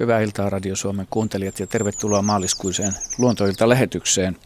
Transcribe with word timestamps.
Hyvää 0.00 0.20
iltaa 0.20 0.50
Radio 0.50 0.76
Suomen 0.76 1.06
kuuntelijat 1.10 1.60
ja 1.60 1.66
tervetuloa 1.66 2.22
maaliskuiseen 2.22 2.92
luontoilta-lähetykseen, 3.18 4.36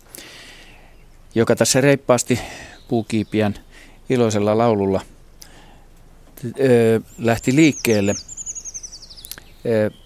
joka 1.35 1.57
tässä 1.57 1.81
reippaasti 1.81 2.41
puukiipien 2.89 3.55
iloisella 4.11 4.59
laululla 4.59 5.01
lähti 7.19 7.57
liikkeelle. 7.57 8.15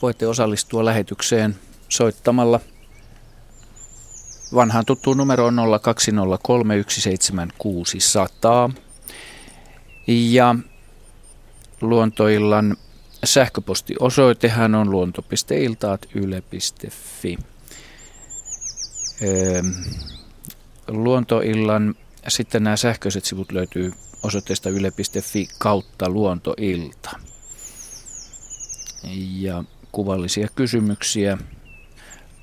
Voitte 0.02 0.27
osallistua 0.27 0.84
lähetykseen 0.84 1.57
soittamalla 1.88 2.60
vanhaan 4.54 4.87
tuttuun 4.87 5.16
numeroon 5.16 5.57
020317600. 8.69 8.73
Ja 10.07 10.54
luontoillan 11.80 12.76
sähköpostiosoitehan 13.24 14.74
on 14.74 14.91
luonto.iltaat.yle.fi. 14.91 17.38
Luontoillan, 20.88 21.95
sitten 22.29 22.65
nämä 22.65 22.77
sähköiset 22.77 23.25
sivut 23.25 23.52
löytyy 23.52 23.93
osoitteesta 24.23 24.71
yle.fi 24.71 25.49
kautta 25.59 26.10
luontoilta. 26.10 27.10
Ja 29.32 29.65
kuvallisia 29.93 30.49
kysymyksiä 30.55 31.38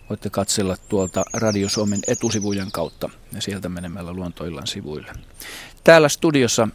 voitte 0.09 0.29
katsella 0.29 0.77
tuolta 0.89 1.23
Radio 1.33 1.69
Suomen 1.69 1.99
etusivujen 2.07 2.71
kautta 2.71 3.09
ja 3.33 3.41
sieltä 3.41 3.69
menemällä 3.69 4.13
luontoillan 4.13 4.67
sivuille. 4.67 5.13
Täällä 5.83 6.09
studiossa 6.09 6.67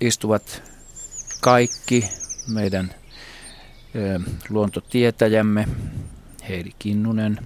istuvat 0.00 0.62
kaikki 1.40 2.04
meidän 2.48 2.94
luontotietäjämme 4.48 5.68
Heidi 6.48 6.70
Kinnunen. 6.78 7.38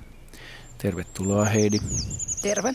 Tervetuloa 0.78 1.45
Heidi. 1.45 1.78
Terve. 2.42 2.73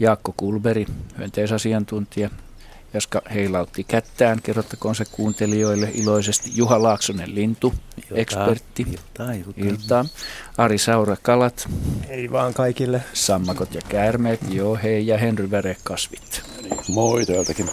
Jaakko 0.00 0.34
Kulberi, 0.36 0.86
hyönteisasiantuntija. 1.18 2.30
Jaska 2.94 3.22
heilautti 3.34 3.84
kättään, 3.84 4.42
kerrottakoon 4.42 4.94
se 4.94 5.04
kuuntelijoille 5.12 5.90
iloisesti. 5.94 6.50
Juha 6.54 6.82
Laaksonen 6.82 7.34
Lintu, 7.34 7.74
iltaa, 7.96 8.18
ekspertti. 8.18 8.86
Iltaa, 8.90 9.32
iltaa. 9.32 9.64
iltaa. 9.64 10.04
Ari 10.58 10.78
Saura 10.78 11.16
Kalat. 11.22 11.68
Ei 12.08 12.32
vaan 12.32 12.54
kaikille. 12.54 13.02
Sammakot 13.12 13.74
ja 13.74 13.80
käärmeet, 13.88 14.40
joo 14.50 14.78
hei. 14.82 15.06
Ja 15.06 15.18
Henry 15.18 15.50
Väre 15.50 15.76
Kasvit. 15.84 16.42
Moi 16.88 17.26
täältäkin. 17.26 17.66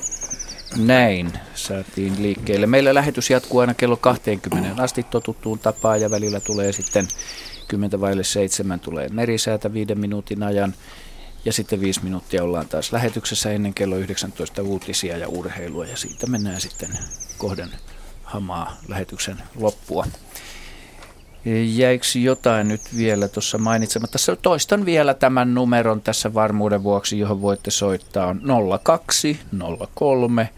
Näin 0.78 1.34
saatiin 1.56 2.22
liikkeelle. 2.22 2.68
Meillä 2.68 2.94
lähetys 2.94 3.30
jatkuu 3.30 3.60
aina 3.60 3.74
kello 3.74 3.98
20 3.98 4.84
asti 4.84 5.04
totuttuun 5.04 5.60
tapaan 5.60 6.02
ja 6.02 6.12
välillä 6.12 6.40
tulee 6.40 6.72
sitten 6.72 7.08
10 7.68 8.02
vaille 8.02 8.24
7 8.24 8.80
tulee 8.80 9.10
merisäätä 9.10 9.74
viiden 9.74 10.00
minuutin 10.00 10.44
ajan. 10.44 10.74
Ja 11.46 11.54
sitten 11.54 11.82
viisi 11.82 12.04
minuuttia 12.04 12.44
ollaan 12.44 12.68
taas 12.68 12.92
lähetyksessä 12.92 13.52
ennen 13.52 13.74
kello 13.74 13.98
19 13.98 14.62
uutisia 14.62 15.18
ja 15.18 15.28
urheilua 15.28 15.86
ja 15.86 15.98
siitä 15.98 16.28
mennään 16.28 16.62
sitten 16.62 16.98
kohden 17.38 17.70
hamaa 18.24 18.78
lähetyksen 18.88 19.44
loppua. 19.56 20.06
Jäikö 21.46 22.06
jotain 22.16 22.68
nyt 22.68 22.82
vielä 22.98 23.28
tuossa 23.28 23.58
mainitsematta? 23.58 24.18
Toistan 24.42 24.86
vielä 24.86 25.14
tämän 25.14 25.54
numeron 25.54 26.02
tässä 26.02 26.34
varmuuden 26.34 26.84
vuoksi, 26.84 27.20
johon 27.20 27.42
voitte 27.42 27.72
soittaa 27.72 28.28
on 28.28 28.42
02 28.84 29.40
03 29.96 30.50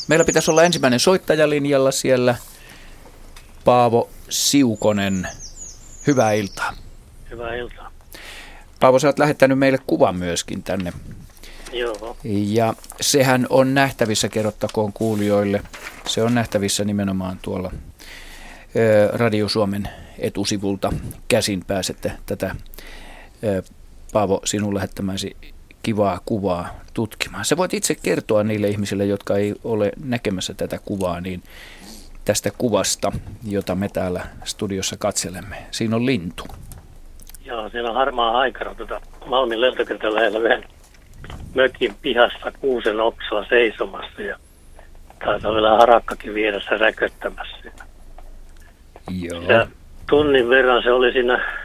meillä 0.09 0.25
pitäisi 0.25 0.51
olla 0.51 0.63
ensimmäinen 0.63 1.01
soittajalinjalla 1.01 1.91
siellä 1.91 2.35
Paavo 3.65 4.11
Siukonen. 4.29 5.29
Hyvää 6.07 6.33
iltaa. 6.33 6.73
Hyvää 7.31 7.55
iltaa. 7.55 7.91
Paavo, 8.81 8.99
sä 8.99 9.09
oot 9.09 9.19
lähettänyt 9.19 9.59
meille 9.59 9.79
kuvan 9.87 10.17
myöskin 10.17 10.63
tänne 10.63 10.93
Joo. 11.75 12.17
Ja 12.25 12.75
sehän 13.01 13.47
on 13.51 13.75
nähtävissä, 13.75 14.29
kerrottakoon 14.29 14.93
kuulijoille, 14.93 15.63
se 16.07 16.23
on 16.23 16.35
nähtävissä 16.35 16.85
nimenomaan 16.85 17.39
tuolla 17.43 17.71
Radio 19.13 19.49
Suomen 19.49 19.89
etusivulta 20.19 20.93
käsin 21.29 21.65
pääsette 21.67 22.13
tätä 22.27 22.57
Paavo 24.13 24.41
sinun 24.45 24.75
lähettämäsi 24.75 25.37
kivaa 25.83 26.21
kuvaa 26.25 26.69
tutkimaan. 26.95 27.45
Sä 27.45 27.57
voit 27.57 27.75
itse 27.75 27.95
kertoa 27.95 28.45
niille 28.45 28.69
ihmisille, 28.69 29.05
jotka 29.05 29.37
ei 29.37 29.55
ole 29.65 29.93
näkemässä 30.05 30.55
tätä 30.55 30.79
kuvaa, 30.85 31.21
niin 31.21 31.43
tästä 32.25 32.51
kuvasta, 32.59 33.13
jota 33.49 33.75
me 33.75 33.89
täällä 33.89 34.27
studiossa 34.45 34.97
katselemme. 34.97 35.57
Siinä 35.71 35.97
on 35.97 36.07
lintu. 36.07 36.45
Joo, 37.45 37.69
siellä 37.69 37.91
on 37.91 37.97
harmaa 37.97 38.39
aikana 38.39 38.75
tuota 38.75 39.01
Malmin 39.27 39.61
lentokentän 39.61 40.15
lähellä 40.15 40.43
vähän 40.43 40.65
mökin 41.55 41.95
pihassa 42.03 42.53
kuusen 42.61 43.01
oksalla 43.01 43.47
seisomassa 43.49 44.23
ja 44.23 44.37
taitaa 45.25 45.55
vielä 45.55 45.77
harakkakin 45.77 46.35
vieressä 46.35 46.77
räköttämässä. 46.77 47.73
Joo. 49.23 49.43
Ja 49.43 49.67
tunnin 50.11 50.49
verran 50.49 50.83
se 50.83 50.93
oli 50.93 51.13
siinä 51.13 51.65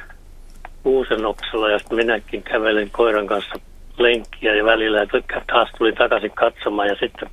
kuusen 0.83 1.25
oksalla 1.25 1.69
ja 1.69 1.79
sitten 1.79 1.97
minäkin 1.97 2.43
kävelin 2.43 2.91
koiran 2.91 3.27
kanssa 3.27 3.59
lenkkiä 3.97 4.55
ja 4.55 4.65
välillä 4.65 4.97
ja 4.97 5.07
taas 5.51 5.69
tuli 5.77 5.93
takaisin 5.93 6.31
katsomaan 6.31 6.87
ja 6.87 6.95
sitten 6.95 7.29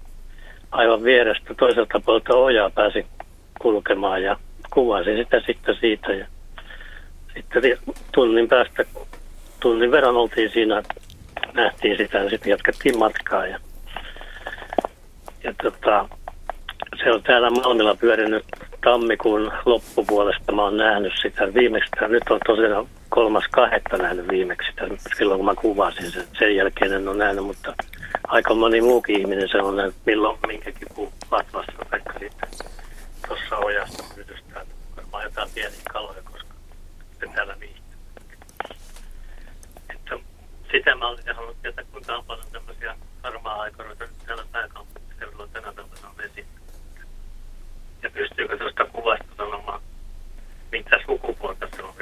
aivan 0.71 1.03
vierestä 1.03 1.55
toiselta 1.55 2.01
puolelta 2.01 2.37
ojaa 2.37 2.71
pääsin 2.71 3.07
kulkemaan 3.61 4.23
ja 4.23 4.37
kuvasin 4.71 5.17
sitä 5.17 5.41
sitten 5.47 5.77
siitä 5.81 6.13
ja 6.13 6.27
sitten 7.35 7.79
tunnin 8.15 8.49
päästä, 8.49 8.85
tunnin 9.61 9.91
verran 9.91 10.17
oltiin 10.17 10.51
siinä 10.51 10.83
nähtiin 11.57 11.97
sitä 11.97 12.19
ja 12.19 12.31
sitten 12.31 12.51
jatkettiin 12.51 12.99
matkaa. 12.99 13.47
Ja, 13.47 13.59
ja 15.45 15.55
tota, 15.63 16.09
se 17.05 17.13
on 17.13 17.23
täällä 17.23 17.51
Malmilla 17.51 17.95
pyörinyt 17.95 18.45
tammikuun 18.85 19.53
loppupuolesta. 19.65 20.53
Mä 20.53 20.63
oon 20.63 20.77
nähnyt 20.77 21.13
sitä 21.23 21.55
viimeksi. 21.55 21.91
Nyt 22.09 22.23
on 22.31 22.41
tosiaan 22.47 22.87
kolmas 23.09 23.45
kahdetta 23.51 23.97
nähnyt 23.97 24.29
viimeksi 24.29 24.71
sitä, 24.71 24.87
silloin 25.19 25.39
kun 25.39 25.45
mä 25.45 25.55
kuvasin 25.55 26.11
sen. 26.11 26.25
Sen 26.39 26.57
jälkeen 26.57 26.93
en 26.93 27.09
ole 27.09 27.17
nähnyt, 27.17 27.45
mutta 27.45 27.75
aika 28.29 28.55
moni 28.55 28.81
muukin 28.81 29.21
ihminen 29.21 29.49
se 29.49 29.59
on 29.59 29.77
nähnyt 29.77 29.95
milloin 30.07 30.39
minkäkin 30.47 30.89
puu 30.95 31.13
latvassa 31.31 31.73
tai 31.91 32.01
sitten 32.21 32.49
tuossa 33.29 33.57
ojassa 33.57 34.05
pyytystään. 34.15 34.67
Varmaan 34.97 35.25
jotain 35.25 35.49
pieniä 35.55 35.81
kaloja, 35.93 36.23
koska 36.33 36.55
se 37.21 37.27
täällä 37.35 37.57
viihtyy 37.61 37.76
sitä 40.77 40.95
mä 40.95 41.09
olisin 41.09 41.35
halunnut 41.35 41.63
tietää, 41.63 41.85
kuinka 41.93 42.17
on 42.17 42.25
paljon 42.25 42.47
tämmöisiä 42.53 42.97
harmaa-aikaroita 43.23 44.05
nyt 44.05 44.27
täällä 44.27 44.45
pääkaupunkiseudulla 44.53 45.47
tänä 45.47 45.73
talvena 45.73 46.09
on 46.09 46.17
vesi. 46.17 46.47
Ja 48.03 48.11
pystyykö 48.11 48.59
tuosta 48.59 48.85
kuvasta 48.85 49.25
sanomaan, 49.37 49.81
mitä 50.73 50.99
sukupuolta 51.07 51.69
se 51.77 51.83
on. 51.83 51.95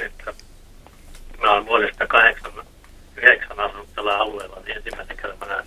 Että 0.00 0.34
mä 1.42 1.52
oon 1.52 1.66
vuodesta 1.66 2.06
89 2.06 3.60
asunut 3.60 3.94
tällä 3.94 4.18
alueella, 4.18 4.60
niin 4.64 4.76
ensimmäisen 4.76 5.16
kerran 5.16 5.38
mä 5.38 5.46
näen 5.46 5.66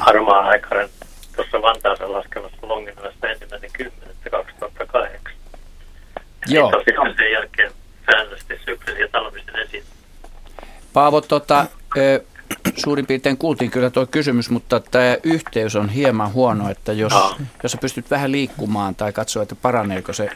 harmaa 0.00 0.48
aikaren 0.48 0.88
tuossa 1.36 1.62
Vantaansa 1.62 2.12
laskevassa 2.12 2.68
Longinnoista 2.68 3.28
ensimmäinen 3.28 3.70
10. 3.72 4.08
2008. 4.30 5.32
Joo. 6.46 6.72
Ja 6.86 7.14
sen 7.16 7.32
jälkeen 7.32 7.72
säännöllisesti 8.06 8.60
syksyisin 8.64 9.00
ja 9.00 9.08
talvisin 9.08 9.58
esiin. 9.58 9.84
Paavo, 10.98 11.20
tota, 11.20 11.66
suurin 12.76 13.06
piirtein 13.06 13.36
kuultiin 13.36 13.70
kyllä 13.70 13.90
tuo 13.90 14.06
kysymys, 14.06 14.50
mutta 14.50 14.80
tämä 14.80 15.16
yhteys 15.22 15.76
on 15.76 15.88
hieman 15.88 16.32
huono, 16.32 16.70
että 16.70 16.92
jos, 16.92 17.12
no. 17.12 17.36
jos 17.62 17.72
sä 17.72 17.78
pystyt 17.78 18.10
vähän 18.10 18.32
liikkumaan 18.32 18.94
tai 18.94 19.12
katsoa, 19.12 19.42
että 19.42 19.54
paraneeko 19.54 20.12
se 20.12 20.30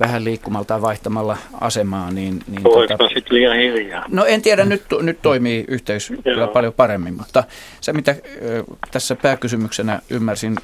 vähän 0.00 0.24
liikkumalla 0.24 0.64
tai 0.64 0.82
vaihtamalla 0.82 1.36
asemaa, 1.60 2.10
niin... 2.10 2.40
niin 2.48 2.64
Voiko 2.64 2.96
tota, 2.96 3.14
sitten 3.14 3.36
liian 3.36 3.56
hiljaa? 3.56 4.04
No 4.08 4.24
en 4.24 4.42
tiedä, 4.42 4.64
nyt, 4.64 4.82
nyt 5.00 5.22
toimii 5.22 5.64
yhteys 5.68 6.10
Joo. 6.10 6.22
kyllä 6.22 6.46
paljon 6.46 6.72
paremmin, 6.72 7.14
mutta 7.14 7.44
se 7.80 7.92
mitä 7.92 8.16
tässä 8.90 9.16
pääkysymyksenä 9.16 10.00
ymmärsin 10.10 10.56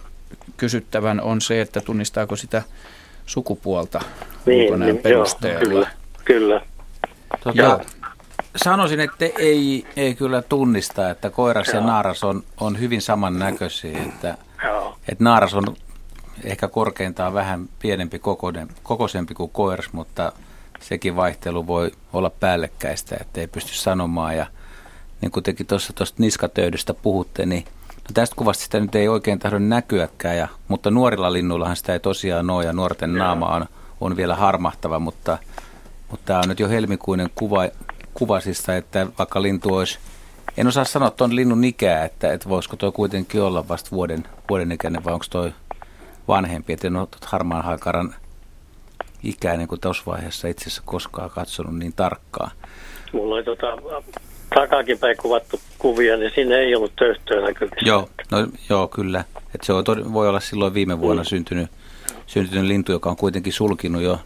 kysyttävän 0.56 1.20
on 1.20 1.40
se, 1.40 1.60
että 1.60 1.80
tunnistaako 1.80 2.36
sitä 2.36 2.62
sukupuolta 3.26 4.00
niin, 4.46 4.80
niin, 4.80 4.98
perusteella. 4.98 5.60
Joo, 5.62 5.70
kyllä, 5.70 5.90
kyllä. 6.24 6.60
Tota, 7.44 7.97
sanoisin, 8.64 9.00
että 9.00 9.24
ei, 9.38 9.86
ei 9.96 10.14
kyllä 10.14 10.42
tunnista, 10.42 11.10
että 11.10 11.30
koiras 11.30 11.66
Joo. 11.66 11.76
ja 11.76 11.86
naaras 11.86 12.24
on, 12.24 12.42
on 12.60 12.80
hyvin 12.80 13.02
samannäköisiä. 13.02 14.02
Että, 14.02 14.38
että 15.08 15.24
naaras 15.24 15.54
on 15.54 15.76
ehkä 16.44 16.68
korkeintaan 16.68 17.34
vähän 17.34 17.68
pienempi 17.78 18.18
kokoinen, 18.18 18.68
kokoisempi 18.82 19.34
kuin 19.34 19.50
koiras, 19.50 19.92
mutta 19.92 20.32
sekin 20.80 21.16
vaihtelu 21.16 21.66
voi 21.66 21.92
olla 22.12 22.30
päällekkäistä, 22.30 23.16
että 23.20 23.40
ei 23.40 23.46
pysty 23.46 23.74
sanomaan. 23.74 24.36
Ja 24.36 24.46
niin 25.20 25.30
kuin 25.30 25.42
tekin 25.42 25.66
tuossa 25.66 25.92
tuosta 25.92 26.22
niskatöydystä 26.22 26.94
puhutte, 26.94 27.46
niin 27.46 27.64
No 28.08 28.12
tästä 28.14 28.36
kuvasta 28.36 28.64
sitä 28.64 28.80
nyt 28.80 28.94
ei 28.94 29.08
oikein 29.08 29.38
tahdo 29.38 29.58
näkyäkään, 29.58 30.36
ja, 30.36 30.48
mutta 30.68 30.90
nuorilla 30.90 31.32
linnuillahan 31.32 31.76
sitä 31.76 31.92
ei 31.92 32.00
tosiaan 32.00 32.50
ole 32.50 32.64
ja 32.64 32.72
nuorten 32.72 33.10
Joo. 33.10 33.18
naama 33.18 33.46
on, 33.46 33.66
on 34.00 34.16
vielä 34.16 34.36
harmahtava, 34.36 34.98
mutta, 34.98 35.38
mutta 36.10 36.26
tämä 36.26 36.38
on 36.38 36.48
nyt 36.48 36.60
jo 36.60 36.68
helmikuinen 36.68 37.30
kuva, 37.34 37.68
kuvasista, 38.18 38.76
että 38.76 39.06
vaikka 39.18 39.42
lintu 39.42 39.74
olisi, 39.74 39.98
en 40.56 40.66
osaa 40.66 40.84
sanoa 40.84 41.10
tuon 41.10 41.36
linnun 41.36 41.64
ikää, 41.64 42.04
että, 42.04 42.32
että 42.32 42.48
voisiko 42.48 42.76
tuo 42.76 42.92
kuitenkin 42.92 43.42
olla 43.42 43.68
vasta 43.68 43.90
vuoden, 43.90 44.24
vuoden 44.50 44.72
ikäinen 44.72 45.04
vai 45.04 45.12
onko 45.12 45.26
tuo 45.30 45.50
vanhempi, 46.28 46.72
että 46.72 46.86
en 46.86 46.96
ole 46.96 47.08
harmaan 47.24 47.64
haikaran 47.64 48.14
ikäinen 49.22 49.68
kuin 49.68 49.80
tuossa 49.80 50.02
vaiheessa 50.06 50.48
itse 50.48 50.62
asiassa 50.62 50.82
koskaan 50.84 51.30
katsonut 51.30 51.78
niin 51.78 51.92
tarkkaan. 51.92 52.50
Mulla 53.12 53.34
oli 53.34 53.44
tota, 53.44 53.66
takakin 54.54 54.98
päin 54.98 55.16
kuvattu 55.16 55.60
kuvia, 55.78 56.16
niin 56.16 56.32
siinä 56.34 56.56
ei 56.56 56.74
ollut 56.74 56.96
töyhtöä 56.96 57.40
näkyvissä. 57.40 57.88
Joo, 57.88 58.08
no, 58.30 58.46
joo 58.68 58.88
kyllä. 58.88 59.24
Et 59.54 59.62
se 59.62 59.72
voi 60.12 60.28
olla 60.28 60.40
silloin 60.40 60.74
viime 60.74 61.00
vuonna 61.00 61.22
mm. 61.22 61.26
syntynyt, 61.26 61.70
syntynyt 62.26 62.64
lintu, 62.64 62.92
joka 62.92 63.10
on 63.10 63.16
kuitenkin 63.16 63.52
sulkinut 63.52 64.02
jo 64.02 64.18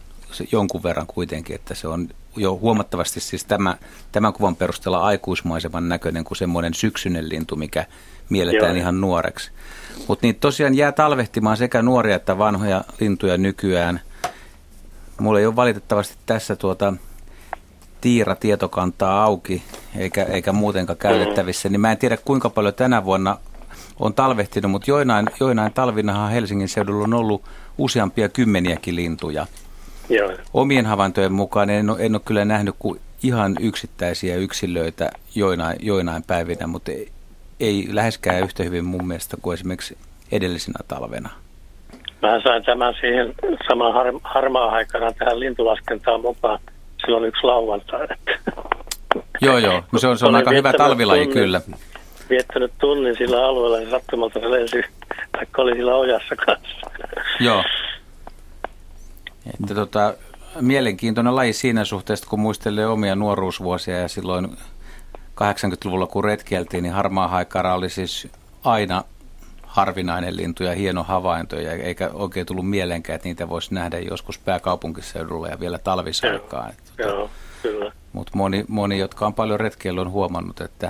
jonkun 0.51 0.83
verran 0.83 1.07
kuitenkin, 1.07 1.55
että 1.55 1.75
se 1.75 1.87
on 1.87 2.09
jo 2.35 2.55
huomattavasti 2.61 3.19
siis 3.19 3.45
tämä, 3.45 3.77
tämän 4.11 4.33
kuvan 4.33 4.55
perusteella 4.55 4.99
aikuismaiseman 4.99 5.89
näköinen 5.89 6.23
kuin 6.23 6.37
semmoinen 6.37 6.73
syksyinen 6.73 7.29
lintu, 7.29 7.55
mikä 7.55 7.85
mielletään 8.29 8.75
Joo. 8.75 8.81
ihan 8.81 9.01
nuoreksi. 9.01 9.51
Mutta 10.07 10.27
niin 10.27 10.35
tosiaan 10.35 10.75
jää 10.75 10.91
talvehtimaan 10.91 11.57
sekä 11.57 11.81
nuoria 11.81 12.15
että 12.15 12.37
vanhoja 12.37 12.83
lintuja 12.99 13.37
nykyään. 13.37 14.01
Mulla 15.19 15.39
ei 15.39 15.45
ole 15.45 15.55
valitettavasti 15.55 16.15
tässä 16.25 16.55
tuota 16.55 16.93
Tiira-tietokantaa 18.01 19.23
auki, 19.23 19.63
eikä, 19.95 20.23
eikä 20.23 20.53
muutenkaan 20.53 20.97
käytettävissä, 20.97 21.69
niin 21.69 21.81
mä 21.81 21.91
en 21.91 21.97
tiedä 21.97 22.17
kuinka 22.17 22.49
paljon 22.49 22.73
tänä 22.73 23.05
vuonna 23.05 23.37
on 23.99 24.13
talvehtinut, 24.13 24.71
mutta 24.71 24.91
joinain, 24.91 25.27
joinain 25.39 25.73
talvinahan 25.73 26.31
Helsingin 26.31 26.69
seudulla 26.69 27.03
on 27.03 27.13
ollut 27.13 27.43
useampia 27.77 28.29
kymmeniäkin 28.29 28.95
lintuja. 28.95 29.47
Joo. 30.09 30.31
Omien 30.53 30.85
havaintojen 30.85 31.33
mukaan 31.33 31.69
en 31.69 31.89
ole, 31.89 31.97
en 31.99 32.15
ole 32.15 32.21
kyllä 32.25 32.45
nähnyt 32.45 32.75
kuin 32.79 32.99
ihan 33.23 33.55
yksittäisiä 33.59 34.35
yksilöitä 34.35 35.09
joinain, 35.35 35.77
joinain 35.81 36.23
päivinä, 36.23 36.67
mutta 36.67 36.91
ei, 36.91 37.11
ei 37.59 37.87
läheskään 37.91 38.43
yhtä 38.43 38.63
hyvin 38.63 38.85
mun 38.85 39.07
mielestä 39.07 39.37
kuin 39.41 39.53
esimerkiksi 39.53 39.97
edellisenä 40.31 40.79
talvena. 40.87 41.29
Mä 42.21 42.41
sain 42.43 42.63
tämän 42.63 42.93
siihen 43.01 43.33
samaan 43.67 43.93
har, 43.93 44.07
harmaan 44.23 44.73
aikana 44.73 45.13
tähän 45.13 45.39
lintulaskentaan 45.39 46.21
mukaan 46.21 46.59
silloin 47.05 47.25
yksi 47.25 47.43
lauantai. 47.43 48.07
Joo, 49.41 49.57
joo. 49.57 49.83
No 49.91 49.99
se 49.99 50.07
on, 50.07 50.17
se 50.17 50.25
on 50.25 50.35
aika 50.35 50.51
hyvä 50.51 50.73
talvilaji 50.73 51.25
tunnin, 51.25 51.43
kyllä. 51.43 51.61
Viettänyt 52.29 52.71
tunnin 52.79 53.17
sillä 53.17 53.45
alueella 53.45 53.79
ja 53.79 53.89
sattumalta 53.89 54.39
se 54.39 54.51
lensi, 54.51 54.81
vaikka 55.37 55.61
oli 55.61 55.75
sillä 55.75 55.95
ojassa 55.95 56.35
kanssa. 56.35 56.89
Joo. 57.39 57.63
Että 59.45 59.75
tota, 59.75 60.13
mielenkiintoinen 60.61 61.35
laji 61.35 61.53
siinä 61.53 61.85
suhteessa, 61.85 62.29
kun 62.29 62.39
muistelee 62.39 62.87
omia 62.87 63.15
nuoruusvuosia 63.15 63.99
ja 63.99 64.07
silloin 64.07 64.57
80-luvulla 65.41 66.07
kun 66.07 66.23
retkeltiin, 66.23 66.83
niin 66.83 66.93
harmaa 66.93 67.27
haikara 67.27 67.75
oli 67.75 67.89
siis 67.89 68.27
aina 68.63 69.03
harvinainen 69.63 70.37
lintu 70.37 70.63
ja 70.63 70.75
hieno 70.75 71.03
havainto, 71.03 71.59
ja 71.59 71.71
eikä 71.71 72.09
oikein 72.13 72.45
tullut 72.45 72.69
mieleenkään, 72.69 73.15
että 73.15 73.27
niitä 73.27 73.49
voisi 73.49 73.73
nähdä 73.73 73.99
joskus 73.99 74.39
pääkaupunkiseudulla 74.39 75.47
ja 75.47 75.59
vielä 75.59 75.77
talvisaikaan. 75.77 76.73
Kyllä. 77.61 77.91
Mutta 78.13 78.31
moni, 78.35 78.65
moni, 78.67 78.99
jotka 78.99 79.25
on 79.25 79.33
paljon 79.33 79.59
retkeillä, 79.59 80.01
on 80.01 80.11
huomannut, 80.11 80.61
että, 80.61 80.87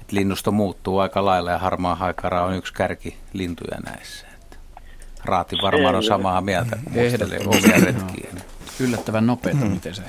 että 0.00 0.16
linnusto 0.16 0.52
muuttuu 0.52 0.98
aika 0.98 1.24
lailla 1.24 1.50
ja 1.50 1.58
harmaa 1.58 1.94
haikara 1.94 2.44
on 2.44 2.54
yksi 2.54 2.74
kärki 2.74 3.16
lintuja 3.32 3.78
näissä. 3.86 4.26
Raati 5.24 5.56
varmaan 5.62 5.94
on 5.94 6.04
samaa 6.04 6.40
mieltä, 6.40 6.76
muistelee 6.90 7.40
omia 7.46 7.80
retkiä. 7.84 8.30
Yllättävän 8.80 9.26
nopeita, 9.26 9.64
miten 9.64 9.94
se, 9.94 10.02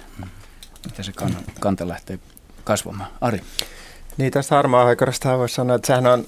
miten 0.86 1.06
se 1.06 1.12
kanta 1.60 1.88
lähtee 1.88 2.20
kasvamaan. 2.64 3.10
Ari? 3.22 3.42
Niin, 4.18 4.32
tästä 4.32 4.56
harmaa 4.56 4.84
haikarasta 4.84 5.38
voisi 5.38 5.56
sanoa, 5.56 5.76
että 5.76 5.88
sehän 5.88 6.08
on 6.08 6.26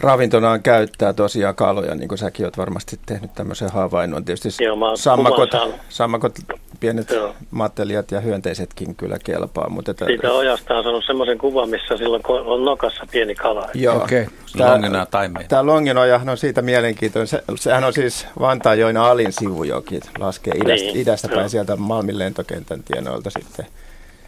ravintonaan 0.00 0.62
käyttää 0.62 1.12
tosiaan 1.12 1.54
kaloja, 1.54 1.94
niin 1.94 2.08
kuin 2.08 2.18
säkin 2.18 2.46
olet 2.46 2.58
varmasti 2.58 2.98
tehnyt 3.06 3.34
tämmöisen 3.34 3.70
havainnon. 3.72 4.24
Tietysti 4.24 4.64
Joo, 4.64 4.96
sammakot, 4.96 5.50
sammakot, 5.88 6.38
pienet 6.80 7.10
Joo. 7.10 7.34
matelijat 7.50 8.10
ja 8.10 8.20
hyönteisetkin 8.20 8.94
kyllä 8.94 9.16
kelpaa. 9.24 9.68
Mutta 9.70 9.90
että, 9.90 10.04
Siitä 10.04 10.32
ojasta 10.32 10.74
on 10.74 10.84
saanut 10.84 11.04
semmoisen 11.06 11.38
kuvan, 11.38 11.70
missä 11.70 11.96
silloin 11.96 12.22
on 12.26 12.64
nokassa 12.64 13.06
pieni 13.10 13.34
kala. 13.34 13.68
Joo, 13.74 13.96
okay. 13.96 14.26
tämä, 14.58 14.70
longina 14.70 15.06
taimeja. 15.06 15.48
Tämä 15.48 15.66
longinoja 15.66 16.20
on 16.30 16.36
siitä 16.36 16.62
mielenkiintoinen. 16.62 17.26
Se, 17.26 17.42
sehän 17.56 17.84
on 17.84 17.92
siis 17.92 18.26
Vantaajoen 18.40 18.96
alin 18.96 19.32
sivujoki, 19.32 20.00
laskee 20.18 20.54
idästä, 20.54 20.86
niin, 20.86 20.96
idästä 20.96 21.28
päin 21.28 21.50
sieltä 21.50 21.76
Malmin 21.76 22.18
lentokentän 22.18 22.82
tienoilta 22.82 23.30
sitten 23.30 23.66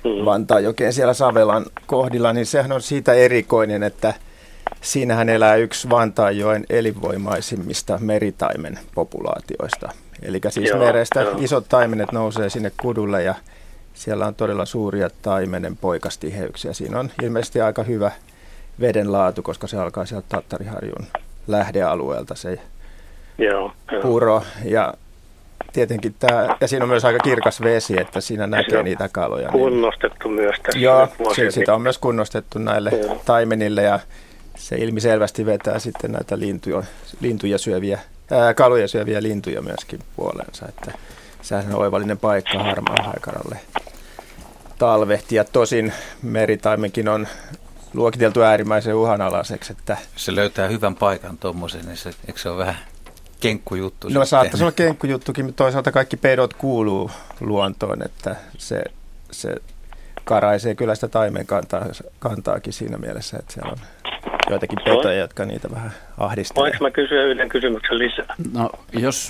hmm. 0.05 0.25
Vantaajokeen 0.25 0.93
siellä 0.93 1.15
Savelan 1.15 1.67
kohdilla, 1.87 2.33
niin 2.33 2.47
sehän 2.47 2.73
on 2.73 2.83
siitä 2.83 3.13
erikoinen, 3.13 3.83
että– 3.83 4.15
Siinähän 4.81 5.29
elää 5.29 5.57
yksi 5.57 5.91
Vantaanjoen 5.91 6.67
elinvoimaisimmista 6.71 7.99
meritaimen 8.01 8.79
populaatioista. 8.95 9.89
Eli 10.23 10.41
siis 10.49 10.71
joo, 10.71 10.79
merestä 10.79 11.21
joo. 11.21 11.37
isot 11.39 11.69
taimenet 11.69 12.13
nousee 12.13 12.51
sinne 12.51 12.73
kudulle 12.81 13.23
ja 13.23 13.35
siellä 13.95 14.27
on 14.27 14.35
todella 14.35 14.65
suuria 14.65 15.11
taimenen 15.23 15.77
poikastiheyksiä. 15.77 16.73
Siinä 16.73 17.01
on 17.01 17.11
ilmeisesti 17.23 17.61
aika 17.61 17.83
hyvä 17.83 18.11
veden 18.81 19.13
laatu, 19.13 19.43
koska 19.43 19.67
se 19.67 19.79
alkaa 19.79 20.07
sieltä 20.07 20.27
Tattariharjun 20.29 21.07
lähdealueelta 21.47 22.35
se 22.35 22.59
joo, 23.39 23.73
puro. 24.03 24.43
Ja 24.65 24.95
tietenkin 25.73 26.15
tämä, 26.19 26.57
ja 26.61 26.69
siinä 26.69 26.85
on 26.85 26.89
myös 26.89 27.05
aika 27.05 27.19
kirkas 27.19 27.61
vesi, 27.61 28.01
että 28.01 28.21
siinä 28.21 28.47
näkee 28.47 28.83
niitä 28.83 29.09
kaloja. 29.13 29.49
Kunnostettu 29.49 30.29
niin. 30.29 30.41
myös 30.41 30.57
tässä. 30.63 30.79
Joo, 30.79 31.09
sitä 31.51 31.75
on 31.75 31.83
myös 31.83 31.99
kunnostettu 31.99 32.59
näille 32.59 32.91
joo. 32.91 33.23
taimenille 33.25 33.83
ja 33.83 34.01
se 34.69 34.77
ilmiselvästi 34.77 35.47
vetää 35.47 35.79
sitten 35.79 36.13
näitä 36.13 36.39
lintuja, 36.39 36.83
lintuja 37.21 37.59
syöviä, 37.59 38.01
ää, 38.31 38.55
kaloja 38.55 38.89
syöviä 38.89 39.23
lintuja 39.23 39.63
myöskin 39.63 40.01
puoleensa. 40.17 40.67
Että 40.69 40.93
sehän 41.43 41.75
on 41.75 41.81
oivallinen 41.81 42.19
paikka 42.19 42.59
harmaan 42.59 43.05
haikaralle 43.05 43.59
talvehtia. 44.79 45.45
Tosin 45.45 45.93
meritaimenkin 46.23 47.09
on 47.09 47.29
luokiteltu 47.95 48.43
äärimmäisen 48.43 48.95
uhanalaiseksi. 48.95 49.73
Että 49.73 49.97
se 50.17 50.35
löytää 50.35 50.69
hyvän 50.69 50.95
paikan 50.95 51.39
tuommoisen, 51.39 51.87
niin 51.87 51.97
se, 51.97 52.11
eikö 52.27 52.41
se 52.41 52.49
ole 52.49 52.59
vähän 52.59 52.77
kenkkujuttu? 53.41 54.09
No 54.09 54.25
saattaisi 54.25 54.65
olla 54.65 54.73
kenkkujuttukin, 54.73 55.45
mutta 55.45 55.65
toisaalta 55.65 55.93
kaikki 55.93 56.17
pedot 56.17 56.55
kuuluu 56.55 57.11
luontoon, 57.41 58.03
että 58.05 58.37
se, 58.59 58.83
se 59.31 59.55
karaisee 60.25 60.75
kyllä 60.75 60.95
sitä 60.95 61.09
taimen 61.09 61.47
kantaa, 61.47 61.87
kantaakin 62.19 62.73
siinä 62.73 62.99
mielessä, 62.99 63.37
että 63.39 63.53
siellä 63.53 63.73
on 63.73 63.79
joitakin 64.51 64.79
petoja, 64.85 65.19
jotka 65.19 65.45
niitä 65.45 65.71
vähän 65.71 65.91
ahdistelee. 66.19 66.63
Voinko 66.63 66.85
mä 66.85 66.91
kysyä 66.91 67.25
yhden 67.25 67.49
kysymyksen 67.49 67.99
lisää? 67.99 68.35
No, 68.53 68.71
jos 68.93 69.29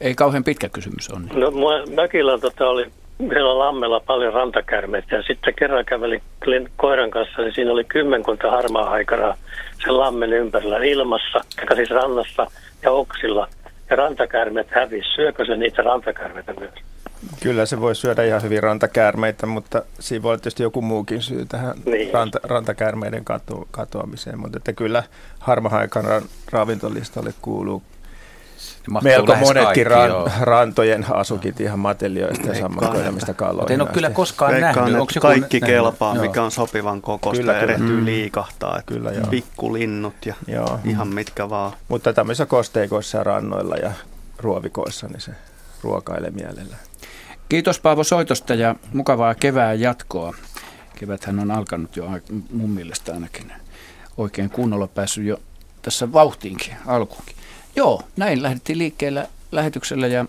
ei 0.00 0.14
kauhean 0.14 0.44
pitkä 0.44 0.68
kysymys 0.68 1.10
on. 1.10 1.28
No, 1.34 1.52
mökillä 1.94 2.38
tota, 2.38 2.68
oli 2.68 2.86
siellä 3.18 3.58
lammella 3.58 4.00
paljon 4.00 4.32
rantakärmeitä 4.32 5.16
ja 5.16 5.22
sitten 5.22 5.54
kerran 5.54 5.84
kävelin 5.84 6.22
koiran 6.76 7.10
kanssa, 7.10 7.42
niin 7.42 7.54
siinä 7.54 7.72
oli 7.72 7.84
kymmenkunta 7.84 8.50
harmaa 8.50 8.90
haikaraa 8.90 9.36
sen 9.84 9.98
lammen 9.98 10.32
ympärillä 10.32 10.78
ilmassa, 10.78 11.40
siis 11.74 11.90
rannassa 11.90 12.46
ja 12.82 12.90
oksilla. 12.90 13.48
Ja 13.90 13.96
rantakärmet 13.96 14.66
hävisi. 14.70 15.08
Syökö 15.14 15.44
se 15.44 15.56
niitä 15.56 15.82
rantakärmeitä 15.82 16.52
myös? 16.60 16.70
Kyllä 17.42 17.66
se 17.66 17.80
voi 17.80 17.94
syödä 17.94 18.24
ihan 18.24 18.42
hyvin 18.42 18.62
rantakäärmeitä, 18.62 19.46
mutta 19.46 19.82
siinä 20.00 20.22
voi 20.22 20.30
olla 20.30 20.38
tietysti 20.38 20.62
joku 20.62 20.82
muukin 20.82 21.22
syy 21.22 21.46
tähän 21.46 21.74
niin. 21.84 22.14
ranta, 22.14 22.38
rantakäärmeiden 22.42 23.24
katu, 23.24 23.68
katoamiseen. 23.70 24.38
Mutta 24.38 24.56
että 24.56 24.72
kyllä 24.72 25.02
harmahaikan 25.38 26.04
ravintolistalle 26.52 27.34
kuuluu 27.42 27.82
melko 29.02 29.34
monetkin 29.34 29.86
ran, 29.86 30.10
rantojen 30.40 31.06
asukit 31.10 31.60
ihan 31.60 31.78
matelioista 31.78 32.48
ja 32.48 32.60
sammakoidamista 32.60 33.34
kaloista. 33.34 33.72
En 33.72 33.80
ole 33.80 33.88
kyllä 33.92 34.10
koskaan 34.10 34.52
Veikkaan, 34.52 34.76
nähnyt. 34.76 35.00
Onko 35.00 35.12
kaikki 35.20 35.60
nähnyt? 35.60 35.76
kelpaa, 35.76 36.14
joo. 36.14 36.24
mikä 36.24 36.42
on 36.42 36.50
sopivan 36.50 37.02
kokoista 37.02 37.40
kyllä, 37.42 37.52
ja 37.52 37.60
erehtyy 37.60 38.00
mm. 38.00 38.04
liikahtaa. 38.04 38.82
Kyllä, 38.86 39.12
joo. 39.12 39.26
Pikkulinnut 39.26 40.26
ja 40.26 40.34
joo. 40.46 40.80
ihan 40.84 41.08
mitkä 41.08 41.50
vaan. 41.50 41.72
Mutta 41.88 42.12
tämmöisissä 42.12 42.46
kosteikoissa 42.46 43.18
ja 43.18 43.24
rannoilla 43.24 43.76
ja 43.76 43.92
ruovikoissa, 44.38 45.06
niin 45.08 45.20
se 45.20 45.32
ruokailee 45.82 46.30
mielellään. 46.30 46.87
Kiitos 47.48 47.80
Paavo 47.80 48.04
soitosta 48.04 48.54
ja 48.54 48.74
mukavaa 48.92 49.34
kevään 49.34 49.80
jatkoa. 49.80 50.34
Keväthän 50.98 51.38
on 51.38 51.50
alkanut 51.50 51.96
jo 51.96 52.08
mun 52.52 52.70
mielestä 52.70 53.12
ainakin 53.12 53.52
oikein 54.16 54.50
kunnolla 54.50 54.86
päässyt 54.86 55.24
jo 55.24 55.38
tässä 55.82 56.12
vauhtiinkin 56.12 56.76
alkuunkin. 56.86 57.36
Joo, 57.76 58.02
näin 58.16 58.42
lähdettiin 58.42 58.78
liikkeelle 58.78 59.28
lähetyksellä 59.52 60.06
ja 60.06 60.26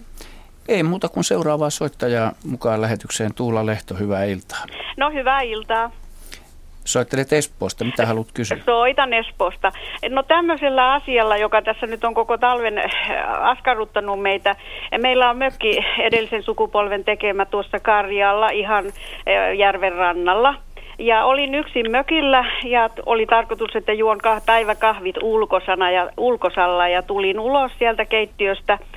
ei 0.68 0.84
muuta 0.84 1.10
kuin 1.10 1.24
seuraavaa 1.24 1.70
soittajaa 1.70 2.34
mukaan 2.46 2.82
lähetykseen. 2.82 3.34
Tuula 3.34 3.66
Lehto, 3.66 3.96
hyvää 3.96 4.24
iltaa. 4.24 4.66
No 4.98 5.12
hyvää 5.12 5.42
iltaa. 5.42 5.92
Soittelet 6.90 7.34
Espoosta. 7.34 7.86
Mitä 7.86 8.06
haluat 8.06 8.28
kysyä? 8.34 8.58
Soitan 8.66 9.14
Espoosta. 9.14 9.72
No 10.10 10.24
tämmöisellä 10.24 10.94
asialla, 10.94 11.38
joka 11.38 11.62
tässä 11.62 11.88
nyt 11.88 12.04
on 12.04 12.14
koko 12.14 12.38
talven 12.38 12.78
äh, 12.78 12.86
askarruttanut 13.42 14.22
meitä. 14.22 14.56
Meillä 14.98 15.30
on 15.30 15.38
mökki 15.38 15.86
edellisen 16.00 16.44
sukupolven 16.44 17.04
tekemä 17.04 17.46
tuossa 17.46 17.80
Karjalla 17.80 18.50
ihan 18.50 18.86
äh, 18.86 19.56
järven 19.58 19.94
rannalla. 19.94 20.56
Ja 21.00 21.26
olin 21.26 21.56
yksin 21.56 21.92
mökillä 21.92 22.46
ja 22.64 22.90
oli 23.06 23.26
tarkoitus, 23.26 23.76
että 23.76 23.94
juon 23.94 24.20
päiväkahvit 24.46 25.16
ulkosana 25.24 25.92
ja 25.92 26.10
ulkosalla 26.18 26.88
ja 26.88 27.02
tulin 27.02 27.40
ulos 27.40 27.72
sieltä 27.80 28.06
keittiöstä– 28.06 28.78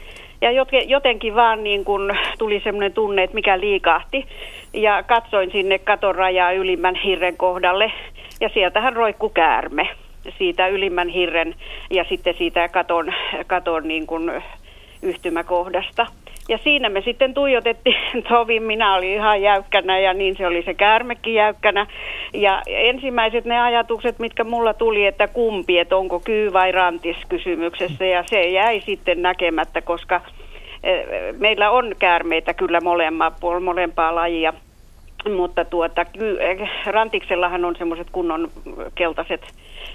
ja 0.42 0.50
jotenkin 0.86 1.34
vaan 1.34 1.64
niin 1.64 1.84
kun 1.84 2.16
tuli 2.38 2.60
semmoinen 2.64 2.92
tunne, 2.92 3.22
että 3.22 3.34
mikä 3.34 3.60
liikahti. 3.60 4.26
Ja 4.72 5.02
katsoin 5.02 5.50
sinne 5.52 5.78
katon 5.78 6.14
rajaa 6.14 6.52
ylimmän 6.52 6.94
hirren 6.94 7.36
kohdalle. 7.36 7.92
Ja 8.40 8.48
sieltähän 8.54 8.96
roikku 8.96 9.28
käärme 9.28 9.88
siitä 10.38 10.68
ylimmän 10.68 11.08
hirren 11.08 11.54
ja 11.90 12.04
sitten 12.08 12.34
siitä 12.38 12.68
katon, 12.68 13.12
katon 13.46 13.88
niin 13.88 14.06
kuin 14.06 14.42
yhtymäkohdasta. 15.02 16.06
Ja 16.52 16.58
siinä 16.58 16.88
me 16.88 17.00
sitten 17.00 17.34
tuijotettiin 17.34 17.96
tovin, 18.28 18.62
minä 18.62 18.94
olin 18.94 19.10
ihan 19.10 19.42
jäykkänä 19.42 19.98
ja 19.98 20.14
niin 20.14 20.36
se 20.36 20.46
oli 20.46 20.62
se 20.62 20.74
käärmekin 20.74 21.34
jäykkänä. 21.34 21.86
Ja 22.34 22.62
ensimmäiset 22.66 23.44
ne 23.44 23.60
ajatukset, 23.60 24.18
mitkä 24.18 24.44
mulla 24.44 24.74
tuli, 24.74 25.06
että 25.06 25.28
kumpi, 25.28 25.78
että 25.78 25.96
onko 25.96 26.20
kyy 26.20 26.52
vai 26.52 26.72
rantis 26.72 27.16
kysymyksessä 27.28 28.04
ja 28.04 28.24
se 28.26 28.48
jäi 28.48 28.80
sitten 28.80 29.22
näkemättä, 29.22 29.82
koska 29.82 30.20
eh, 30.82 31.06
meillä 31.38 31.70
on 31.70 31.94
käärmeitä 31.98 32.54
kyllä 32.54 32.80
molempaa, 32.80 33.60
molempaa 33.60 34.14
lajia. 34.14 34.52
Mutta 35.36 35.64
tuota, 35.64 36.06
eh, 36.40 36.70
rantiksellahan 36.86 37.64
on 37.64 37.76
semmoiset 37.76 38.06
kunnon 38.12 38.48
keltaiset 38.94 39.40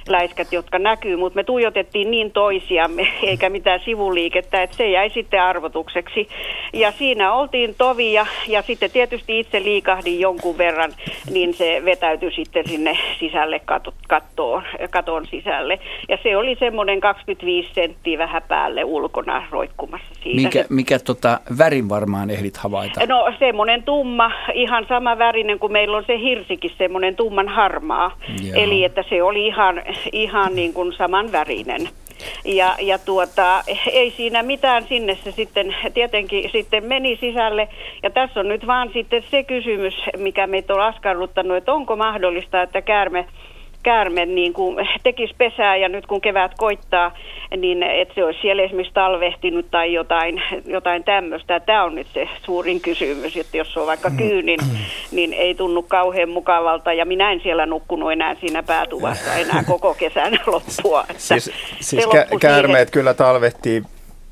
läiskät, 0.07 0.53
jotka 0.53 0.79
näkyy, 0.79 1.15
mutta 1.15 1.37
me 1.37 1.43
tuijotettiin 1.43 2.11
niin 2.11 2.31
toisiamme, 2.31 3.07
eikä 3.23 3.49
mitään 3.49 3.79
sivuliikettä, 3.85 4.63
että 4.63 4.77
se 4.77 4.89
jäi 4.89 5.09
sitten 5.09 5.41
arvotukseksi. 5.41 6.27
Ja 6.73 6.91
siinä 6.91 7.33
oltiin 7.33 7.75
tovia, 7.77 8.25
ja 8.47 8.61
sitten 8.61 8.91
tietysti 8.91 9.39
itse 9.39 9.63
liikahdin 9.63 10.19
jonkun 10.19 10.57
verran, 10.57 10.93
niin 11.31 11.53
se 11.53 11.81
vetäytyi 11.85 12.31
sitten 12.31 12.67
sinne 12.67 12.97
sisälle 13.19 13.61
kattoon, 14.07 14.63
katon 14.89 15.25
sisälle. 15.25 15.79
Ja 16.09 16.17
se 16.23 16.37
oli 16.37 16.55
semmoinen 16.59 16.99
25 16.99 17.73
senttiä 17.73 18.17
vähän 18.17 18.41
päälle 18.47 18.83
ulkona 18.83 19.43
roikkumassa 19.51 20.07
siitä. 20.23 20.41
Mikä, 20.41 20.65
mikä 20.69 20.99
tota, 20.99 21.39
värin 21.57 21.89
varmaan 21.89 22.29
ehdit 22.29 22.57
havaita? 22.57 23.05
No 23.05 23.33
semmoinen 23.39 23.83
tumma, 23.83 24.31
ihan 24.53 24.85
sama 24.89 25.17
värinen 25.17 25.59
kuin 25.59 25.71
meillä 25.71 25.97
on 25.97 26.03
se 26.07 26.19
hirsikin, 26.19 26.71
semmoinen 26.77 27.15
tumman 27.15 27.47
harmaa. 27.47 28.17
Joo. 28.43 28.63
Eli 28.63 28.83
että 28.83 29.03
se 29.09 29.23
oli 29.23 29.47
ihan 29.47 29.76
ihan 30.11 30.55
niin 30.55 30.73
kuin 30.73 30.93
saman 30.93 31.31
värinen. 31.31 31.89
Ja, 32.45 32.75
ja 32.81 32.97
tuota, 32.99 33.63
ei 33.91 34.13
siinä 34.17 34.43
mitään 34.43 34.85
sinne 34.87 35.17
se 35.23 35.31
sitten 35.31 35.75
tietenkin 35.93 36.49
sitten 36.51 36.85
meni 36.85 37.17
sisälle. 37.21 37.67
Ja 38.03 38.09
tässä 38.09 38.39
on 38.39 38.47
nyt 38.47 38.67
vaan 38.67 38.89
sitten 38.93 39.23
se 39.31 39.43
kysymys, 39.43 39.93
mikä 40.17 40.47
meitä 40.47 40.73
on 40.73 40.81
askarruttanut, 40.81 41.57
että 41.57 41.73
onko 41.73 41.95
mahdollista, 41.95 42.61
että 42.61 42.81
käärme 42.81 43.25
käärme 43.83 44.25
niin 44.25 44.53
kuin 44.53 44.87
tekisi 45.03 45.35
pesää 45.37 45.77
ja 45.77 45.89
nyt 45.89 46.05
kun 46.05 46.21
kevät 46.21 46.51
koittaa, 46.57 47.11
niin 47.57 47.83
että 47.83 48.13
se 48.15 48.25
olisi 48.25 48.39
siellä 48.41 48.63
esimerkiksi 48.63 48.93
talvehtinut 48.93 49.71
tai 49.71 49.93
jotain, 49.93 50.41
jotain 50.65 51.03
tämmöistä. 51.03 51.59
Tämä 51.59 51.83
on 51.83 51.95
nyt 51.95 52.07
se 52.13 52.29
suurin 52.45 52.81
kysymys, 52.81 53.37
että 53.37 53.57
jos 53.57 53.77
on 53.77 53.87
vaikka 53.87 54.11
kyy, 54.17 54.41
niin, 54.41 54.59
niin 55.11 55.33
ei 55.33 55.55
tunnu 55.55 55.83
kauhean 55.83 56.29
mukavalta 56.29 56.93
ja 56.93 57.05
minä 57.05 57.31
en 57.31 57.39
siellä 57.43 57.65
nukkunut 57.65 58.11
enää 58.11 58.35
siinä 58.35 58.63
päätuvassa 58.63 59.33
enää 59.33 59.63
koko 59.63 59.93
kesän 59.93 60.39
loppua. 60.47 61.05
Että 61.09 61.23
siis 61.23 61.51
siis 61.79 62.05
kä- 62.05 62.37
käärmeet 62.39 62.91
kyllä 62.91 63.13
talvehtii, 63.13 63.83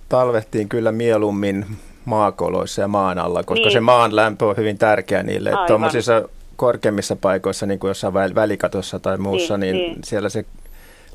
talvehtiin 0.09 0.69
kyllä 0.69 0.91
mieluummin 0.91 1.65
maakoloissa 2.05 2.81
ja 2.81 2.87
maan 2.87 3.19
alla, 3.19 3.43
koska 3.43 3.63
niin. 3.63 3.71
se 3.71 3.79
maan 3.79 4.15
lämpö 4.15 4.45
on 4.45 4.57
hyvin 4.57 4.77
tärkeä 4.77 5.23
niille. 5.23 5.51
Tuommoisissa 5.67 6.29
korkeimmissa 6.55 7.15
paikoissa, 7.15 7.65
niin 7.65 7.79
kuin 7.79 7.89
jossain 7.89 8.13
välikatossa 8.13 8.99
tai 8.99 9.17
muussa, 9.17 9.57
niin, 9.57 9.75
niin, 9.75 9.91
niin. 9.91 10.03
siellä 10.03 10.29
se 10.29 10.45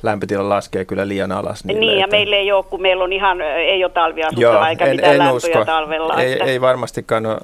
lämpötila 0.03 0.49
laskee 0.49 0.85
kyllä 0.85 1.09
liian 1.09 1.33
alas. 1.33 1.65
Niille, 1.65 1.81
niin, 1.81 1.99
ja 1.99 2.05
että... 2.05 2.17
meillä 2.17 2.37
ei 2.37 2.53
ole, 2.53 2.65
kun 2.65 2.83
meillä 2.83 3.05
on 3.05 3.13
ihan, 3.13 3.41
ei 3.41 3.85
ole 3.85 3.93
talviasuttava 3.93 4.69
eikä 4.69 4.85
en, 4.85 4.97
mitään 4.97 5.13
en 5.13 5.19
lämpöjä 5.19 5.37
usko. 5.37 5.65
talvella. 5.65 6.21
Ei, 6.21 6.33
että... 6.33 6.45
ei 6.45 6.61
varmastikaan 6.61 7.27
ole. 7.27 7.41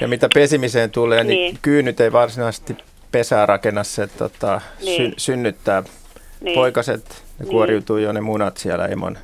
Ja 0.00 0.08
mitä 0.08 0.28
pesimiseen 0.34 0.90
tulee, 0.90 1.24
niin, 1.24 1.28
niin 1.28 1.58
kyynyt 1.62 2.00
ei 2.00 2.12
varsinaisesti 2.12 2.76
pesää 3.12 3.46
rakenna, 3.46 3.84
se 3.84 4.06
tota, 4.06 4.60
niin. 4.84 4.96
sy, 4.96 5.14
synnyttää 5.16 5.82
niin. 6.40 6.54
poikaset, 6.54 7.24
ne 7.38 7.46
kuoriutuu 7.46 7.96
niin. 7.96 8.04
jo 8.04 8.12
ne 8.12 8.20
munat 8.20 8.56
siellä 8.56 8.86
emon 8.86 9.18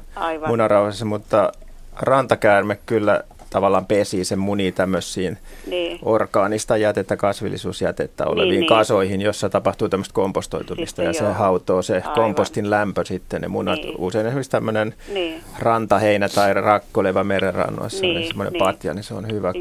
munarauhassa, 0.47 1.05
mutta 1.05 1.53
rantakäärme 2.01 2.79
kyllä 2.87 3.25
tavallaan 3.51 3.87
pesii 3.87 4.25
sen 4.25 4.39
muni 4.39 4.73
tämmöisiin 4.73 5.39
niin. 5.67 5.99
orgaanista 6.03 6.77
jätettä, 6.77 7.17
kasvillisuusjätettä 7.17 8.27
oleviin 8.27 8.51
niin, 8.51 8.61
niin. 8.61 8.69
kasoihin, 8.69 9.19
niin. 9.19 9.27
jossa 9.27 9.49
tapahtuu 9.49 9.89
tämmöistä 9.89 10.15
kompostoitumista 10.15 11.03
sitten 11.03 11.05
ja 11.05 11.27
joo. 11.27 11.33
se 11.33 11.39
hautoo 11.39 11.83
se 11.83 11.95
Aivan. 11.95 12.13
kompostin 12.15 12.71
lämpö 12.71 13.05
sitten 13.05 13.41
ne 13.41 13.49
munat. 13.49 13.79
Niin. 13.83 13.95
Usein 13.99 14.27
esimerkiksi 14.27 14.51
tämmöinen 14.51 14.95
niin. 15.13 15.41
rantaheinä 15.59 16.29
tai 16.29 16.55
rakkoleva 16.55 17.25
merenrannoissa, 17.25 18.01
niin, 18.01 18.29
semmoinen 18.29 18.53
niin. 18.53 18.59
patja, 18.59 18.95
niin 18.95 19.05
se 19.05 19.15
on 19.15 19.27
hyvä 19.33 19.53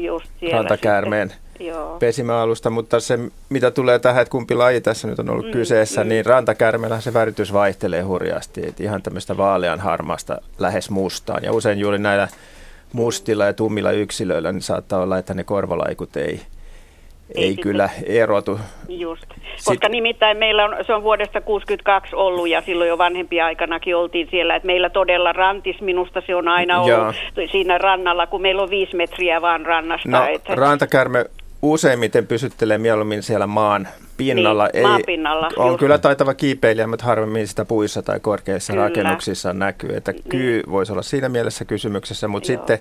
rantakäärmeen 0.52 1.32
pesimäalusta, 1.98 2.70
mutta 2.70 3.00
se 3.00 3.18
mitä 3.48 3.70
tulee 3.70 3.98
tähän, 3.98 4.22
että 4.22 4.32
kumpi 4.32 4.54
laji 4.54 4.80
tässä 4.80 5.08
nyt 5.08 5.18
on 5.18 5.30
ollut 5.30 5.46
mm, 5.46 5.52
kyseessä, 5.52 6.04
mm. 6.04 6.08
niin 6.08 6.26
rantakärmeellä 6.26 7.00
se 7.00 7.12
väritys 7.12 7.52
vaihtelee 7.52 8.02
hurjasti, 8.02 8.66
että 8.66 8.82
ihan 8.82 9.02
tämmöistä 9.02 9.36
vaalean 9.36 9.80
harmaasta 9.80 10.38
lähes 10.58 10.90
mustaan 10.90 11.44
ja 11.44 11.52
usein 11.52 11.78
juuri 11.78 11.98
näillä 11.98 12.28
mustilla 12.92 13.44
ja 13.44 13.52
tummilla 13.52 13.92
yksilöillä, 13.92 14.52
niin 14.52 14.62
saattaa 14.62 15.02
olla, 15.02 15.18
että 15.18 15.34
ne 15.34 15.44
korvalaikut 15.44 16.16
ei, 16.16 16.40
ei, 17.34 17.44
ei 17.44 17.56
kyllä 17.56 17.88
erotu. 18.06 18.60
Just, 18.88 19.26
koska 19.64 19.86
Sit, 19.86 19.92
nimittäin 19.92 20.36
meillä 20.36 20.64
on, 20.64 20.76
se 20.86 20.94
on 20.94 21.02
vuodesta 21.02 21.40
62 21.40 22.16
ollut 22.16 22.48
ja 22.48 22.60
silloin 22.60 22.88
jo 22.88 22.98
vanhempia 22.98 23.46
aikanakin 23.46 23.96
oltiin 23.96 24.28
siellä, 24.30 24.56
että 24.56 24.66
meillä 24.66 24.90
todella 24.90 25.32
rantis, 25.32 25.80
minusta 25.80 26.22
se 26.26 26.34
on 26.34 26.48
aina 26.48 26.80
ollut 26.80 26.90
joo. 26.90 27.12
siinä 27.52 27.78
rannalla, 27.78 28.26
kun 28.26 28.42
meillä 28.42 28.62
on 28.62 28.70
viisi 28.70 28.96
metriä 28.96 29.42
vaan 29.42 29.66
rannasta. 29.66 30.08
No, 30.08 30.26
että... 30.26 30.54
rantakärme 30.54 31.24
useimmiten 31.62 32.26
pysyttelee 32.26 32.78
mieluummin 32.78 33.22
siellä 33.22 33.46
maan 33.46 33.88
pinnalla. 34.24 34.68
Niin, 34.72 34.86
ei, 34.86 35.02
pinnalla. 35.06 35.48
On 35.56 35.68
just. 35.68 35.78
kyllä 35.78 35.98
taitava 35.98 36.34
kiipeilijä, 36.34 36.86
mutta 36.86 37.04
harvemmin 37.04 37.48
sitä 37.48 37.64
puissa 37.64 38.02
tai 38.02 38.20
korkeissa 38.20 38.72
kyllä. 38.72 38.88
rakennuksissa 38.88 39.52
näkyy. 39.52 39.96
Että 39.96 40.12
niin. 40.12 40.24
kyy 40.28 40.62
voisi 40.70 40.92
olla 40.92 41.02
siinä 41.02 41.28
mielessä 41.28 41.64
kysymyksessä, 41.64 42.28
mutta 42.28 42.52
Joo. 42.52 42.58
sitten 42.58 42.78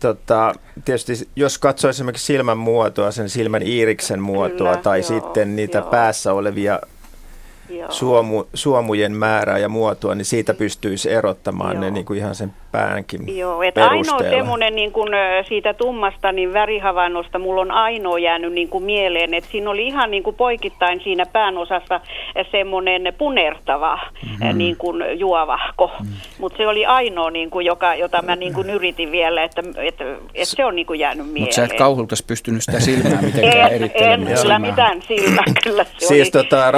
tota, 0.00 0.54
tietysti 0.84 1.28
jos 1.36 1.58
katsoo 1.58 1.90
esimerkiksi 1.90 2.26
silmän 2.26 2.58
muotoa, 2.58 3.10
sen 3.10 3.28
silmän 3.28 3.62
iiriksen 3.62 4.20
muotoa 4.20 4.56
kyllä, 4.56 4.76
tai 4.76 4.98
jo, 4.98 5.04
sitten 5.04 5.56
niitä 5.56 5.78
jo. 5.78 5.84
päässä 5.84 6.32
olevia 6.32 6.80
suomu, 7.88 8.46
suomujen 8.54 9.12
määrää 9.12 9.58
ja 9.58 9.68
muotoa, 9.68 10.14
niin 10.14 10.24
siitä 10.24 10.54
pystyisi 10.54 11.12
erottamaan 11.12 11.72
Joo. 11.72 11.80
ne 11.80 11.90
niin 11.90 12.04
kuin 12.06 12.18
ihan 12.18 12.34
sen 12.34 12.52
päänkin 12.72 13.38
Joo, 13.38 13.62
että 13.62 13.88
ainoa 13.88 14.18
semmoinen 14.18 14.74
niin 14.74 14.92
kuin 14.92 15.08
siitä 15.48 15.74
tummasta 15.74 16.32
niin 16.32 16.52
värihavainnosta 16.52 17.38
mulla 17.38 17.60
on 17.60 17.70
ainoa 17.70 18.18
jäänyt 18.18 18.52
niin 18.52 18.68
kuin 18.68 18.84
mieleen, 18.84 19.34
että 19.34 19.50
siinä 19.50 19.70
oli 19.70 19.86
ihan 19.86 20.10
niin 20.10 20.22
kuin 20.22 20.36
poikittain 20.36 21.00
siinä 21.04 21.26
päänosassa 21.26 22.00
semmoinen 22.50 23.14
punertava 23.18 23.98
mm-hmm. 24.22 24.58
niin 24.58 24.76
kuin 24.76 25.18
juovahko, 25.18 25.86
mm-hmm. 25.86 26.14
mutta 26.38 26.56
se 26.56 26.66
oli 26.66 26.86
ainoa, 26.86 27.30
niin 27.30 27.50
kuin, 27.50 27.66
joka, 27.66 27.94
jota 27.94 28.22
mä 28.22 28.36
niin 28.36 28.54
kuin 28.54 28.70
yritin 28.70 29.12
vielä, 29.12 29.44
että, 29.44 29.62
että, 29.76 30.04
että 30.34 30.56
se 30.56 30.64
on 30.64 30.76
niin 30.76 30.86
kuin 30.86 31.00
jäänyt 31.00 31.26
mieleen. 31.26 31.42
Mutta 31.42 31.54
sä 31.54 31.64
et 31.64 31.78
kauhultas 31.78 32.22
pystynyt 32.22 32.62
sitä 32.62 32.80
silmää 32.80 33.22
mitenkään 33.22 33.72
erittelemään. 33.72 34.28
En, 34.28 34.42
kyllä 34.42 34.58
mitään 34.58 35.02
silmää, 35.02 35.44
kyllä 35.64 35.84
se 35.84 36.06
Siis 36.06 36.34
oli, 36.34 36.42
tota, 36.42 36.70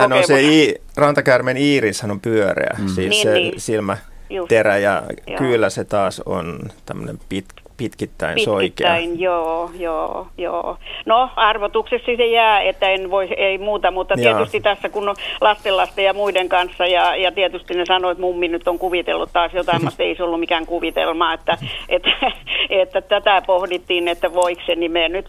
rantakäärmeellähän 0.00 0.36
on 0.36 0.42
se, 0.50 0.70
i, 0.70 0.74
rantakäärmeen 0.96 1.56
iirishän 1.56 2.10
on 2.10 2.20
pyöreä, 2.20 2.76
mm. 2.78 2.88
siis 2.88 3.10
niin, 3.10 3.22
se 3.22 3.34
niin. 3.34 3.60
silmä 3.60 3.96
Just. 4.30 4.48
terä 4.48 4.78
ja 4.78 5.02
Joo. 5.26 5.38
kyllä 5.38 5.70
se 5.70 5.84
taas 5.84 6.22
on 6.26 6.60
tämmöinen 6.86 7.18
pit, 7.28 7.44
pitkittäin, 7.78 8.34
pitkittäin 8.34 8.44
soikea. 8.44 8.98
joo, 9.18 9.70
joo, 9.78 10.26
joo. 10.38 10.76
No 11.06 11.30
arvotuksessa 11.36 12.12
se 12.16 12.26
jää, 12.26 12.60
että 12.60 12.90
en 12.90 13.10
voi, 13.10 13.28
ei 13.36 13.58
muuta, 13.58 13.90
mutta 13.90 14.14
joo. 14.14 14.34
tietysti 14.34 14.60
tässä 14.60 14.88
kun 14.88 15.08
on 15.08 15.16
lastenlasten 15.40 16.04
ja 16.04 16.14
muiden 16.14 16.48
kanssa 16.48 16.86
ja, 16.86 17.16
ja 17.16 17.32
tietysti 17.32 17.74
ne 17.74 17.84
sanoo, 17.86 18.10
että 18.10 18.20
mummi 18.20 18.48
nyt 18.48 18.68
on 18.68 18.78
kuvitellut 18.78 19.32
taas 19.32 19.54
jotain, 19.54 19.84
mutta 19.84 20.02
ei 20.02 20.16
se 20.16 20.22
ollut 20.22 20.40
mikään 20.40 20.66
kuvitelma, 20.66 21.32
että, 21.32 21.58
että, 21.88 22.10
että, 22.22 22.98
että 22.98 23.00
tätä 23.00 23.42
pohdittiin, 23.46 24.08
että 24.08 24.34
voiko 24.34 24.62
se, 24.66 24.74
niin 24.74 24.92
me 24.92 25.08
nyt 25.08 25.26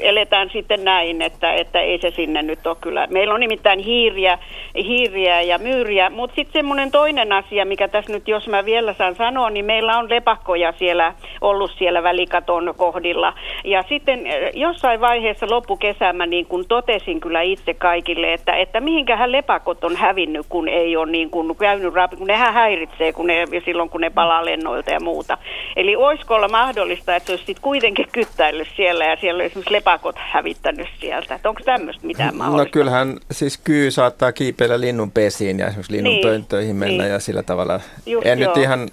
eletään 0.00 0.50
sitten 0.52 0.84
näin, 0.84 1.22
että, 1.22 1.52
että 1.52 1.80
ei 1.80 1.98
se 1.98 2.10
sinne 2.10 2.42
nyt 2.42 2.66
ole 2.66 2.76
kyllä. 2.80 3.06
Meillä 3.10 3.34
on 3.34 3.40
nimittäin 3.40 3.78
hiiriä, 3.78 4.38
hiiriä 4.74 5.42
ja 5.42 5.58
myyriä, 5.58 6.10
mutta 6.10 6.34
sitten 6.34 6.52
semmoinen 6.52 6.90
toinen 6.90 7.32
asia, 7.32 7.64
mikä 7.64 7.88
tässä 7.88 8.12
nyt, 8.12 8.28
jos 8.28 8.48
mä 8.48 8.64
vielä 8.64 8.94
saan 8.94 9.14
sanoa, 9.14 9.50
niin 9.50 9.64
meillä 9.64 9.98
on 9.98 10.10
lepakkoja 10.10 10.72
siellä 10.72 11.14
ollut 11.40 11.75
siellä 11.78 12.02
välikaton 12.02 12.74
kohdilla. 12.76 13.34
Ja 13.64 13.84
sitten 13.88 14.20
jossain 14.54 15.00
vaiheessa 15.00 15.46
loppukesämä 15.50 16.26
niin 16.26 16.46
kun 16.46 16.64
totesin 16.68 17.20
kyllä 17.20 17.42
itse 17.42 17.74
kaikille, 17.74 18.32
että, 18.32 18.56
että 18.56 18.80
mihinkähän 18.80 19.32
lepakot 19.32 19.84
on 19.84 19.96
hävinnyt, 19.96 20.46
kun 20.48 20.68
ei 20.68 20.96
ole 20.96 21.12
niin 21.12 21.30
kuin 21.30 21.56
käynyt 21.56 21.94
rapi, 21.94 22.16
kun 22.16 22.26
nehän 22.26 22.54
häiritsee 22.54 23.12
kun 23.12 23.26
ne, 23.26 23.44
silloin, 23.64 23.88
kun 23.88 24.00
ne 24.00 24.10
palaa 24.10 24.44
lennoilta 24.44 24.90
ja 24.90 25.00
muuta. 25.00 25.38
Eli 25.76 25.96
olisiko 25.96 26.34
olla 26.34 26.48
mahdollista, 26.48 27.16
että 27.16 27.26
se 27.26 27.32
olisi 27.32 27.44
sitten 27.44 27.62
kuitenkin 27.62 28.06
kyttäillyt 28.12 28.68
siellä 28.76 29.04
ja 29.04 29.16
siellä 29.16 29.44
esimerkiksi 29.44 29.72
lepakot 29.72 30.16
hävittänyt 30.18 30.88
sieltä. 31.00 31.34
Että 31.34 31.48
onko 31.48 31.60
tämmöistä 31.64 32.06
mitään 32.06 32.34
no 32.34 32.38
mahdollista? 32.38 32.68
No 32.68 32.72
kyllähän 32.72 33.18
siis 33.30 33.58
kyy 33.58 33.90
saattaa 33.90 34.32
kiipeillä 34.32 34.80
linnun 34.80 35.10
pesiin 35.10 35.58
ja 35.58 35.66
esimerkiksi 35.66 35.92
linnun 35.92 36.12
niin, 36.12 36.28
pönttöihin 36.28 36.76
mennä 36.76 37.02
niin. 37.02 37.12
ja 37.12 37.18
sillä 37.18 37.42
tavalla. 37.42 37.80
Just 38.06 38.26
en 38.26 38.38
joo. 38.38 38.48
nyt 38.48 38.62
ihan 38.62 38.88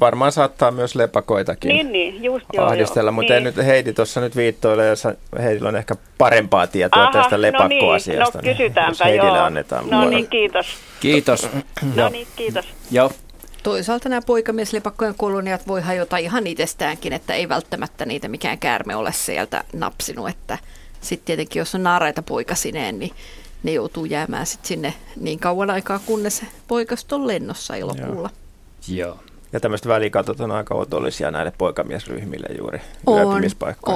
varmaan 0.00 0.32
saattaa 0.32 0.70
myös 0.70 0.94
lepakoitakin 0.94 1.68
niin, 1.68 1.92
niin, 1.92 2.24
just 2.24 2.46
joo, 2.52 2.66
ahdistella, 2.66 3.08
joo. 3.08 3.12
mutta 3.12 3.32
niin. 3.32 3.36
en 3.36 3.44
nyt 3.44 3.66
Heidi 3.66 3.92
tuossa 3.92 4.20
nyt 4.20 4.36
viittoille, 4.36 4.86
jos 4.86 5.04
Heidillä 5.38 5.68
on 5.68 5.76
ehkä 5.76 5.94
parempaa 6.18 6.66
tietoa 6.66 7.02
Aha, 7.02 7.12
tästä 7.12 7.42
lepakkoasiasta. 7.42 8.38
No 8.38 8.42
niin, 8.42 8.50
no 8.50 8.56
kysytäänpä 8.56 9.04
niin, 9.04 9.16
joo. 9.16 9.36
annetaan 9.36 9.90
No 9.90 10.08
niin, 10.08 10.28
kiitos. 10.28 10.66
Kiitos. 11.00 11.48
no 11.94 12.08
niin, 12.08 12.26
kiitos. 12.36 12.64
Joo. 12.90 13.12
Toisaalta 13.62 14.08
nämä 14.08 14.22
poikamieslepakkojen 14.26 15.14
koloniat 15.16 15.68
voi 15.68 15.80
hajota 15.80 16.16
ihan 16.16 16.46
itsestäänkin, 16.46 17.12
että 17.12 17.34
ei 17.34 17.48
välttämättä 17.48 18.06
niitä 18.06 18.28
mikään 18.28 18.58
käärme 18.58 18.96
ole 18.96 19.12
sieltä 19.12 19.64
napsinut, 19.72 20.28
että 20.28 20.58
sitten 21.00 21.26
tietenkin 21.26 21.60
jos 21.60 21.74
on 21.74 21.82
naaraita 21.82 22.22
poikasineen, 22.22 22.98
niin 22.98 23.12
ne 23.62 23.72
joutuu 23.72 24.04
jäämään 24.04 24.46
sit 24.46 24.64
sinne 24.64 24.94
niin 25.20 25.38
kauan 25.38 25.70
aikaa, 25.70 25.98
kunnes 26.06 26.42
poikast 26.68 27.12
on 27.12 27.26
lennossa 27.26 27.76
elokuulla. 27.76 28.30
Joo. 28.88 29.08
Joo. 29.08 29.18
Ja 29.52 29.60
tämmöiset 29.60 29.86
välikatot 29.86 30.40
on 30.40 30.50
aika 30.50 30.74
otollisia 30.74 31.30
näille 31.30 31.52
poikamiesryhmille 31.58 32.46
juuri 32.58 32.80
on, 33.06 33.42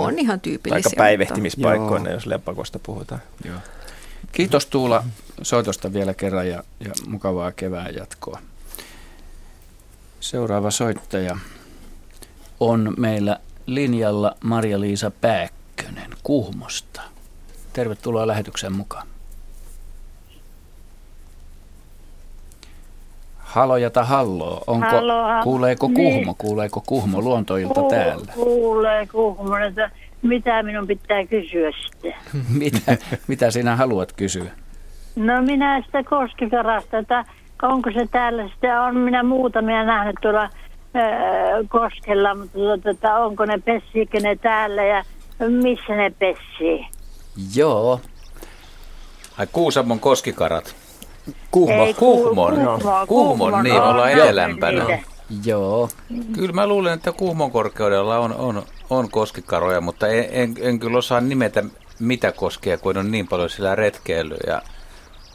On 0.09 0.18
ihan 0.18 0.40
tyypillisiä. 0.40 0.88
Aika 0.90 0.90
päivehtimispaikkoina, 0.97 2.11
jos 2.11 2.26
lepakosta 2.26 2.78
puhutaan. 2.78 3.21
Joo. 3.44 3.59
Kiitos 4.32 4.66
Tuula 4.66 5.04
soitosta 5.42 5.92
vielä 5.92 6.14
kerran 6.14 6.49
ja, 6.49 6.64
ja 6.80 6.92
mukavaa 7.06 7.52
kevään 7.52 7.94
jatkoa. 7.94 8.38
Seuraava 10.21 10.71
soittaja 10.71 11.38
on 12.61 12.94
meillä 12.97 13.40
linjalla 13.66 14.37
Maria-Liisa 14.44 15.11
Pääkkönen 15.11 16.11
Kuhmosta. 16.23 17.00
Tervetuloa 17.73 18.26
lähetyksen 18.26 18.73
mukaan. 18.73 19.12
Halojata 23.52 24.04
halloo. 24.04 24.64
Onko, 24.66 24.87
Halo, 24.87 25.42
kuuleeko 25.42 25.88
niin. 25.88 25.94
Kuhmo, 25.94 26.35
kuuleeko 26.38 26.82
Kuhmo 26.87 27.21
luontoilta 27.21 27.80
Ku, 27.80 27.88
täällä? 27.91 28.32
Kuulee 28.34 29.06
Kuhmo, 29.06 29.56
että 29.56 29.91
mitä 30.23 30.62
minun 30.62 30.86
pitää 30.86 31.26
kysyä 31.26 31.71
sitten? 31.82 32.15
mitä, 32.62 32.97
mitä 33.28 33.50
sinä 33.50 33.76
haluat 33.76 34.12
kysyä? 34.12 34.50
No 35.17 35.43
minä 35.43 35.82
sitä 35.86 36.02
koskikarasta, 36.04 36.99
että 36.99 37.25
onko 37.62 37.91
se 37.91 38.08
täällä 38.10 38.49
sitten, 38.49 38.80
on 38.80 38.97
minä 38.97 39.23
muutamia 39.23 39.84
nähnyt 39.84 40.17
tuolla 40.23 40.41
ää, 40.95 41.10
koskella, 41.69 42.34
mutta 42.34 42.58
tuota, 42.58 42.91
että 42.91 43.17
onko 43.17 43.45
ne 43.45 43.58
pessiikö 43.58 44.21
ne 44.21 44.36
täällä 44.36 44.84
ja 44.84 45.04
missä 45.49 45.97
ne 45.97 46.12
pessii? 46.19 46.86
Joo. 47.54 48.00
Ai 49.38 49.47
Kuusamon 49.52 50.00
koskikarat. 50.00 50.81
Kuhmo. 51.50 51.85
Ei, 51.85 51.95
Kuhmon. 51.95 52.54
Kuhmo, 52.54 52.80
Kuhmon, 53.06 53.65
niin 53.65 53.80
ollaan 53.80 54.13
etelämpänä. 54.13 54.99
Joo. 55.45 55.89
Kyllä 56.35 56.52
mä 56.52 56.67
luulen, 56.67 56.93
että 56.93 57.13
Kuhmon 57.13 57.50
korkeudella 57.50 58.19
on, 58.19 58.35
on, 58.35 58.63
on 58.91 59.11
koskikaroja, 59.11 59.80
mutta 59.80 60.08
en, 60.08 60.28
en, 60.30 60.54
en 60.61 60.78
kyllä 60.78 60.99
osaa 60.99 61.21
nimetä 61.21 61.65
mitä 61.99 62.32
koskee, 62.32 62.76
kun 62.76 62.97
on 62.97 63.11
niin 63.11 63.28
paljon 63.28 63.50
sillä 63.50 63.75
retkeily. 63.75 64.37
Ja 64.47 64.63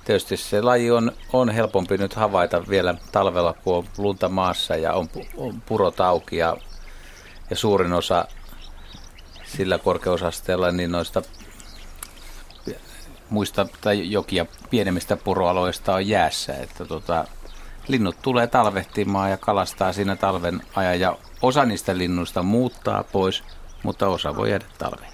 tietysti 0.05 0.37
se 0.37 0.61
laji 0.61 0.91
on, 0.91 1.11
on 1.33 1.49
helpompi 1.49 1.97
nyt 1.97 2.13
havaita 2.13 2.67
vielä 2.69 2.95
talvella, 3.11 3.53
kun 3.63 3.75
on 3.75 3.83
lunta 3.97 4.29
maassa 4.29 4.75
ja 4.75 4.93
on, 4.93 5.07
on 5.37 5.61
purot 5.65 6.01
auki 6.01 6.37
ja, 6.37 6.57
ja 7.49 7.55
suurin 7.55 7.93
osa 7.93 8.27
sillä 9.45 9.77
korkeusasteella 9.77 10.71
niin 10.71 10.91
noista 10.91 11.21
muista 13.29 13.67
tai 13.81 14.11
jokia 14.11 14.45
pienemmistä 14.69 15.17
puroaloista 15.17 15.93
on 15.93 16.07
jäässä. 16.07 16.53
Että 16.53 16.85
tota, 16.85 17.25
linnut 17.87 18.15
tulee 18.21 18.47
talvehtimaan 18.47 19.31
ja 19.31 19.37
kalastaa 19.37 19.93
siinä 19.93 20.15
talven 20.15 20.61
ajan 20.75 20.99
ja 20.99 21.17
osa 21.41 21.65
niistä 21.65 21.97
linnuista 21.97 22.43
muuttaa 22.43 23.03
pois, 23.03 23.43
mutta 23.83 24.07
osa 24.07 24.35
voi 24.35 24.49
jäädä 24.49 24.65
talveen. 24.77 25.11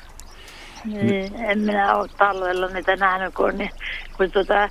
Niin, 0.85 1.35
en 1.35 1.59
minä 1.59 1.95
ole 1.95 2.09
talvella 2.17 2.67
niitä 2.67 2.95
nähnyt, 2.95 3.33
kun, 3.33 3.57
niin, 3.57 3.71
kun 4.17 4.31
tuota, 4.31 4.69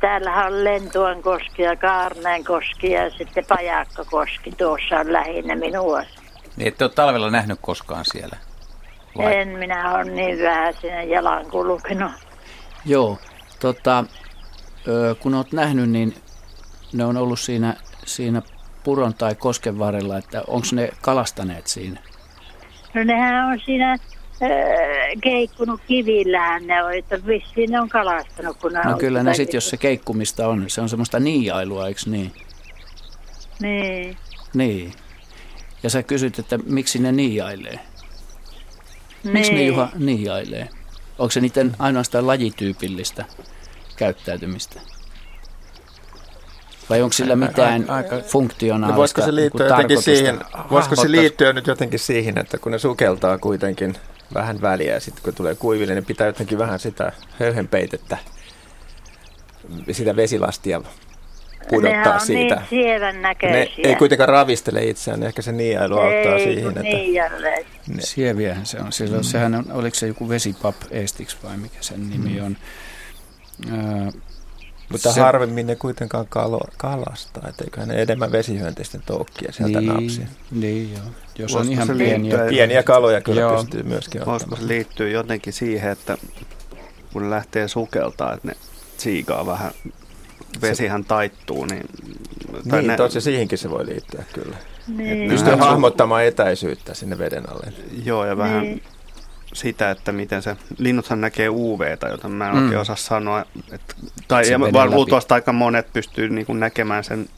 täällähän 0.00 0.46
on 0.46 0.64
Lentuan 0.64 1.22
koski 1.22 1.62
ja 1.62 1.76
Kaarneen 1.76 2.44
koski 2.44 2.90
ja 2.90 3.10
sitten 3.10 3.44
Pajakka 3.48 4.04
koski. 4.04 4.52
Tuossa 4.52 4.96
on 4.96 5.12
lähinnä 5.12 5.56
minua. 5.56 6.02
Niin 6.56 6.68
ette 6.68 6.84
ole 6.84 6.92
talvella 6.94 7.30
nähnyt 7.30 7.58
koskaan 7.62 8.04
siellä? 8.04 8.36
Vai? 9.18 9.36
En 9.36 9.48
minä 9.48 9.94
ole 9.94 10.04
niin 10.04 10.42
vähän 10.42 10.74
sinne 10.80 11.04
jalan 11.04 11.50
kulkenut. 11.50 12.12
Joo, 12.84 13.18
tota, 13.60 14.04
kun 15.20 15.34
olet 15.34 15.52
nähnyt, 15.52 15.90
niin 15.90 16.14
ne 16.92 17.04
on 17.04 17.16
ollut 17.16 17.40
siinä, 17.40 17.76
siinä 18.06 18.42
puron 18.84 19.14
tai 19.14 19.34
kosken 19.34 19.78
varrella, 19.78 20.18
että 20.18 20.42
onko 20.46 20.66
ne 20.72 20.88
kalastaneet 21.00 21.66
siinä? 21.66 22.00
No 22.94 23.04
nehän 23.04 23.52
on 23.52 23.60
siinä 23.64 23.96
keikkunut 25.22 25.80
kivillään 25.86 26.66
ne 26.66 26.84
on, 26.84 26.94
että 26.94 27.26
vissiin 27.26 27.70
ne 27.70 27.80
on 27.80 27.88
kalastanut. 27.88 28.56
Kun 28.58 28.72
ne 28.72 28.80
no 28.84 28.98
kyllä 28.98 29.22
ne 29.22 29.34
sitten, 29.34 29.56
jos 29.56 29.70
se 29.70 29.76
keikkumista 29.76 30.48
on, 30.48 30.64
se 30.68 30.80
on 30.80 30.88
semmoista 30.88 31.20
niiailua, 31.20 31.88
eikö 31.88 32.00
niin? 32.06 32.32
Niin. 33.60 34.16
Niin. 34.54 34.92
Ja 35.82 35.90
sä 35.90 36.02
kysyt, 36.02 36.38
että 36.38 36.58
miksi 36.58 36.98
ne 36.98 37.12
niiailee? 37.12 37.78
Niin. 39.24 39.32
Miksi 39.32 39.52
ne 39.52 39.62
Juha 39.62 39.88
niiailee? 39.98 40.68
Onko 41.22 41.30
se 41.32 41.40
niiden 41.40 41.76
ainoastaan 41.78 42.26
lajityypillistä 42.26 43.24
käyttäytymistä? 43.96 44.80
Vai 46.90 47.02
onko 47.02 47.12
sillä 47.12 47.36
mitään 47.36 47.80
aika, 47.90 48.14
aika, 48.14 48.28
funktionaalista 48.28 48.92
no 48.92 48.98
voisiko 49.00 49.22
se 49.22 49.34
liittyä 49.34 49.66
jotenkin 49.66 50.02
siihen, 50.02 50.40
voisiko 50.70 50.96
se 50.96 51.10
liittyä 51.10 51.52
nyt 51.52 51.66
jotenkin 51.66 51.98
siihen, 51.98 52.38
että 52.38 52.58
kun 52.58 52.72
ne 52.72 52.78
sukeltaa 52.78 53.38
kuitenkin 53.38 53.94
vähän 54.34 54.60
väliä 54.60 54.94
ja 54.94 55.00
sitten 55.00 55.24
kun 55.24 55.34
tulee 55.34 55.54
kuiville, 55.54 55.94
niin 55.94 56.04
pitää 56.04 56.26
jotenkin 56.26 56.58
vähän 56.58 56.78
sitä 56.78 57.12
höyhenpeitettä, 57.40 58.18
sitä 59.92 60.16
vesilastia 60.16 60.82
pudottaa 61.68 62.14
ne 62.14 62.20
siitä. 62.20 62.54
niin 62.54 62.66
sievän 62.70 63.22
näköisiä. 63.22 63.58
Ne 63.58 63.88
ei 63.88 63.96
kuitenkaan 63.96 64.28
ravistele 64.28 64.84
itseään, 64.84 65.20
niin 65.20 65.26
ehkä 65.26 65.42
se 65.42 65.52
niiailu 65.52 65.94
auttaa 65.98 66.34
ei, 66.34 66.44
siihen. 66.44 66.68
Että 66.68 66.82
niin 66.82 67.14
ne. 67.88 68.02
Sieviähän 68.02 68.66
se 68.66 68.80
on. 68.80 68.92
Silloin, 68.92 69.22
mm. 69.22 69.28
Sehän 69.28 69.54
on, 69.54 69.64
oliko 69.72 69.94
se 69.94 70.06
joku 70.06 70.28
vesipap 70.28 70.76
estiksi 70.90 71.36
vai 71.44 71.56
mikä 71.56 71.78
sen 71.80 72.10
nimi 72.10 72.40
mm. 72.40 72.46
on. 72.46 72.56
Öö, 73.72 74.20
mutta 74.92 75.12
se, 75.12 75.20
harvemmin 75.20 75.66
ne 75.66 75.76
kuitenkaan 75.76 76.26
kalo, 76.28 76.60
kalastaa, 76.76 77.48
että 77.48 77.64
eiköhän 77.64 77.88
ne 77.88 78.02
enemmän 78.02 78.32
vesihyönteisten 78.32 79.02
toukkia 79.06 79.52
sieltä 79.52 79.80
niin, 79.80 79.92
napsia. 79.92 80.26
Niin 80.50 80.92
joo. 80.92 81.02
Jos 81.38 81.54
on 81.54 81.72
ihan 81.72 81.88
pieniä. 81.98 82.38
Pieniä 82.48 82.82
kaloja 82.82 83.20
kyllä 83.20 83.40
joo. 83.40 83.56
pystyy 83.56 83.82
myöskin 83.82 84.20
ottamaan. 84.20 84.40
Voisiko 84.40 84.56
se 84.56 84.68
liittyy 84.68 85.10
jotenkin 85.10 85.52
siihen, 85.52 85.92
että 85.92 86.18
kun 87.12 87.22
ne 87.22 87.30
lähtee 87.30 87.68
sukeltaa, 87.68 88.34
että 88.34 88.48
ne 88.48 88.54
siikaa 88.98 89.46
vähän 89.46 89.70
vesihän 90.60 91.04
taittuu. 91.04 91.64
Niin, 91.64 91.86
tai 92.70 92.80
niin 92.80 92.86
ne, 92.86 92.96
tosi 92.96 93.20
siihenkin 93.20 93.58
se 93.58 93.70
voi 93.70 93.86
liittyä 93.86 94.24
kyllä. 94.32 94.56
Niin. 94.96 95.28
Pystyy 95.28 95.54
hahmottamaan 95.54 96.24
etäisyyttä 96.24 96.94
sinne 96.94 97.18
veden 97.18 97.50
alle. 97.50 97.72
Joo, 98.04 98.26
ja 98.26 98.36
vähän 98.36 98.62
niin. 98.62 98.82
sitä, 99.52 99.90
että 99.90 100.12
miten 100.12 100.42
se, 100.42 100.56
linnuthan 100.78 101.20
näkee 101.20 101.48
UVtä, 101.48 102.08
jota 102.08 102.28
mä 102.28 102.48
en 102.48 102.54
mm. 102.54 102.62
oikein 102.62 102.80
osaa 102.80 102.96
sanoa. 102.96 103.44
Että, 103.72 103.94
tai 104.28 104.50
ja 104.50 104.60
vaan 104.60 104.90
luultavasti 104.90 105.34
aika 105.34 105.52
monet 105.52 105.92
pystyy 105.92 106.28
niin 106.28 106.46
kuin 106.46 106.60
näkemään 106.60 107.04
sen, 107.04 107.28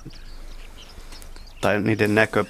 tai 1.61 1.81
niiden 1.81 2.15
näkö 2.15 2.45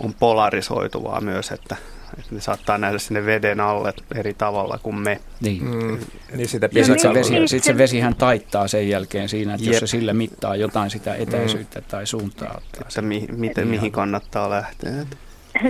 on 0.00 0.14
polarisoituvaa 0.14 1.20
myös, 1.20 1.50
että 1.50 1.76
että 1.76 1.91
ne 2.30 2.40
saattaa 2.40 2.78
nähdä 2.78 2.98
sinne 2.98 3.26
veden 3.26 3.60
alle 3.60 3.94
eri 4.14 4.34
tavalla 4.34 4.78
kuin 4.82 4.96
me. 4.96 5.20
Niin. 5.40 5.64
Mm, 5.64 5.98
niin 6.34 6.48
sitä 6.48 6.68
ja 6.72 6.84
sitten 6.84 7.00
se, 7.00 7.14
vesi, 7.14 7.48
sit 7.48 7.64
se 7.64 7.78
vesihän 7.78 8.14
taittaa 8.14 8.68
sen 8.68 8.88
jälkeen 8.88 9.28
siinä, 9.28 9.54
että 9.54 9.66
Jep. 9.66 9.72
jos 9.72 9.80
se 9.80 9.86
sille 9.86 10.12
mittaa 10.12 10.56
jotain 10.56 10.90
sitä 10.90 11.14
etäisyyttä 11.14 11.80
mm. 11.80 11.86
tai 11.88 12.06
suuntaa. 12.06 12.60
Että 12.80 13.02
mi, 13.02 13.26
miten, 13.36 13.68
mihin 13.68 13.92
kannattaa 13.92 14.50
lähteä. 14.50 14.92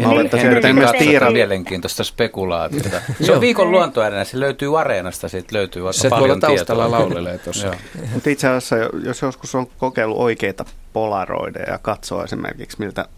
Mä 0.00 0.08
olettaisin 0.08 0.74
myös 0.74 0.90
Tiira 0.98 1.30
mielenkiintoista 1.30 2.04
spekulaatiota. 2.04 3.00
Se 3.20 3.32
on 3.32 3.40
viikon 3.40 3.70
luontoäänenä, 3.70 4.24
se 4.24 4.40
löytyy 4.40 4.80
Areenasta, 4.80 5.28
siitä 5.28 5.56
löytyy 5.56 5.82
aika 5.82 5.92
se 5.92 6.08
paljon 6.08 6.40
taustalla 6.40 6.90
laulelee 6.90 7.38
tuossa. 7.44 7.74
Mutta 8.12 8.30
itse 8.30 8.48
asiassa, 8.48 8.76
jos 9.04 9.22
joskus 9.22 9.54
on 9.54 9.66
kokeillut 9.78 10.18
oikeita 10.18 10.64
polaroideja 10.92 11.72
ja 11.72 11.78
katsoo 11.78 12.24
esimerkiksi, 12.24 12.76
miltä 12.78 13.08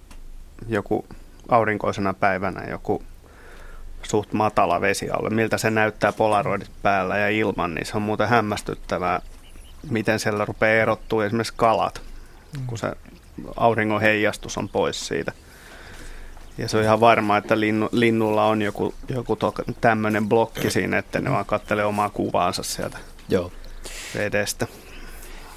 joku 0.69 1.07
aurinkoisena 1.49 2.15
päivänä 2.15 2.71
joku 2.71 3.03
suht 4.05 4.33
matala 4.33 4.81
vesialue. 4.81 5.31
Miltä 5.31 5.59
se 5.59 5.71
näyttää 5.71 6.13
polaroidit 6.13 6.71
päällä 6.83 7.19
ja 7.19 7.29
ilman, 7.29 7.75
niin 7.75 7.87
se 7.87 7.97
on 7.97 8.03
muuten 8.03 8.29
hämmästyttävää, 8.29 9.21
miten 9.91 10.19
siellä 10.19 10.45
rupeaa 10.45 10.83
erottua 10.83 11.25
esimerkiksi 11.25 11.55
kalat, 11.57 12.03
kun 12.67 12.79
se 12.79 12.93
auringon 13.57 14.01
heijastus 14.01 14.59
on 14.59 14.69
pois 14.69 15.07
siitä. 15.07 15.33
Ja 16.59 16.69
se 16.69 16.77
on 16.77 16.83
ihan 16.83 17.01
varma, 17.01 17.37
että 17.37 17.61
linnu, 17.61 17.89
linnulla 17.93 18.47
on 18.47 18.63
joku, 18.63 18.95
joku 19.09 19.39
tämmöinen 19.81 20.29
blokki 20.29 20.71
siinä, 20.71 20.99
että 20.99 21.21
ne 21.21 21.31
vaan 21.31 21.45
kattelee 21.45 21.85
omaa 21.85 22.11
kuvaansa 22.11 22.63
sieltä 22.63 22.99
Joo. 23.29 23.53
vedestä. 24.15 24.67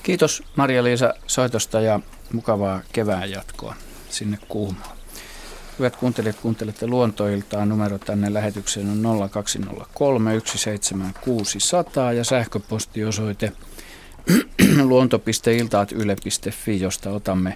Kiitos 0.03 0.43
Maria-Liisa 0.55 1.13
soitosta 1.27 1.81
ja 1.81 1.99
mukavaa 2.33 2.81
kevään 2.93 3.31
jatkoa 3.31 3.75
sinne 4.09 4.37
kuumaan. 4.47 4.96
Hyvät 5.79 5.95
kuuntelijat, 5.95 6.35
kuuntelette 6.35 6.87
luontoiltaan. 6.87 7.69
Numero 7.69 7.97
tänne 7.97 8.33
lähetykseen 8.33 9.05
on 9.05 9.29
0203 9.31 10.31
17600 10.45 12.13
ja 12.13 12.23
sähköpostiosoite 12.23 13.51
luonto.iltaat.yle.fi, 14.83 16.81
josta 16.81 17.09
otamme 17.09 17.55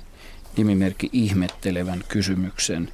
nimimerkki 0.58 1.10
ihmettelevän 1.14 2.04
kysymyksen, 2.08 2.90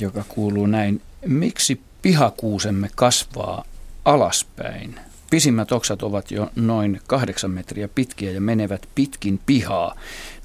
joka 0.00 0.24
kuuluu 0.28 0.66
näin. 0.66 1.02
Miksi 1.26 1.80
pihakuusemme 2.02 2.90
kasvaa 2.96 3.64
alaspäin? 4.04 5.00
Pisimmät 5.30 5.72
oksat 5.72 6.02
ovat 6.02 6.30
jo 6.30 6.50
noin 6.56 7.00
kahdeksan 7.06 7.50
metriä 7.50 7.88
pitkiä 7.88 8.30
ja 8.30 8.40
menevät 8.40 8.88
pitkin 8.94 9.40
pihaa. 9.46 9.94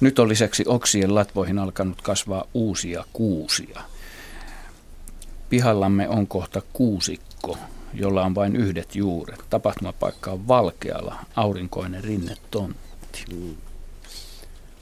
Nyt 0.02 0.20
on 0.20 0.30
lisäksi 0.30 0.64
oksien 0.68 1.16
latvoihin 1.16 1.60
alkanut 1.60 2.02
kasvaa 2.02 2.46
uusia 2.54 3.06
kuusia. 3.14 3.82
Pihallamme 5.50 6.10
on 6.10 6.28
kohta 6.28 6.62
kuusikko, 6.74 7.58
jolla 7.94 8.26
on 8.26 8.36
vain 8.36 8.56
yhdet 8.56 8.96
juuret. 8.96 9.44
Tapahtumapaikka 9.50 10.32
on 10.32 10.48
valkealla, 10.48 11.16
aurinkoinen 11.36 12.04
rinnetontti. 12.04 13.26
Mm. 13.34 13.56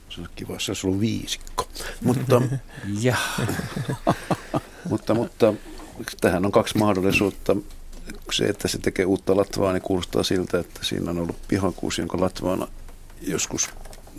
Se 0.10 0.22
on 0.22 0.30
kiva, 0.36 0.54
jos 0.54 0.70
olisi 0.70 0.88
ollut 0.88 1.02
viisikko. 1.02 1.68
Mutta, 2.02 2.42
ja. 3.02 3.16
mutta, 4.90 5.14
mutta 5.14 5.54
tähän 6.22 6.46
on 6.46 6.52
kaksi 6.52 6.78
mahdollisuutta 6.78 7.56
se, 8.32 8.46
että 8.46 8.68
se 8.68 8.78
tekee 8.78 9.06
uutta 9.06 9.38
latvaa, 9.38 9.74
niin 9.74 9.82
kuulostaa 9.82 10.24
siltä, 10.24 10.60
että 10.60 10.80
siinä 10.84 11.12
on 11.12 11.20
ollut 11.20 11.48
pihakuusi, 11.48 12.02
jonka 12.02 12.22
latvaana 12.22 12.68
joskus 13.22 13.70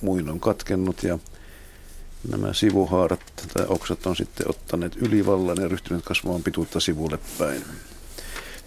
muin 0.03 0.29
on 0.29 0.40
katkennut 0.40 1.03
ja 1.03 1.18
nämä 2.29 2.53
sivuhaarat 2.53 3.20
tai 3.55 3.66
oksat 3.68 4.07
on 4.07 4.16
sitten 4.16 4.51
ottaneet 4.51 4.97
ylivallan 4.97 5.57
ja 5.61 5.68
ryhtyneet 5.68 6.05
kasvamaan 6.05 6.42
pituutta 6.42 6.81
sivulle 6.81 7.18
päin. 7.38 7.64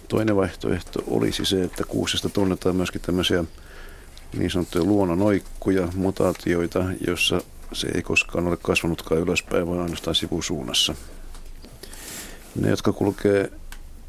Toinen 0.08 0.36
vaihtoehto 0.36 1.04
olisi 1.06 1.44
se, 1.44 1.62
että 1.62 1.84
kuusesta 1.84 2.28
tunnetaan 2.28 2.76
myöskin 2.76 3.00
tämmöisiä 3.00 3.44
niin 4.36 4.50
sanottuja 4.50 4.84
luonnonoikkuja, 4.84 5.88
mutaatioita, 5.94 6.84
joissa 7.06 7.40
se 7.72 7.88
ei 7.94 8.02
koskaan 8.02 8.46
ole 8.46 8.56
kasvanutkaan 8.56 9.20
ylöspäin, 9.20 9.66
vaan 9.66 9.80
ainoastaan 9.80 10.14
sivusuunnassa. 10.14 10.94
Ne, 12.60 12.70
jotka 12.70 12.92
kulkee 12.92 13.50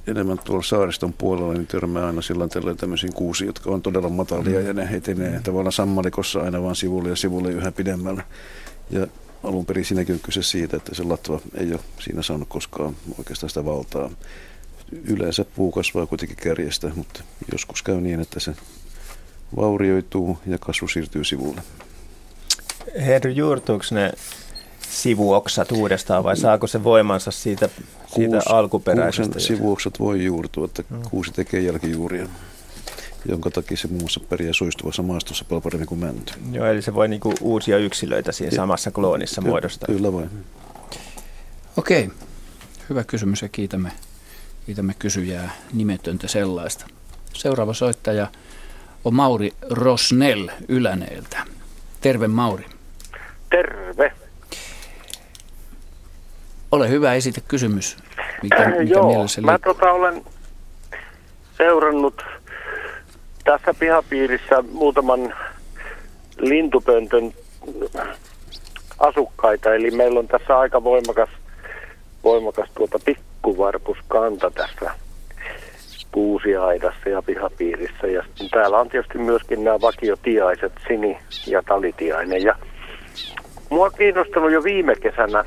enemmän 0.07 0.39
tuolla 0.43 0.63
saariston 0.63 1.13
puolella, 1.13 1.53
niin 1.53 1.67
törmää 1.67 2.07
aina 2.07 2.21
silloin 2.21 2.49
tällöin 2.49 2.77
tämmöisiin 2.77 3.13
kuusiin, 3.13 3.47
jotka 3.47 3.69
on 3.69 3.81
todella 3.81 4.09
matalia 4.09 4.61
ja 4.61 4.73
ne 4.73 4.89
etenee 4.91 5.41
tavallaan 5.43 5.71
sammalikossa 5.71 6.41
aina 6.41 6.63
vaan 6.63 6.75
sivulle 6.75 7.09
ja 7.09 7.15
sivulle 7.15 7.51
yhä 7.51 7.71
pidemmällä. 7.71 8.23
Ja 8.89 9.07
alun 9.43 9.65
perin 9.65 9.85
siinäkin 9.85 10.15
on 10.15 10.21
kyse 10.21 10.43
siitä, 10.43 10.77
että 10.77 10.95
se 10.95 11.03
latva 11.03 11.39
ei 11.53 11.71
ole 11.71 11.79
siinä 11.99 12.21
saanut 12.21 12.49
koskaan 12.49 12.95
oikeastaan 13.17 13.49
sitä 13.49 13.65
valtaa. 13.65 14.09
Yleensä 15.03 15.45
puu 15.55 15.71
kasvaa 15.71 16.05
kuitenkin 16.05 16.37
kärjestä, 16.37 16.91
mutta 16.95 17.23
joskus 17.51 17.83
käy 17.83 18.01
niin, 18.01 18.19
että 18.19 18.39
se 18.39 18.53
vaurioituu 19.55 20.39
ja 20.45 20.57
kasvu 20.57 20.87
siirtyy 20.87 21.23
sivulle. 21.23 21.61
Herry, 23.05 23.31
juurtuuko 23.31 23.85
ne 23.91 24.13
sivuoksat 24.89 25.71
uudestaan 25.71 26.23
vai 26.23 26.37
saako 26.37 26.67
se 26.67 26.83
voimansa 26.83 27.31
siitä, 27.31 27.69
siitä 28.07 28.31
Kuus, 28.31 28.47
alkuperäisestä? 28.47 29.33
Kuusen 29.33 29.47
sivuoksat 29.57 29.99
voi 29.99 30.25
juurtua, 30.25 30.65
että 30.65 30.83
mm. 30.89 31.01
kuusi 31.09 31.31
tekee 31.31 31.59
jälkijuuria 31.59 32.27
jonka 33.25 33.49
takia 33.49 33.77
se 33.77 33.87
muun 33.87 34.01
muassa 34.01 34.19
pärjää 34.29 34.53
suistuvassa 34.53 35.03
maastossa 35.03 35.45
paljon 35.45 35.61
paremmin 35.61 35.87
kuin 35.87 35.99
mänty. 35.99 36.33
Joo, 36.51 36.65
eli 36.65 36.81
se 36.81 36.93
voi 36.93 37.07
niinku 37.07 37.33
uusia 37.41 37.77
yksilöitä 37.77 38.31
siinä 38.31 38.51
ja, 38.51 38.55
samassa 38.55 38.91
kloonissa 38.91 39.41
ky- 39.41 39.47
muodostaa. 39.47 39.87
Kyllä 39.87 40.13
voi. 40.13 40.25
Okei, 41.77 42.09
hyvä 42.89 43.03
kysymys 43.03 43.41
ja 43.41 43.49
kiitämme, 43.49 43.91
kiitämme 44.65 44.93
kysyjää 44.99 45.51
nimetöntä 45.73 46.27
sellaista. 46.27 46.85
Seuraava 47.33 47.73
soittaja 47.73 48.27
on 49.05 49.13
Mauri 49.13 49.53
Rosnell 49.69 50.47
Yläneeltä. 50.67 51.37
Terve 52.01 52.27
Mauri. 52.27 52.65
Terve. 53.49 54.18
Ole 56.71 56.89
hyvä, 56.89 57.13
esitä 57.13 57.41
kysymys. 57.47 57.97
Mikä, 58.43 58.55
äh, 58.55 58.67
mikä 58.77 58.93
Joo, 58.93 59.25
mä 59.41 59.59
tota 59.59 59.91
olen 59.91 60.23
seurannut 61.57 62.23
tässä 63.43 63.73
pihapiirissä 63.79 64.63
muutaman 64.71 65.33
lintupöntön 66.37 67.33
asukkaita, 68.99 69.73
eli 69.73 69.91
meillä 69.91 70.19
on 70.19 70.27
tässä 70.27 70.59
aika 70.59 70.83
voimakas, 70.83 71.29
voimakas 72.23 72.69
tuota 72.75 72.99
pikkuvarpuskanta 73.05 74.51
tässä 74.51 74.91
kuusiaidassa 76.11 77.09
ja 77.09 77.21
pihapiirissä. 77.21 78.07
Ja 78.07 78.23
täällä 78.51 78.79
on 78.79 78.89
tietysti 78.89 79.17
myöskin 79.17 79.63
nämä 79.63 79.81
vakiotiaiset, 79.81 80.73
sini- 80.87 81.19
ja 81.47 81.63
talitiainen. 81.63 82.43
Ja 82.43 82.55
mua 83.69 83.85
on 83.85 83.91
kiinnostanut 83.97 84.51
jo 84.51 84.63
viime 84.63 84.95
kesänä 84.95 85.43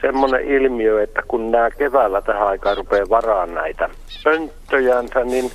semmoinen 0.00 0.48
ilmiö, 0.48 1.02
että 1.02 1.22
kun 1.28 1.50
nämä 1.50 1.70
keväällä 1.70 2.22
tähän 2.22 2.48
aikaan 2.48 2.76
rupeaa 2.76 3.08
varaan 3.08 3.54
näitä 3.54 3.90
pönttöjänsä, 4.24 5.24
niin, 5.24 5.50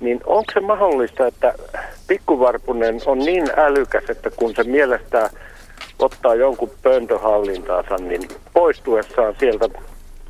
niin 0.00 0.20
onko 0.26 0.52
se 0.54 0.60
mahdollista, 0.60 1.26
että 1.26 1.54
pikkuvarpunen 2.08 3.00
on 3.06 3.18
niin 3.18 3.46
älykäs, 3.56 4.10
että 4.10 4.30
kun 4.30 4.54
se 4.54 4.64
mielestään 4.64 5.30
ottaa 5.98 6.34
jonkun 6.34 6.70
pöntöhallintaansa, 6.82 7.96
niin 7.96 8.28
poistuessaan 8.52 9.34
sieltä 9.38 9.68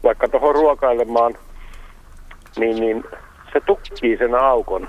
vaikka 0.04 0.28
tuohon 0.28 0.54
ruokailemaan, 0.54 1.34
niin, 2.58 2.76
niin 2.76 3.04
se 3.52 3.60
tukkii 3.66 4.16
sen 4.16 4.34
aukon 4.34 4.88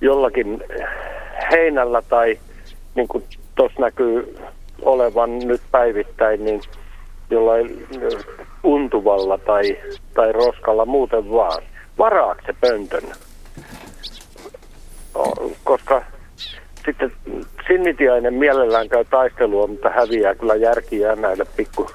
jollakin 0.00 0.64
heinällä 1.50 2.02
tai 2.08 2.38
niin 2.94 3.08
kuin 3.08 3.24
tuossa 3.54 3.80
näkyy 3.80 4.36
olevan 4.82 5.38
nyt 5.38 5.60
päivittäin, 5.70 6.44
niin 6.44 6.60
jollain 7.30 7.86
untuvalla 8.62 9.38
tai, 9.38 9.78
tai 10.14 10.32
roskalla 10.32 10.86
muuten 10.86 11.30
vaan. 11.30 11.62
Varaako 11.98 12.40
se 12.46 12.52
pöntön? 12.60 13.02
koska 15.64 16.02
sitten 16.84 17.12
sinnitiainen 17.68 18.34
mielellään 18.34 18.88
käy 18.88 19.04
taistelua, 19.04 19.66
mutta 19.66 19.90
häviää 19.90 20.34
kyllä 20.34 20.54
järkiä 20.54 21.16
näille 21.16 21.46
pikku 21.56 21.90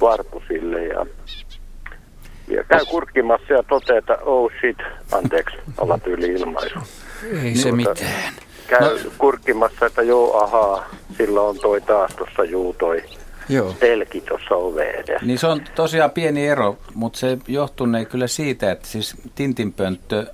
varpusille 0.00 0.84
ja, 0.84 1.06
ja 2.48 2.64
käy 2.64 2.84
kurkkimassa 2.90 3.52
ja 3.52 3.62
toteaa, 3.62 3.98
että 3.98 4.18
oh 4.22 4.52
shit, 4.60 4.78
anteeksi, 5.12 5.56
ovat 5.78 6.06
yli 6.06 6.26
ilmaisu. 6.26 6.78
Ei 7.44 7.56
se 7.56 7.72
mutta 7.72 7.90
mitään. 7.90 8.32
Käy 8.66 9.04
no. 9.04 9.10
kurkkimassa, 9.18 9.86
että 9.86 10.02
joo, 10.02 10.42
ahaa, 10.42 10.88
sillä 11.16 11.40
on 11.40 11.58
toi 11.58 11.80
taas 11.80 12.14
tuossa 12.16 12.44
juu 12.44 12.72
toi 12.78 13.02
Joo. 13.48 13.74
telki 13.80 14.20
tuossa 14.20 14.54
oveen 14.54 15.04
Niin 15.22 15.38
se 15.38 15.46
on 15.46 15.62
tosiaan 15.74 16.10
pieni 16.10 16.46
ero, 16.46 16.78
mutta 16.94 17.18
se 17.18 17.38
johtuu 17.48 17.86
kyllä 18.08 18.26
siitä, 18.26 18.72
että 18.72 18.88
siis 18.88 19.14
tintinpönttö, 19.34 20.26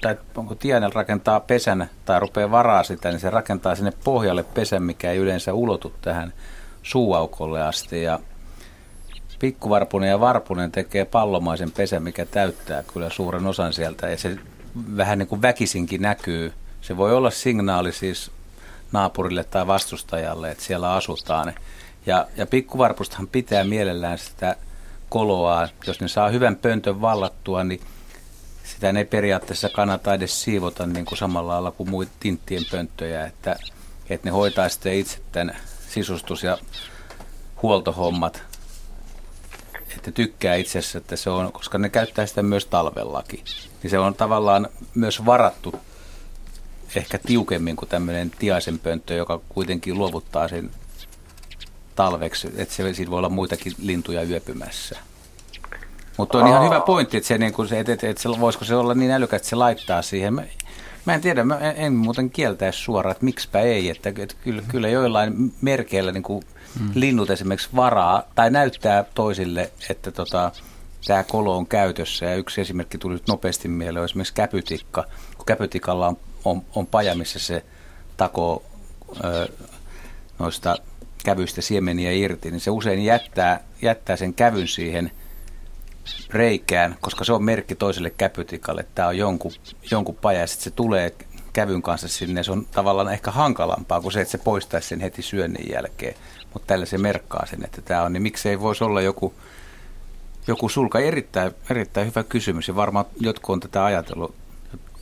tai 0.00 0.16
onko 0.36 0.54
Tianel 0.54 0.90
rakentaa 0.94 1.40
pesän 1.40 1.90
tai 2.04 2.20
rupeaa 2.20 2.50
varaa 2.50 2.82
sitä, 2.82 3.10
niin 3.10 3.20
se 3.20 3.30
rakentaa 3.30 3.74
sinne 3.74 3.92
pohjalle 4.04 4.42
pesän, 4.42 4.82
mikä 4.82 5.10
ei 5.10 5.18
yleensä 5.18 5.52
ulotu 5.52 5.92
tähän 6.02 6.32
suuaukolle 6.82 7.62
asti. 7.62 8.02
Ja 8.02 8.18
pikkuvarpunen 9.38 10.08
ja 10.08 10.20
varpunen 10.20 10.72
tekee 10.72 11.04
pallomaisen 11.04 11.70
pesän, 11.70 12.02
mikä 12.02 12.24
täyttää 12.24 12.82
kyllä 12.92 13.10
suuren 13.10 13.46
osan 13.46 13.72
sieltä. 13.72 14.08
Ja 14.10 14.16
se 14.16 14.36
vähän 14.96 15.18
niin 15.18 15.28
kuin 15.28 15.42
väkisinkin 15.42 16.02
näkyy. 16.02 16.52
Se 16.80 16.96
voi 16.96 17.14
olla 17.14 17.30
signaali 17.30 17.92
siis 17.92 18.30
naapurille 18.92 19.44
tai 19.44 19.66
vastustajalle, 19.66 20.50
että 20.50 20.64
siellä 20.64 20.92
asutaan. 20.94 21.54
Ja, 22.08 22.26
ja 22.36 22.46
pikkuvarpustahan 22.46 23.28
pitää 23.28 23.64
mielellään 23.64 24.18
sitä 24.18 24.56
koloa. 25.08 25.68
Jos 25.86 26.00
ne 26.00 26.08
saa 26.08 26.28
hyvän 26.28 26.56
pöntön 26.56 27.00
vallattua, 27.00 27.64
niin 27.64 27.80
sitä 28.64 28.90
ei 28.98 29.04
periaatteessa 29.04 29.68
kannata 29.68 30.14
edes 30.14 30.42
siivota 30.42 30.86
niin 30.86 31.04
kuin 31.04 31.18
samalla 31.18 31.52
lailla 31.52 31.70
kuin 31.70 31.90
muita 31.90 32.12
tinttien 32.20 32.62
pönttöjä, 32.70 33.26
että, 33.26 33.56
että 34.10 34.28
ne 34.28 34.30
hoitaa 34.30 34.68
sitten 34.68 34.94
itse 34.94 35.18
tämän 35.32 35.56
sisustus- 35.88 36.42
ja 36.42 36.58
huoltohommat. 37.62 38.42
että 39.96 40.10
tykkää 40.10 40.54
itse 40.54 40.78
asiassa, 40.78 40.98
että 40.98 41.16
se 41.16 41.30
on, 41.30 41.52
koska 41.52 41.78
ne 41.78 41.88
käyttää 41.88 42.26
sitä 42.26 42.42
myös 42.42 42.66
talvellakin. 42.66 43.44
Niin 43.82 43.90
se 43.90 43.98
on 43.98 44.14
tavallaan 44.14 44.68
myös 44.94 45.26
varattu 45.26 45.74
ehkä 46.94 47.18
tiukemmin 47.18 47.76
kuin 47.76 47.88
tämmöinen 47.88 48.30
tiaisenpönttö, 48.30 49.14
joka 49.14 49.40
kuitenkin 49.48 49.98
luovuttaa 49.98 50.48
sen 50.48 50.70
talveksi, 51.98 52.48
että 52.56 52.74
se, 52.74 52.94
siinä 52.94 53.10
voi 53.10 53.18
olla 53.18 53.28
muitakin 53.28 53.72
lintuja 53.82 54.22
yöpymässä. 54.22 54.98
Mutta 56.16 56.38
on 56.38 56.44
Aa. 56.44 56.50
ihan 56.50 56.64
hyvä 56.64 56.80
pointti, 56.80 57.16
että, 57.16 57.26
se, 57.26 57.38
niin 57.38 57.52
kuin 57.52 57.68
se, 57.68 57.80
että, 57.80 57.92
että, 57.92 58.08
että 58.08 58.22
se, 58.22 58.28
voisiko 58.28 58.64
se 58.64 58.74
olla 58.74 58.94
niin 58.94 59.10
älykäs, 59.10 59.36
että 59.36 59.48
se 59.48 59.56
laittaa 59.56 60.02
siihen. 60.02 60.34
Mä, 60.34 60.42
mä 61.04 61.14
en 61.14 61.20
tiedä, 61.20 61.44
mä 61.44 61.58
en, 61.58 61.74
en 61.76 61.92
muuten 61.92 62.30
kieltäisi 62.30 62.78
suoraan, 62.78 63.10
että 63.10 63.24
miksipä 63.24 63.60
ei. 63.60 63.90
Että, 63.90 64.08
että 64.08 64.34
kyllä, 64.44 64.62
kyllä 64.68 64.88
joillain 64.88 65.54
merkeillä 65.60 66.12
niin 66.12 66.22
kuin 66.22 66.42
hmm. 66.78 66.90
linnut 66.94 67.30
esimerkiksi 67.30 67.68
varaa 67.76 68.22
tai 68.34 68.50
näyttää 68.50 69.04
toisille, 69.14 69.72
että 69.90 70.10
tota, 70.10 70.52
tämä 71.06 71.24
kolo 71.24 71.56
on 71.56 71.66
käytössä. 71.66 72.26
Ja 72.26 72.36
yksi 72.36 72.60
esimerkki 72.60 72.98
tuli 72.98 73.14
nyt 73.14 73.28
nopeasti 73.28 73.68
mieleen, 73.68 74.00
on 74.00 74.04
esimerkiksi 74.04 74.34
käpytikka. 74.34 75.04
Kun 75.36 75.46
käpytikalla 75.46 76.08
on, 76.08 76.16
on, 76.44 76.62
on 76.74 76.86
paja, 76.86 77.14
missä 77.14 77.38
se 77.38 77.64
takoo 78.16 78.62
ö, 79.24 79.48
noista 80.38 80.76
kävyistä 81.28 81.60
siemeniä 81.62 82.12
irti, 82.12 82.50
niin 82.50 82.60
se 82.60 82.70
usein 82.70 83.04
jättää, 83.04 83.60
jättää 83.82 84.16
sen 84.16 84.34
kävyn 84.34 84.68
siihen 84.68 85.10
reikään, 86.30 86.96
koska 87.00 87.24
se 87.24 87.32
on 87.32 87.44
merkki 87.44 87.74
toiselle 87.74 88.10
käpytikalle, 88.10 88.80
että 88.80 88.92
tämä 88.94 89.08
on 89.08 89.18
jonkun, 89.18 89.52
jonkun 89.90 90.16
paja, 90.16 90.40
ja 90.40 90.46
sitten 90.46 90.64
se 90.64 90.70
tulee 90.70 91.14
kävyn 91.52 91.82
kanssa 91.82 92.08
sinne. 92.08 92.42
Se 92.42 92.52
on 92.52 92.66
tavallaan 92.66 93.12
ehkä 93.12 93.30
hankalampaa 93.30 94.00
kuin 94.00 94.12
se, 94.12 94.20
että 94.20 94.32
se 94.32 94.38
poistaisi 94.38 94.88
sen 94.88 95.00
heti 95.00 95.22
syönnin 95.22 95.72
jälkeen, 95.72 96.14
mutta 96.52 96.66
tällä 96.66 96.86
se 96.86 96.98
merkkaa 96.98 97.46
sen, 97.46 97.64
että 97.64 97.82
tämä 97.82 98.02
on, 98.02 98.12
niin 98.12 98.22
miksei 98.22 98.60
voisi 98.60 98.84
olla 98.84 99.00
joku, 99.00 99.34
joku 100.46 100.68
sulka. 100.68 100.98
Erittäin, 100.98 101.52
erittäin 101.70 102.06
hyvä 102.06 102.22
kysymys, 102.22 102.68
ja 102.68 102.76
varmaan 102.76 103.04
jotkut 103.20 103.52
on 103.52 103.60
tätä 103.60 103.84
ajatellut, 103.84 104.34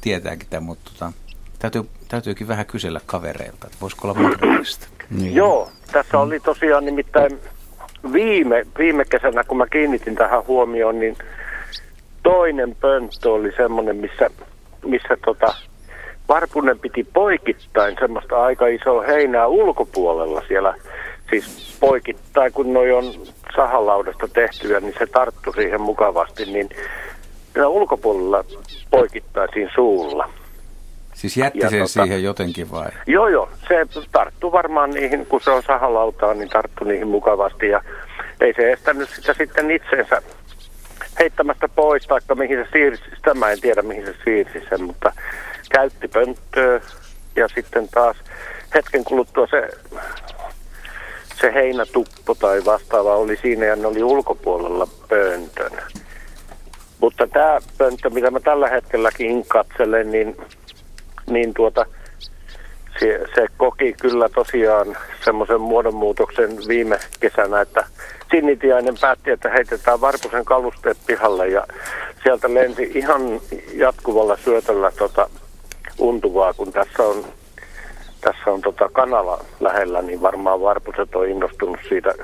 tietääkin 0.01 0.49
tämä, 0.51 0.61
mutta 0.61 0.91
tota, 0.91 1.13
täytyy, 1.59 1.91
täytyykin 2.09 2.49
vähän 2.49 2.67
kysellä 2.67 3.01
kavereilta, 3.07 3.67
että 3.67 3.79
voisiko 3.81 4.09
olla 4.09 4.21
mahdollista. 4.23 4.96
Niin. 5.11 5.35
Joo, 5.35 5.69
tässä 5.93 6.19
oli 6.19 6.41
tosiaan 6.41 6.85
nimittäin 6.85 7.39
viime, 8.13 8.67
viime 8.79 9.05
kesänä, 9.05 9.45
kun 9.45 9.57
mä 9.57 9.67
kiinnitin 9.67 10.15
tähän 10.15 10.47
huomioon, 10.47 11.01
niin 11.01 11.17
toinen 12.23 12.77
pönttö 12.81 13.33
oli 13.33 13.53
semmoinen, 13.57 13.97
missä, 13.97 14.31
missä 14.85 15.17
tota, 15.25 15.55
Varpunen 16.29 16.79
piti 16.79 17.05
poikittain 17.05 17.97
semmoista 18.01 18.43
aika 18.43 18.67
isoa 18.67 19.03
heinää 19.03 19.47
ulkopuolella 19.47 20.43
siellä. 20.49 20.75
Siis 21.31 21.77
poikittain, 21.81 22.53
kun 22.53 22.73
noi 22.73 22.93
on 22.93 23.05
sahalaudasta 23.57 24.29
tehtyä, 24.29 24.81
niin 24.81 24.95
se 24.99 25.07
tarttu 25.07 25.53
siihen 25.53 25.81
mukavasti, 25.81 26.45
niin 26.45 26.69
ulkopuolella 27.69 28.45
poikittaisiin 28.91 29.71
suulla. 29.75 30.29
Siis 31.17 31.37
jätti 31.37 31.59
ja 31.59 31.71
sen 31.71 31.79
tota, 31.79 31.93
siihen 31.93 32.23
jotenkin 32.23 32.71
vai? 32.71 32.89
Joo, 33.07 33.29
joo. 33.29 33.51
Se 33.69 33.87
tarttuu 34.13 34.53
varmaan 34.53 34.91
niihin, 34.91 35.27
kun 35.27 35.41
se 35.41 35.51
on 35.51 35.63
sahalautaa, 35.63 36.35
niin 36.35 36.49
tarttu 36.49 36.85
niihin 36.85 37.09
mukavasti. 37.09 37.69
Ja 37.69 37.83
ei 38.41 38.55
se 38.57 38.73
estänyt 38.73 39.09
sitä 39.09 39.35
sitten 39.35 39.71
itsensä 39.71 40.23
heittämästä 41.19 41.69
pois, 41.69 42.07
taikka 42.07 42.35
mihin 42.35 42.59
se 42.59 42.69
siirsi. 42.73 43.03
Sitä 43.17 43.35
mä 43.35 43.51
en 43.51 43.61
tiedä, 43.61 43.83
mihin 43.83 44.07
se 44.07 44.15
siirsi 44.25 44.63
sen, 44.69 44.83
mutta 44.83 45.13
käytti 45.71 46.09
pönttöä. 46.09 46.81
Ja 47.37 47.49
sitten 47.49 47.89
taas 47.89 48.17
hetken 48.75 49.05
kuluttua 49.05 49.47
se, 49.47 49.69
se 51.41 51.55
heinätuppo 51.55 52.35
tai 52.35 52.65
vastaava 52.65 53.17
oli 53.17 53.37
siinä 53.37 53.67
ja 53.67 53.77
ne 53.77 53.87
oli 53.87 54.03
ulkopuolella 54.03 54.89
pöntön. 55.09 55.73
Mutta 57.01 57.27
tämä 57.27 57.59
pönttö, 57.79 58.11
mitä 58.11 58.31
mä 58.31 58.41
tällä 58.41 58.69
hetkelläkin 58.69 59.47
katselen, 59.47 60.13
niin 60.13 60.37
niin 61.31 61.55
tuota, 61.55 61.87
se, 63.01 63.21
se 63.35 63.47
koki 63.57 63.95
kyllä 64.01 64.29
tosiaan 64.29 64.97
semmoisen 65.25 65.61
muodonmuutoksen 65.61 66.51
viime 66.69 66.99
kesänä, 67.21 67.61
että 67.61 67.85
Sinnitiainen 68.31 68.95
päätti, 69.01 69.31
että 69.31 69.51
heitetään 69.51 70.01
Varpusen 70.01 70.45
kalusteet 70.45 70.97
pihalle 71.07 71.49
ja 71.49 71.67
sieltä 72.23 72.55
lensi 72.55 72.91
ihan 72.95 73.41
jatkuvalla 73.75 74.37
syötöllä 74.37 74.93
tota 74.99 75.31
untuvaa, 75.99 76.53
kun 76.53 76.73
tässä 76.73 77.03
on, 77.03 77.25
tässä 78.21 78.51
on 78.51 78.63
tota 78.63 78.89
kanala 78.93 79.45
lähellä, 79.61 80.03
niin 80.03 80.23
varmaan 80.23 80.61
Varpuset 80.61 81.15
on 81.15 81.29
innostunut 81.29 81.79
siitä 81.89 82.15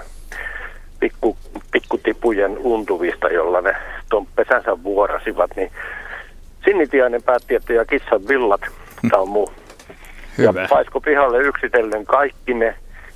pikku, 1.01 1.37
pikkutipujen 1.73 2.59
untuvista, 2.59 3.29
jolla 3.29 3.61
ne 3.61 3.77
tuon 4.11 4.27
pesänsä 4.37 4.83
vuorasivat, 4.83 5.51
niin 5.57 5.73
Sinnitiainen 6.65 7.23
päätti, 7.23 7.55
että 7.55 7.73
ja 7.73 7.85
kissan 7.85 8.29
villat 8.29 8.61
Muu. 9.27 9.53
Hyvä. 10.39 10.63
Ja 10.63 10.69
paisko 10.69 11.01
pihalle 11.01 11.39
yksitellen 11.39 12.05
kaikki 12.05 12.55
ne, 12.55 12.75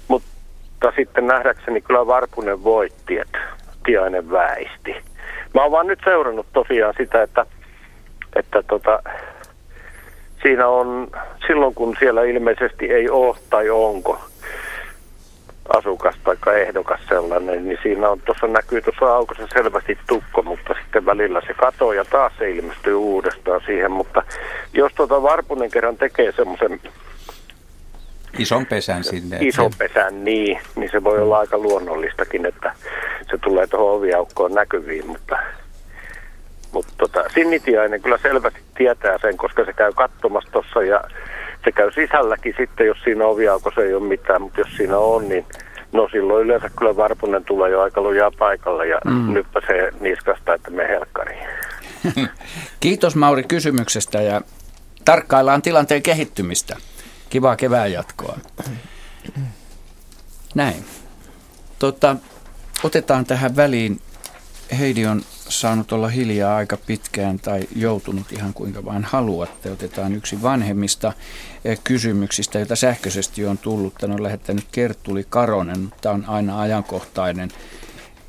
mutta 0.08 0.92
sitten 0.96 1.26
nähdäkseni 1.26 1.80
kyllä 1.80 2.06
Varpunen 2.06 2.64
voitti, 2.64 3.18
että 3.18 3.38
Tiainen 3.84 4.30
väisti. 4.30 4.96
Mä 5.54 5.62
oon 5.62 5.72
vaan 5.72 5.86
nyt 5.86 6.00
seurannut 6.04 6.46
tosiaan 6.52 6.94
sitä, 6.96 7.22
että, 7.22 7.46
että 8.36 8.62
tota, 8.62 9.02
siinä 10.42 10.68
on 10.68 11.08
silloin 11.46 11.74
kun 11.74 11.96
siellä 11.98 12.22
ilmeisesti 12.22 12.86
ei 12.86 13.10
ole 13.10 13.36
tai 13.50 13.70
onko 13.70 14.20
asukas 15.68 16.14
tai 16.44 16.60
ehdokas 16.60 17.00
sellainen, 17.08 17.68
niin 17.68 17.78
siinä 17.82 18.08
on 18.08 18.20
tuossa 18.20 18.46
näkyy 18.46 18.82
tuossa 18.82 19.14
aukossa 19.14 19.46
selvästi 19.52 19.98
tukko, 20.06 20.42
mutta 20.42 20.74
sitten 20.82 21.06
välillä 21.06 21.40
se 21.46 21.54
katoo 21.54 21.92
ja 21.92 22.04
taas 22.04 22.32
se 22.38 22.50
ilmestyy 22.50 22.94
uudestaan 22.94 23.60
siihen, 23.66 23.90
mutta 23.90 24.22
jos 24.72 24.92
tuota 24.94 25.22
Varpunen 25.22 25.70
kerran 25.70 25.96
tekee 25.96 26.32
semmoisen 26.32 26.80
Ison 28.38 28.66
pesän 28.66 29.04
sinne. 29.04 29.38
Ison 29.40 29.70
pesän, 29.78 30.24
niin, 30.24 30.60
niin 30.76 30.90
se 30.90 31.04
voi 31.04 31.18
olla 31.18 31.38
aika 31.38 31.58
luonnollistakin, 31.58 32.46
että 32.46 32.72
se 33.30 33.38
tulee 33.38 33.66
tuohon 33.66 33.98
oviaukkoon 33.98 34.54
näkyviin, 34.54 35.06
mutta, 35.06 35.38
mutta 36.72 36.92
tota, 36.98 37.24
Sinnitiainen 37.34 38.02
kyllä 38.02 38.18
selvästi 38.22 38.60
tietää 38.76 39.18
sen, 39.18 39.36
koska 39.36 39.64
se 39.64 39.72
käy 39.72 39.92
katsomassa 39.92 40.52
tuossa 40.52 40.82
ja 40.82 41.00
se 41.66 41.72
käy 41.72 41.92
sisälläkin 41.92 42.54
sitten, 42.58 42.86
jos 42.86 42.98
siinä 43.04 43.24
oviaukossa 43.24 43.80
ei 43.80 43.94
ole 43.94 44.08
mitään, 44.08 44.42
mutta 44.42 44.60
jos 44.60 44.76
siinä 44.76 44.98
on, 44.98 45.28
niin 45.28 45.44
no 45.92 46.08
silloin 46.12 46.44
yleensä 46.44 46.70
kyllä 46.78 46.96
Varpunen 46.96 47.44
tulee 47.44 47.70
jo 47.70 47.80
aika 47.80 48.00
lujaa 48.00 48.30
paikalle 48.38 48.86
ja 48.86 48.98
mm. 49.04 49.32
nytpä 49.32 49.60
se 49.66 49.92
niskasta, 50.00 50.54
että 50.54 50.70
me 50.70 50.88
helkkariin. 50.88 51.48
Kiitos 52.80 53.16
Mauri 53.16 53.42
kysymyksestä 53.42 54.22
ja 54.22 54.40
tarkkaillaan 55.04 55.62
tilanteen 55.62 56.02
kehittymistä. 56.02 56.76
Kivaa 57.30 57.56
kevään 57.56 57.92
jatkoa. 57.92 58.38
Näin. 60.54 60.84
Tota, 61.78 62.16
otetaan 62.82 63.24
tähän 63.24 63.56
väliin. 63.56 64.00
Heidi 64.78 65.06
on 65.06 65.22
saanut 65.48 65.92
olla 65.92 66.08
hiljaa 66.08 66.56
aika 66.56 66.76
pitkään 66.76 67.38
tai 67.38 67.68
joutunut 67.76 68.32
ihan 68.32 68.54
kuinka 68.54 68.84
vain 68.84 69.04
haluatte. 69.04 69.70
Otetaan 69.70 70.14
yksi 70.14 70.42
vanhemmista 70.42 71.12
eh, 71.64 71.78
kysymyksistä, 71.84 72.58
joita 72.58 72.76
sähköisesti 72.76 73.46
on 73.46 73.58
tullut. 73.58 73.94
Tän 73.94 74.12
on 74.12 74.22
lähettänyt 74.22 74.64
Kerttuli 74.72 75.26
Karonen, 75.28 75.80
mutta 75.80 76.10
on 76.10 76.24
aina 76.28 76.60
ajankohtainen. 76.60 77.50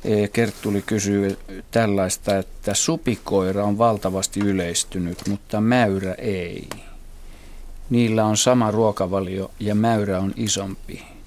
Eh, 0.04 0.30
Kerttuli 0.30 0.82
kysyy 0.82 1.38
tällaista, 1.70 2.38
että 2.38 2.74
supikoira 2.74 3.64
on 3.64 3.78
valtavasti 3.78 4.40
yleistynyt, 4.40 5.18
mutta 5.28 5.60
mäyrä 5.60 6.14
ei. 6.14 6.68
Niillä 7.90 8.24
on 8.24 8.36
sama 8.36 8.70
ruokavalio 8.70 9.50
ja 9.60 9.74
mäyrä 9.74 10.20
on 10.20 10.32
isompi. 10.36 11.17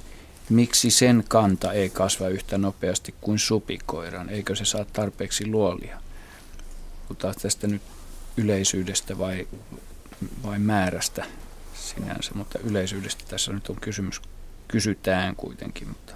Miksi 0.52 0.92
sen 0.92 1.24
kanta 1.28 1.74
ei 1.74 1.90
kasva 1.90 2.28
yhtä 2.28 2.58
nopeasti 2.58 3.16
kuin 3.22 3.40
supikoiran? 3.40 4.30
Eikö 4.30 4.56
se 4.56 4.66
saa 4.66 4.86
tarpeeksi 4.94 5.48
luolia? 5.48 5.98
Puhutaan 7.08 7.34
tästä 7.42 7.68
nyt 7.68 7.82
yleisyydestä 8.38 9.18
vai, 9.18 9.48
vai 10.44 10.60
määrästä 10.60 11.26
sinänsä, 11.74 12.32
mutta 12.34 12.60
yleisyydestä 12.60 13.24
tässä 13.28 13.54
nyt 13.54 13.70
on 13.70 13.76
kysymys, 13.82 14.22
kysytään 14.68 15.36
kuitenkin, 15.36 15.88
mutta 15.88 16.14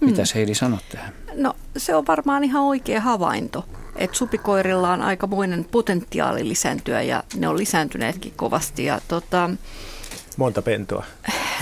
hmm. 0.00 0.10
mitäs 0.10 0.34
Heidi 0.34 0.54
sanot 0.54 0.84
tähän? 0.88 1.14
No 1.34 1.56
se 1.76 1.94
on 1.94 2.06
varmaan 2.06 2.44
ihan 2.44 2.62
oikea 2.62 3.00
havainto, 3.00 3.68
että 3.96 4.16
supikoirilla 4.16 4.92
on 4.92 5.02
aikamoinen 5.02 5.64
potentiaali 5.64 6.48
lisääntyä 6.48 7.02
ja 7.02 7.24
ne 7.36 7.48
on 7.48 7.58
lisääntyneetkin 7.58 8.32
kovasti 8.36 8.84
ja 8.84 9.00
tota, 9.08 9.50
Monta 10.36 10.62
pentua 10.62 11.04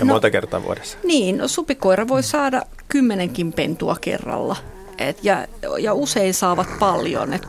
ja 0.02 0.06
no, 0.06 0.12
monta 0.14 0.30
kertaa 0.30 0.62
vuodessa. 0.62 0.98
Niin, 1.04 1.38
no 1.38 1.48
supikoira 1.48 2.08
voi 2.08 2.22
saada 2.22 2.62
kymmenenkin 2.88 3.52
pentua 3.52 3.96
kerralla. 4.00 4.56
Et 4.98 5.18
ja, 5.22 5.46
ja 5.78 5.94
usein 5.94 6.34
saavat 6.34 6.78
paljon, 6.78 7.32
että 7.32 7.48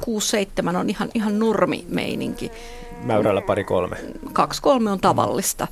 6-7 0.74 0.78
on 0.78 0.90
ihan, 0.90 1.10
ihan 1.14 1.40
normimeininki. 1.40 2.52
Mäyrällä 3.04 3.42
pari 3.42 3.64
kolme. 3.64 3.98
Kaksi 4.34 4.62
kolme 4.62 4.92
on 4.92 5.00
tavallista. 5.00 5.68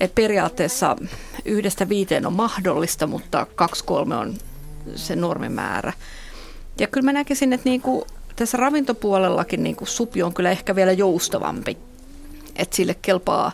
Et 0.00 0.14
periaatteessa 0.14 0.96
yhdestä 1.44 1.88
viiteen 1.88 2.26
on 2.26 2.32
mahdollista, 2.32 3.06
mutta 3.06 3.46
kaksi 3.54 3.84
kolme 3.84 4.16
on 4.16 4.34
se 4.94 5.16
normimäärä. 5.16 5.92
Ja 6.78 6.86
kyllä 6.86 7.04
mä 7.04 7.12
näkisin, 7.12 7.52
että 7.52 7.68
niin 7.68 7.80
kuin 7.80 8.04
tässä 8.36 8.56
ravintopuolellakin 8.56 9.62
niin 9.62 9.76
kuin 9.76 9.88
supi 9.88 10.22
on 10.22 10.34
kyllä 10.34 10.50
ehkä 10.50 10.76
vielä 10.76 10.92
joustavampi. 10.92 11.78
Että 12.56 12.76
sille 12.76 12.96
kelpaa 13.02 13.52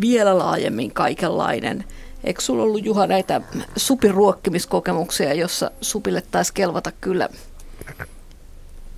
vielä 0.00 0.38
laajemmin 0.38 0.92
kaikenlainen. 0.92 1.84
Eikö 2.24 2.40
sulla 2.40 2.62
ollut 2.62 2.84
Juha 2.84 3.06
näitä 3.06 3.40
supiruokkimiskokemuksia, 3.76 5.34
jossa 5.34 5.70
supille 5.80 6.22
taisi 6.30 6.54
kelvata 6.54 6.92
kyllä, 7.00 7.28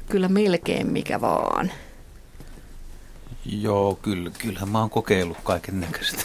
kyllä 0.09 0.29
melkein 0.29 0.93
mikä 0.93 1.21
vaan? 1.21 1.71
Joo, 3.47 3.99
kyllä, 4.03 4.31
kyllähän 4.39 4.69
mä 4.69 4.81
oon 4.81 4.91
kokeillut 4.91 5.37
kaiken 5.45 5.81
näköistä. 5.81 6.23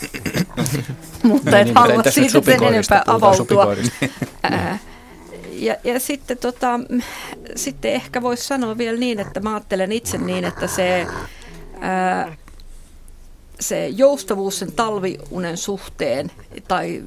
Mutta 1.23 1.60
et 1.60 1.65
niin, 1.65 1.75
halua 1.75 2.03
siitä 2.03 2.41
sen 2.41 2.63
enempää 2.63 3.03
avautua. 3.07 3.67
ja, 5.51 5.75
ja 5.83 5.99
sitten, 5.99 6.38
tota, 6.38 6.79
sitten 7.55 7.93
ehkä 7.93 8.21
voisi 8.21 8.45
sanoa 8.45 8.77
vielä 8.77 8.97
niin, 8.97 9.19
että 9.19 9.39
mä 9.39 9.53
ajattelen 9.53 9.91
itse 9.91 10.17
niin, 10.17 10.45
että 10.45 10.67
se, 10.67 11.07
ää, 11.81 12.36
se 13.60 13.88
joustavuus 13.88 14.60
sen 14.60 14.72
talviunen 14.72 15.58
suhteen 15.58 16.32
tai 16.67 17.04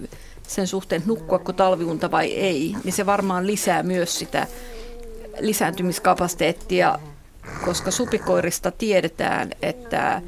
sen 0.48 0.66
suhteen 0.66 1.02
nukkuako 1.06 1.52
talviunta 1.52 2.10
vai 2.10 2.32
ei, 2.32 2.74
niin 2.84 2.92
se 2.92 3.06
varmaan 3.06 3.46
lisää 3.46 3.82
myös 3.82 4.18
sitä 4.18 4.46
lisääntymiskapasiteettia 5.40 6.98
koska 7.64 7.90
supikoirista 7.90 8.70
tiedetään, 8.70 9.50
että 9.62 10.22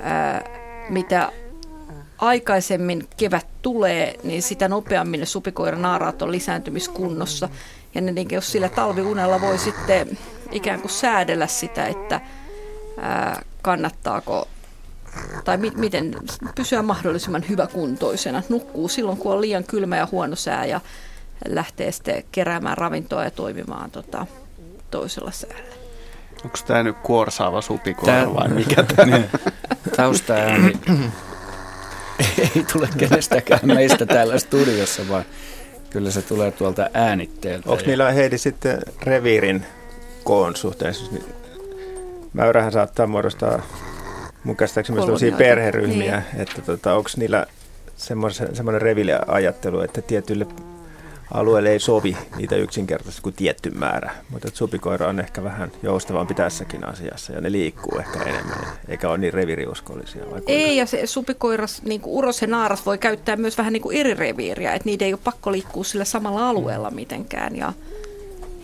ää, 0.00 0.44
mitä 0.88 1.32
aikaisemmin 2.18 3.08
kevät 3.16 3.46
tulee, 3.62 4.14
niin 4.24 4.42
sitä 4.42 4.68
nopeammin 4.68 5.20
ne 5.20 5.26
supikoiran 5.26 5.82
naaraat 5.82 6.22
on 6.22 6.32
lisääntymiskunnossa. 6.32 7.48
Ja 7.94 8.00
ne, 8.00 8.12
niin 8.12 8.28
jos 8.30 8.52
sillä 8.52 8.68
talviunella 8.68 9.40
voi 9.40 9.58
sitten 9.58 10.18
ikään 10.52 10.80
kuin 10.80 10.92
säädellä 10.92 11.46
sitä, 11.46 11.86
että 11.86 12.20
ää, 12.98 13.42
kannattaako 13.62 14.48
tai 15.44 15.56
mi- 15.56 15.72
miten 15.76 16.14
pysyä 16.54 16.82
mahdollisimman 16.82 17.44
hyväkuntoisena. 17.48 18.42
Nukkuu 18.48 18.88
silloin, 18.88 19.18
kun 19.18 19.32
on 19.32 19.40
liian 19.40 19.64
kylmä 19.64 19.96
ja 19.96 20.08
huono 20.12 20.36
sää 20.36 20.66
ja 20.66 20.80
lähtee 21.48 21.92
sitten 21.92 22.24
keräämään 22.32 22.78
ravintoa 22.78 23.24
ja 23.24 23.30
toimimaan 23.30 23.90
tota, 23.90 24.26
toisella 24.90 25.30
säällä. 25.30 25.76
Onko 26.44 26.58
tämä 26.66 26.82
nyt 26.82 26.96
kuorsaava 27.02 27.60
supikoira 27.60 28.14
Tää... 28.14 28.34
vai 28.34 28.48
mikä 28.48 28.82
tämä? 28.82 29.20
Taustaääni 29.96 30.72
ei 32.38 32.64
tule 32.72 32.88
kenestäkään 32.98 33.60
meistä 33.64 34.06
täällä 34.06 34.38
studiossa, 34.38 35.02
vaan 35.08 35.24
kyllä 35.90 36.10
se 36.10 36.22
tulee 36.22 36.50
tuolta 36.50 36.90
äänitteeltä. 36.94 37.70
Onko 37.70 37.82
niillä 37.86 38.12
Heidi 38.12 38.38
sitten 38.38 38.78
reviirin 39.02 39.66
koon 40.24 40.56
suhteen? 40.56 40.94
Siis 40.94 41.10
mäyrähän 42.32 42.72
saattaa 42.72 43.06
muodostaa 43.06 43.62
mun 44.46 44.56
käsittääkseni 44.56 45.06
myös 45.06 45.20
perheryhmiä, 45.38 46.22
niin. 46.32 46.42
että 46.42 46.62
tota, 46.62 46.94
onko 46.94 47.10
niillä 47.16 47.46
semmoinen 48.52 48.82
reviiliajattelu, 48.82 49.80
että 49.80 50.02
tietyille 50.02 50.46
alueelle 51.34 51.70
ei 51.70 51.78
sovi 51.78 52.16
niitä 52.36 52.56
yksinkertaisesti 52.56 53.22
kuin 53.22 53.34
tietty 53.34 53.70
määrä. 53.70 54.10
Mutta 54.30 54.48
supikoira 54.54 55.08
on 55.08 55.20
ehkä 55.20 55.44
vähän 55.44 55.72
joustavampi 55.82 56.34
tässäkin 56.34 56.88
asiassa 56.88 57.32
ja 57.32 57.40
ne 57.40 57.52
liikkuu 57.52 57.98
ehkä 57.98 58.22
enemmän, 58.22 58.58
eikä 58.88 59.10
ole 59.10 59.18
niin 59.18 59.34
reviriuskollisia. 59.34 60.22
Ei, 60.46 60.76
ja 60.76 60.86
se 60.86 61.06
supikoiras, 61.06 61.82
niin 61.82 62.00
kuin 62.00 62.14
uros 62.14 62.42
ja 62.42 62.48
naaras 62.48 62.86
voi 62.86 62.98
käyttää 62.98 63.36
myös 63.36 63.58
vähän 63.58 63.72
niin 63.72 63.82
kuin 63.82 63.96
eri 63.96 64.14
reviiriä, 64.14 64.74
että 64.74 64.86
niiden 64.86 65.06
ei 65.06 65.12
ole 65.12 65.20
pakko 65.24 65.52
liikkua 65.52 65.84
sillä 65.84 66.04
samalla 66.04 66.48
alueella 66.48 66.90
mitenkään. 66.90 67.56
Ja, 67.56 67.72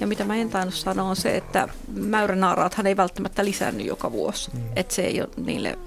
ja 0.03 0.07
mitä 0.07 0.25
mä 0.25 0.37
en 0.37 0.51
tainnut 0.51 0.75
sanoa 0.75 1.09
on 1.09 1.17
se, 1.17 1.37
että 1.37 1.69
mäyränaaraathan 1.95 2.87
ei 2.87 2.97
välttämättä 2.97 3.45
lisäänny 3.45 3.85
joka 3.85 4.12
vuosi. 4.12 4.51
Mm. 4.55 4.61
Että 4.77 4.95
se 4.95 5.03
ei 5.03 5.21
ole 5.21 5.29
niille 5.37 5.79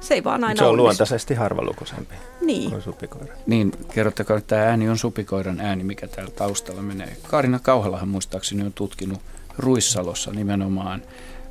se 0.00 0.14
ei 0.14 0.24
vaan 0.24 0.44
aina 0.44 0.58
Se 0.58 0.64
on 0.64 0.68
onnistu. 0.70 0.82
luontaisesti 0.82 1.34
harvalukuisempi 1.34 2.14
niin. 2.40 2.70
kuin 2.70 2.82
supikoira. 2.82 3.34
Niin, 3.46 3.72
kerrottakaa, 3.94 4.38
että 4.38 4.56
tämä 4.56 4.68
ääni 4.68 4.88
on 4.88 4.98
supikoiran 4.98 5.60
ääni, 5.60 5.84
mikä 5.84 6.08
täällä 6.08 6.32
taustalla 6.36 6.82
menee. 6.82 7.16
Kaarina 7.30 7.58
Kauhalahan 7.58 8.08
muistaakseni 8.08 8.62
on 8.62 8.72
tutkinut 8.72 9.20
Ruissalossa 9.58 10.30
nimenomaan 10.30 11.02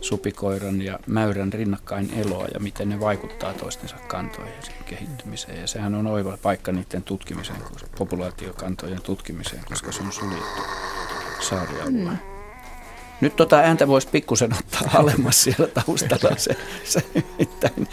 supikoiran 0.02 0.82
ja 0.82 1.00
mäyrän 1.08 1.54
rinnakkain 1.54 2.14
eloa 2.18 2.48
ja 2.54 2.60
miten 2.60 2.90
ne 2.90 3.00
vaikuttaa 3.00 3.54
toistensa 3.54 3.96
kantoihin 4.08 4.54
ja 4.68 4.84
kehittymiseen. 4.86 5.62
Ja 5.62 5.68
sehän 5.68 5.96
on 5.96 6.08
oiva 6.08 6.38
paikka 6.44 6.72
niiden 6.72 7.04
tutkimiseen, 7.04 7.60
populaatiokantojen 7.98 9.02
tutkimiseen, 9.02 9.64
koska 9.66 9.92
se 9.92 10.04
on 10.04 10.12
suljettu 10.12 10.62
saarialue. 11.42 12.10
Mm. 12.10 12.18
Nyt 13.22 13.36
tota 13.36 13.58
ääntä 13.58 13.88
voisi 13.88 14.08
pikkusen 14.12 14.54
ottaa 14.54 14.82
alemmas 15.02 15.44
siellä 15.44 15.68
taustalla. 15.68 16.38
Se, 16.38 16.58
se 16.84 17.04
mitään, 17.40 17.88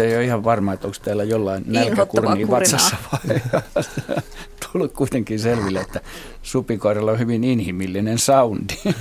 ei 0.00 0.16
ole 0.16 0.24
ihan 0.24 0.44
varma, 0.44 0.72
että 0.72 0.86
onko 0.86 0.98
teillä 1.04 1.24
jollain 1.24 1.64
nälkäkurni 1.66 2.48
vatsassa 2.48 2.96
vai 3.12 3.40
tullut 4.72 4.92
kuitenkin 4.92 5.38
selville, 5.40 5.80
että 5.80 6.00
supikoiralla 6.42 7.12
on 7.12 7.18
hyvin 7.18 7.44
inhimillinen 7.44 8.18
soundi. 8.18 8.74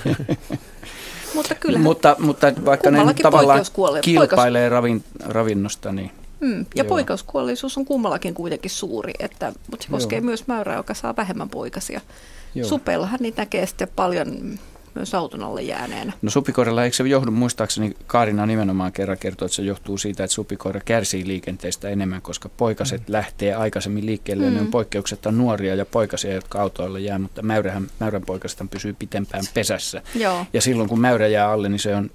Mutta, 1.35 1.55
kyllähän 1.55 1.83
mutta, 1.83 2.15
mutta 2.19 2.47
vaikka 2.65 2.91
ne 2.91 2.99
tavallaan 3.21 3.65
kilpailee 4.01 4.69
ravin, 4.69 5.03
ravinnosta, 5.25 5.91
niin 5.91 6.11
Mm, 6.41 6.59
ja 6.59 6.65
Joo. 6.83 6.87
poikauskuollisuus 6.87 7.77
on 7.77 7.85
kummallakin 7.85 8.33
kuitenkin 8.33 8.71
suuri, 8.71 9.13
että, 9.19 9.53
mutta 9.71 9.83
se 9.83 9.91
koskee 9.91 10.19
Joo. 10.19 10.25
myös 10.25 10.47
mäyrää, 10.47 10.75
joka 10.75 10.93
saa 10.93 11.15
vähemmän 11.17 11.49
poikasia. 11.49 12.01
Joo. 12.55 12.67
Supeillahan 12.67 13.19
niitä 13.21 13.41
näkee 13.41 13.65
sitten 13.65 13.87
paljon 13.95 14.59
myös 14.95 15.15
auton 15.15 15.43
alle 15.43 15.61
jääneenä. 15.61 16.13
No 16.21 16.29
supikoiralla 16.29 16.83
eikö 16.83 16.95
se 16.95 17.03
johdu, 17.03 17.31
muistaakseni 17.31 17.95
Kaarina 18.07 18.45
nimenomaan 18.45 18.91
kerran 18.91 19.17
kertoi, 19.17 19.45
että 19.45 19.55
se 19.55 19.61
johtuu 19.61 19.97
siitä, 19.97 20.23
että 20.23 20.33
supikoira 20.33 20.81
kärsii 20.85 21.27
liikenteestä 21.27 21.89
enemmän, 21.89 22.21
koska 22.21 22.49
poikaset 22.49 23.01
mm. 23.01 23.13
lähtee 23.13 23.53
aikaisemmin 23.53 24.05
liikkeelle 24.05 24.45
mm. 24.45 24.53
ne 24.53 24.59
on 24.59 24.65
mm. 24.65 24.71
poikkeuksetta 24.71 25.31
nuoria 25.31 25.75
ja 25.75 25.85
poikasia, 25.85 26.33
jotka 26.33 26.61
autoille 26.61 26.99
jää, 26.99 27.19
mutta 27.19 27.41
mäyrähän, 27.41 27.87
mäyrän 27.99 28.21
poikastan 28.21 28.69
pysyy 28.69 28.93
pitempään 28.93 29.43
pesässä. 29.53 30.01
Joo. 30.15 30.45
Ja 30.53 30.61
silloin 30.61 30.89
kun 30.89 30.99
mäyrä 30.99 31.27
jää 31.27 31.51
alle, 31.51 31.69
niin 31.69 31.79
se 31.79 31.95
on 31.95 32.09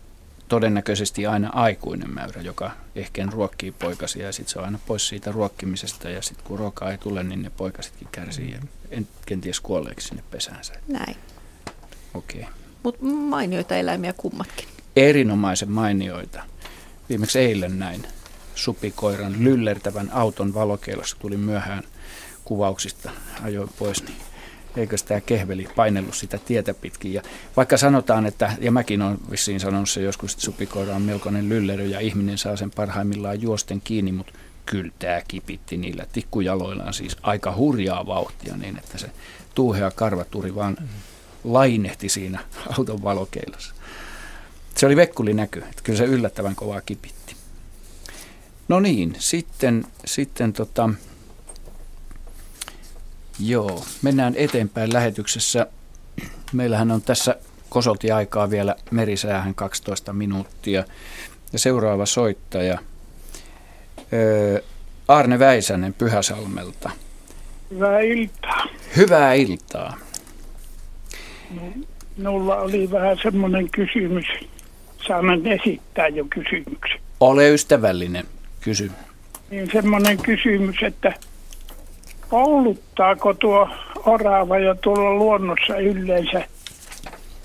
todennäköisesti 0.48 1.26
aina 1.26 1.50
aikuinen 1.52 2.11
mäyrä, 2.11 2.42
joka 2.42 2.70
ehkä 2.94 3.26
ruokkii 3.30 3.70
poikasia 3.70 4.26
ja 4.26 4.32
sitten 4.32 4.52
se 4.52 4.59
on 4.59 4.64
aina 4.64 4.78
pois 4.87 5.09
siitä 5.09 5.32
ruokkimisesta 5.32 6.11
ja 6.11 6.22
sitten 6.22 6.46
kun 6.46 6.59
ruokaa 6.59 6.90
ei 6.90 6.98
tule, 6.98 7.22
niin 7.22 7.42
ne 7.42 7.50
poikasetkin 7.50 8.09
kärsii 8.12 8.50
ja 8.50 8.59
en, 8.90 9.09
kenties 9.26 9.61
kuolleeksi 9.61 10.09
sinne 10.09 10.22
pesäänsä. 10.30 10.74
Näin. 10.88 11.16
Okei. 12.14 12.40
Okay. 12.40 12.52
Mutta 12.82 13.04
mainioita 13.04 13.76
eläimiä 13.76 14.12
kummatkin. 14.12 14.68
Erinomaisen 14.96 15.70
mainioita. 15.70 16.42
Viimeksi 17.08 17.38
eilen 17.38 17.79
näin 17.79 18.06
supikoiran 18.54 19.44
lyllertävän 19.44 20.10
auton 20.12 20.54
valokeilossa 20.54 21.16
tuli 21.18 21.37
myöhään 21.37 21.83
kuvauksista, 22.44 23.10
ajoin 23.42 23.71
pois, 23.79 24.02
niin 24.02 24.16
eikö 24.77 24.96
tämä 25.06 25.20
kehveli 25.20 25.68
painellut 25.77 26.14
sitä 26.14 26.38
tietä 26.38 26.74
pitkin. 26.74 27.12
Ja 27.12 27.22
vaikka 27.56 27.77
sanotaan, 27.77 28.27
että, 28.27 28.52
ja 28.60 28.72
mäkin 28.72 29.02
olen 29.02 29.18
vissiin 29.31 29.60
sanonut 29.60 29.90
se 29.90 30.02
joskus, 30.02 30.33
että 30.33 30.44
supikoira 30.44 30.94
on 30.96 31.02
melkoinen 31.02 31.48
lyllerö 31.48 31.85
ja 31.85 32.00
ihminen 32.00 32.38
saa 32.38 32.56
sen 32.56 32.70
parhaimmillaan 32.70 33.42
juosten 33.42 33.81
kiinni, 33.81 34.12
mutta 34.12 34.33
kyllä 34.66 34.92
tämä 34.98 35.20
kipitti 35.29 35.77
niillä 35.77 36.06
tikkujaloillaan 36.12 36.94
siis 36.94 37.16
aika 37.22 37.54
hurjaa 37.56 38.06
vauhtia 38.06 38.56
niin, 38.56 38.77
että 38.77 38.98
se 38.98 39.10
tuuhea 39.54 39.90
karvaturi 39.90 40.54
vaan 40.54 40.77
lainehti 41.44 42.08
siinä 42.08 42.40
auton 42.79 43.02
valokeilossa. 43.02 43.74
Se 44.74 44.87
oli 44.87 44.96
vekkuli 44.96 45.35
näky, 45.35 45.58
että 45.58 45.83
kyllä 45.83 45.98
se 45.98 46.04
yllättävän 46.04 46.56
kovaa 46.56 46.81
kipitti. 46.81 47.37
No 48.68 48.81
niin, 48.81 49.16
sitten, 49.18 49.85
sitten 50.04 50.52
tota, 50.52 50.90
joo, 53.40 53.84
mennään 54.02 54.34
eteenpäin 54.37 54.92
lähetyksessä. 54.92 55.66
Meillähän 56.52 56.90
on 56.90 57.02
tässä 57.02 57.37
kosolti 57.68 58.10
aikaa 58.10 58.50
vielä 58.50 58.76
merisäähän 58.90 59.54
12 59.54 60.12
minuuttia. 60.12 60.84
Ja 61.52 61.58
seuraava 61.58 62.06
soittaja, 62.06 62.78
Arne 65.08 65.38
Väisänen 65.38 65.94
Pyhäsalmelta. 65.94 66.90
Hyvää 67.70 68.00
iltaa. 68.00 68.66
Hyvää 68.96 69.32
iltaa. 69.32 69.96
Minulla 72.16 72.56
oli 72.56 72.90
vähän 72.90 73.16
semmoinen 73.22 73.70
kysymys. 73.70 74.24
Saan 75.06 75.46
esittää 75.46 76.08
jo 76.08 76.24
kysymyksen. 76.30 77.00
Ole 77.20 77.50
ystävällinen. 77.50 78.24
Kysy. 78.60 78.90
Niin 79.50 79.70
semmoinen 79.72 80.18
kysymys, 80.18 80.76
että 80.82 81.12
kouluttaako 82.29 83.35
tuo 83.35 83.68
orava 84.06 84.58
ja 84.58 84.74
tuolla 84.74 85.14
luonnossa 85.14 85.79
yleensä 85.79 86.44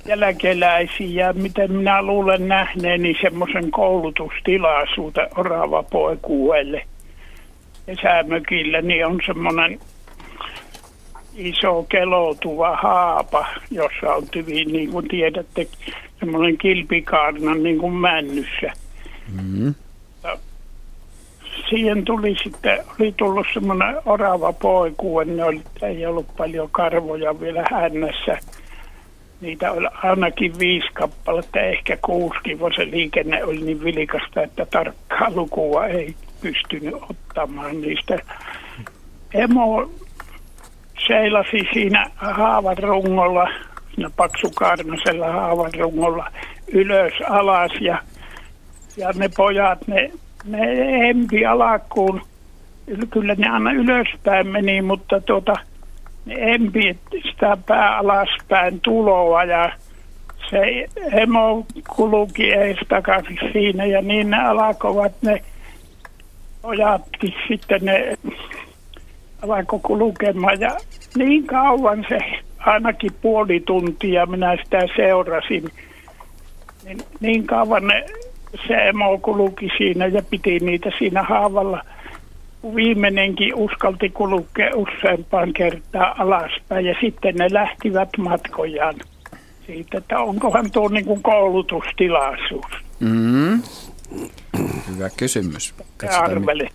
jälkeläisiä 0.06 1.34
miten 1.34 1.72
minä 1.72 2.02
luulen 2.02 2.48
nähneeni 2.48 3.18
semmoisen 3.22 3.72
koulutustilaisuuden 3.72 5.28
orava 5.38 5.84
poikuelle 5.84 6.86
kesämökillä, 7.86 8.82
niin 8.82 9.06
on 9.06 9.20
semmoinen 9.26 9.80
iso 11.36 11.84
keloutuva 11.90 12.76
haapa, 12.76 13.46
jossa 13.72 14.14
on 14.16 14.28
tyvi, 14.32 14.66
niin 14.66 14.92
kuin 14.92 15.08
tiedätte, 15.08 15.68
semmoinen 16.20 16.58
kilpikaarna 16.58 17.56
niin 17.56 17.78
kuin 17.78 17.94
männyssä. 17.94 18.74
Mm. 19.44 19.76
Siihen 21.72 22.06
tuli 22.06 22.36
sitten, 22.44 22.80
oli 23.00 23.14
tullut 23.18 23.48
semmoinen 23.54 23.96
orava 24.06 24.54
poiku, 24.54 25.20
ne 25.20 25.44
oli, 25.44 25.62
ei 25.82 26.06
ollut 26.06 26.28
paljon 26.38 26.70
karvoja 26.72 27.40
vielä 27.40 27.64
hännässä. 27.72 28.38
Niitä 29.42 29.72
oli 29.72 29.88
ainakin 30.04 30.60
viisi 30.60 30.88
kappaletta, 30.94 31.60
ehkä 31.60 31.98
kuusikin, 32.02 32.60
kun 32.60 32.72
se 32.76 32.86
liikenne 32.86 33.44
oli 33.44 33.58
niin 33.58 33.84
vilikasta, 33.84 34.42
että 34.42 34.66
tarkkaa 34.66 35.32
lukua 35.36 35.86
ei 35.86 36.16
pystynyt 36.42 36.96
ottamaan 37.10 37.82
niistä. 37.82 38.20
Emo 39.34 39.92
seilasi 41.08 41.68
siinä 41.74 42.06
haavan 42.16 42.78
rungolla, 42.78 43.48
siinä 43.96 44.10
paksukarnasella 44.16 45.32
haavan 45.32 45.72
rungolla 45.80 46.32
ylös 46.68 47.14
alas 47.30 47.72
ja, 47.82 48.00
ja 48.98 49.12
ne 49.16 49.30
pojat, 49.38 49.88
ne, 49.88 50.12
ne 50.46 50.60
empi 51.10 51.46
alakkuun. 51.46 52.22
Kyllä 53.10 53.36
ne 53.36 53.50
aina 53.50 53.72
ylöspäin 53.72 54.48
meni, 54.48 54.82
mutta 54.82 55.22
tuota, 55.22 55.54
ne 56.26 56.36
empi 56.38 56.98
sitä 57.32 57.58
pää 57.68 57.98
alaspäin 57.98 58.80
tuloa 58.82 59.44
ja 59.44 59.72
se 60.50 60.88
emo 61.12 61.66
kuluki 61.96 62.52
ees 62.52 62.78
takaisin 62.90 63.40
siinä 63.52 63.86
ja 63.86 64.02
niin 64.02 64.30
ne 64.30 64.38
alkoivat 64.44 65.12
ne 65.22 65.44
pojatkin 66.62 67.34
sitten 67.48 67.86
ne 67.86 68.18
alkoi 69.42 69.80
kulkemaan 69.84 70.60
ja 70.60 70.78
niin 71.18 71.48
kauan 71.48 72.06
se, 72.10 72.20
ainakin 72.60 73.12
puoli 73.22 73.60
tuntia 73.60 74.26
minä 74.26 74.58
sitä 74.64 74.80
seurasin, 74.96 75.70
niin, 76.86 76.98
niin 77.20 77.48
kauan 77.48 77.88
ne, 77.88 78.06
se 78.68 78.74
emo 78.74 79.18
kulki 79.18 79.70
siinä 79.78 80.08
ja 80.08 80.22
piti 80.30 80.60
niitä 80.60 80.92
siinä 80.98 81.24
haavalla. 81.24 81.84
Viimeinenkin 82.76 83.56
uskalti 83.56 84.10
kulkea 84.10 84.72
useampaan 84.76 85.54
kertaa 85.54 86.16
alaspäin 86.18 86.86
ja 86.86 86.96
sitten 87.02 87.36
ne 87.36 87.48
lähtivät 87.52 88.10
matkojaan 88.18 88.96
siitä, 89.66 89.98
että 89.98 90.20
onkohan 90.20 90.72
tuo 90.72 90.90
niin 90.90 91.06
kuin 91.06 91.24
koulutustilaisuus. 91.24 92.72
Mm. 93.00 93.62
Hyvä 94.96 95.10
kysymys. 95.18 95.74
Arvele. 96.20 96.70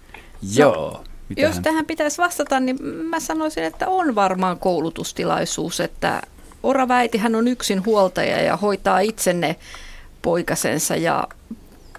Joo. 0.56 1.04
Mitähän? 1.28 1.50
Jos 1.50 1.60
tähän 1.60 1.86
pitäisi 1.86 2.22
vastata, 2.22 2.60
niin 2.60 2.76
mä 2.82 3.20
sanoisin, 3.20 3.64
että 3.64 3.88
on 3.88 4.14
varmaan 4.14 4.58
koulutustilaisuus, 4.58 5.80
että 5.80 6.22
Oraväitihän 6.62 7.34
on 7.34 7.48
yksin 7.48 7.84
huoltaja 7.84 8.42
ja 8.42 8.56
hoitaa 8.56 9.00
itsenne 9.00 9.56
poikasensa 10.22 10.96
ja 10.96 11.24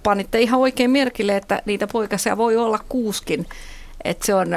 panitte 0.07 0.39
ihan 0.39 0.59
oikein 0.59 0.91
merkille, 0.91 1.37
että 1.37 1.61
niitä 1.65 1.87
poikasia 1.87 2.37
voi 2.37 2.57
olla 2.57 2.79
kuuskin, 2.89 3.45
että 4.03 4.25
se 4.25 4.33
on, 4.33 4.47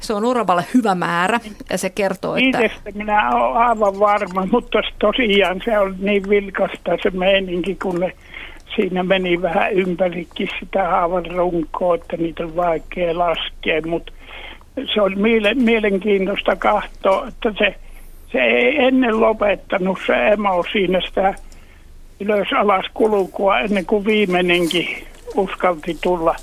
se 0.00 0.14
on 0.14 0.24
Oravalle 0.24 0.64
hyvä 0.74 0.94
määrä 0.94 1.40
ja 1.70 1.78
se 1.78 1.90
kertoo, 1.90 2.36
että... 2.36 2.60
Itsestä 2.60 2.90
minä 2.94 3.30
olen 3.30 3.56
aivan 3.56 3.98
varma, 3.98 4.46
mutta 4.52 4.78
tosiaan 4.98 5.60
se 5.64 5.78
on 5.78 5.96
niin 5.98 6.28
vilkasta 6.28 6.96
se 7.02 7.10
meininki, 7.10 7.74
kun 7.82 8.00
ne 8.00 8.12
siinä 8.76 9.02
meni 9.02 9.42
vähän 9.42 9.72
ympärikin 9.72 10.48
sitä 10.60 10.88
haavan 10.88 11.26
runkoa, 11.26 11.94
että 11.94 12.16
niitä 12.16 12.42
on 12.44 12.56
vaikea 12.56 13.18
laskea, 13.18 13.82
mutta 13.86 14.12
se 14.94 15.00
oli 15.00 15.16
mielenkiintoista 15.54 16.56
katsoa, 16.56 17.28
että 17.28 17.52
se, 17.58 17.74
se 18.32 18.38
ei 18.38 18.84
ennen 18.84 19.20
lopettanut 19.20 19.98
se 20.06 20.28
emo 20.28 20.64
siinä 20.72 21.00
sitä 21.00 21.34
ylös 22.20 22.48
alas 22.58 22.84
kulkua 22.94 23.58
ennen 23.58 23.86
kuin 23.86 24.04
viimeinenkin 24.04 25.06
uskalti 25.34 25.98
tulla 26.00 26.36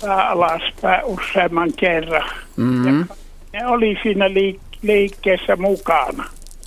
pää 0.00 0.28
alaspäin 0.28 1.04
useamman 1.04 1.72
kerran. 1.72 2.30
Mm-hmm. 2.56 2.98
Ja 2.98 3.60
ne 3.60 3.66
oli 3.66 3.98
siinä 4.02 4.28
liik- 4.28 4.78
liikkeessä 4.82 5.56
mukana. 5.56 6.24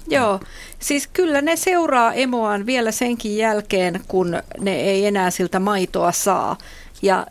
Joo, 0.10 0.40
siis 0.80 1.08
kyllä 1.08 1.42
ne 1.42 1.56
seuraa 1.56 2.14
emoaan 2.14 2.66
vielä 2.66 2.92
senkin 2.92 3.38
jälkeen, 3.38 4.02
kun 4.08 4.38
ne 4.60 4.76
ei 4.76 5.06
enää 5.06 5.32
siltä 5.32 5.60
maitoa 5.60 6.12
saa. 6.12 6.58
Ja, 7.02 7.28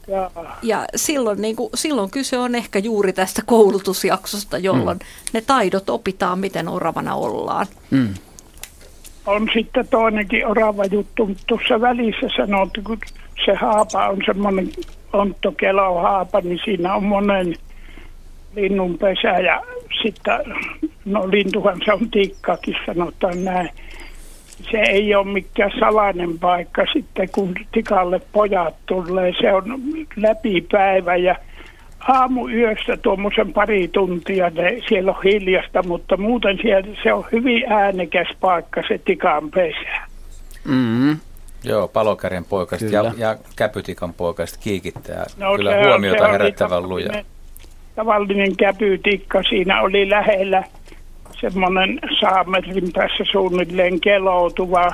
ja 0.63 0.85
silloin, 0.97 1.43
niin 1.43 1.57
kuin, 1.57 1.71
silloin 1.75 2.11
kyse 2.11 2.39
on 2.39 2.55
ehkä 2.55 2.79
juuri 2.79 3.13
tästä 3.13 3.43
koulutusjaksosta, 3.47 4.59
jolloin 4.59 4.99
mm. 4.99 5.07
ne 5.33 5.41
taidot 5.41 5.91
opitaan, 5.91 6.39
miten 6.39 6.69
oravana 6.69 7.15
ollaan. 7.15 7.67
Mm. 7.91 8.15
On 9.27 9.49
sitten 9.55 9.89
toinenkin 9.89 10.47
orava 10.47 10.85
juttu, 10.85 11.27
mutta 11.27 11.43
tuossa 11.47 11.81
välissä 11.81 12.29
sanottu, 12.37 12.81
kun 12.85 12.99
se 13.45 13.55
haapa 13.55 14.09
on 14.09 14.23
semmoinen 14.27 14.69
onttokelohaapa, 15.13 16.41
niin 16.41 16.61
siinä 16.65 16.95
on 16.95 17.05
monen 17.05 17.55
linnun 18.55 18.99
pesä 18.99 19.29
ja 19.29 19.63
sitten, 20.03 20.41
no 21.05 21.31
lintuhan 21.31 21.81
se 21.85 21.93
on 21.93 22.11
tikkakin 22.11 22.77
sanotaan 22.87 23.45
näin. 23.45 23.71
Se 24.71 24.79
ei 24.79 25.15
ole 25.15 25.27
mikään 25.27 25.73
salainen 25.81 26.39
paikka 26.39 26.83
sitten, 26.93 27.29
kun 27.35 27.55
tikalle 27.73 28.21
pojat 28.33 28.75
tulee. 28.87 29.33
Se 29.41 29.53
on 29.53 29.65
läpipäivä 30.17 31.17
ja 31.17 31.37
aamuyöstä 32.09 32.97
tuommoisen 32.97 33.53
pari 33.53 33.89
tuntia 33.89 34.51
ne, 34.51 34.79
siellä 34.89 35.13
on 35.13 35.23
hiljasta, 35.25 35.83
mutta 35.83 36.17
muuten 36.17 36.59
siellä 36.63 36.89
se 37.03 37.13
on 37.13 37.25
hyvin 37.33 37.73
äänekäs 37.73 38.29
paikka 38.41 38.83
se 38.89 39.01
tikan 39.05 39.51
pesä. 39.51 40.07
Mm-hmm. 40.65 41.19
Joo, 41.65 41.89
palokärjen 41.89 42.45
poikasta 42.45 42.87
ja, 42.87 43.13
ja 43.17 43.37
käpytikan 43.57 44.15
poikasta 44.15 44.59
kiikittää. 44.63 45.27
No, 45.39 45.57
Kyllä 45.57 45.83
huomiota 45.85 46.29
herättävän 46.29 46.89
luja 46.89 47.13
tavallinen 47.97 48.57
käpytikka. 48.57 49.43
Siinä 49.43 49.83
oli 49.83 50.11
lähellä 50.11 50.65
semmoinen 51.41 52.01
saametrin 52.21 52.93
päässä 52.95 53.25
suunnilleen 53.33 54.01
keloutuva 54.01 54.91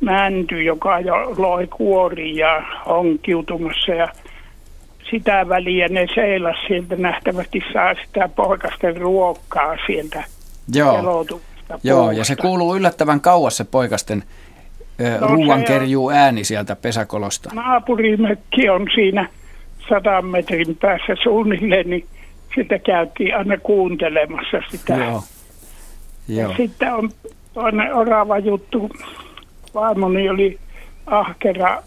mänty, 0.00 0.62
joka 0.62 1.00
jo 1.00 1.14
loi 1.36 1.66
kuoria 1.66 2.62
onkiutumassa 2.86 3.92
ja 3.92 4.08
sitä 5.10 5.48
väliä 5.48 5.88
ne 5.88 6.06
seilas 6.14 6.56
sieltä 6.66 6.96
nähtävästi 6.96 7.62
saa 7.72 7.94
sitä 8.04 8.28
poikasten 8.28 8.96
ruokkaa 8.96 9.76
sieltä 9.86 10.24
Joo. 10.74 11.26
Joo, 11.84 12.10
ja 12.10 12.24
se 12.24 12.36
kuuluu 12.36 12.76
yllättävän 12.76 13.20
kauas 13.20 13.56
se 13.56 13.64
poikasten 13.64 14.22
no, 15.20 15.26
ruuankerjuu 15.26 16.10
ääni 16.10 16.44
sieltä 16.44 16.76
pesäkolosta. 16.76 17.50
Naapurimökki 17.54 18.68
on 18.68 18.86
siinä 18.94 19.28
sadan 19.88 20.26
metrin 20.26 20.76
päässä 20.80 21.16
suunnilleen, 21.22 21.90
niin 21.90 22.06
sitä 22.54 22.78
käytiin 22.78 23.36
aina 23.36 23.56
kuuntelemassa 23.58 24.62
sitä. 24.70 24.94
Joo. 24.94 25.22
Joo. 26.28 26.50
Ja 26.50 26.56
sitten 26.56 26.94
on 26.94 27.10
toinen 27.54 27.94
orava 27.94 28.38
juttu. 28.38 28.90
Vaimoni 29.74 30.28
oli 30.28 30.58
ahkera 31.06 31.82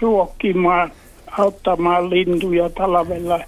ruokkimaan, 0.00 0.92
auttamaan 1.38 2.10
lintuja 2.10 2.70
talvella. 2.70 3.38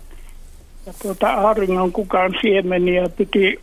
Ja 0.86 0.92
tuota 1.02 1.32
auringon 1.32 1.92
kukaan 1.92 2.34
siemeniä 2.40 3.08
piti, 3.16 3.60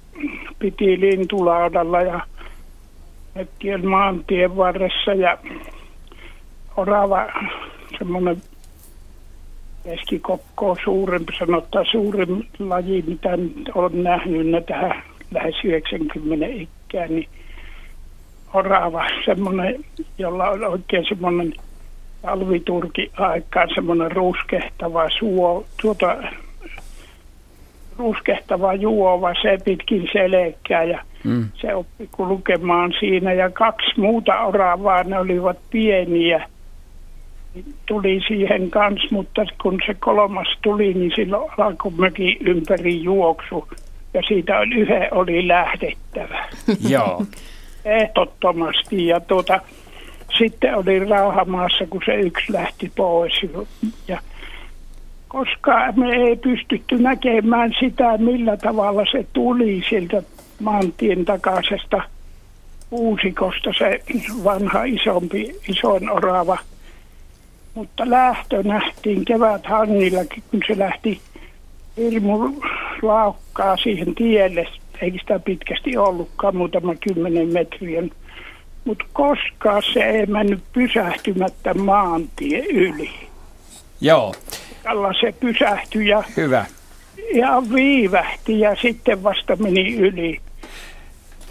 piti 0.59 0.99
lintulaudalla 0.99 2.01
ja 2.01 2.21
mekkien 3.35 3.87
maantien 3.87 4.57
varressa 4.57 5.13
ja 5.13 5.37
orava, 6.77 7.27
semmoinen 7.97 8.41
keskikokkoa 9.83 10.75
suurempi, 10.83 11.33
sanotaan 11.39 11.85
suurin 11.91 12.49
laji, 12.59 13.03
mitä 13.07 13.29
olen 13.75 14.03
nähnyt 14.03 14.65
tähän 14.65 15.03
lähes 15.31 15.55
90 15.63 16.45
ikään, 16.45 17.15
niin 17.15 17.29
orava, 18.53 19.05
semmoinen, 19.25 19.85
jolla 20.17 20.49
on 20.49 20.63
oikein 20.63 21.05
semmoinen 21.09 21.53
talviturki 22.23 23.11
aikaan 23.17 23.69
semmoinen 23.75 24.11
ruskehtava 24.11 25.09
suo, 25.19 25.65
tuota, 25.81 26.17
ruskehtava 27.97 28.73
juova, 28.73 29.33
se 29.41 29.57
pitkin 29.65 30.09
selkää 30.13 30.83
ja 30.83 31.03
mm. 31.23 31.49
se 31.61 31.75
oppi 31.75 32.09
kulkemaan 32.11 32.93
siinä 32.99 33.33
ja 33.33 33.49
kaksi 33.49 33.99
muuta 33.99 34.39
oravaa, 34.39 35.03
ne 35.03 35.19
olivat 35.19 35.57
pieniä 35.69 36.49
tuli 37.85 38.21
siihen 38.27 38.71
kanssa, 38.71 39.07
mutta 39.11 39.45
kun 39.61 39.79
se 39.85 39.93
kolmas 39.93 40.47
tuli, 40.61 40.93
niin 40.93 41.11
silloin 41.15 41.51
alkoi 41.57 41.91
möki 41.97 42.37
ympäri 42.39 43.03
juoksu 43.03 43.67
ja 44.13 44.21
siitä 44.27 44.61
yhden 44.61 45.07
oli 45.13 45.47
lähdettävä. 45.47 46.45
Joo. 46.89 47.23
Ehdottomasti 47.85 49.07
ja 49.07 49.19
tuota, 49.19 49.59
sitten 50.37 50.75
oli 50.75 50.99
rauhamaassa, 50.99 51.85
kun 51.89 52.01
se 52.05 52.15
yksi 52.15 52.53
lähti 52.53 52.91
pois. 52.95 53.33
Ja 54.07 54.19
koska 55.27 55.93
me 55.95 56.11
ei 56.15 56.35
pystytty 56.35 56.97
näkemään 56.97 57.73
sitä, 57.79 58.17
millä 58.17 58.57
tavalla 58.57 59.03
se 59.11 59.25
tuli 59.33 59.83
sieltä 59.89 60.23
maantien 60.59 61.25
takaisesta 61.25 62.01
uusikosta 62.91 63.69
se 63.77 63.99
vanha 64.43 64.83
isompi, 64.83 65.55
isoin 65.67 66.09
orava. 66.09 66.57
Mutta 67.73 68.09
lähtö 68.09 68.63
nähtiin 68.63 69.25
kevät 69.25 69.65
hangillakin, 69.65 70.43
kun 70.51 70.61
se 70.67 70.79
lähti 70.79 71.21
hirmu 71.97 72.53
laukkaa 73.01 73.77
siihen 73.77 74.15
tielle. 74.15 74.67
Eikä 75.01 75.17
sitä 75.17 75.39
pitkästi 75.39 75.97
ollutkaan, 75.97 76.55
muutama 76.55 76.95
kymmenen 76.95 77.53
metriä. 77.53 78.03
Mutta 78.85 79.05
koskaan 79.13 79.83
se 79.93 79.99
ei 79.99 80.25
mennyt 80.25 80.63
pysähtymättä 80.73 81.73
maantie 81.73 82.59
yli. 82.59 83.09
Joo. 84.01 84.33
Tällä 84.83 85.13
se 85.21 85.33
pysähtyi 85.39 86.07
ja, 86.07 86.23
Hyvä. 86.37 86.65
ja 87.33 87.63
viivähti 87.73 88.59
ja 88.59 88.75
sitten 88.81 89.23
vasta 89.23 89.55
meni 89.55 89.95
yli. 89.95 90.39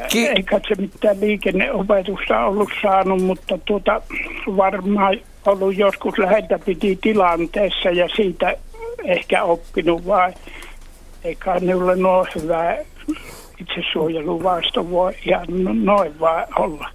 Ki- 0.09 0.29
Eikä 0.29 0.61
se 0.69 0.75
mitään 0.79 1.21
liikenneopetusta 1.21 2.45
ollut 2.45 2.71
saanut, 2.83 3.23
mutta 3.23 3.59
tuota, 3.65 4.03
varmaan 4.47 5.19
ollut 5.47 5.77
joskus 5.77 6.19
läheltä 6.19 6.59
piti 6.59 6.99
tilanteessa 7.03 7.91
ja 7.91 8.09
siitä 8.17 8.57
ehkä 9.05 9.43
oppinut 9.43 10.07
vai 10.07 10.33
eikä 11.25 11.55
ne 11.61 11.75
ole 11.75 11.97
hyvä 12.35 12.77
itsesuojeluvaasto 13.61 14.91
voi 14.91 15.15
ihan 15.27 15.47
noin 15.85 16.21
vaan 16.21 16.47
olla. 16.59 16.89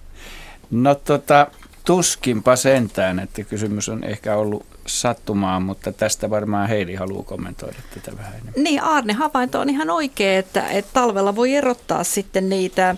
No 0.70 0.94
tota, 0.94 1.46
tuskinpa 1.84 2.56
sentään, 2.56 3.18
että 3.18 3.44
kysymys 3.44 3.88
on 3.88 4.04
ehkä 4.04 4.36
ollut 4.36 4.66
sattumaan, 4.86 5.62
mutta 5.62 5.92
tästä 5.92 6.30
varmaan 6.30 6.68
Heidi 6.68 6.94
haluaa 6.94 7.22
kommentoida 7.22 7.78
tätä 7.94 8.16
vähän 8.16 8.32
enemmän. 8.32 8.54
Niin, 8.56 8.82
Arne 8.82 9.12
havainto 9.12 9.60
on 9.60 9.70
ihan 9.70 9.90
oikea, 9.90 10.38
että, 10.38 10.68
että 10.68 10.90
talvella 10.94 11.36
voi 11.36 11.54
erottaa 11.54 12.04
sitten 12.04 12.48
niitä 12.48 12.96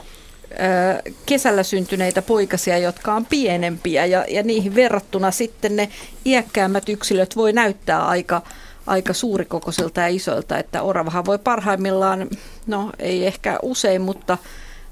kesällä 1.27 1.63
syntyneitä 1.63 2.23
poikasia, 2.23 2.79
jotka 2.79 3.15
on 3.15 3.27
pienempiä 3.27 4.07
ja, 4.07 4.25
ja 4.29 4.43
niihin 4.43 4.75
verrattuna 4.75 5.31
sitten 5.31 5.77
ne 5.77 5.89
iäkkäämmät 6.27 6.89
yksilöt 6.89 7.37
voi 7.37 7.53
näyttää 7.53 8.07
aika, 8.07 8.43
aika 8.87 9.13
suurikokoisilta 9.13 10.01
ja 10.01 10.09
isoilta, 10.09 10.59
että 10.59 10.83
oravahan 10.83 11.25
voi 11.25 11.39
parhaimmillaan, 11.39 12.29
no 12.67 12.91
ei 12.99 13.27
ehkä 13.27 13.59
usein, 13.63 14.03
mutta, 14.03 14.39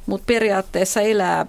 mutta 0.06 0.24
periaatteessa 0.26 1.00
elää, 1.00 1.46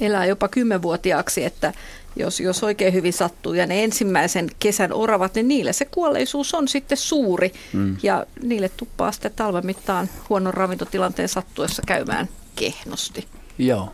elää 0.00 0.26
jopa 0.26 0.48
kymmenvuotiaaksi, 0.48 1.44
että 1.44 1.72
jos, 2.16 2.40
jos 2.40 2.62
oikein 2.62 2.94
hyvin 2.94 3.12
sattuu 3.12 3.54
ja 3.54 3.66
ne 3.66 3.84
ensimmäisen 3.84 4.50
kesän 4.58 4.92
oravat, 4.92 5.34
niin 5.34 5.48
niille 5.48 5.72
se 5.72 5.84
kuolleisuus 5.84 6.54
on 6.54 6.68
sitten 6.68 6.98
suuri 6.98 7.52
mm. 7.72 7.96
ja 8.02 8.26
niille 8.42 8.68
tuppaa 8.68 9.12
sitten 9.12 9.32
talven 9.36 9.66
mittaan 9.66 10.08
huonon 10.28 10.54
ravintotilanteen 10.54 11.28
sattuessa 11.28 11.82
käymään 11.86 12.28
kehnosti. 12.56 13.26
Joo. 13.58 13.92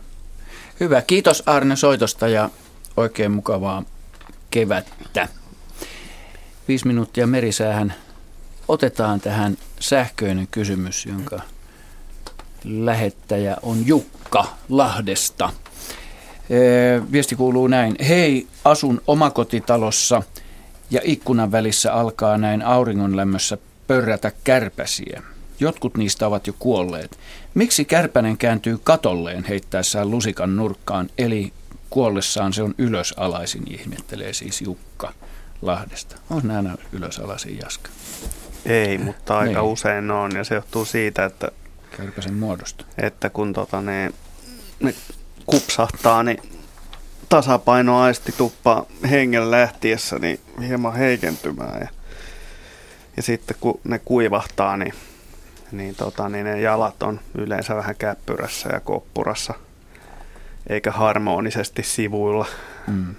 Hyvä. 0.79 1.01
Kiitos 1.01 1.43
Arne 1.45 1.75
soitosta 1.75 2.27
ja 2.27 2.49
oikein 2.97 3.31
mukavaa 3.31 3.83
kevättä. 4.51 5.27
Viisi 6.67 6.87
minuuttia 6.87 7.27
merisäähän 7.27 7.93
otetaan 8.67 9.21
tähän 9.21 9.57
sähköinen 9.79 10.47
kysymys, 10.51 11.05
jonka 11.05 11.39
lähettäjä 12.63 13.57
on 13.61 13.87
Jukka 13.87 14.45
Lahdesta. 14.69 15.49
Viesti 17.11 17.35
kuuluu 17.35 17.67
näin. 17.67 17.95
Hei, 18.07 18.47
asun 18.65 19.01
omakotitalossa 19.07 20.23
ja 20.91 21.01
ikkunan 21.03 21.51
välissä 21.51 21.93
alkaa 21.93 22.37
näin 22.37 22.61
auringonlämmössä 22.61 23.57
pörrätä 23.87 24.31
kärpäsiä. 24.43 25.23
Jotkut 25.59 25.97
niistä 25.97 26.27
ovat 26.27 26.47
jo 26.47 26.53
kuolleet. 26.59 27.17
Miksi 27.53 27.85
kärpänen 27.85 28.37
kääntyy 28.37 28.79
katolleen 28.83 29.43
heittäessään 29.43 30.11
lusikan 30.11 30.55
nurkkaan, 30.55 31.09
eli 31.17 31.53
kuollessaan 31.89 32.53
se 32.53 32.63
on 32.63 32.75
ylösalaisin, 32.77 33.63
ihmettelee 33.67 34.33
siis 34.33 34.61
Jukka 34.61 35.13
Lahdesta. 35.61 36.15
On 36.29 36.41
nämä 36.43 36.75
ylösalaisin 36.91 37.59
Jaska? 37.63 37.89
Ei, 38.65 38.97
mutta 38.97 39.37
aika 39.37 39.61
niin. 39.61 39.71
usein 39.71 40.11
on, 40.11 40.31
ja 40.35 40.43
se 40.43 40.55
johtuu 40.55 40.85
siitä, 40.85 41.25
että, 41.25 41.51
Kärpäsen 41.97 42.33
muodosta. 42.33 42.85
että 42.97 43.29
kun 43.29 43.53
tota, 43.53 43.81
ne, 43.81 44.13
ne 44.79 44.95
kupsahtaa, 45.45 46.23
niin 46.23 46.41
tasapainoaisti 47.29 48.31
tuppaa 48.37 48.85
hengen 49.09 49.51
lähtiessä 49.51 50.19
niin 50.19 50.39
hieman 50.67 50.95
heikentymään. 50.95 51.81
Ja, 51.81 51.87
ja 53.17 53.23
sitten 53.23 53.57
kun 53.59 53.79
ne 53.83 53.99
kuivahtaa, 53.99 54.77
niin, 54.77 54.93
niin, 55.71 55.95
tota, 55.95 56.29
niin 56.29 56.45
ne 56.45 56.61
jalat 56.61 57.03
on 57.03 57.19
yleensä 57.35 57.75
vähän 57.75 57.95
käppyrässä 57.95 58.69
ja 58.73 58.79
koppurassa, 58.79 59.53
eikä 60.67 60.91
harmonisesti 60.91 61.83
sivuilla. 61.83 62.45
Mm. 62.87 63.15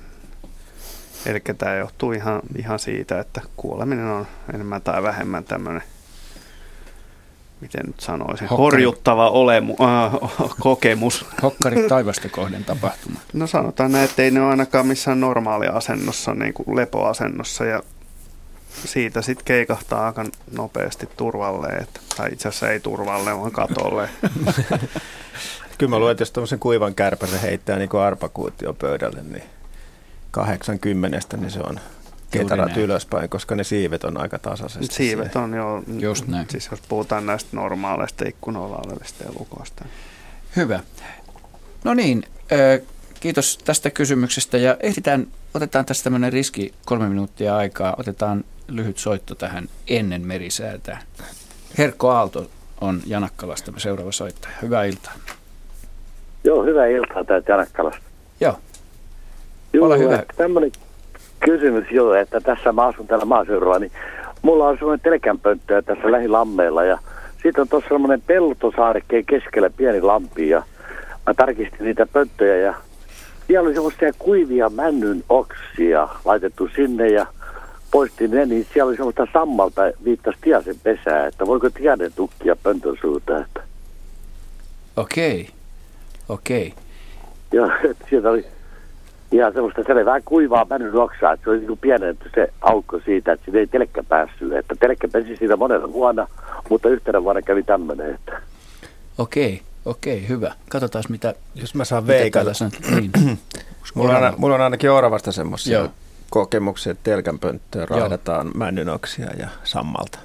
Eli 1.26 1.40
tämä 1.58 1.74
johtuu 1.74 2.12
ihan, 2.12 2.40
ihan 2.56 2.78
siitä, 2.78 3.20
että 3.20 3.40
kuoleminen 3.56 4.06
on 4.06 4.26
enemmän 4.54 4.82
tai 4.82 5.02
vähemmän 5.02 5.44
tämmöinen, 5.44 5.82
miten 7.64 7.86
nyt 7.86 8.00
sanoisin, 8.00 8.48
Hokkari. 8.48 8.64
horjuttava 8.64 9.30
olemu, 9.30 9.76
äh, 9.80 10.30
kokemus. 10.60 11.26
Hokkarit 11.42 11.86
taivasta 11.86 12.28
kohden 12.28 12.64
tapahtuma. 12.64 13.20
No 13.32 13.46
sanotaan 13.46 13.92
näin, 13.92 14.04
että 14.04 14.22
ei 14.22 14.30
ne 14.30 14.40
ole 14.40 14.50
ainakaan 14.50 14.86
missään 14.86 15.20
normaalia 15.20 15.72
asennossa, 15.72 16.34
niin 16.34 16.54
kuin 16.54 16.76
lepoasennossa 16.76 17.64
ja 17.64 17.82
siitä 18.84 19.22
sitten 19.22 19.44
keikahtaa 19.44 20.06
aika 20.06 20.24
nopeasti 20.56 21.08
turvalle, 21.16 21.68
että, 21.68 22.00
tai 22.16 22.28
itse 22.32 22.48
asiassa 22.48 22.70
ei 22.70 22.80
turvalle, 22.80 23.38
vaan 23.38 23.52
katolle. 23.52 24.08
Kyllä 25.78 25.90
mä 25.90 25.98
luulen, 25.98 26.12
että 26.12 26.22
jos 26.22 26.32
tämmöisen 26.32 26.58
kuivan 26.58 26.94
kärpäsen 26.94 27.40
heittää 27.40 27.78
niin 27.78 27.88
kuin 27.88 28.00
arpakuutio 28.00 28.74
pöydälle, 28.74 29.22
niin 29.22 29.42
80, 30.30 31.36
niin 31.36 31.50
se 31.50 31.60
on 31.60 31.80
ketarat 32.38 32.68
näin. 32.68 32.80
ylöspäin, 32.80 33.28
koska 33.28 33.54
ne 33.54 33.64
siivet 33.64 34.04
on 34.04 34.20
aika 34.20 34.38
tasaisesti. 34.38 34.94
Siivet 34.94 35.32
siellä. 35.32 35.44
on 35.44 35.54
jo, 35.54 35.82
Just 36.00 36.26
näin. 36.26 36.46
siis 36.50 36.68
jos 36.70 36.80
puhutaan 36.88 37.26
näistä 37.26 37.48
normaaleista 37.52 38.24
ikkunoilla 38.28 38.82
olevista 38.86 39.24
elukoista. 39.24 39.84
Hyvä. 40.56 40.80
No 41.84 41.94
niin, 41.94 42.22
kiitos 43.20 43.58
tästä 43.58 43.90
kysymyksestä 43.90 44.58
ja 44.58 44.76
ehditään, 44.80 45.26
otetaan 45.54 45.84
tässä 45.84 46.04
tämmöinen 46.04 46.32
riski 46.32 46.74
kolme 46.86 47.08
minuuttia 47.08 47.56
aikaa, 47.56 47.94
otetaan 47.98 48.44
lyhyt 48.68 48.98
soitto 48.98 49.34
tähän 49.34 49.68
ennen 49.88 50.26
merisäätä. 50.26 50.98
Herkko 51.78 52.10
Aalto 52.10 52.50
on 52.80 53.00
Janakkalasta 53.06 53.72
seuraava 53.76 54.12
soittaja. 54.12 54.54
Hyvää 54.62 54.84
iltaa. 54.84 55.12
Joo, 56.44 56.64
hyvää 56.64 56.86
iltaa 56.86 57.24
täältä 57.24 57.52
Janakkalasta. 57.52 58.00
Joo. 58.40 58.58
Joo, 59.72 59.86
Ole 59.86 59.98
hyvä. 59.98 60.22
Tämmöinen 60.36 60.72
kysymys 61.44 61.84
jo, 61.90 62.14
että 62.14 62.40
tässä 62.40 62.72
mä 62.72 62.86
asun 62.86 63.06
täällä 63.06 63.24
maaseudulla, 63.24 63.78
niin 63.78 63.92
mulla 64.42 64.68
on 64.68 64.76
semmoinen 64.78 65.00
telkänpönttö 65.00 65.82
tässä 65.82 66.12
lähilammeella 66.12 66.84
ja 66.84 66.98
siitä 67.42 67.60
on 67.60 67.68
tuossa 67.68 67.88
semmoinen 67.88 68.22
peltosaarekkeen 68.26 69.24
keskellä 69.24 69.70
pieni 69.70 70.00
lampi 70.00 70.48
ja 70.48 70.62
mä 71.26 71.34
tarkistin 71.34 71.84
niitä 71.84 72.06
pönttöjä 72.06 72.56
ja 72.56 72.74
siellä 73.46 73.66
oli 73.66 73.74
semmoisia 73.74 74.12
kuivia 74.18 74.70
männyn 74.70 75.24
oksia 75.28 76.08
laitettu 76.24 76.68
sinne 76.76 77.08
ja 77.08 77.26
poistin 77.90 78.30
ne, 78.30 78.46
niin 78.46 78.66
siellä 78.72 78.88
oli 78.88 78.96
semmoista 78.96 79.26
sammalta 79.32 79.82
viittasi 80.04 80.38
tiasen 80.40 80.76
pesää, 80.82 81.26
että 81.26 81.46
voiko 81.46 81.70
tiainen 81.70 82.12
tukkia 82.12 82.56
pöntön 82.56 82.96
suuta, 83.00 83.38
että 83.38 83.62
Okei, 84.96 85.48
okei. 86.28 86.74
Joo, 87.52 87.70
sieltä 88.10 88.30
oli 88.30 88.46
ihan 89.32 89.52
semmoista 89.52 89.82
selvää 89.86 90.20
kuivaa 90.24 90.66
männyn 90.70 90.96
oksaa, 90.96 91.32
että 91.32 91.44
se 91.44 91.50
oli 91.50 91.58
niin 91.58 91.78
pienennetty 91.78 92.30
se 92.34 92.52
aukko 92.60 93.00
siitä, 93.04 93.32
että 93.32 93.44
siitä 93.44 93.58
ei 93.58 93.66
telkkä 93.66 94.02
päässyt. 94.02 94.52
Että 94.52 94.74
telkkä 94.80 95.08
pesi 95.08 95.36
siitä 95.36 95.56
monena 95.56 95.92
vuonna, 95.92 96.26
mutta 96.68 96.88
yhtenä 96.88 97.22
vuonna 97.22 97.42
kävi 97.42 97.62
tämmöinen, 97.62 98.14
että 98.14 98.40
Okei, 99.18 99.62
okei, 99.84 100.28
hyvä. 100.28 100.52
Katsotaan 100.70 101.04
mitä, 101.08 101.34
Jos 101.54 101.74
mä 101.74 101.84
saan 101.84 102.06
veikata. 102.06 102.50
Niin. 102.90 103.10
Mulla 103.94 104.10
on, 104.10 104.24
aina- 104.24 104.34
mulla 104.36 104.54
on 104.54 104.60
ainakin 104.60 104.90
oravasta 104.90 105.32
semmoisia 105.32 105.78
Joo. 105.78 105.88
kokemuksia, 106.30 106.90
että 106.90 107.04
telkänpönttöön 107.10 107.88
raadataan 107.88 108.50
männynoksia 108.54 109.30
ja 109.38 109.48
sammalta. 109.64 110.18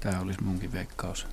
Tämä 0.00 0.20
olisi 0.20 0.42
munkin 0.44 0.72
veikkaus. 0.72 1.26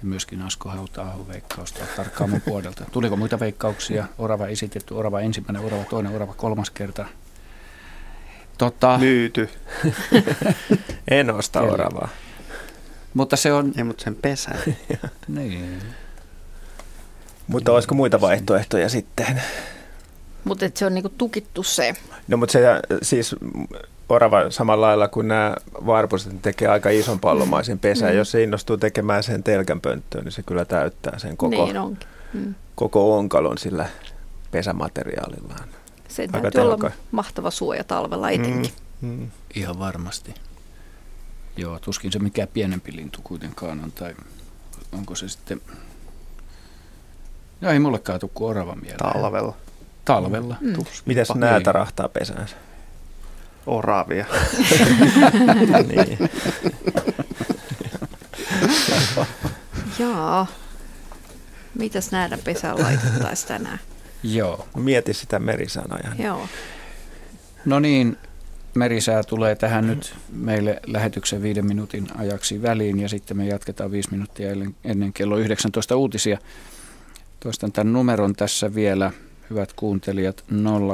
Ja 0.00 0.04
myöskin 0.08 0.42
Asko 0.42 0.68
hauta 0.68 1.06
veikkaus 1.28 1.72
tuolta 1.72 1.92
tarkkaamman 1.96 2.40
puolelta. 2.40 2.84
Tuliko 2.92 3.16
muita 3.16 3.40
veikkauksia? 3.40 4.06
Orava 4.18 4.46
esitetty, 4.46 4.94
orava 4.94 5.20
ensimmäinen, 5.20 5.62
orava 5.62 5.84
toinen, 5.84 6.14
orava 6.14 6.34
kolmas 6.34 6.70
kerta. 6.70 7.06
Tota, 8.58 8.98
Myyty. 8.98 9.50
En 11.08 11.30
osta 11.30 11.60
oravaa. 11.60 12.08
mutta 13.14 13.36
se 13.36 13.52
on... 13.52 13.72
Ei, 13.76 13.84
mutta 13.84 14.04
sen 14.04 14.14
pesä. 14.14 14.50
Niin. 15.28 15.82
Mutta 17.46 17.72
olisiko 17.72 17.94
muita 17.94 18.20
vaihtoehtoja 18.20 18.88
sitten? 18.88 19.42
Mutta 20.44 20.70
se 20.74 20.86
on 20.86 20.94
niinku 20.94 21.08
tukittu 21.08 21.62
se. 21.62 21.94
No 22.28 22.36
mutta 22.36 22.52
se 22.52 22.60
siis, 23.02 23.36
orava 24.08 24.50
samalla 24.50 24.86
lailla 24.86 25.08
kuin 25.08 25.28
nämä 25.28 25.54
varpuset 25.86 26.42
tekee 26.42 26.68
aika 26.68 26.90
ison 26.90 27.20
pallomaisen 27.20 27.78
pesän. 27.78 28.10
Mm. 28.10 28.16
Jos 28.16 28.30
se 28.30 28.42
innostuu 28.42 28.76
tekemään 28.76 29.22
sen 29.22 29.42
telkänpönttöön, 29.42 30.24
niin 30.24 30.32
se 30.32 30.42
kyllä 30.42 30.64
täyttää 30.64 31.18
sen 31.18 31.36
koko, 31.36 31.64
niin 31.64 31.98
mm. 32.32 32.54
koko 32.74 33.18
onkalon 33.18 33.58
sillä 33.58 33.86
pesämateriaalillaan. 34.50 35.68
Se 36.08 36.22
aika 36.22 36.32
täytyy 36.32 36.50
tehoka. 36.50 36.86
olla 36.86 36.96
mahtava 37.10 37.50
suoja 37.50 37.84
talvella 37.84 38.30
etenkin. 38.30 38.72
Mm. 39.00 39.08
Mm. 39.08 39.30
Ihan 39.54 39.78
varmasti. 39.78 40.34
Joo, 41.56 41.78
tuskin 41.78 42.12
se 42.12 42.18
mikään 42.18 42.48
pienempi 42.52 42.96
lintu 42.96 43.20
kuitenkaan 43.24 43.80
on, 43.84 43.92
tai 43.92 44.14
onko 44.92 45.14
se 45.14 45.28
sitten... 45.28 45.60
No 47.60 47.70
ei 47.70 47.78
mullekaan 47.78 48.20
tule 48.20 48.30
kuin 48.34 48.50
orava 48.50 48.74
mieleen. 48.74 49.12
Talvella. 49.12 49.56
Talvella. 50.04 50.56
Mm. 50.60 50.76
Mitäs 51.06 51.34
näätä 51.34 51.72
rahtaa 51.72 52.08
pesäänsä? 52.08 52.56
Oravia. 53.68 54.26
niin. 55.88 56.18
Jaa. 59.98 60.46
Mitäs 61.74 62.10
näädän 62.10 62.38
pesään 62.44 62.82
laitettaisiin 62.82 63.48
tänään? 63.48 63.78
Joo. 64.22 64.68
Mieti 64.76 65.14
sitä 65.14 65.38
merisään 65.38 65.92
ajan. 65.92 66.18
Joo. 66.18 66.48
No 67.64 67.80
niin, 67.80 68.16
merisää 68.74 69.22
tulee 69.22 69.56
tähän 69.56 69.86
nyt 69.86 70.14
meille 70.32 70.80
lähetyksen 70.86 71.42
viiden 71.42 71.66
minuutin 71.66 72.08
ajaksi 72.18 72.62
väliin 72.62 73.00
ja 73.00 73.08
sitten 73.08 73.36
me 73.36 73.46
jatketaan 73.46 73.90
viisi 73.90 74.10
minuuttia 74.10 74.50
ennen 74.84 75.12
kello 75.12 75.36
19 75.36 75.96
uutisia. 75.96 76.38
Toistan 77.40 77.72
tämän 77.72 77.92
numeron 77.92 78.34
tässä 78.34 78.74
vielä, 78.74 79.12
hyvät 79.50 79.72
kuuntelijat, 79.72 80.44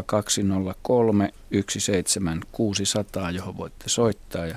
0203 0.07 1.33
17600, 1.51 3.31
johon 3.31 3.57
voitte 3.57 3.89
soittaa 3.89 4.47
ja 4.47 4.57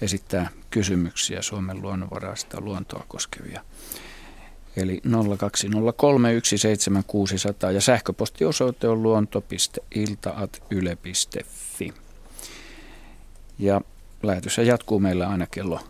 esittää 0.00 0.50
kysymyksiä 0.70 1.42
Suomen 1.42 1.82
luonnonvaraista 1.82 2.60
luontoa 2.60 3.04
koskevia. 3.08 3.64
Eli 4.76 5.02
020317600 7.68 7.72
ja 7.72 7.80
sähköpostiosoite 7.80 8.88
on 8.88 9.02
luonto.ilta.yle.fi. 9.02 11.94
Ja 13.58 13.80
lähetys 14.22 14.58
jatkuu 14.58 15.00
meillä 15.00 15.28
aina 15.28 15.46
kello 15.46 15.80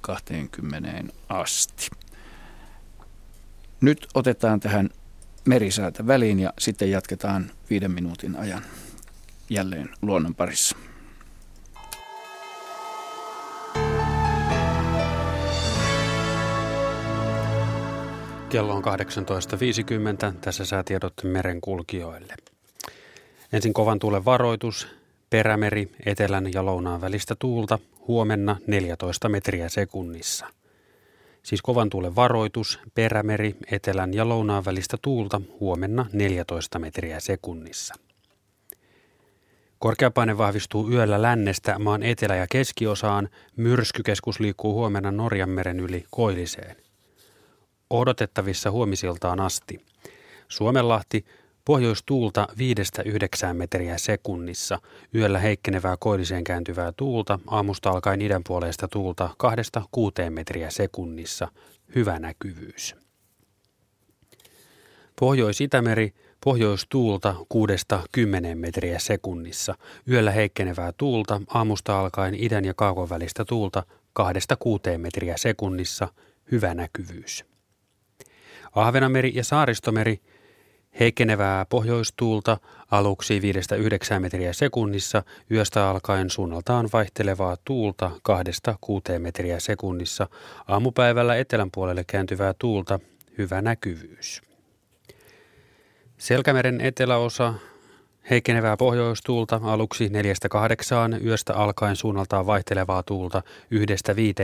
20 0.00 1.12
asti. 1.28 1.90
Nyt 3.80 4.06
otetaan 4.14 4.60
tähän 4.60 4.90
merisäätä 5.44 6.06
väliin 6.06 6.40
ja 6.40 6.52
sitten 6.58 6.90
jatketaan 6.90 7.50
viiden 7.70 7.90
minuutin 7.90 8.36
ajan 8.36 8.62
jälleen 9.50 9.88
luonnon 10.02 10.34
parissa. 10.34 10.76
Kello 18.48 18.74
on 18.74 18.82
18.50. 18.84 20.34
Tässä 20.40 20.64
säätiedot 20.64 21.14
merenkulkijoille. 21.24 22.34
Ensin 23.52 23.74
kovan 23.74 23.98
tuulen 23.98 24.24
varoitus. 24.24 24.88
Perämeri, 25.30 25.90
etelän 26.06 26.52
ja 26.52 26.64
lounaan 26.64 27.00
välistä 27.00 27.34
tuulta, 27.38 27.78
huomenna 28.08 28.56
14 28.66 29.28
metriä 29.28 29.68
sekunnissa. 29.68 30.46
Siis 31.42 31.62
kovan 31.62 31.90
tuulen 31.90 32.16
varoitus, 32.16 32.78
perämeri, 32.94 33.56
etelän 33.70 34.14
ja 34.14 34.28
lounaan 34.28 34.64
välistä 34.64 34.96
tuulta, 35.02 35.40
huomenna 35.60 36.06
14 36.12 36.78
metriä 36.78 37.20
sekunnissa. 37.20 37.94
Korkeapaine 39.78 40.38
vahvistuu 40.38 40.90
yöllä 40.90 41.22
lännestä 41.22 41.78
maan 41.78 42.02
etelä- 42.02 42.36
ja 42.36 42.46
keskiosaan. 42.50 43.28
Myrskykeskus 43.56 44.40
liikkuu 44.40 44.74
huomenna 44.74 45.10
Norjanmeren 45.10 45.80
yli 45.80 46.04
Koilliseen. 46.10 46.76
Odotettavissa 47.90 48.70
huomisiltaan 48.70 49.40
asti. 49.40 49.80
Suomenlahti 50.48 51.24
Pohjoistuulta 51.64 52.48
5-9 53.50 53.52
metriä 53.52 53.98
sekunnissa, 53.98 54.78
yöllä 55.14 55.38
heikkenevää 55.38 55.96
koilliseen 55.96 56.44
kääntyvää 56.44 56.92
tuulta, 56.96 57.38
aamusta 57.46 57.90
alkaen 57.90 58.22
idän 58.22 58.42
puoleista 58.46 58.88
tuulta 58.88 59.30
2-6 60.26 60.30
metriä 60.30 60.70
sekunnissa, 60.70 61.48
hyvä 61.94 62.18
näkyvyys. 62.18 62.96
Pohjois-Itämeri, 65.20 66.14
pohjoistuulta 66.44 67.34
6-10 67.54 68.54
metriä 68.54 68.98
sekunnissa, 68.98 69.74
yöllä 70.08 70.30
heikkenevää 70.30 70.92
tuulta, 70.96 71.40
aamusta 71.48 72.00
alkaen 72.00 72.34
idän 72.34 72.64
ja 72.64 72.74
kaakon 72.74 73.10
välistä 73.10 73.44
tuulta 73.44 73.82
2-6 74.94 74.98
metriä 74.98 75.36
sekunnissa, 75.36 76.08
hyvä 76.50 76.74
näkyvyys. 76.74 77.44
Ahvenameri 78.74 79.32
ja 79.34 79.44
Saaristomeri– 79.44 80.20
Heikkenevää 81.00 81.64
pohjoistuulta 81.64 82.58
aluksi 82.90 83.40
5-9 84.16 84.18
metriä 84.18 84.52
sekunnissa, 84.52 85.22
yöstä 85.50 85.88
alkaen 85.88 86.30
suunnaltaan 86.30 86.88
vaihtelevaa 86.92 87.56
tuulta 87.64 88.10
2-6 89.16 89.18
metriä 89.18 89.60
sekunnissa, 89.60 90.28
aamupäivällä 90.68 91.36
etelän 91.36 91.70
puolelle 91.70 92.04
kääntyvää 92.04 92.54
tuulta, 92.58 93.00
hyvä 93.38 93.62
näkyvyys. 93.62 94.42
Selkämeren 96.18 96.80
eteläosa 96.80 97.54
Heikkenevää 98.30 98.76
pohjoistuulta 98.76 99.60
aluksi 99.62 100.08
4-8, 100.08 101.24
yöstä 101.24 101.54
alkaen 101.54 101.96
suunnaltaan 101.96 102.46
vaihtelevaa 102.46 103.02
tuulta 103.02 103.42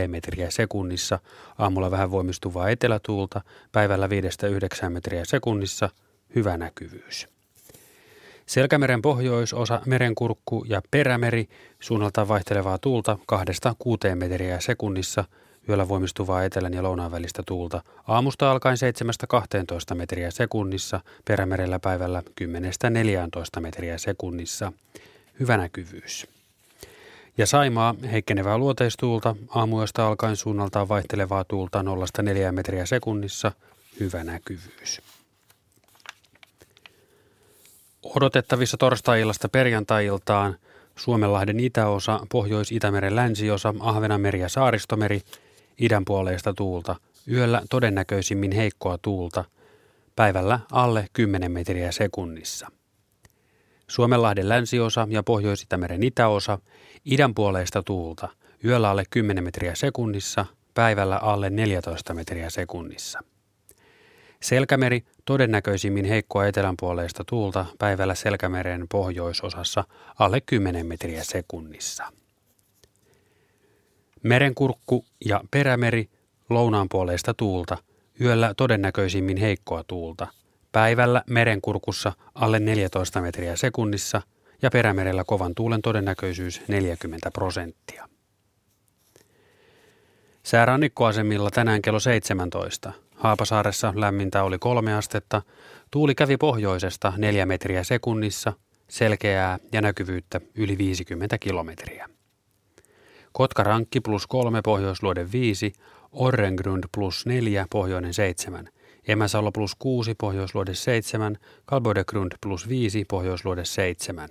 1-5 0.05 0.07
metriä 0.07 0.49
sekunnissa, 0.51 1.19
aamulla 1.57 1.91
vähän 1.91 2.11
voimistuvaa 2.11 2.69
etelätuulta, 2.69 3.41
päivällä 3.71 4.07
5-9 4.07 4.89
metriä 4.89 5.25
sekunnissa, 5.25 5.89
hyvä 6.35 6.57
näkyvyys. 6.57 7.27
Selkämeren 8.45 9.01
pohjoisosa, 9.01 9.81
merenkurkku 9.85 10.65
ja 10.67 10.81
perämeri 10.91 11.49
suunnalta 11.79 12.27
vaihtelevaa 12.27 12.77
tuulta 12.77 13.19
2-6 14.11 14.15
metriä 14.15 14.59
sekunnissa, 14.59 15.23
yöllä 15.69 15.87
voimistuvaa 15.87 16.43
etelän 16.43 16.73
ja 16.73 16.83
lounaan 16.83 17.11
välistä 17.11 17.43
tuulta, 17.45 17.81
aamusta 18.07 18.51
alkaen 18.51 18.77
7-12 19.93 19.95
metriä 19.95 20.31
sekunnissa, 20.31 20.99
perämerellä 21.27 21.79
päivällä 21.79 22.23
10-14 23.57 23.59
metriä 23.59 23.97
sekunnissa, 23.97 24.71
hyvä 25.39 25.57
näkyvyys. 25.57 26.27
Ja 27.37 27.45
Saimaa 27.45 27.95
heikkenevää 28.11 28.57
luoteistuulta, 28.57 29.35
aamuista 29.49 30.07
alkaen 30.07 30.35
suunnaltaan 30.35 30.89
vaihtelevaa 30.89 31.43
tuulta 31.43 31.81
0-4 31.81 32.51
metriä 32.51 32.85
sekunnissa, 32.85 33.51
hyvä 33.99 34.23
näkyvyys. 34.23 35.01
Odotettavissa 38.15 38.77
torstai-illasta 38.77 39.49
perjantai-iltaan 39.49 40.55
Suomenlahden 40.95 41.59
itäosa, 41.59 42.19
Pohjois-Itämeren 42.31 43.15
länsiosa, 43.15 43.73
Ahvenanmeri 43.79 44.39
ja 44.39 44.49
Saaristomeri, 44.49 45.21
idän 45.79 46.05
puoleista 46.05 46.53
tuulta, 46.53 46.95
yöllä 47.31 47.61
todennäköisimmin 47.69 48.51
heikkoa 48.51 48.97
tuulta, 48.97 49.45
päivällä 50.15 50.59
alle 50.71 51.07
10 51.13 51.51
metriä 51.51 51.91
sekunnissa. 51.91 52.71
Suomenlahden 53.87 54.49
länsiosa 54.49 55.07
ja 55.09 55.23
Pohjois-Itämeren 55.23 56.03
itäosa, 56.03 56.59
idän 57.05 57.35
puoleista 57.35 57.83
tuulta, 57.83 58.29
yöllä 58.65 58.89
alle 58.89 59.03
10 59.09 59.43
metriä 59.43 59.75
sekunnissa, 59.75 60.45
päivällä 60.73 61.17
alle 61.17 61.49
14 61.49 62.13
metriä 62.13 62.49
sekunnissa. 62.49 63.19
Selkämeri 64.41 65.03
todennäköisimmin 65.25 66.05
heikkoa 66.05 66.47
etelänpuoleista 66.47 67.23
tuulta 67.23 67.65
päivällä 67.79 68.15
Selkämeren 68.15 68.85
pohjoisosassa 68.91 69.83
alle 70.19 70.41
10 70.41 70.85
metriä 70.85 71.23
sekunnissa. 71.23 72.03
Merenkurkku 74.23 75.05
ja 75.25 75.41
perämeri 75.51 76.09
lounaanpuoleista 76.49 77.33
tuulta, 77.33 77.77
yöllä 78.21 78.53
todennäköisimmin 78.57 79.37
heikkoa 79.37 79.83
tuulta, 79.83 80.27
päivällä 80.71 81.23
merenkurkussa 81.29 82.13
alle 82.35 82.59
14 82.59 83.21
metriä 83.21 83.55
sekunnissa 83.55 84.21
ja 84.61 84.69
perämerellä 84.69 85.23
kovan 85.23 85.55
tuulen 85.55 85.81
todennäköisyys 85.81 86.61
40 86.67 87.31
prosenttia. 87.31 88.09
Säärannikkoasemilla 90.43 91.51
tänään 91.51 91.81
kello 91.81 91.99
17. 91.99 92.93
Haapasaaressa 93.19 93.93
lämmintä 93.95 94.43
oli 94.43 94.57
kolme 94.59 94.93
astetta, 94.93 95.41
tuuli 95.91 96.15
kävi 96.15 96.37
pohjoisesta 96.37 97.13
neljä 97.17 97.45
metriä 97.45 97.83
sekunnissa, 97.83 98.53
selkeää 98.87 99.59
ja 99.71 99.81
näkyvyyttä 99.81 100.41
yli 100.55 100.77
50 100.77 101.37
kilometriä. 101.37 102.09
Kotkarankki 103.31 104.01
plus 104.01 104.27
kolme 104.27 104.61
pohjoisluode 104.61 105.31
5, 105.31 105.73
Orrengrund 106.11 106.83
plus 106.95 107.25
4 107.25 107.65
pohjoinen 107.69 108.13
7, 108.13 108.69
Emäsalo 109.07 109.51
plus 109.51 109.75
6 109.79 110.15
pohjoisluode 110.15 110.73
7, 110.73 111.37
Kalbodegrund 111.65 112.31
plus 112.41 112.69
5 112.69 113.05
pohjoisluode 113.05 113.65
7. 113.65 114.29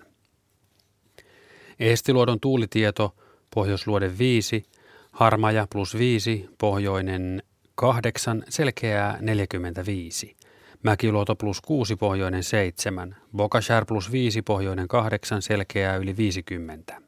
Eestiluodon 1.79 2.41
tuulitieto, 2.41 3.15
pohjoisluode 3.55 4.19
5, 4.19 4.65
harmaja 5.13 5.67
plus 5.73 5.99
5, 5.99 6.49
pohjoinen 6.59 7.43
8, 7.81 8.45
selkeää 8.49 9.19
45. 9.21 10.37
Mäkiluoto 10.83 11.37
plus 11.37 11.61
6, 11.61 11.97
pohjoinen 11.97 12.43
7. 12.43 13.17
Bokashär 13.37 13.85
plus 13.85 14.13
5, 14.13 14.43
pohjoinen 14.43 14.89
8, 14.89 15.43
selkeää 15.43 15.97
yli 15.97 16.17
50. 16.17 17.03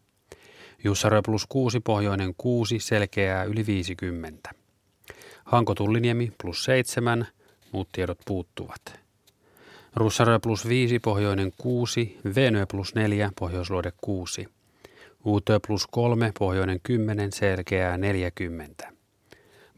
Jussarö 0.84 1.22
plus 1.22 1.46
6, 1.48 1.80
pohjoinen 1.80 2.34
6, 2.38 2.78
selkeää 2.78 3.44
yli 3.44 3.66
50. 3.66 4.50
Hanko 5.44 5.74
Tulliniemi 5.74 6.32
plus 6.42 6.64
7, 6.64 7.26
muut 7.72 7.88
tiedot 7.92 8.18
puuttuvat. 8.26 9.00
Russarö 9.96 10.38
plus 10.38 10.68
5, 10.68 10.98
pohjoinen 10.98 11.52
6, 11.58 12.18
Venö 12.34 12.66
plus 12.66 12.94
4, 12.94 13.30
pohjoisluode 13.40 13.92
6. 14.00 14.48
Uutö 15.24 15.60
plus 15.66 15.86
3, 15.86 16.32
pohjoinen 16.38 16.80
10, 16.82 17.32
selkeää 17.32 17.96
40. 17.96 18.99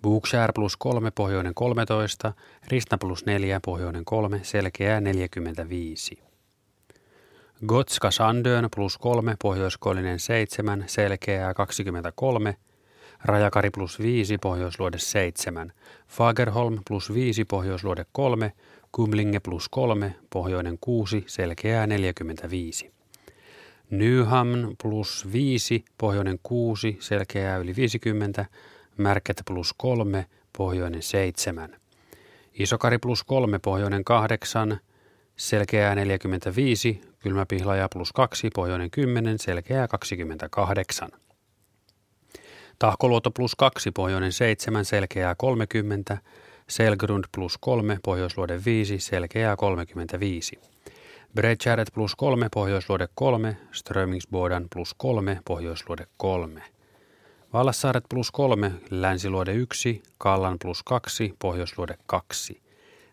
Bookshare 0.02 0.52
plus 0.54 0.76
3, 0.76 1.10
pohjoinen 1.10 1.54
13, 1.54 2.32
Rista 2.68 2.98
plus 2.98 3.26
4, 3.26 3.60
pohjoinen 3.64 4.04
3, 4.04 4.40
selkeää 4.42 5.00
45. 5.00 6.22
Gotska 7.66 8.10
Sandön 8.10 8.68
plus 8.76 8.98
3, 8.98 9.36
pohjoiskoillinen 9.42 10.18
7, 10.18 10.84
selkeää 10.86 11.54
23, 11.54 12.56
Rajakari 13.24 13.70
plus 13.70 13.98
5, 13.98 14.38
pohjoisluode 14.38 14.98
7, 14.98 15.72
Fagerholm 16.08 16.78
plus 16.88 17.14
5, 17.14 17.44
pohjoisluode 17.44 18.06
3, 18.12 18.52
Kumlinge 18.92 19.40
plus 19.40 19.68
3, 19.68 20.14
pohjoinen 20.32 20.78
6, 20.80 21.24
selkeää 21.26 21.86
45. 21.86 22.92
Nyhamn 23.90 24.74
plus 24.82 25.32
5, 25.32 25.84
pohjoinen 25.98 26.38
6, 26.42 26.96
selkeää 27.00 27.56
yli 27.56 27.76
50, 27.76 28.46
Märket 28.96 29.42
plus 29.46 29.74
3, 29.76 30.26
pohjoinen 30.58 31.02
7. 31.02 31.76
Isokari 32.54 32.98
plus 32.98 33.24
3, 33.24 33.58
pohjoinen 33.58 34.04
8, 34.04 34.80
selkeää 35.36 35.94
45, 35.94 37.00
kylmäpihlaja 37.18 37.88
plus 37.88 38.12
2, 38.12 38.50
pohjoinen 38.54 38.90
10, 38.90 39.38
selkeää 39.38 39.88
28. 39.88 41.10
Tahkoluoto 42.78 43.30
plus 43.30 43.54
2, 43.56 43.90
pohjoinen 43.90 44.32
7, 44.32 44.84
selkeää 44.84 45.34
30, 45.34 46.18
Selgrund 46.68 47.24
plus 47.32 47.58
3, 47.58 47.98
pohjoisluode 48.02 48.64
5, 48.64 48.98
selkeää 48.98 49.56
35. 49.56 50.60
Bredgärdet 51.34 51.88
plus 51.94 52.16
3, 52.16 52.48
pohjoisluode 52.54 53.08
3, 53.14 53.56
Strömingsbodan 53.72 54.66
plus 54.74 54.94
3, 54.94 55.40
pohjoisluode 55.44 56.06
3. 56.16 56.62
Vallassaaret 57.52 58.04
plus 58.08 58.30
3, 58.30 58.72
länsiluode 58.90 59.52
1, 59.52 60.02
Kallan 60.18 60.58
plus 60.58 60.82
2, 60.82 61.34
pohjoisluode 61.38 61.94
2. 62.06 62.62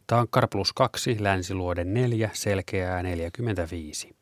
Tankkar 0.07 0.47
plus 0.47 0.73
2, 0.73 1.17
länsiluode 1.19 1.83
4, 1.83 2.29
selkeää 2.33 3.03
45. 3.03 4.15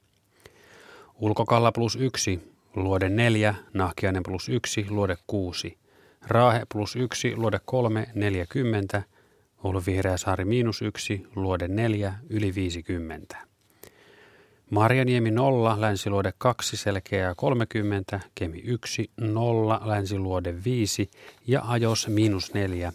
Ulkokalla 1.16 1.72
plus 1.72 1.96
1, 1.96 2.40
luode 2.76 3.10
4, 3.10 3.56
Nahkiainen 3.74 4.24
plus 4.24 4.50
1, 4.50 4.86
luode 4.90 5.18
6. 5.28 5.78
Raahe 6.28 6.66
plus 6.74 6.96
1, 6.96 7.36
luode 7.36 7.60
3, 7.66 8.08
40. 8.16 9.04
Oulu 9.64 9.84
Vihreä 9.86 10.18
saari 10.18 10.46
miinus 10.46 10.82
1, 10.82 11.28
luode 11.36 11.68
4, 11.68 12.14
yli 12.30 12.56
50. 12.56 13.38
Marjaniemi 14.70 15.32
0, 15.32 15.82
länsiluode 15.82 16.34
2, 16.38 16.78
selkeää 16.78 17.36
30, 17.36 18.20
Kemi 18.36 18.60
1, 18.60 19.12
0, 19.18 19.82
länsiluode 19.86 20.64
5 20.64 21.10
ja 21.48 21.62
Ajos 21.68 22.08
miinus 22.08 22.54
4, 22.54 22.94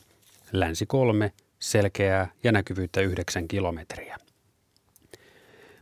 länsi 0.52 0.86
3, 0.86 1.32
selkeää 1.58 2.28
ja 2.44 2.52
näkyvyyttä 2.52 3.00
9 3.00 3.48
kilometriä. 3.48 4.16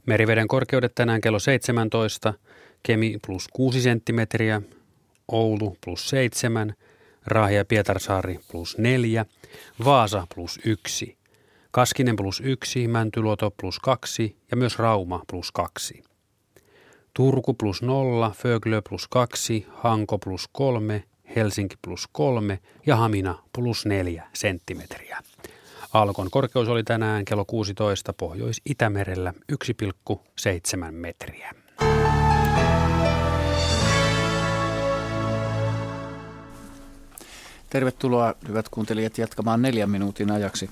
Meriveden 0.06 0.48
korkeudet 0.48 0.94
tänään 0.94 1.20
kello 1.20 1.38
17, 1.38 2.34
Kemi 2.82 3.18
plus 3.26 3.48
6 3.52 3.82
senttimetriä, 3.82 4.62
Oulu 5.28 5.76
plus 5.84 6.08
7, 6.08 6.74
Raahi 7.26 7.54
ja 7.54 7.64
Pietarsaari 7.64 8.38
plus 8.50 8.78
4, 8.78 9.26
Vaasa 9.84 10.26
plus 10.34 10.60
1, 10.64 11.16
Kaskinen 11.72 12.16
plus 12.16 12.42
1, 12.44 12.88
Mäntyluoto 12.88 13.50
plus 13.50 13.78
2 13.78 14.36
ja 14.50 14.56
myös 14.56 14.78
Rauma 14.78 15.22
plus 15.30 15.52
2. 15.52 16.02
Turku 17.14 17.54
plus 17.54 17.82
0, 17.82 18.32
Föglö 18.36 18.82
plus 18.88 19.08
2, 19.08 19.66
Hanko 19.70 20.18
plus 20.18 20.48
3, 20.52 21.04
Helsinki 21.36 21.76
plus 21.82 22.08
3 22.12 22.58
ja 22.86 22.96
Hamina 22.96 23.38
plus 23.52 23.86
4 23.86 24.24
senttimetriä. 24.32 25.18
Alkon 25.92 26.30
korkeus 26.30 26.68
oli 26.68 26.82
tänään 26.82 27.24
kello 27.24 27.44
16 27.44 28.12
Pohjois-Itämerellä 28.12 29.34
1,7 29.52 30.90
metriä. 30.90 31.54
Tervetuloa 37.70 38.34
hyvät 38.48 38.68
kuuntelijat 38.68 39.18
jatkamaan 39.18 39.62
neljän 39.62 39.90
minuutin 39.90 40.30
ajaksi 40.30 40.70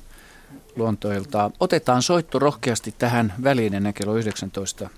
luontoilta. 0.77 1.51
Otetaan 1.61 2.03
soitto 2.03 2.39
rohkeasti 2.39 2.95
tähän 2.99 3.33
väliin 3.45 3.75
ennen 3.75 3.95
kello 3.95 4.17
19 4.17 4.89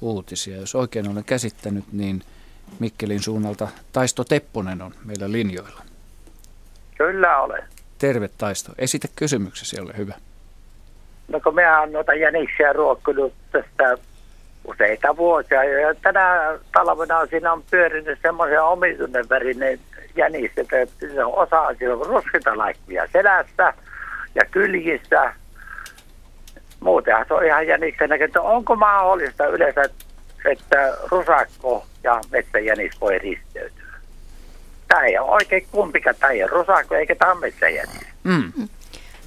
uutisia. 0.00 0.56
Jos 0.56 0.74
oikein 0.74 1.08
olen 1.08 1.24
käsittänyt, 1.24 1.84
niin 1.92 2.22
Mikkelin 2.78 3.22
suunnalta 3.22 3.68
Taisto 3.92 4.24
Tepponen 4.24 4.82
on 4.82 4.94
meillä 5.04 5.32
linjoilla. 5.32 5.82
Kyllä 6.98 7.40
olen. 7.40 7.62
Terve 7.98 8.30
Taisto. 8.38 8.72
Esitä 8.78 9.08
kysymyksesi, 9.16 9.80
ole 9.80 9.96
hyvä. 9.96 10.14
No 11.28 11.40
kun 11.40 11.54
me 11.54 11.78
on 11.78 11.92
noita 11.92 12.14
jäniksiä 12.14 12.72
ruokkunut 12.72 13.32
tästä 13.52 13.98
useita 14.64 15.16
vuosia. 15.16 15.64
Ja 15.64 15.94
tänä 15.94 16.58
talvena 16.72 17.26
siinä 17.26 17.52
on 17.52 17.62
pyörinyt 17.70 18.18
semmoisia 18.22 18.64
omituinen 18.64 19.28
värinen 19.28 19.78
jänis, 20.16 20.52
että 20.56 20.76
se 21.14 21.24
on 21.24 21.34
osa 21.34 21.60
on 21.60 22.06
ruskita 22.06 22.58
laikkia 22.58 23.06
selässä 23.12 23.74
ja 24.34 24.44
kyljissä. 24.50 25.34
Muutenhan 26.80 27.24
se 27.28 27.34
on 27.34 27.46
ihan 27.46 27.66
jäniksen 27.66 28.08
näköinen. 28.08 28.40
Onko 28.40 28.76
mahdollista 28.76 29.46
yleensä, 29.46 29.82
että 30.50 30.96
rusakko 31.10 31.86
ja 32.02 32.20
metsäjänis 32.30 33.00
voi 33.00 33.18
risteytyä? 33.18 33.84
Tämä 34.88 35.04
ei 35.04 35.18
ole 35.18 35.30
oikein 35.30 35.66
kumpikaan. 35.72 36.16
Tämä 36.20 36.32
ei 36.32 36.42
ole 36.42 36.50
rusakko 36.50 36.94
eikä 36.94 37.14
tämä 37.14 37.34
metsäjänis. 37.34 38.06
Mm. 38.24 38.52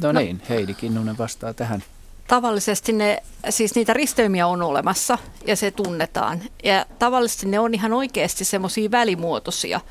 No, 0.01 0.12
no 0.12 0.20
niin, 0.20 0.41
Heidi 0.49 0.74
Kinnunen 0.74 1.18
vastaa 1.18 1.53
tähän. 1.53 1.84
Tavallisesti 2.28 2.93
ne, 2.93 3.24
siis 3.49 3.76
niitä 3.76 3.93
risteymiä 3.93 4.47
on 4.47 4.62
olemassa 4.62 5.18
ja 5.45 5.55
se 5.55 5.72
tunnetaan. 5.72 6.41
Ja 6.64 6.86
tavallisesti 6.99 7.47
ne 7.47 7.60
on 7.60 7.74
ihan 7.74 7.93
oikeasti 7.93 8.45
semmoisia 8.45 8.91
välimuotoisia. 8.91 9.82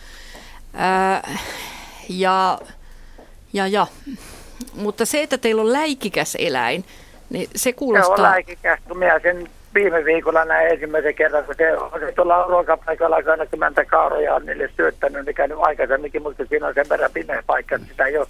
Ää, 0.75 1.29
ja, 2.09 2.59
ja, 3.53 3.67
ja 3.67 3.87
mutta 4.75 5.05
se, 5.05 5.23
että 5.23 5.39
teillä 5.39 5.63
on 5.63 5.73
läikikäs 5.73 6.37
eläin, 6.41 6.85
niin 7.31 7.49
se 7.57 7.73
kuulostaa... 7.73 8.17
Se 8.17 8.23
on 8.23 8.31
läikikäs, 8.31 8.81
kun 8.89 8.99
minä 8.99 9.21
sen 9.23 9.49
viime 9.75 10.05
viikolla 10.05 10.45
näin 10.45 10.69
ensimmäisen 10.69 11.15
kerran, 11.15 11.45
kun 11.45 11.55
se 11.59 11.77
on 11.77 12.01
se 12.01 12.13
tuolla 12.13 12.47
ruokapaikalla 12.49 13.23
20 13.23 13.85
kauroja 13.85 14.35
on 14.35 14.47
niille 14.47 14.71
syöttänyt, 14.77 15.27
niin 15.27 15.35
käynyt 15.35 15.59
aikaisemminkin, 15.61 16.23
mutta 16.23 16.47
siinä 16.47 16.67
on 16.67 16.75
sen 16.75 16.89
verran 16.89 17.11
pimeä 17.15 17.43
paikka, 17.47 17.75
että 17.75 17.89
sitä 17.89 18.05
ei 18.05 18.19
ole 18.19 18.27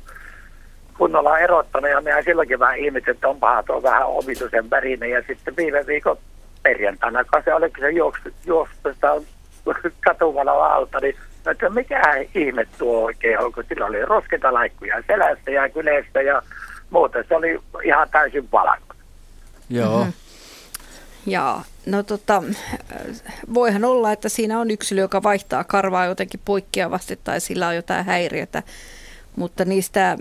kunnolla 0.99 1.39
erottanut. 1.39 1.91
Ja 1.91 2.01
minä 2.01 2.23
silloinkin 2.23 2.59
vähän 2.59 2.79
ihmettelin, 2.79 3.17
että 3.17 3.29
onpahan 3.29 3.65
tuo 3.65 3.83
vähän 3.83 4.07
omituisen 4.07 4.71
värinen. 4.71 5.11
Ja 5.11 5.23
sitten 5.27 5.57
viime 5.57 5.87
viikon 5.87 6.19
perjantaina, 6.63 7.25
kun 7.25 7.43
se 7.45 7.55
oli 7.55 7.71
se 7.81 7.91
juoksu, 7.91 8.29
juoksu 8.47 8.89
katuvalo 10.07 10.61
alta, 10.61 11.01
niin 11.01 11.17
että 11.51 11.71
mikä 11.71 12.03
ihme 12.35 12.67
tuo 12.79 13.05
oikein 13.05 13.39
on, 13.39 13.53
kun 13.53 13.65
sillä 13.69 13.87
oli 13.87 14.05
rosketa 14.05 14.55
laikkuja 14.55 15.03
selästä 15.07 15.51
ja 15.51 15.69
kylestä 15.69 16.23
ja 16.23 16.43
muuta. 16.91 17.19
Se 17.29 17.35
oli 17.35 17.61
ihan 17.85 18.09
täysin 18.13 18.49
valakko. 18.53 18.95
Joo. 19.71 19.99
Mm-hmm. 19.99 20.13
Ja 21.27 21.61
no 21.87 22.03
tota, 22.03 22.43
voihan 23.55 23.85
olla, 23.85 24.13
että 24.13 24.29
siinä 24.29 24.61
on 24.61 24.71
yksilö, 24.71 25.01
joka 25.01 25.23
vaihtaa 25.23 25.65
karvaa 25.65 26.07
jotenkin 26.07 26.41
poikkeavasti 26.45 27.19
tai 27.25 27.41
sillä 27.41 27.69
on 27.69 27.77
jotain 27.77 28.05
häiriötä, 28.05 28.63
mutta 29.37 29.65
niistä, 29.65 30.17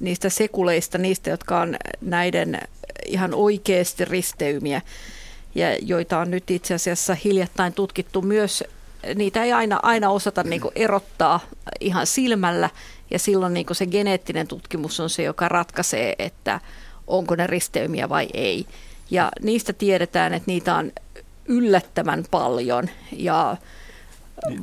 niistä 0.00 0.28
sekuleista, 0.28 0.98
niistä, 0.98 1.30
jotka 1.30 1.60
on 1.60 1.76
näiden 2.00 2.58
ihan 3.06 3.34
oikeasti 3.34 4.04
risteymiä, 4.04 4.82
ja 5.54 5.76
joita 5.82 6.18
on 6.18 6.30
nyt 6.30 6.50
itse 6.50 6.74
asiassa 6.74 7.14
hiljattain 7.14 7.72
tutkittu 7.72 8.22
myös 8.22 8.64
niitä 9.14 9.44
ei 9.44 9.52
aina, 9.52 9.80
aina 9.82 10.10
osata 10.10 10.42
niin 10.42 10.60
kuin 10.60 10.72
erottaa 10.74 11.40
ihan 11.80 12.06
silmällä 12.06 12.70
ja 13.10 13.18
silloin 13.18 13.54
niin 13.54 13.66
kuin 13.66 13.76
se 13.76 13.86
geneettinen 13.86 14.46
tutkimus 14.46 15.00
on 15.00 15.10
se, 15.10 15.22
joka 15.22 15.48
ratkaisee, 15.48 16.14
että 16.18 16.60
onko 17.06 17.36
ne 17.36 17.46
risteymiä 17.46 18.08
vai 18.08 18.28
ei. 18.34 18.66
Ja 19.10 19.32
niistä 19.42 19.72
tiedetään, 19.72 20.34
että 20.34 20.50
niitä 20.50 20.74
on 20.74 20.92
yllättävän 21.48 22.24
paljon 22.30 22.88
ja 23.12 23.56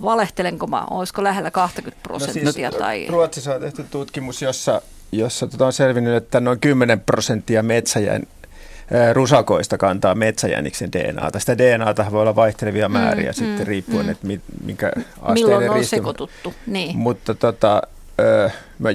valehtelenko 0.02 0.68
mä, 0.68 0.86
olisiko 0.86 1.24
lähellä 1.24 1.52
20 1.52 2.04
prosenttia? 2.04 2.44
No 2.44 2.52
siis, 2.52 2.76
tai... 2.78 3.08
Ruotsissa 3.10 3.56
on 3.56 3.62
tehty 3.62 3.84
tutkimus, 3.92 4.42
jossa, 4.42 4.82
jossa 5.12 5.48
tota 5.48 5.66
on 5.66 5.74
selvinnyt, 5.74 6.16
että 6.16 6.40
noin 6.40 6.60
10 6.60 7.00
prosenttia 7.00 7.64
metsäjän 7.64 8.24
rusakoista 9.14 9.78
kantaa 9.78 10.16
metsäjäniksen 10.16 10.92
DNAta. 10.92 11.40
Sitä 11.40 11.58
DNAta 11.58 12.06
voi 12.12 12.22
olla 12.22 12.36
vaihtelevia 12.36 12.90
määriä 12.90 13.30
mm, 13.30 13.34
sitten 13.34 13.60
mm, 13.60 13.68
riippuen, 13.68 14.06
mm. 14.06 14.12
että 14.12 14.28
minkä 14.64 14.92
asteinen 15.22 15.60
Milloin 15.60 15.70
on 15.70 15.86
sekoituttu, 15.86 16.54
niin. 16.68 16.98
Mutta 16.98 17.36
tota, 17.36 17.82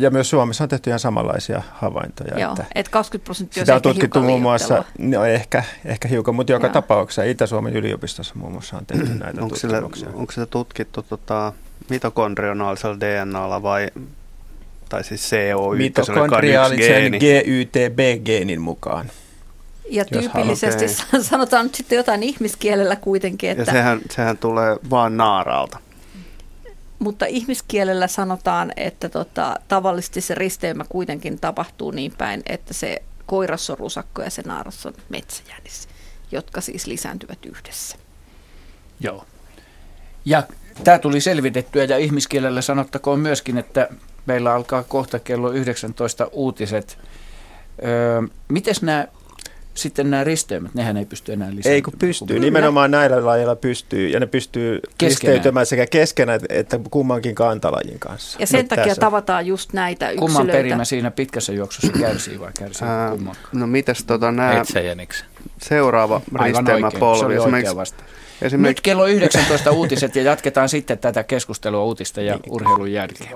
ja 0.01 0.11
myös 0.11 0.31
Suomessa 0.31 0.65
on 0.65 0.69
tehty 0.69 0.91
ihan 0.91 1.01
samanlaisia 1.01 1.63
havaintoja. 1.73 2.39
Joo, 2.39 2.53
että, 2.53 2.65
että 2.75 2.93
20 2.93 3.25
prosenttia 3.25 3.63
Sitä 3.63 3.75
on 3.75 3.83
tutkittu 3.83 4.23
muun 4.23 4.43
muassa, 4.43 4.85
no 4.99 5.25
ehkä, 5.25 5.63
ehkä 5.85 6.09
hiukan, 6.09 6.35
mutta 6.35 6.53
joka 6.53 6.67
Joo. 6.67 6.73
tapauksessa 6.73 7.23
Itä-Suomen 7.23 7.77
yliopistossa 7.77 8.35
muun 8.35 8.53
muassa 8.53 8.77
on 8.77 8.87
tehty 8.87 9.15
näitä 9.15 9.43
onko 9.43 9.57
tutkimuksia. 9.57 10.09
Sille, 10.09 10.21
onko 10.21 10.33
se 10.33 10.47
tutkittu 10.47 11.03
tota, 11.03 11.53
mitokondrionaalisella 11.91 13.01
DNAlla 13.01 13.63
vai 13.63 13.89
tai 14.89 15.05
siis 15.05 15.31
CO1, 15.33 15.77
Mitokondriaalisen 15.77 17.13
GYTB-geenin 17.13 18.61
mukaan. 18.61 19.11
Ja 19.91 20.05
tyypillisesti 20.05 20.85
okay. 20.85 21.23
sanotaan 21.23 21.65
nyt 21.67 21.75
sitten 21.75 21.97
jotain 21.97 22.23
ihmiskielellä 22.23 22.97
kuitenkin. 22.97 23.51
Että... 23.51 23.63
Ja 23.63 23.73
sehän, 23.73 24.01
sehän 24.11 24.39
tulee 24.39 24.77
vaan 24.91 25.17
naaraalta. 25.17 25.79
Mutta 26.99 27.27
ihmiskielellä 27.27 28.07
sanotaan, 28.07 28.73
että 28.77 29.09
tota, 29.09 29.57
tavallisesti 29.69 30.21
se 30.21 30.35
risteymä 30.35 30.85
kuitenkin 30.89 31.41
tapahtuu 31.41 31.91
niin 31.91 32.13
päin, 32.19 32.43
että 32.47 32.75
se 32.75 33.03
koiras 33.27 33.71
on 33.71 33.79
rusakko 33.79 34.23
ja 34.23 34.31
se 34.31 34.43
naaras 34.47 34.87
on 34.87 34.95
metsäjänis, 35.09 35.89
jotka 36.33 36.61
siis 36.61 36.87
lisääntyvät 36.87 37.47
yhdessä. 37.47 37.97
Joo. 39.01 39.25
Ja 40.25 40.43
tämä 40.85 40.99
tuli 40.99 41.21
selvitettyä 41.21 41.85
ja 41.85 41.99
ihmiskielellä 41.99 42.63
sanottakoon 42.63 43.21
myöskin, 43.21 43.59
että 43.59 43.89
meillä 44.27 44.55
alkaa 44.55 44.83
kohta 44.83 45.19
kello 45.19 45.51
19 45.51 46.29
uutiset. 46.33 46.99
Öö, 47.85 48.23
Miten 48.49 48.75
nämä 48.83 49.09
sitten 49.75 50.11
nämä 50.11 50.25
risteymät, 50.25 50.75
nehän 50.75 50.97
ei 50.97 51.05
pysty 51.05 51.33
enää 51.33 51.51
lisäämään. 51.55 51.75
Ei 51.75 51.83
kun 51.83 51.93
pystyy, 51.99 52.39
nimenomaan 52.39 52.91
näillä 52.91 53.25
lajeilla 53.25 53.57
pystyy, 53.57 54.09
ja 54.09 54.21
ne 54.21 54.27
pystyy 54.27 54.81
keskenään. 54.99 55.11
risteytymään 55.11 55.67
sekä 55.67 55.87
keskenään 55.87 56.41
että 56.49 56.81
kummankin 56.91 57.35
kantalajin 57.35 57.99
kanssa. 57.99 58.37
Ja 58.41 58.47
sen 58.47 58.59
Nyt 58.61 58.69
takia 58.69 58.85
tässä. 58.85 59.01
tavataan 59.01 59.47
just 59.47 59.73
näitä 59.73 60.11
yksilöitä. 60.11 60.21
Kumman 60.21 60.47
perimä 60.47 60.85
siinä 60.85 61.11
pitkässä 61.11 61.53
juoksussa 61.53 61.93
kärsii 62.01 62.41
vai 62.41 62.53
kärsii 62.59 62.89
Ää, 62.89 63.11
kumman? 63.11 63.37
No 63.53 63.67
mitäs 63.67 64.05
tota 64.05 64.33
nämä 64.33 64.63
seuraava 65.63 66.21
risteymäpolvi? 66.45 67.35
Esimerkiksi, 67.35 67.95
esimerkiksi... 68.43 68.57
Nyt 68.57 68.81
kello 68.81 69.07
19 69.07 69.71
uutiset 69.71 70.17
ja 70.17 70.23
jatketaan 70.23 70.69
sitten 70.69 70.99
tätä 70.99 71.25
keskustelua 71.25 71.85
uutista 71.85 72.21
ja 72.21 72.35
niin. 72.35 72.53
urheilun 72.53 72.93
jälkeen. 72.93 73.31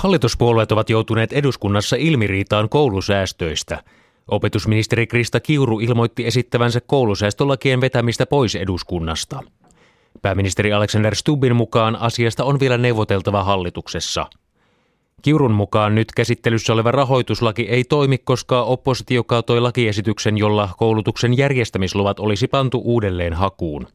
Hallituspuolueet 0.00 0.72
ovat 0.72 0.90
joutuneet 0.90 1.32
eduskunnassa 1.32 1.96
ilmiriitaan 1.96 2.68
koulusäästöistä. 2.68 3.82
Opetusministeri 4.28 5.06
Krista 5.06 5.40
Kiuru 5.40 5.80
ilmoitti 5.80 6.26
esittävänsä 6.26 6.80
koulusäästölakien 6.80 7.80
vetämistä 7.80 8.26
pois 8.26 8.54
eduskunnasta. 8.54 9.40
Pääministeri 10.22 10.72
Alexander 10.72 11.14
Stubbin 11.14 11.56
mukaan 11.56 11.96
asiasta 11.96 12.44
on 12.44 12.60
vielä 12.60 12.78
neuvoteltava 12.78 13.44
hallituksessa. 13.44 14.26
Kiurun 15.22 15.52
mukaan 15.52 15.94
nyt 15.94 16.12
käsittelyssä 16.16 16.72
oleva 16.72 16.90
rahoituslaki 16.90 17.62
ei 17.62 17.84
toimi, 17.84 18.18
koska 18.18 18.62
oppositio 18.62 19.24
kaatoi 19.24 19.60
lakiesityksen, 19.60 20.38
jolla 20.38 20.68
koulutuksen 20.78 21.36
järjestämisluvat 21.36 22.20
olisi 22.20 22.48
pantu 22.48 22.82
uudelleen 22.84 23.32
hakuun. 23.32 23.86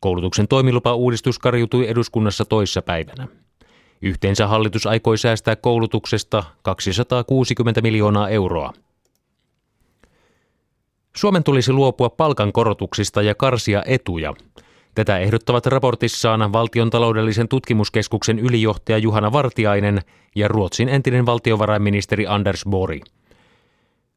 Koulutuksen 0.00 0.48
toimilupa-uudistus 0.48 1.38
karjutui 1.38 1.88
eduskunnassa 1.88 2.44
toissa 2.44 2.82
päivänä. 2.82 3.41
Yhteensä 4.02 4.46
hallitus 4.46 4.86
aikoi 4.86 5.18
säästää 5.18 5.56
koulutuksesta 5.56 6.44
260 6.62 7.80
miljoonaa 7.80 8.28
euroa. 8.28 8.72
Suomen 11.16 11.44
tulisi 11.44 11.72
luopua 11.72 12.10
palkankorotuksista 12.10 13.22
ja 13.22 13.34
karsia 13.34 13.82
etuja. 13.86 14.34
Tätä 14.94 15.18
ehdottavat 15.18 15.66
raportissaan 15.66 16.52
valtion 16.52 16.90
taloudellisen 16.90 17.48
tutkimuskeskuksen 17.48 18.38
ylijohtaja 18.38 18.98
Juhana 18.98 19.32
Vartiainen 19.32 20.00
ja 20.34 20.48
Ruotsin 20.48 20.88
entinen 20.88 21.26
valtiovarainministeri 21.26 22.26
Anders 22.26 22.64
Bori. 22.70 23.00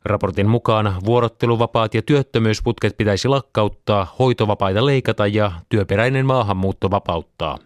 Raportin 0.05 0.49
mukaan 0.49 0.95
vuorotteluvapaat 1.05 1.93
ja 1.93 2.01
työttömyysputket 2.01 2.97
pitäisi 2.97 3.27
lakkauttaa, 3.27 4.15
hoitovapaita 4.19 4.85
leikata 4.85 5.27
ja 5.27 5.51
työperäinen 5.69 6.25
maahanmuutto 6.25 6.91
vapauttaa. 6.91 7.57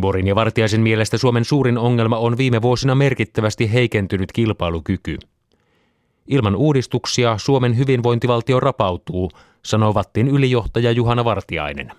Borin 0.00 0.26
ja 0.26 0.34
Vartiaisen 0.34 0.80
mielestä 0.80 1.18
Suomen 1.18 1.44
suurin 1.44 1.78
ongelma 1.78 2.18
on 2.18 2.36
viime 2.38 2.62
vuosina 2.62 2.94
merkittävästi 2.94 3.72
heikentynyt 3.72 4.32
kilpailukyky. 4.32 5.18
Ilman 6.26 6.56
uudistuksia 6.56 7.38
Suomen 7.38 7.78
hyvinvointivaltio 7.78 8.60
rapautuu, 8.60 9.30
sanoo 9.64 9.94
Vattin 9.94 10.28
ylijohtaja 10.28 10.90
Juhana 10.90 11.24
Vartiainen. 11.24 11.92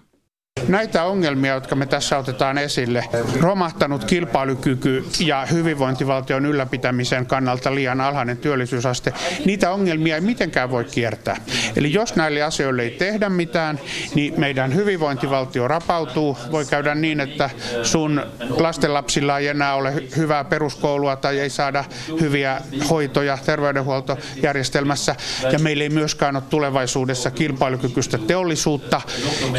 Näitä 0.68 1.04
ongelmia, 1.04 1.54
jotka 1.54 1.76
me 1.76 1.86
tässä 1.86 2.18
otetaan 2.18 2.58
esille, 2.58 3.04
romahtanut 3.40 4.06
kilpailukyky 4.06 5.06
ja 5.20 5.46
hyvinvointivaltion 5.52 6.46
ylläpitämisen 6.46 7.26
kannalta 7.26 7.76
liian 7.76 8.02
alhainen 8.02 8.38
työllisyysaste, 8.38 9.14
niitä 9.46 9.72
ongelmia 9.72 10.16
ei 10.16 10.22
mitenkään 10.22 10.72
voi 10.72 10.84
kiertää. 10.84 11.38
Eli 11.76 11.94
jos 11.94 12.16
näille 12.16 12.42
asioille 12.42 12.84
ei 12.84 12.92
tehdä 12.92 13.30
mitään, 13.30 13.80
niin 14.16 14.34
meidän 14.38 14.76
hyvinvointivaltio 14.76 15.68
rapautuu. 15.68 16.38
Voi 16.52 16.66
käydä 16.66 16.96
niin, 16.96 17.20
että 17.20 17.50
sun 17.84 18.22
lastenlapsilla 18.50 19.40
ei 19.40 19.48
enää 19.48 19.76
ole 19.76 19.94
hyvää 20.18 20.44
peruskoulua 20.44 21.16
tai 21.16 21.40
ei 21.40 21.50
saada 21.50 21.84
hyviä 22.22 22.62
hoitoja 22.90 23.38
terveydenhuoltojärjestelmässä. 23.46 25.16
Ja 25.52 25.60
meillä 25.60 25.84
ei 25.84 25.90
myöskään 25.90 26.36
ole 26.36 26.44
tulevaisuudessa 26.50 27.32
kilpailukykyistä 27.32 28.18
teollisuutta, 28.18 29.02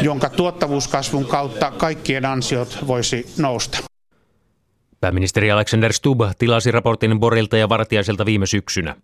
jonka 0.01 0.29
tuottavuus 0.29 0.87
talouskasvun 0.93 1.25
kautta 1.25 1.71
kaikkien 1.71 2.25
ansiot 2.25 2.77
voisi 2.87 3.25
nousta. 3.39 3.77
Pääministeri 5.01 5.51
Alexander 5.51 5.93
Stubb 5.93 6.21
tilasi 6.39 6.71
raportin 6.71 7.19
Borilta 7.19 7.57
ja 7.57 7.69
Vartiaiselta 7.69 8.25
viime 8.25 8.45
syksynä. 8.45 8.95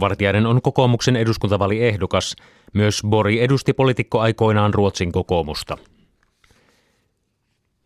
Vartiainen 0.00 0.46
on 0.46 0.62
kokoomuksen 0.62 1.16
eduskuntavaliehdokas. 1.16 2.36
Myös 2.72 3.02
Bori 3.08 3.42
edusti 3.42 3.72
poliitikko 3.72 4.20
aikoinaan 4.20 4.74
Ruotsin 4.74 5.12
kokoomusta. 5.12 5.78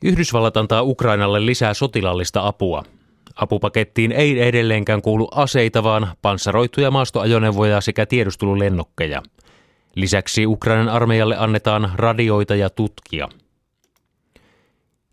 Yhdysvallat 0.05 0.57
antaa 0.57 0.83
Ukrainalle 0.83 1.47
lisää 1.47 1.75
sotilallista 1.75 2.47
apua. 2.47 2.83
Apupakettiin 3.37 4.13
ei 4.13 4.43
edelleenkään 4.43 5.03
kuulu 5.03 5.29
aseita, 5.33 5.83
vaan 5.83 6.09
panssaroituja 6.23 6.91
maastoajoneuvoja 6.91 7.81
sekä 7.81 8.07
tiedustelulennokkeja– 8.07 9.23
Lisäksi 9.95 10.47
Ukrainan 10.47 10.89
armeijalle 10.89 11.37
annetaan 11.37 11.93
radioita 11.95 12.55
ja 12.55 12.71
tutkia. 12.71 13.29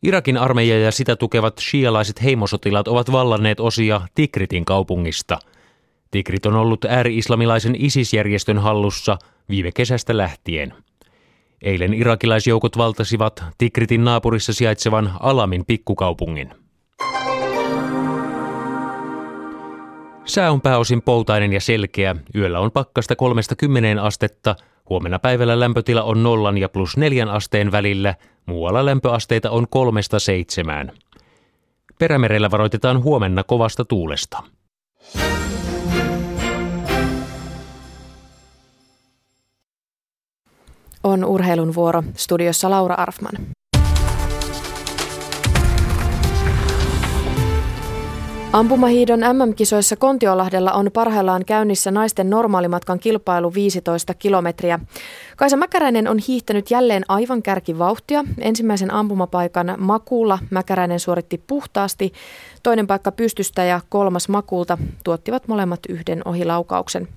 Irakin 0.03 0.37
armeija 0.37 0.79
ja 0.79 0.91
sitä 0.91 1.15
tukevat 1.15 1.57
shialaiset 1.59 2.23
heimosotilaat 2.23 2.87
ovat 2.87 3.11
vallanneet 3.11 3.59
osia 3.59 4.01
Tikritin 4.15 4.65
kaupungista. 4.65 5.39
Tikrit 6.11 6.45
on 6.45 6.55
ollut 6.55 6.85
ääri-islamilaisen 6.85 7.75
ISIS-järjestön 7.79 8.57
hallussa 8.57 9.17
viime 9.49 9.71
kesästä 9.71 10.17
lähtien. 10.17 10.73
Eilen 11.61 11.93
irakilaisjoukot 11.93 12.77
valtasivat 12.77 13.43
Tikritin 13.57 14.03
naapurissa 14.03 14.53
sijaitsevan 14.53 15.11
Alamin 15.19 15.65
pikkukaupungin. 15.65 16.53
Sää 20.25 20.51
on 20.51 20.61
pääosin 20.61 21.01
poutainen 21.01 21.53
ja 21.53 21.61
selkeä. 21.61 22.15
Yöllä 22.35 22.59
on 22.59 22.71
pakkasta 22.71 23.15
kolmesta 23.15 23.55
kymmeneen 23.55 23.99
astetta– 23.99 24.55
Huomenna 24.89 25.19
päivällä 25.19 25.59
lämpötila 25.59 26.03
on 26.03 26.23
nollan 26.23 26.57
ja 26.57 26.69
plus 26.69 26.97
neljän 26.97 27.29
asteen 27.29 27.71
välillä, 27.71 28.15
muualla 28.45 28.85
lämpöasteita 28.85 29.49
on 29.51 29.67
kolmesta 29.69 30.19
seitsemään. 30.19 30.91
Perämerellä 31.99 32.51
varoitetaan 32.51 33.03
huomenna 33.03 33.43
kovasta 33.43 33.85
tuulesta. 33.85 34.43
On 41.03 41.25
urheilun 41.25 41.75
vuoro. 41.75 42.03
Studiossa 42.15 42.69
Laura 42.69 42.95
Arfman. 42.95 43.33
Ampumahiidon 48.53 49.19
MM-kisoissa 49.19 49.95
Kontiolahdella 49.95 50.71
on 50.71 50.89
parhaillaan 50.93 51.45
käynnissä 51.45 51.91
naisten 51.91 52.29
normaalimatkan 52.29 52.99
kilpailu 52.99 53.53
15 53.53 54.13
kilometriä. 54.13 54.79
Kaisa 55.37 55.57
Mäkäräinen 55.57 56.07
on 56.07 56.17
hiihtänyt 56.27 56.71
jälleen 56.71 57.03
aivan 57.07 57.43
kärkivauhtia. 57.43 58.25
Ensimmäisen 58.39 58.93
ampumapaikan 58.93 59.75
Makuulla 59.77 60.39
Mäkäräinen 60.49 60.99
suoritti 60.99 61.43
puhtaasti, 61.47 62.13
toinen 62.63 62.87
paikka 62.87 63.11
pystystä 63.11 63.63
ja 63.63 63.81
kolmas 63.89 64.29
Makuulta 64.29 64.77
tuottivat 65.03 65.47
molemmat 65.47 65.79
yhden 65.89 66.21
ohilaukauksen. 66.25 67.07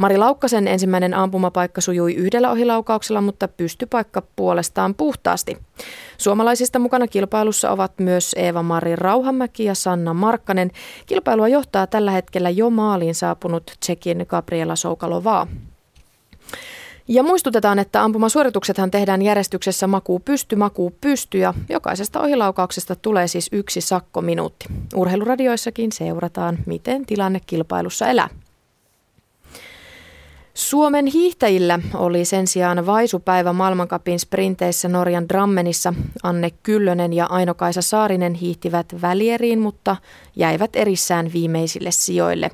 Mari 0.00 0.18
Laukkasen 0.18 0.68
ensimmäinen 0.68 1.14
ampumapaikka 1.14 1.80
sujui 1.80 2.14
yhdellä 2.14 2.50
ohilaukauksella, 2.50 3.20
mutta 3.20 3.48
pystypaikka 3.48 4.22
puolestaan 4.36 4.94
puhtaasti. 4.94 5.58
Suomalaisista 6.18 6.78
mukana 6.78 7.06
kilpailussa 7.08 7.70
ovat 7.70 7.92
myös 7.98 8.34
Eeva-Mari 8.38 8.96
Rauhamäki 8.96 9.64
ja 9.64 9.74
Sanna 9.74 10.14
Markkanen. 10.14 10.70
Kilpailua 11.06 11.48
johtaa 11.48 11.86
tällä 11.86 12.10
hetkellä 12.10 12.50
jo 12.50 12.70
maaliin 12.70 13.14
saapunut 13.14 13.72
Tsekin 13.80 14.26
Gabriela 14.28 14.76
Soukalovaa. 14.76 15.46
Ja 17.08 17.22
muistutetaan, 17.22 17.78
että 17.78 18.04
ampumasuorituksethan 18.04 18.90
tehdään 18.90 19.22
järjestyksessä 19.22 19.86
makuu 19.86 20.18
pysty, 20.20 20.56
makuu 20.56 20.92
pysty 21.00 21.38
ja 21.38 21.54
jokaisesta 21.68 22.20
ohilaukauksesta 22.20 22.96
tulee 22.96 23.26
siis 23.26 23.48
yksi 23.52 23.80
sakkominuutti. 23.80 24.66
Urheiluradioissakin 24.94 25.92
seurataan, 25.92 26.58
miten 26.66 27.06
tilanne 27.06 27.40
kilpailussa 27.46 28.08
elää. 28.08 28.28
Suomen 30.60 31.06
hiihtäjillä 31.06 31.78
oli 31.94 32.24
sen 32.24 32.46
sijaan 32.46 32.86
vaisupäivä 32.86 33.52
maailmankapin 33.52 34.20
sprinteissä 34.20 34.88
Norjan 34.88 35.28
Drammenissa. 35.28 35.94
Anne 36.22 36.50
Kyllönen 36.50 37.12
ja 37.12 37.26
Aino-Kaisa 37.26 37.82
Saarinen 37.82 38.34
hiihtivät 38.34 38.86
välieriin, 39.02 39.58
mutta 39.58 39.96
jäivät 40.36 40.76
erissään 40.76 41.32
viimeisille 41.32 41.90
sijoille. 41.90 42.50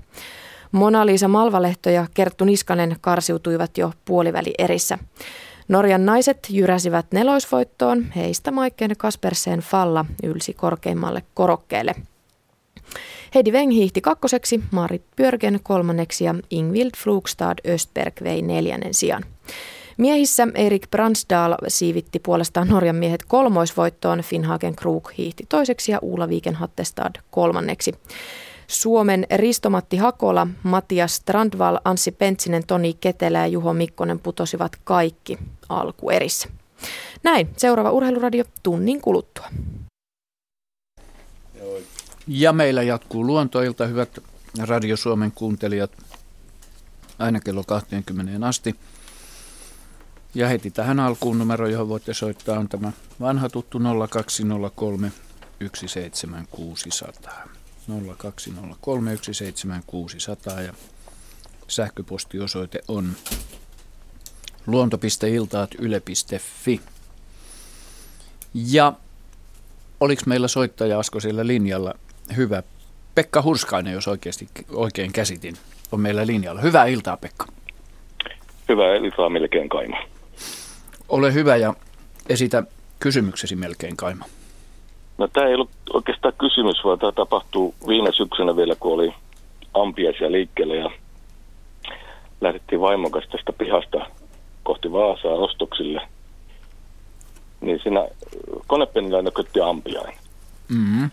Mona-Liisa 0.73 1.29
Malvalehto 1.29 1.91
ja 1.91 2.07
Kerttu 2.15 2.45
Niskanen 2.45 2.97
karsiutuivat 3.01 3.79
jo 3.79 3.93
puoliväli 4.05 4.55
erissä. 4.59 4.99
Norjan 5.69 6.07
naiset 6.07 6.39
jyräsivät 6.51 7.07
neloisvoittoon, 7.13 8.05
heistä 8.17 8.51
Maikken 8.51 8.91
Kaspersen 8.99 9.61
Falla 9.61 10.05
ylsi 10.23 10.55
korkeimmalle 10.55 11.23
korokkeelle. 11.35 11.95
Heidi 13.37 13.53
Weng 13.53 13.73
hiihti 13.73 14.01
kakkoseksi, 14.01 14.61
Marit 14.71 15.03
Björgen 15.17 15.61
kolmanneksi 15.63 16.25
ja 16.25 16.35
Ingvild 16.51 16.91
Flugstad 16.97 17.59
Östberg 17.69 18.23
vei 18.25 18.43
neljännen 18.43 18.95
sijan. 18.95 19.25
Miehissä 19.97 20.49
Erik 20.55 20.91
Bransdal 20.91 21.55
siivitti 21.69 22.19
puolestaan 22.19 22.69
Norjan 22.69 22.97
miehet 22.97 23.25
kolmoisvoittoon, 23.25 24.21
Finhagen 24.21 24.77
Krug 24.77 25.11
hiihti 25.19 25.45
toiseksi 25.49 25.93
ja 25.93 25.99
Uula 26.03 26.29
Viikenhattestad 26.29 27.15
kolmanneksi. 27.31 27.95
Suomen 28.67 29.27
Ristomatti 29.35 29.97
Hakola, 29.97 30.47
Matias 30.63 31.17
Strandval, 31.17 31.79
Anssi 31.85 32.13
Pentsinen, 32.13 32.67
Toni 32.67 32.95
Ketelä 33.01 33.39
ja 33.39 33.47
Juho 33.47 33.73
Mikkonen 33.73 34.19
putosivat 34.21 34.73
kaikki 34.85 35.39
alkuerissä. 35.69 36.49
Näin, 37.23 37.49
seuraava 37.57 37.91
urheiluradio 37.91 38.45
tunnin 38.63 39.01
kuluttua. 39.01 39.47
Ja 42.27 42.53
meillä 42.53 42.83
jatkuu 42.83 43.27
luontoilta, 43.27 43.87
hyvät 43.87 44.19
Radio 44.59 44.97
Suomen 44.97 45.33
kuuntelijat, 45.33 45.91
aina 47.19 47.41
kello 47.41 47.65
20 47.65 48.47
asti. 48.47 48.77
Ja 50.35 50.49
heti 50.49 50.71
tähän 50.71 51.01
alkuun 51.01 51.39
numero, 51.39 51.69
johon 51.69 51.89
voitte 51.89 52.15
soittaa, 52.15 52.59
on 52.59 52.69
tämä 52.69 52.93
vanha 53.21 53.49
tuttu 53.49 53.79
0203 54.11 55.13
17600. 55.75 57.49
0203 58.19 59.19
17600 59.23 60.61
ja 60.61 60.75
sähköpostiosoite 61.69 62.81
on 62.89 63.13
luonto.iltaat.yle.fi. 64.67 66.81
Ja 68.55 68.93
oliko 70.01 70.23
meillä 70.27 70.49
soittaja 70.49 70.99
Asko 70.99 71.21
siellä 71.21 71.47
linjalla? 71.47 71.95
Hyvä. 72.37 72.63
Pekka 73.15 73.43
Hurskainen, 73.43 73.93
jos 73.93 74.09
oikeasti 74.09 74.49
oikein 74.73 75.13
käsitin, 75.13 75.55
on 75.93 76.01
meillä 76.01 76.27
linjalla. 76.27 76.61
Hyvää 76.61 76.87
iltaa, 76.87 77.17
Pekka. 77.17 77.47
Hyvää 78.69 78.95
iltaa 78.95 79.29
melkein 79.29 79.69
kaima. 79.69 79.97
Ole 81.09 81.35
hyvä 81.35 81.57
ja 81.57 81.75
esitä 82.29 82.63
kysymyksesi 83.01 83.57
melkein 83.57 83.97
kaima. 83.97 84.25
No 85.19 85.29
tämä 85.29 85.47
ei 85.47 85.55
ollut 85.55 85.71
oikeastaan 85.93 86.35
kysymys, 86.39 86.85
vaan 86.85 86.99
tämä 86.99 87.13
tapahtuu 87.13 87.75
viime 87.89 88.13
syksynä 88.13 88.57
vielä, 88.57 88.75
kun 88.81 88.95
oli 88.95 89.15
ampiaisia 89.75 90.33
liikkeelle 90.33 90.77
ja 90.77 90.91
lähdettiin 92.41 92.81
vaimon 92.81 93.11
kanssa 93.11 93.31
tästä 93.31 93.53
pihasta 93.53 94.07
kohti 94.63 94.93
Vaasaa 94.93 95.33
ostoksille. 95.33 96.01
Niin 97.61 97.81
siinä 97.83 98.09
konepenillä 98.67 99.23
nökötti 99.23 99.61
ampiain. 99.61 100.15
Mm-hmm 100.69 101.11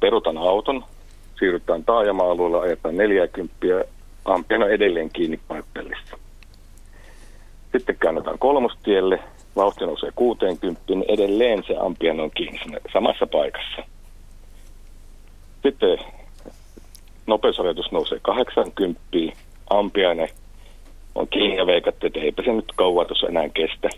perutan 0.00 0.38
auton, 0.38 0.84
siirrytään 1.38 1.84
taajama-alueella, 1.84 2.60
ajetaan 2.60 2.96
40, 2.96 3.56
ampiana 4.24 4.66
edelleen 4.66 5.10
kiinni 5.12 5.40
paippellissa. 5.48 6.18
Sitten 7.72 7.96
käännetään 8.00 8.38
kolmostielle, 8.38 9.18
vauhti 9.56 9.86
nousee 9.86 10.10
60, 10.14 10.82
niin 10.88 11.04
edelleen 11.08 11.64
se 11.66 11.76
ampian 11.80 12.20
on 12.20 12.30
kiinni 12.30 12.58
siinä 12.58 12.78
samassa 12.92 13.26
paikassa. 13.26 13.82
Sitten 15.62 15.98
nopeusrajoitus 17.26 17.92
nousee 17.92 18.18
80, 18.22 19.00
ampiaine 19.70 20.28
on 21.14 21.28
kiinni 21.28 21.56
ja 21.56 21.66
veikatte, 21.66 22.06
että 22.06 22.20
eipä 22.20 22.42
se 22.42 22.52
nyt 22.52 22.72
kauan 22.76 23.06
tuossa 23.06 23.26
enää 23.26 23.48
kestä. 23.48 23.88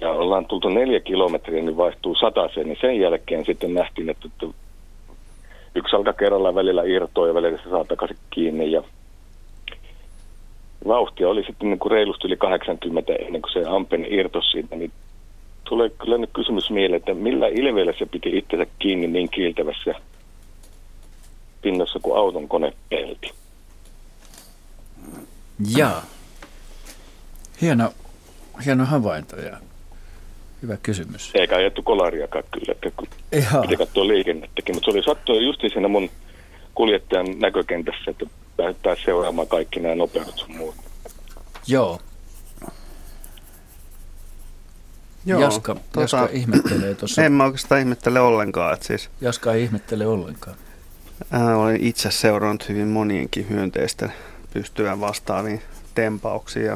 Ja 0.00 0.10
ollaan 0.10 0.46
tultu 0.46 0.68
neljä 0.68 1.00
kilometriä, 1.00 1.62
niin 1.62 1.76
vaihtuu 1.76 2.14
sataseen, 2.14 2.66
niin 2.66 2.78
sen 2.80 3.00
jälkeen 3.00 3.44
sitten 3.44 3.74
nähtiin, 3.74 4.10
että, 4.10 4.28
yksi 5.74 5.96
alkaa 5.96 6.12
kerrallaan 6.12 6.54
välillä 6.54 6.82
irtoa 6.82 7.28
ja 7.28 7.34
välillä 7.34 7.58
se 7.58 7.70
saa 7.70 7.84
takaisin 7.84 8.16
kiinni. 8.30 8.72
Ja 8.72 8.82
vauhtia 10.88 11.28
oli 11.28 11.44
sitten 11.44 11.70
niin 11.70 11.78
kuin 11.78 11.92
reilusti 11.92 12.26
yli 12.26 12.36
80 12.36 13.12
ennen 13.12 13.42
kuin 13.42 13.52
se 13.52 13.64
ampen 13.68 14.06
irtos 14.12 14.50
siitä, 14.50 14.76
niin 14.76 14.92
tulee 15.64 15.90
kyllä 15.90 16.18
nyt 16.18 16.30
kysymys 16.34 16.70
mieleen, 16.70 16.98
että 16.98 17.14
millä 17.14 17.46
ilveellä 17.46 17.92
se 17.98 18.06
piti 18.06 18.38
itsensä 18.38 18.66
kiinni 18.78 19.06
niin 19.06 19.28
kiiltävässä 19.28 19.94
pinnassa 21.62 21.98
kuin 22.02 22.18
auton 22.18 22.48
konepelti. 22.48 23.30
Jaa. 25.76 26.02
Hieno, 27.60 27.92
hieno 28.64 28.84
havainto 28.84 29.36
ja 29.36 29.56
Hyvä 30.62 30.76
kysymys. 30.82 31.30
Eikä 31.34 31.56
ajettu 31.56 31.82
kolariakaan 31.82 32.44
kyllä, 32.50 32.72
että 32.72 32.90
kun 32.96 33.08
piti 33.62 33.76
katsoa 33.76 34.06
liikennettäkin, 34.06 34.74
mutta 34.76 34.84
se 34.84 34.90
oli 34.90 35.04
sattua 35.04 35.36
just 35.36 35.60
siinä 35.60 35.88
mun 35.88 36.10
kuljettajan 36.74 37.26
näkökentässä, 37.38 38.10
että 38.10 38.26
päästään 38.56 38.96
seuraamaan 39.04 39.48
kaikki 39.48 39.80
nämä 39.80 39.94
nopeudet 39.94 40.36
sun 40.36 40.56
muut. 40.56 40.74
Joo. 41.66 42.00
Joo, 45.26 45.40
Jaska, 45.40 45.74
tota, 45.74 46.00
Jaska 46.00 46.28
ihmettelee 46.32 46.94
tuossa. 46.94 47.24
En 47.24 47.32
mä 47.32 47.44
oikeastaan 47.44 47.80
ihmettele 47.80 48.20
ollenkaan. 48.20 48.74
Että 48.74 48.86
siis, 48.86 49.10
Jaska 49.20 49.52
ei 49.52 49.62
ihmettele 49.62 50.06
ollenkaan. 50.06 50.56
Ää, 51.30 51.56
olen 51.56 51.80
itse 51.80 52.10
seurannut 52.10 52.68
hyvin 52.68 52.88
monienkin 52.88 53.48
hyönteisten 53.48 54.12
pystyvän 54.52 55.00
vastaaviin 55.00 55.62
tempauksiin 55.94 56.66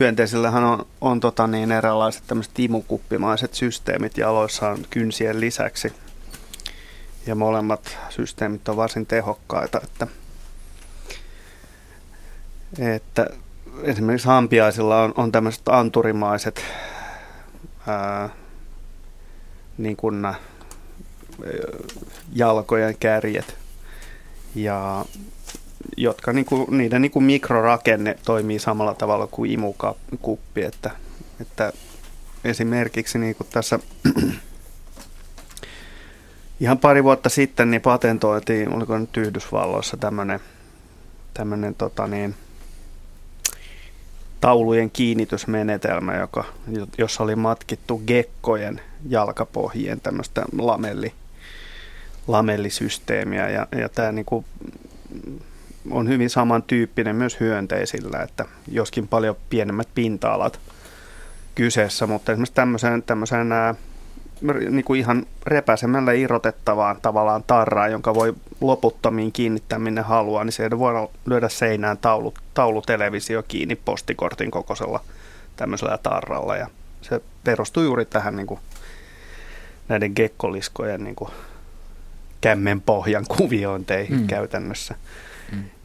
hyönteisillähän 0.00 0.64
on, 0.64 0.86
on 1.00 1.20
tota 1.20 1.46
niin, 1.46 1.72
eräänlaiset 1.72 2.22
tämmöiset 2.26 2.58
imukuppimaiset 2.58 3.54
systeemit 3.54 4.18
jaloissaan 4.18 4.78
kynsien 4.90 5.40
lisäksi. 5.40 5.92
Ja 7.26 7.34
molemmat 7.34 7.98
systeemit 8.10 8.68
on 8.68 8.76
varsin 8.76 9.06
tehokkaita, 9.06 9.80
että, 9.84 10.06
että 12.78 13.26
esimerkiksi 13.82 14.28
hampiaisilla 14.28 15.02
on, 15.02 15.14
on 15.16 15.32
tämmöiset 15.32 15.68
anturimaiset 15.68 16.64
ää, 17.86 18.28
niin 19.78 19.96
kuin, 19.96 20.24
ää, 20.24 20.34
jalkojen 22.32 22.96
kärjet. 23.00 23.58
Ja 24.54 25.04
jotka 25.96 26.32
niinku, 26.32 26.66
niiden 26.70 27.02
niinku 27.02 27.20
mikrorakenne 27.20 28.18
toimii 28.24 28.58
samalla 28.58 28.94
tavalla 28.94 29.26
kuin 29.26 29.50
imukuppi, 29.50 30.62
että, 30.62 30.90
että 31.40 31.72
esimerkiksi 32.44 33.18
niinku 33.18 33.44
tässä 33.44 33.78
ihan 36.60 36.78
pari 36.78 37.04
vuotta 37.04 37.28
sitten 37.28 37.70
niin 37.70 37.80
patentoitiin, 37.80 38.74
oliko 38.74 38.98
nyt 38.98 39.16
Yhdysvalloissa 39.16 39.96
tämmöinen 39.96 40.40
tämmönen, 41.38 41.74
tota 41.74 42.06
niin, 42.06 42.34
taulujen 44.40 44.90
kiinnitysmenetelmä, 44.90 46.16
joka, 46.16 46.44
jossa 46.98 47.22
oli 47.22 47.36
matkittu 47.36 48.02
gekkojen 48.06 48.80
jalkapohjien 49.08 50.00
tämmöistä 50.00 50.44
lamelli, 50.58 51.12
lamellisysteemiä 52.26 53.48
ja, 53.48 53.66
ja 53.78 53.88
tämä 53.88 54.12
niin 54.12 54.24
kuin 54.24 54.44
on 55.90 56.08
hyvin 56.08 56.30
samantyyppinen 56.30 57.16
myös 57.16 57.40
hyönteisillä, 57.40 58.22
että 58.22 58.44
joskin 58.68 59.08
paljon 59.08 59.36
pienemmät 59.50 59.88
pinta-alat 59.94 60.60
kyseessä, 61.54 62.06
mutta 62.06 62.32
esimerkiksi 62.32 62.54
tämmöisen 63.06 63.52
ää, 63.52 63.74
niin 64.70 64.84
kuin 64.84 65.00
ihan 65.00 65.26
repäsemällä 65.46 66.12
irrotettavaan 66.12 66.96
tavallaan 67.02 67.44
tarraan, 67.46 67.92
jonka 67.92 68.14
voi 68.14 68.34
loputtomiin 68.60 69.32
kiinnittää 69.32 69.78
minne 69.78 70.00
haluaa, 70.00 70.44
niin 70.44 70.52
se 70.52 70.78
voi 70.78 71.08
lyödä 71.26 71.48
seinään 71.48 71.98
taulu, 71.98 72.34
taulutelevisio 72.54 73.42
kiinni 73.48 73.76
postikortin 73.76 74.50
kokoisella 74.50 75.00
tämmöisellä 75.56 75.98
tarralla. 75.98 76.56
Ja 76.56 76.66
se 77.02 77.20
perustuu 77.44 77.82
juuri 77.82 78.04
tähän 78.04 78.36
niin 78.36 78.46
kuin, 78.46 78.60
näiden 79.88 80.12
gekkoliskojen 80.16 81.04
niin 81.04 81.16
kuin, 81.16 81.30
kämmen 82.40 82.80
pohjan 82.80 83.24
kuviointeihin 83.28 84.20
mm. 84.20 84.26
käytännössä. 84.26 84.94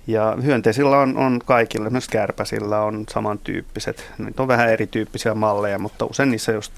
Ja 0.07 0.37
hyönteisillä 0.43 0.99
on, 0.99 1.17
on 1.17 1.39
kaikilla, 1.45 1.89
myös 1.89 2.07
kärpäsillä 2.07 2.81
on 2.81 3.05
samantyyppiset. 3.09 4.11
Niitä 4.17 4.41
on 4.41 4.47
vähän 4.47 4.69
erityyppisiä 4.69 5.33
malleja, 5.33 5.79
mutta 5.79 6.05
usein 6.05 6.31
niissä 6.31 6.51
just 6.51 6.73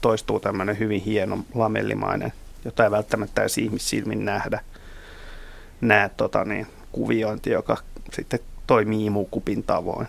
toistuu 0.00 0.40
tämmöinen 0.40 0.78
hyvin 0.78 1.00
hieno 1.00 1.38
lamellimainen, 1.54 2.32
jota 2.64 2.84
ei 2.84 2.90
välttämättä 2.90 3.40
edes 3.40 3.58
ihmissilmin 3.58 4.24
nähdä, 4.24 4.60
näe 5.80 6.10
tota, 6.16 6.44
niin, 6.44 6.66
kuviointi, 6.92 7.50
joka 7.50 7.76
sitten 8.12 8.40
toimii 8.66 9.06
imukupin 9.06 9.62
tavoin. 9.62 10.08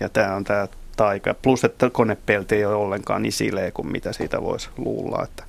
Ja 0.00 0.08
tämä 0.08 0.34
on 0.34 0.44
tämä 0.44 0.68
taika. 0.96 1.34
Plus, 1.34 1.64
että 1.64 1.90
konepelti 1.90 2.54
ei 2.54 2.64
ole 2.64 2.74
ollenkaan 2.74 3.22
niin 3.22 3.32
sileä 3.32 3.70
kuin 3.70 3.92
mitä 3.92 4.12
siitä 4.12 4.42
voisi 4.42 4.68
luulla. 4.76 5.22
Että, 5.24 5.44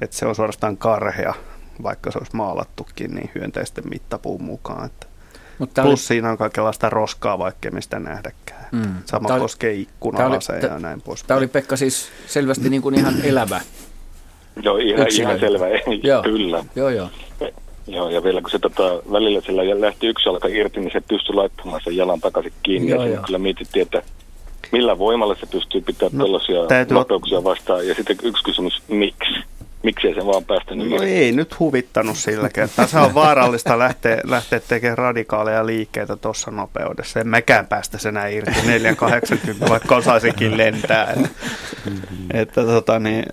että 0.00 0.16
se 0.16 0.26
on 0.26 0.34
suorastaan 0.34 0.76
karhea, 0.76 1.34
vaikka 1.82 2.10
se 2.10 2.18
olisi 2.18 2.36
maalattukin 2.36 3.14
niin 3.14 3.30
hyönteisten 3.34 3.84
mittapuun 3.90 4.42
mukaan. 4.42 4.86
Että 4.86 5.06
mutta 5.58 5.82
Plus 5.82 6.00
oli... 6.00 6.06
siinä 6.06 6.30
on 6.30 6.38
kaikenlaista 6.38 6.90
roskaa, 6.90 7.38
vaikka 7.38 7.70
mistä 7.70 7.98
nähdäkään. 7.98 8.66
Mm. 8.72 8.94
Sama 9.04 9.28
oli... 9.32 9.40
koskee 9.40 9.72
ikkunalaseja 9.72 10.66
ja 10.66 10.78
näin 10.78 11.00
pois. 11.00 11.24
Tämä 11.24 11.38
oli 11.38 11.46
Pekka 11.46 11.76
siis 11.76 12.08
selvästi 12.26 12.70
niin 12.70 12.82
kuin 12.82 12.94
ihan 12.94 13.14
elävä 13.24 13.60
Joo, 14.62 14.76
ihan, 14.76 15.06
ihan 15.12 15.40
selvä, 15.40 15.66
joo. 16.02 16.22
kyllä. 16.22 16.64
Joo, 16.76 16.88
joo. 16.88 17.08
Joo, 17.86 18.10
ja 18.10 18.22
vielä 18.22 18.40
kun 18.40 18.50
se 18.50 18.58
tota, 18.58 19.02
välillä 19.12 19.40
sillä 19.40 19.80
lähti 19.80 20.06
yksi 20.06 20.28
jalka 20.28 20.48
irti, 20.48 20.80
niin 20.80 20.92
se 20.92 21.00
pystyi 21.00 21.34
laittamaan 21.34 21.80
sen 21.84 21.96
jalan 21.96 22.20
takaisin 22.20 22.52
kiinni. 22.62 22.90
Joo, 22.90 23.02
ja 23.02 23.08
joo. 23.08 23.22
kyllä 23.26 23.38
mietittiin, 23.38 23.82
että 23.82 24.02
millä 24.72 24.98
voimalla 24.98 25.34
se 25.34 25.46
pystyy 25.46 25.80
pitämään 25.80 26.18
no, 26.18 26.24
tällaisia 26.24 26.60
nopeuksia 26.90 27.44
vastaan. 27.44 27.88
Ja 27.88 27.94
sitten 27.94 28.16
yksi 28.22 28.44
kysymys, 28.44 28.82
miksi? 28.88 29.34
Miksi 29.82 30.14
se 30.14 30.26
vaan 30.26 30.44
päästänyt 30.44 30.90
No 30.90 31.02
ei 31.02 31.32
nyt 31.32 31.58
huvittanut 31.58 32.16
sillä 32.16 32.48
kertaa. 32.48 32.86
Se 32.86 32.98
on 32.98 33.14
vaarallista 33.14 33.78
lähteä, 33.78 34.20
lähteä 34.24 34.60
tekemään 34.60 34.98
radikaaleja 34.98 35.66
liikkeitä 35.66 36.16
tuossa 36.16 36.50
nopeudessa. 36.50 37.20
En 37.20 37.28
mäkään 37.28 37.66
päästä 37.66 37.98
sen 37.98 38.14
näin 38.14 38.36
irti 38.36 38.66
480, 38.66 39.68
vaikka 39.68 39.96
osaisinkin 39.96 40.56
lentää. 40.56 41.12
Että, 41.12 41.28
että 42.32 42.62
tota, 42.64 42.98
niin, 42.98 43.24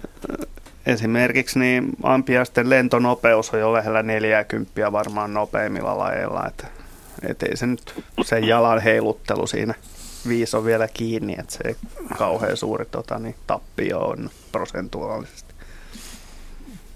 esimerkiksi 0.86 1.60
niin 1.60 1.90
ampiaisten 2.04 2.70
lentonopeus 2.70 3.54
on 3.54 3.60
jo 3.60 3.74
lähellä 3.74 4.04
40 4.04 4.92
varmaan 4.92 5.34
nopeimmilla 5.34 5.98
lajeilla. 5.98 6.48
Että, 6.48 6.68
et 7.30 7.44
ei 7.44 7.58
se 7.58 7.68
nyt 7.68 8.04
sen 8.24 8.44
jalan 8.44 8.80
heiluttelu 8.80 9.48
siinä 9.48 9.74
viisi 10.28 10.58
on 10.58 10.66
vielä 10.66 10.88
kiinni, 10.88 11.36
että 11.40 11.54
se 11.54 11.60
ei 11.66 11.76
kauhean 12.18 12.58
suuri 12.58 12.86
tota, 12.86 13.20
niin, 13.20 13.36
tappio 13.48 14.00
on 14.00 14.30
prosentuaalisesti. 14.52 15.45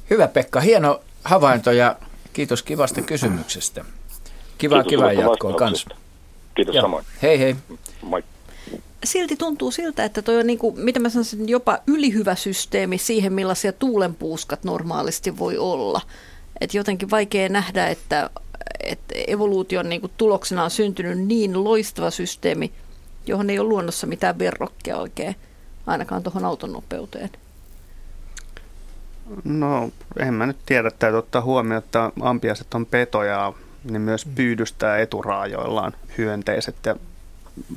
Hyvä 0.10 0.28
Pekka, 0.28 0.60
hieno 0.60 1.02
havainto 1.24 1.72
ja 1.72 1.96
kiitos 2.34 2.64
kivasta 2.64 3.02
kysymyksestä. 3.02 3.86
Kiva, 4.58 4.84
kiitos 4.84 4.90
kiva 4.90 5.14
jatkoa 5.14 5.54
kanssa. 5.54 5.90
Kiitos 6.56 6.76
Joo. 6.76 6.82
samoin. 6.82 7.06
Hei 7.22 7.40
hei. 7.40 7.56
Moi. 8.02 8.24
Silti 9.04 9.36
tuntuu 9.36 9.72
siltä, 9.72 10.04
että 10.06 10.22
toi 10.22 10.40
on 10.40 10.48
niin 10.48 10.60
kuin, 10.60 10.80
mitä 10.80 11.00
mä 11.00 11.10
sanoisin, 11.10 11.50
jopa 11.50 11.80
ylihyvä 11.88 12.36
systeemi 12.36 12.98
siihen, 12.98 13.34
millaisia 13.34 13.74
tuulenpuuskat 13.74 14.64
normaalisti 14.64 15.38
voi 15.38 15.58
olla. 15.58 16.02
Et 16.62 16.74
jotenkin 16.74 17.10
vaikea 17.10 17.50
nähdä, 17.50 17.88
että, 17.88 18.30
että 18.84 19.16
evoluution 19.28 19.90
niin 19.90 20.02
kuin 20.02 20.12
tuloksena 20.18 20.64
on 20.64 20.72
syntynyt 20.72 21.18
niin 21.20 21.64
loistava 21.64 22.12
systeemi, 22.12 22.72
johon 23.28 23.50
ei 23.50 23.60
ole 23.60 23.70
luonnossa 23.70 24.08
mitään 24.08 24.40
verrokkia 24.40 24.98
oikein, 24.98 25.36
ainakaan 25.88 26.24
tuohon 26.24 26.46
auton 26.46 26.74
nopeuteen. 26.74 27.30
No, 29.44 29.92
en 30.20 30.34
mä 30.34 30.46
nyt 30.46 30.58
tiedä. 30.66 30.92
Täytyy 30.92 31.20
ottaa 31.20 31.42
huomioon, 31.42 31.84
että 31.84 32.12
ampiaiset 32.22 32.74
on 32.74 32.86
petoja, 32.86 33.54
niin 33.84 34.02
myös 34.02 34.26
mm. 34.26 34.36
pyydystää 34.36 34.98
eturaajoillaan 34.98 35.94
hyönteiset. 36.18 36.76
Ja 36.86 36.96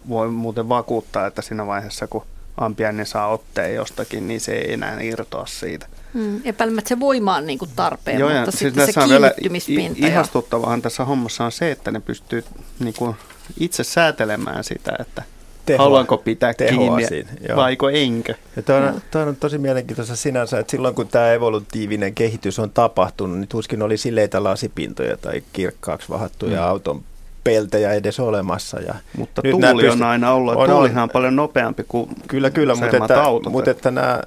voi 0.09 0.31
muuten 0.31 0.69
vakuuttaa, 0.69 1.27
että 1.27 1.43
siinä 1.43 1.67
vaiheessa, 1.67 2.07
kun 2.07 2.27
ampiainen 2.57 3.07
saa 3.07 3.29
otteen 3.29 3.75
jostakin, 3.75 4.29
niin 4.29 4.41
se 4.41 4.53
ei 4.53 4.73
enää 4.73 5.01
irtoa 5.01 5.47
siitä. 5.47 5.87
Mm, 6.15 6.41
epäilemättä 6.45 6.89
se 6.89 7.01
voima 7.01 7.37
on 7.37 7.47
niin 7.47 7.59
kuin 7.59 7.71
tarpeen, 7.77 8.19
Joo, 8.19 8.31
mutta 8.31 8.51
siis 8.51 8.61
sitten 8.61 8.87
se 8.87 9.01
kiinnittymispinta. 9.05 10.07
Ihastuttavahan 10.07 10.83
tässä 10.83 11.05
hommassa 11.05 11.45
on 11.45 11.53
se, 11.53 11.71
että 11.71 11.91
ne 11.91 12.01
pystyy 12.01 12.45
niin 12.79 12.95
kuin 12.99 13.17
itse 13.61 13.85
säätelemään 13.85 14.65
sitä, 14.65 14.93
että 15.01 15.23
tehoa, 15.67 15.85
haluanko 15.85 16.17
pitää 16.17 16.55
kiinni 16.55 17.07
siinä, 17.07 17.31
vaiko 17.57 17.89
enkö. 17.89 18.35
Ja 18.57 18.63
toi, 18.63 18.89
on, 18.89 19.03
toi 19.11 19.23
on 19.23 19.37
tosi 19.37 19.59
mielenkiintoista 19.59 20.17
sinänsä, 20.17 20.59
että 20.59 20.71
silloin 20.71 20.95
kun 20.95 21.09
tämä 21.09 21.33
evolutiivinen 21.33 22.15
kehitys 22.15 22.59
on 22.59 22.71
tapahtunut, 22.71 23.39
niin 23.39 23.49
tuskin 23.49 23.83
oli 23.83 23.97
sileitä 23.97 24.45
lasipintoja 24.45 25.17
tai 25.17 25.43
kirkkaaksi 25.53 26.09
vahattuja 26.09 26.61
mm. 26.61 26.67
auton 26.67 27.03
peltejä 27.45 27.93
edes 27.93 28.21
olemassa. 28.21 28.81
Ja 28.81 28.95
mutta 29.17 29.43
nyt 29.45 29.53
tuuli 29.53 29.89
on 29.89 30.03
aina 30.03 30.33
ollut, 30.33 30.57
on, 30.57 30.71
tuulihan 30.71 31.03
on 31.03 31.11
paljon 31.11 31.37
nopeampi 31.37 31.85
kuin 31.89 32.09
Kyllä, 32.29 32.51
kyllä, 32.51 32.75
mutta 32.75 32.97
että, 32.97 33.23
autot. 33.23 33.53
mutta 33.53 33.71
että 33.71 33.91
nämä 33.91 34.21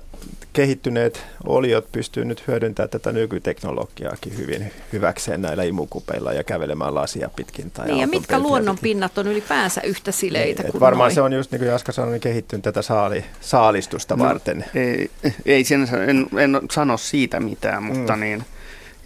kehittyneet 0.56 1.26
oliot 1.46 1.92
pystyy 1.92 2.26
nyt 2.26 2.48
hyödyntämään 2.48 2.90
tätä 2.90 3.12
nykyteknologiaakin 3.12 4.38
hyvin 4.38 4.72
hyväkseen 4.94 5.42
näillä 5.42 5.64
imukupeilla 5.64 6.34
ja 6.34 6.44
kävelemään 6.44 6.96
lasia 6.96 7.30
pitkin. 7.36 7.72
Tai 7.72 7.88
niin, 7.88 8.00
ja 8.00 8.08
mitkä 8.08 8.40
luonnon 8.40 8.78
pinnat 8.82 9.18
on 9.18 9.28
ylipäänsä 9.28 9.82
yhtä 9.82 10.12
sileitä 10.12 10.64
niin, 10.64 10.72
kuin 10.72 10.82
Varmaan 10.82 11.08
noi. 11.08 11.16
se 11.16 11.22
on 11.22 11.34
just 11.34 11.52
niin 11.52 11.60
kuin 11.60 11.70
Jaska 11.70 11.92
sanoi, 11.92 12.12
niin 12.12 12.22
kehittynyt 12.22 12.64
tätä 12.64 12.82
saali, 12.82 13.26
saalistusta 13.42 14.16
no, 14.16 14.24
varten. 14.24 14.66
Ei, 14.76 15.12
ei 15.46 15.64
sen, 15.64 15.88
en, 16.08 16.28
en 16.38 16.60
sano 16.72 16.98
siitä 16.98 17.40
mitään, 17.40 17.84
mutta 17.84 18.16
mm. 18.16 18.20
niin, 18.20 18.44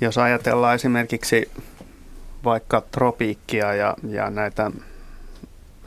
jos 0.01 0.17
ajatellaan 0.17 0.75
esimerkiksi 0.75 1.49
vaikka 2.43 2.81
tropiikkia 2.91 3.73
ja, 3.73 3.95
ja 4.09 4.29
näitä 4.29 4.71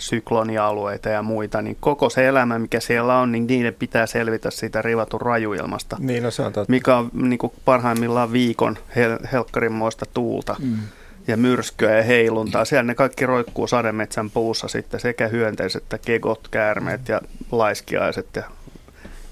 syklonialueita 0.03 1.09
ja 1.09 1.23
muita, 1.23 1.63
niin 1.63 1.77
koko 1.81 2.11
se 2.11 2.29
elämä, 2.29 2.59
mikä 2.59 2.81
siellä 2.81 3.19
on, 3.19 3.33
niin 3.33 3.47
niiden 3.47 3.75
pitää 3.75 4.07
selvitä 4.07 4.51
siitä 4.51 4.83
rivatun 4.83 5.21
rajuilmasta. 5.21 5.97
Niin, 6.01 6.23
no 6.23 6.31
se 6.31 6.43
on 6.43 6.53
totta. 6.53 6.71
Mikä 6.71 6.97
on 6.97 7.11
niin 7.13 7.39
kuin 7.39 7.53
parhaimmillaan 7.65 8.33
viikon 8.33 8.79
hel- 8.97 9.27
helkkarinmoista 9.33 10.07
tuulta. 10.15 10.57
Mm 10.59 10.79
ja 11.27 11.37
myrskyä 11.37 11.97
ja 11.97 12.03
heiluntaa. 12.03 12.65
Siellä 12.65 12.83
ne 12.83 12.95
kaikki 12.95 13.27
roikkuu 13.27 13.67
sademetsän 13.67 14.31
puussa 14.31 14.69
sitten 14.69 15.01
sekä 15.01 15.29
hyönteiset 15.29 15.83
että 15.83 15.99
kegot, 15.99 16.49
käärmeet 16.49 17.09
ja 17.09 17.21
laiskiaiset 17.53 18.27
ja 18.37 18.43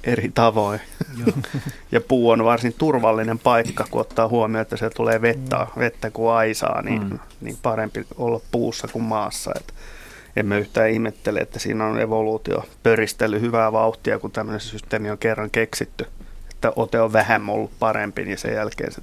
eri 0.04 0.30
tavoin. 0.34 0.80
ja 1.92 2.00
puu 2.00 2.30
on 2.30 2.44
varsin 2.44 2.74
turvallinen 2.78 3.38
paikka, 3.38 3.86
kun 3.90 4.00
ottaa 4.00 4.28
huomioon, 4.28 4.62
että 4.62 4.76
se 4.76 4.90
tulee 4.90 5.22
vettä, 5.22 5.66
vettä 5.78 6.10
kuin 6.10 6.32
aisaa, 6.32 6.82
niin, 6.82 7.02
mm. 7.02 7.18
niin 7.40 7.58
parempi 7.62 8.06
olla 8.16 8.40
puussa 8.50 8.88
kuin 8.88 9.04
maassa. 9.04 9.52
Että 9.56 9.72
emme 10.36 10.58
yhtään 10.58 10.90
ihmettele, 10.90 11.38
että 11.38 11.58
siinä 11.58 11.86
on 11.86 12.00
evoluutio 12.00 12.64
pöristely 12.82 13.40
hyvää 13.40 13.72
vauhtia, 13.72 14.18
kun 14.18 14.30
tämmöinen 14.30 14.60
systeemi 14.60 15.10
on 15.10 15.18
kerran 15.18 15.50
keksitty. 15.50 16.06
Että 16.50 16.72
ote 16.76 17.00
on 17.00 17.12
vähän 17.12 17.50
ollut 17.50 17.70
parempi, 17.78 18.24
niin 18.24 18.38
sen 18.38 18.54
jälkeen 18.54 18.92
se 18.92 19.00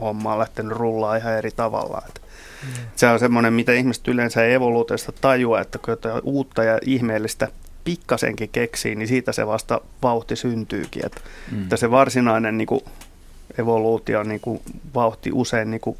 homma 0.00 0.32
on 0.32 0.38
lähtenyt 0.38 0.76
rullaa 0.76 1.16
ihan 1.16 1.38
eri 1.38 1.50
tavalla. 1.50 2.02
Että 2.08 2.20
mm. 2.62 2.68
Se 2.96 3.06
on 3.06 3.18
semmoinen, 3.18 3.52
mitä 3.52 3.72
ihmiset 3.72 4.08
yleensä 4.08 4.46
evoluutiosta 4.46 5.12
tajua, 5.20 5.60
että 5.60 5.78
kun 5.78 5.92
jotain 5.92 6.20
uutta 6.24 6.64
ja 6.64 6.78
ihmeellistä 6.82 7.48
pikkasenkin 7.84 8.48
keksii, 8.48 8.94
niin 8.94 9.08
siitä 9.08 9.32
se 9.32 9.46
vasta 9.46 9.80
vauhti 10.02 10.36
syntyykin. 10.36 11.06
Että, 11.06 11.20
mm. 11.52 11.62
että 11.62 11.76
se 11.76 11.90
varsinainen 11.90 12.58
niin 12.58 12.66
kuin, 12.66 12.80
evoluutio 13.58 14.22
niin 14.22 14.40
kuin, 14.40 14.60
vauhti 14.94 15.30
usein 15.32 15.70
niin 15.70 15.80
kuin, 15.80 15.96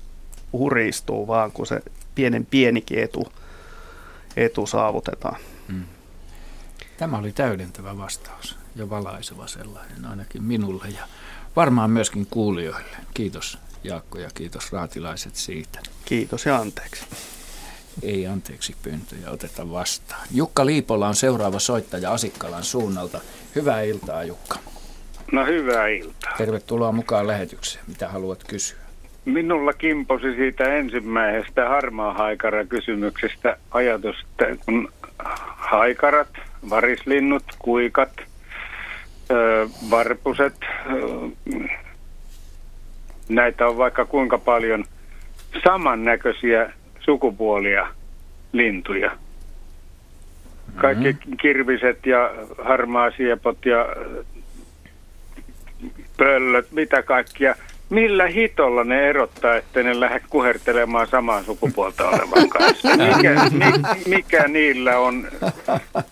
huristuu, 0.53 1.27
vaan 1.27 1.53
kun 1.53 1.67
se 1.67 1.81
pienen 2.15 2.47
pienikin 2.47 2.99
etu 2.99 3.33
etu 4.37 4.67
saavutetaan. 4.67 5.37
Hmm. 5.69 5.85
Tämä 6.97 7.19
oli 7.19 7.33
täydentävä 7.33 7.99
vastaus 7.99 8.57
ja 8.77 8.91
valaiseva 8.91 9.47
sellainen 9.47 10.07
ainakin 10.07 10.43
minulle 10.43 10.89
ja 10.89 11.09
varmaan 11.57 11.91
myöskin 11.91 12.27
kuulijoille. 12.31 12.97
Kiitos 13.15 13.59
Jaakko 13.85 14.19
ja 14.19 14.31
kiitos 14.35 14.73
raatilaiset 14.73 15.37
siitä. 15.37 15.81
Kiitos 16.05 16.47
ja 16.47 16.57
anteeksi. 16.57 17.05
Ei 18.03 18.27
anteeksi 18.27 18.77
pyyntöjä 18.83 19.31
oteta 19.31 19.71
vastaan. 19.71 20.27
Jukka 20.31 20.67
Liipola 20.67 21.09
on 21.09 21.15
seuraava 21.15 21.59
soittaja 21.59 22.13
Asikkalan 22.13 22.65
suunnalta. 22.65 23.21
Hyvää 23.55 23.83
iltaa 23.83 24.25
Jukka. 24.25 24.59
No 25.33 25.47
hyvää 25.47 25.89
iltaa. 25.89 26.35
Tervetuloa 26.39 26.93
mukaan 26.93 27.27
lähetykseen. 27.27 27.85
Mitä 27.87 28.09
haluat 28.09 28.45
kysyä? 28.45 28.84
Minulla 29.25 29.73
kimposi 29.73 30.35
siitä 30.37 30.65
ensimmäisestä 30.65 31.69
harmaa 31.69 32.15
haikara 32.15 32.65
kysymyksestä 32.65 33.57
ajatus, 33.71 34.17
että 34.31 34.65
kun 34.67 34.93
haikarat, 35.57 36.29
varislinnut, 36.71 37.45
kuikat, 37.59 38.13
varpuset, 39.91 40.55
näitä 43.29 43.69
on 43.69 43.77
vaikka 43.77 44.05
kuinka 44.05 44.39
paljon 44.39 44.85
samannäköisiä 45.65 46.73
sukupuolia 47.01 47.87
lintuja. 48.53 49.11
Kaikki 50.77 51.13
mm-hmm. 51.13 51.37
kirviset 51.37 52.07
ja 52.07 52.35
harmaasiepot 52.65 53.67
ja 53.67 53.87
pöllöt, 56.17 56.73
mitä 56.73 57.03
kaikkia– 57.03 57.55
millä 57.95 58.27
hitolla 58.27 58.85
ne 58.85 59.09
erottaa, 59.09 59.57
että 59.57 59.83
ne 59.83 60.01
lähde 60.01 60.21
kuhertelemaan 60.31 61.07
samaa 61.07 61.43
sukupuolta 61.43 62.09
olevan 62.09 62.49
kanssa? 62.49 62.89
Mikä, 62.89 63.35
mi, 63.51 63.65
mikä 64.17 64.49
niillä 64.49 64.99
on? 64.99 65.29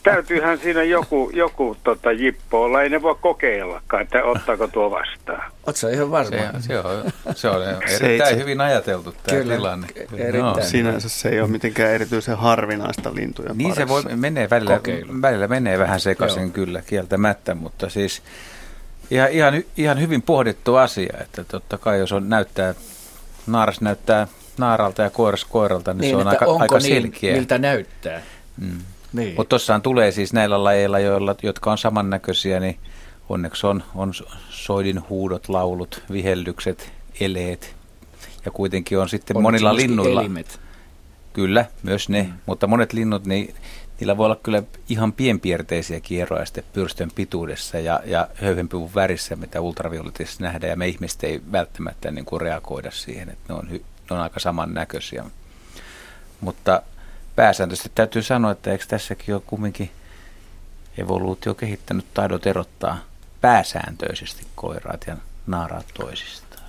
Täytyyhän 0.03 0.59
siinä 0.59 0.83
joku, 0.83 1.31
joku 1.35 1.77
tota, 1.85 2.13
jippo 2.13 2.63
olla. 2.65 2.83
Ei 2.83 2.89
ne 2.89 3.03
voi 3.03 3.17
kokeillakaan, 3.21 4.03
että 4.03 4.25
ottaako 4.25 4.69
tuo 4.69 4.91
vastaan. 4.91 5.53
Oletko 5.67 5.89
ihan 5.89 6.11
varma? 6.11 6.31
Se, 6.31 6.67
se, 6.67 6.79
on, 6.79 7.13
se 7.35 7.49
on 7.49 7.63
erittäin 8.01 8.39
hyvin 8.39 8.61
ajateltu 8.61 9.15
tämä 9.23 9.39
Kyllä, 9.39 9.55
tilanne. 9.55 9.87
No, 10.39 10.57
sinänsä 10.61 11.09
se 11.09 11.29
ei 11.29 11.41
ole 11.41 11.49
mitenkään 11.51 11.91
erityisen 11.91 12.37
harvinaista 12.37 13.15
lintuja 13.15 13.55
Niin 13.55 13.75
parissa. 13.75 13.81
se 13.81 13.89
voi, 13.89 14.17
menee 14.17 14.51
välillä, 14.51 14.81
välillä 15.23 15.49
menee 15.49 15.79
vähän 15.79 16.01
sekaisin 16.01 16.43
Joo. 16.43 16.51
kyllä 16.51 16.83
kieltämättä, 16.87 17.55
mutta 17.55 17.89
siis 17.89 18.23
ihan, 19.13 19.31
ihan, 19.31 19.63
ihan 19.77 20.01
hyvin 20.01 20.23
pohdittu 20.23 20.77
asia, 20.77 21.17
että 21.21 21.45
totta 21.45 21.79
kai 21.79 21.99
jos 21.99 22.13
on 22.13 22.29
näyttää, 22.29 22.75
naaras 23.47 23.81
näyttää 23.81 24.29
naaralta 24.59 25.03
ja 25.03 25.11
koiras 25.11 25.45
koiralta, 25.45 25.93
niin, 25.93 26.01
niin 26.01 26.11
se 26.11 26.17
on 26.17 26.29
aika, 26.29 26.47
aika 26.59 26.79
niin, 26.79 27.03
selkeä. 27.03 27.35
miltä 27.35 27.59
näyttää. 27.59 28.23
Mm. 28.61 28.79
Niin. 29.13 29.35
Mutta 29.37 29.49
tuossaan 29.49 29.83
tulee 29.83 30.11
siis 30.11 30.33
näillä 30.33 30.65
lajeilla, 30.65 30.99
joilla, 30.99 31.35
jotka 31.43 31.73
on 31.73 31.79
samannäköisiä, 31.79 32.61
niin 32.61 32.79
onneksi 33.29 33.67
on, 33.67 33.83
on 33.95 34.13
soidin 34.51 35.09
huudot, 35.09 35.49
laulut, 35.49 36.03
vihellykset, 36.13 36.93
eleet 37.21 37.75
ja 38.45 38.51
kuitenkin 38.51 38.99
on 38.99 39.09
sitten 39.09 39.37
on 39.37 39.43
monilla 39.43 39.77
linnuilla. 39.77 40.21
Elimet. 40.21 40.61
Kyllä, 41.33 41.65
myös 41.83 42.09
ne, 42.09 42.23
mm. 42.23 42.33
mutta 42.47 42.67
monet 42.67 42.93
linnut, 42.93 43.27
niin 43.27 43.55
niillä 44.03 44.17
voi 44.17 44.25
olla 44.25 44.37
kyllä 44.43 44.63
ihan 44.89 45.13
pienpiirteisiä 45.13 46.01
kierroja 46.01 46.45
sitten 46.45 46.65
pyrstön 46.73 47.11
pituudessa 47.15 47.79
ja, 47.79 48.01
ja 48.05 48.29
höyhenpuvun 48.35 48.95
värissä, 48.95 49.37
mitä 49.37 49.61
ultravioletissa 49.61 50.45
nähdään, 50.45 50.71
ja 50.71 50.77
me 50.77 50.89
ihmiset 50.89 51.25
ei 51.25 51.41
välttämättä 51.53 52.11
niin 52.11 52.25
kuin 52.25 52.41
reagoida 52.41 52.91
siihen, 52.91 53.29
että 53.29 53.53
ne 53.53 53.55
on, 53.55 53.71
hy, 53.71 53.77
ne 54.11 54.17
on 54.17 54.23
aika 54.23 54.41
samannäköisiä. 54.41 55.25
Mutta 56.41 56.83
pääsääntöisesti 57.37 57.93
täytyy 57.95 58.23
sanoa, 58.23 58.51
että 58.51 58.73
eikö 58.73 58.85
tässäkin 58.89 59.35
ole 59.35 59.43
kumminkin 59.47 59.91
evoluutio 60.99 61.55
kehittänyt 61.55 62.07
taidot 62.15 62.47
erottaa 62.47 62.99
pääsääntöisesti 63.41 64.47
koiraat 64.55 65.05
ja 65.07 65.17
naaraat 65.47 65.87
toisistaan. 65.95 66.63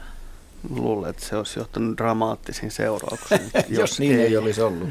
Luulen, 0.69 1.10
että 1.10 1.26
se 1.26 1.35
olisi 1.35 1.60
johtanut 1.60 1.97
dramaattisiin 1.97 2.72
seurauksiin. 2.72 3.41
jos, 3.53 3.65
jos 3.69 3.99
niin 3.99 4.19
ei 4.19 4.38
olisi 4.38 4.61
ollut. 4.61 4.89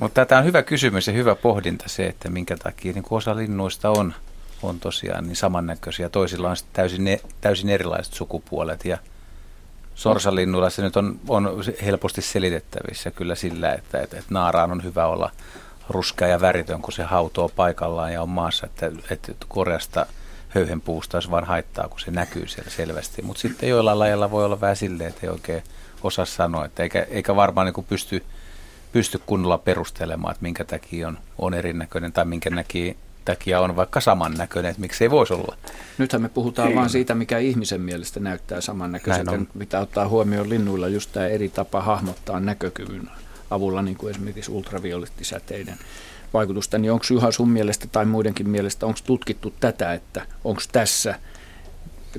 Mutta 0.00 0.26
tämä 0.26 0.38
on 0.38 0.44
hyvä 0.44 0.62
kysymys 0.62 1.06
ja 1.06 1.12
hyvä 1.12 1.34
pohdinta 1.34 1.84
se, 1.88 2.06
että 2.06 2.30
minkä 2.30 2.56
takia 2.56 2.92
niin 2.92 3.04
osa 3.10 3.36
linnuista 3.36 3.90
on, 3.90 4.14
on 4.62 4.80
tosiaan 4.80 5.26
niin 5.26 5.36
samannäköisiä. 5.36 6.08
Toisilla 6.08 6.50
on 6.50 6.56
täysin, 6.72 7.04
ne, 7.04 7.20
täysin 7.40 7.70
erilaiset 7.70 8.14
sukupuolet 8.14 8.84
ja 8.84 8.98
sorsalinnuilla 9.94 10.70
se 10.70 10.82
nyt 10.82 10.96
on, 10.96 11.20
on 11.28 11.64
helposti 11.84 12.22
selitettävissä 12.22 13.10
kyllä 13.10 13.34
sillä, 13.34 13.72
että, 13.72 14.00
että, 14.00 14.18
että 14.18 14.34
naaraan 14.34 14.72
on 14.72 14.84
hyvä 14.84 15.06
olla 15.06 15.30
ruskea 15.88 16.28
ja 16.28 16.40
väritön, 16.40 16.82
kun 16.82 16.92
se 16.92 17.02
hautoo 17.02 17.48
paikallaan 17.48 18.12
ja 18.12 18.22
on 18.22 18.28
maassa, 18.28 18.66
että, 18.66 18.90
että 19.10 19.32
koreasta 19.48 20.06
höyhenpuusta 20.48 21.16
olisi 21.16 21.30
vain 21.30 21.44
haittaa, 21.44 21.88
kun 21.88 22.00
se 22.00 22.10
näkyy 22.10 22.48
siellä 22.48 22.70
selvästi. 22.70 23.22
Mutta 23.22 23.40
sitten 23.40 23.68
joillain 23.68 23.98
lajeilla 23.98 24.30
voi 24.30 24.44
olla 24.44 24.60
vähän 24.60 24.76
silleen, 24.76 25.08
että 25.08 25.20
ei 25.22 25.32
oikein 25.32 25.62
osaa 26.02 26.24
sanoa, 26.24 26.64
että 26.64 26.82
eikä, 26.82 27.06
eikä 27.10 27.36
varmaan 27.36 27.66
niin 27.66 27.86
pysty 27.88 28.24
pysty 28.94 29.20
kunnolla 29.26 29.58
perustelemaan, 29.58 30.32
että 30.32 30.42
minkä 30.42 30.64
takia 30.64 31.08
on, 31.08 31.18
on 31.38 31.54
erinäköinen 31.54 32.12
tai 32.12 32.24
minkä 32.24 32.50
näki, 32.50 32.96
takia 33.24 33.60
on 33.60 33.76
vaikka 33.76 34.00
samannäköinen, 34.00 34.70
että 34.70 34.80
miksi 34.80 35.04
ei 35.04 35.10
voisi 35.10 35.34
olla. 35.34 35.56
Nythän 35.98 36.22
me 36.22 36.28
puhutaan 36.28 36.74
vain 36.74 36.90
siitä, 36.90 37.14
mikä 37.14 37.38
ihmisen 37.38 37.80
mielestä 37.80 38.20
näyttää 38.20 38.60
samannäköiseltä. 38.60 39.38
Pitää 39.58 39.80
ottaa 39.80 40.08
huomioon 40.08 40.48
linnuilla 40.48 40.88
just 40.88 41.12
tämä 41.12 41.26
eri 41.26 41.48
tapa 41.48 41.80
hahmottaa 41.80 42.40
näkökyvyn 42.40 43.10
avulla, 43.50 43.82
niin 43.82 43.96
kuin 43.96 44.10
esimerkiksi 44.10 44.50
ultraviolettisäteiden 44.50 45.78
vaikutusta. 46.34 46.78
Niin 46.78 46.92
onko 46.92 47.04
Juha 47.10 47.32
sun 47.32 47.50
mielestä 47.50 47.86
tai 47.86 48.04
muidenkin 48.04 48.50
mielestä, 48.50 48.86
onko 48.86 48.98
tutkittu 49.06 49.54
tätä, 49.60 49.92
että 49.92 50.26
onko 50.44 50.62
tässä 50.72 51.14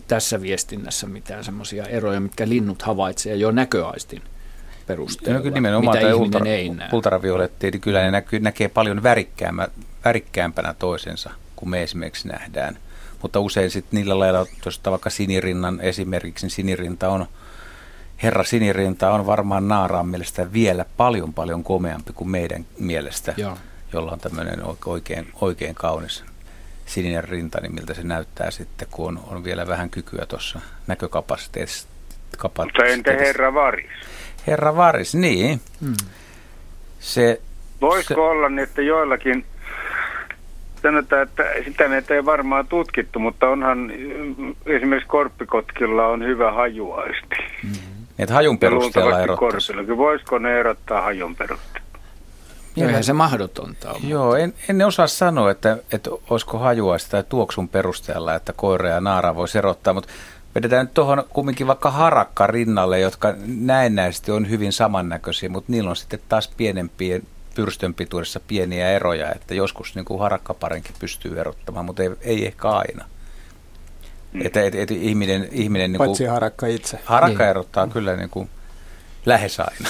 tässä 0.07 0.41
viestinnässä 0.41 1.07
mitään 1.07 1.43
semmoisia 1.43 1.85
eroja, 1.85 2.19
mitkä 2.19 2.49
linnut 2.49 2.81
havaitsee 2.81 3.35
jo 3.35 3.51
näköaistin 3.51 4.21
perusteella, 4.87 5.37
no, 5.37 5.43
kyllä 5.43 5.53
nimenomaan 5.53 5.97
mitä 5.97 6.15
ultra, 6.15 6.45
ei 6.45 6.69
näe. 6.69 6.89
Ultravioletti, 6.91 7.71
niin 7.71 7.81
kyllä 7.81 8.01
ne 8.01 8.11
näkyy, 8.11 8.39
näkee 8.39 8.67
paljon 8.67 9.03
värikkäämpänä 10.05 10.73
toisensa 10.79 11.29
kuin 11.55 11.69
me 11.69 11.83
esimerkiksi 11.83 12.27
nähdään. 12.27 12.77
Mutta 13.21 13.39
usein 13.39 13.71
sitten 13.71 13.97
niillä 13.97 14.19
lailla, 14.19 14.45
tuosta 14.63 14.91
vaikka 14.91 15.09
sinirinnan 15.09 15.81
esimerkiksi, 15.81 16.45
niin 16.45 16.51
sinirinta 16.51 17.09
on, 17.09 17.25
herra 18.23 18.43
sinirinta 18.43 19.11
on 19.11 19.25
varmaan 19.25 19.67
naaraan 19.67 20.07
mielestä 20.07 20.53
vielä 20.53 20.85
paljon 20.97 21.33
paljon 21.33 21.63
komeampi 21.63 22.13
kuin 22.13 22.29
meidän 22.29 22.65
mielestä, 22.79 23.33
Joo. 23.37 23.57
jolla 23.93 24.11
on 24.11 24.19
tämmöinen 24.19 24.59
oikein, 24.85 25.27
oikein 25.41 25.75
kaunis 25.75 26.23
sininen 26.85 27.23
rinta, 27.23 27.61
niin 27.61 27.75
miltä 27.75 27.93
se 27.93 28.03
näyttää 28.03 28.51
sitten, 28.51 28.87
kun 28.91 29.07
on, 29.07 29.23
on 29.27 29.43
vielä 29.43 29.67
vähän 29.67 29.89
kykyä 29.89 30.25
tuossa 30.25 30.59
näkökapasiteetissa. 30.87 31.87
Mutta 32.43 32.85
entä 32.85 33.11
herra 33.11 33.53
Varis? 33.53 33.85
Herra 34.47 34.75
Varis, 34.75 35.15
niin. 35.15 35.61
Hmm. 35.81 35.93
Se, 36.99 37.41
Voisiko 37.81 38.13
se... 38.13 38.19
olla 38.19 38.49
niin, 38.49 38.59
että 38.59 38.81
joillakin 38.81 39.45
sanotaan, 40.81 41.21
että 41.21 41.43
sitä 41.65 41.87
meitä 41.87 42.13
ei 42.13 42.25
varmaan 42.25 42.67
tutkittu, 42.67 43.19
mutta 43.19 43.47
onhan 43.47 43.91
esimerkiksi 44.65 45.09
korppikotkilla 45.09 46.07
on 46.07 46.23
hyvä 46.23 46.51
hajuaisti. 46.51 47.35
Mm-hmm. 47.63 48.05
Että 48.19 48.33
hajun 48.33 48.59
perusteella 48.59 49.21
erottaisi. 49.21 49.73
Voisiko 49.97 50.37
ne 50.37 50.59
erottaa 50.59 51.01
hajun 51.01 51.35
perusteella? 51.35 51.85
Eihän 52.77 53.03
se 53.03 53.13
mahdotonta 53.13 53.91
ole. 53.91 53.99
Joo, 54.07 54.35
en, 54.35 54.53
en 54.69 54.85
osaa 54.85 55.07
sanoa, 55.07 55.51
että, 55.51 55.77
että 55.91 56.09
olisiko 56.29 56.57
hajuaista 56.57 57.11
tai 57.11 57.23
tuoksun 57.29 57.69
perusteella, 57.69 58.35
että 58.35 58.53
koira 58.53 58.89
ja 58.89 59.01
naara 59.01 59.35
voisi 59.35 59.57
erottaa, 59.57 59.93
mutta 59.93 60.13
Vedetään 60.55 60.85
nyt 60.85 60.93
tuohon 60.93 61.23
kumminkin 61.29 61.67
vaikka 61.67 61.91
harakka 61.91 62.47
rinnalle, 62.47 62.99
jotka 62.99 63.33
näennäisesti 63.45 64.31
on 64.31 64.49
hyvin 64.49 64.73
samannäköisiä, 64.73 65.49
mutta 65.49 65.71
niillä 65.71 65.89
on 65.89 65.95
sitten 65.95 66.19
taas 66.29 66.47
pienempien 66.57 67.21
pyrstön 67.55 67.93
pituudessa 67.93 68.39
pieniä 68.47 68.89
eroja, 68.89 69.31
että 69.31 69.53
joskus 69.53 69.95
niin 69.95 70.05
kuin 70.05 70.19
harakkaparinkin 70.19 70.95
pystyy 70.99 71.39
erottamaan, 71.39 71.85
mutta 71.85 72.03
ei, 72.03 72.09
ei 72.21 72.45
ehkä 72.45 72.69
aina. 72.69 73.05
Mm. 74.33 74.45
Että 74.45 74.61
et, 74.61 74.75
et 74.75 74.91
ihminen, 74.91 75.47
ihminen 75.51 75.91
niin 75.91 75.97
kuin, 75.97 76.07
Paitsi 76.07 76.25
harakka 76.25 76.67
itse. 76.67 76.99
Harakka 77.05 77.43
niin. 77.43 77.49
erottaa 77.49 77.87
kyllä 77.87 78.15
niin 78.15 78.29
kuin 78.29 78.49
lähes 79.25 79.59
aina. 79.59 79.89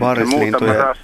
Varislintuja. 0.00 0.94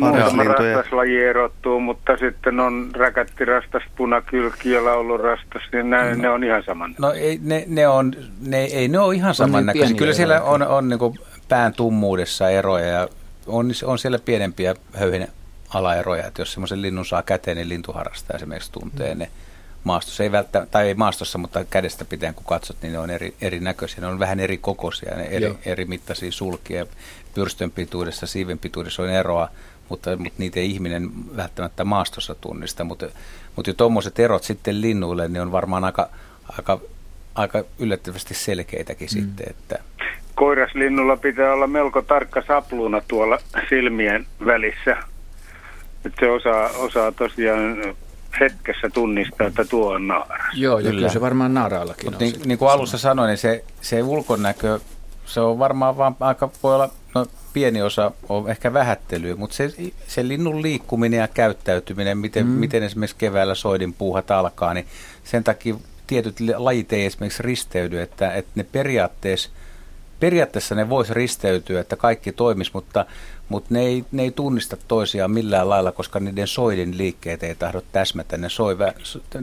Muutama 0.00 0.44
rastaslaji 0.44 1.24
erottuu, 1.24 1.80
mutta 1.80 2.16
sitten 2.16 2.60
on 2.60 2.90
räkättirastas, 2.94 3.82
punakylki 3.96 4.70
ja 4.70 4.84
laulurastas, 4.84 5.62
niin 5.72 5.90
ne, 5.90 6.14
no. 6.14 6.22
ne 6.22 6.28
on 6.28 6.44
ihan 6.44 6.62
saman. 6.66 6.94
No 6.98 7.12
ei, 7.12 7.40
ne, 7.42 7.64
ne, 7.66 7.88
on, 7.88 8.12
ne, 8.46 8.64
ei 8.64 8.88
ne 8.88 8.98
ole 8.98 9.14
ihan 9.14 9.34
samannäköisiä. 9.34 9.88
Niin 9.88 9.96
Kyllä 9.96 10.12
siellä 10.12 10.42
on, 10.42 10.62
on 10.62 10.88
niin 10.88 11.18
pään 11.48 11.72
tummuudessa 11.72 12.50
eroja 12.50 12.86
ja 12.86 13.08
on, 13.46 13.70
on 13.84 13.98
siellä 13.98 14.18
pienempiä 14.18 14.74
höyhen 14.94 15.28
alaeroja, 15.74 16.26
että 16.26 16.42
jos 16.42 16.52
semmoisen 16.52 16.82
linnun 16.82 17.06
saa 17.06 17.22
käteen, 17.22 17.56
niin 17.56 17.68
lintuharrastaja 17.68 18.36
esimerkiksi 18.36 18.72
tuntee 18.72 19.14
mm. 19.14 19.18
ne 19.18 19.30
maastossa, 19.84 20.22
ei 20.22 20.32
välttä, 20.32 20.66
tai 20.70 20.86
ei 20.86 20.94
maastossa, 20.94 21.38
mutta 21.38 21.64
kädestä 21.64 22.04
pitäen 22.04 22.34
kun 22.34 22.44
katsot, 22.44 22.76
niin 22.82 22.92
ne 22.92 22.98
on 22.98 23.10
eri, 23.10 23.34
erinäköisiä, 23.40 24.00
ne 24.00 24.06
on 24.06 24.18
vähän 24.18 24.40
eri 24.40 24.58
kokoisia, 24.58 25.16
ne 25.16 25.24
eri, 25.24 25.54
eri 25.64 25.84
mittaisia 25.84 26.32
sulkia, 26.32 26.86
pyrstön 27.34 27.70
pituudessa, 27.70 28.26
siiven 28.26 28.58
pituudessa 28.58 29.02
on 29.02 29.10
eroa, 29.10 29.48
mutta, 29.90 30.16
mutta 30.16 30.38
niitä 30.38 30.60
ei 30.60 30.70
ihminen 30.70 31.10
välttämättä 31.36 31.84
maastossa 31.84 32.34
tunnista. 32.34 32.84
Mutta, 32.84 33.06
mutta 33.56 33.70
jo 33.70 33.74
tuommoiset 33.74 34.18
erot 34.18 34.42
sitten 34.42 34.80
linnuille, 34.80 35.28
niin 35.28 35.42
on 35.42 35.52
varmaan 35.52 35.84
aika, 35.84 36.08
aika, 36.58 36.80
aika 37.34 37.64
yllättävästi 37.78 38.34
selkeitäkin 38.34 39.08
mm. 39.08 39.20
sitten. 39.20 39.46
Että... 39.50 39.78
Koiraslinnulla 40.34 41.16
pitää 41.16 41.52
olla 41.52 41.66
melko 41.66 42.02
tarkka 42.02 42.42
sapluuna 42.46 43.02
tuolla 43.08 43.38
silmien 43.68 44.26
välissä. 44.46 44.96
Että 46.04 46.20
se 46.20 46.30
osaa, 46.30 46.68
osaa 46.68 47.12
tosiaan 47.12 47.94
hetkessä 48.40 48.90
tunnistaa, 48.90 49.46
että 49.46 49.64
tuo 49.64 49.92
on 49.92 50.08
naara. 50.08 50.44
Joo, 50.54 50.78
ja 50.78 50.90
kyllä 50.90 51.08
se 51.08 51.20
varmaan 51.20 51.54
naaraallakin 51.54 52.14
on. 52.14 52.18
Niin, 52.20 52.34
niin 52.44 52.58
kuin 52.58 52.70
alussa 52.70 52.98
sanoin, 52.98 53.28
niin 53.28 53.38
se, 53.38 53.64
se 53.80 54.02
ulkonäkö 54.02 54.80
se 55.30 55.40
on 55.40 55.58
varmaan 55.58 55.96
vaan 55.96 56.16
aika, 56.20 56.50
voi 56.62 56.74
olla, 56.74 56.90
no, 57.14 57.26
pieni 57.52 57.82
osa 57.82 58.12
on 58.28 58.50
ehkä 58.50 58.72
vähättelyä, 58.72 59.36
mutta 59.36 59.56
se, 59.56 59.72
se 60.08 60.28
linnun 60.28 60.62
liikkuminen 60.62 61.20
ja 61.20 61.28
käyttäytyminen, 61.28 62.18
miten, 62.18 62.46
mm. 62.46 62.52
miten 62.52 62.82
esimerkiksi 62.82 63.16
keväällä 63.18 63.54
soidin 63.54 63.92
puuhat 63.92 64.30
alkaa, 64.30 64.74
niin 64.74 64.86
sen 65.24 65.44
takia 65.44 65.74
tietyt 66.06 66.36
lajit 66.56 66.92
ei 66.92 67.06
esimerkiksi 67.06 67.42
risteydy, 67.42 68.00
että, 68.00 68.34
että 68.34 68.50
ne 68.54 68.64
periaatteessa, 68.64 69.50
periaatteessa 70.20 70.74
ne 70.74 70.88
voisi 70.88 71.14
risteytyä, 71.14 71.80
että 71.80 71.96
kaikki 71.96 72.32
toimisi, 72.32 72.70
mutta, 72.74 73.06
mutta 73.50 73.74
ne, 73.74 73.80
ei, 73.80 74.04
ne 74.12 74.22
ei 74.22 74.30
tunnista 74.30 74.76
toisiaan 74.88 75.30
millään 75.30 75.68
lailla, 75.68 75.92
koska 75.92 76.20
niiden 76.20 76.46
soiden 76.46 76.98
liikkeet 76.98 77.42
ei 77.42 77.54
tahdo 77.54 77.82
täsmätä. 77.92 78.36
Ne 78.36 78.48
soi, 78.48 78.76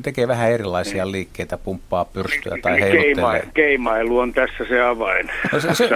tekee 0.04 0.28
vähän 0.28 0.52
erilaisia 0.52 1.04
niin. 1.04 1.12
liikkeitä, 1.12 1.58
pumppaa 1.58 2.06
pyrstyä 2.06 2.58
tai 2.62 2.82
heiluttelee. 2.82 3.40
Keima, 3.40 3.52
keimailu 3.54 4.20
on 4.20 4.34
tässä 4.34 4.66
se 4.70 4.82
avain. 4.82 5.32
No 5.52 5.60
se, 5.60 5.74
se, 5.74 5.90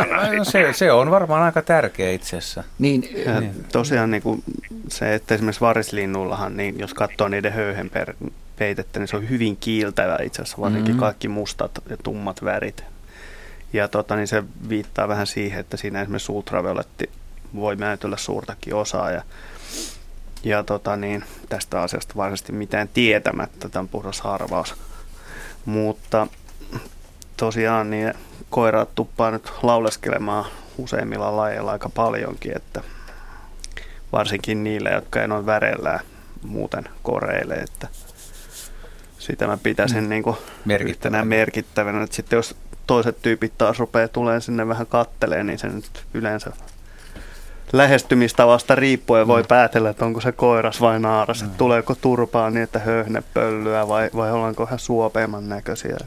se, 0.44 0.74
se 0.74 0.92
on 0.92 1.12
varmaan 1.12 1.44
aika 1.44 1.62
tärkeä 1.62 2.12
itse 2.12 2.38
asiassa. 2.38 2.64
Niin, 2.80 3.02
niin. 3.02 3.66
Tosiaan 3.72 4.12
niin 4.12 4.24
kuin 4.24 4.44
se, 4.88 5.14
että 5.16 5.36
esimerkiksi 5.36 5.62
varislinnullahan, 5.62 6.58
niin 6.58 6.80
jos 6.80 6.94
katsoo 6.94 7.28
niiden 7.28 7.54
höyhenpeitettä, 7.54 9.00
niin 9.00 9.08
se 9.08 9.16
on 9.16 9.30
hyvin 9.30 9.58
kiiltävä 9.58 10.18
itse 10.24 10.42
asiassa, 10.42 10.62
varsinkin 10.62 10.92
mm-hmm. 10.92 11.00
kaikki 11.00 11.28
mustat 11.28 11.72
ja 11.90 11.98
tummat 11.98 12.44
värit. 12.44 12.84
Ja 13.74 13.88
tota, 13.88 14.16
niin 14.16 14.28
se 14.28 14.44
viittaa 14.70 15.08
vähän 15.08 15.28
siihen, 15.28 15.60
että 15.60 15.78
siinä 15.78 16.02
esimerkiksi 16.02 16.32
ultravioletti 16.32 17.10
voi 17.56 17.76
määtellä 17.76 18.18
suurtakin 18.18 18.76
osaa. 18.76 19.11
Ja, 19.11 19.23
ja 20.44 20.64
tota 20.64 20.95
niin, 20.95 21.23
tästä 21.49 21.82
asiasta 21.82 22.14
varsinaisesti 22.15 22.52
mitään 22.52 22.88
tietämättä, 22.88 23.69
tämän 23.69 23.88
puhdas 23.88 24.22
harvaus. 24.22 24.76
Mutta 25.65 26.28
tosiaan 27.38 27.90
niin 27.90 28.14
koiraat 28.49 28.95
tuppaa 28.95 29.32
nyt 29.32 29.52
lauleskelemaan 29.64 30.45
useimmilla 30.78 31.38
lajeilla 31.38 31.72
aika 31.72 31.90
paljonkin, 31.90 32.56
että 32.56 32.82
varsinkin 34.11 34.64
niille, 34.64 34.90
jotka 34.90 35.22
ei 35.22 35.28
noin 35.28 35.45
värellään 35.45 35.99
muuten 36.44 36.90
koreille, 37.03 37.53
että 37.53 37.88
sitä 39.19 39.48
mä 39.48 39.57
pitäisin 39.57 40.03
mm. 40.03 40.10
niin 40.10 40.23
merkittävänä. 40.65 41.26
merkittävänä. 41.26 42.03
Että 42.03 42.15
sitten 42.15 42.38
jos 42.38 42.56
toiset 42.88 43.22
tyypit 43.22 43.57
taas 43.57 43.80
rupeaa 43.80 44.07
tulee 44.07 44.41
sinne 44.41 44.68
vähän 44.68 44.88
katteleen, 44.88 45.48
niin 45.48 45.60
se 45.60 45.68
nyt 45.68 46.06
yleensä 46.14 46.52
lähestymistavasta 47.73 48.76
riippuen 48.76 49.27
voi 49.27 49.41
mm. 49.41 49.48
päätellä, 49.48 49.89
että 49.89 50.06
onko 50.06 50.22
se 50.22 50.31
koiras 50.31 50.81
vai 50.81 50.99
naaras, 50.99 51.41
mm. 51.41 51.45
että 51.45 51.57
tuleeko 51.57 51.95
turpaa 51.95 52.49
niin, 52.49 52.64
että 52.64 52.80
höhne 52.80 53.23
pöllyä 53.34 53.88
vai, 53.88 54.10
vai 54.15 54.31
ollaanko 54.31 54.64
ihan 54.64 54.80
suopeamman 54.80 55.49
näköisiä. 55.49 55.98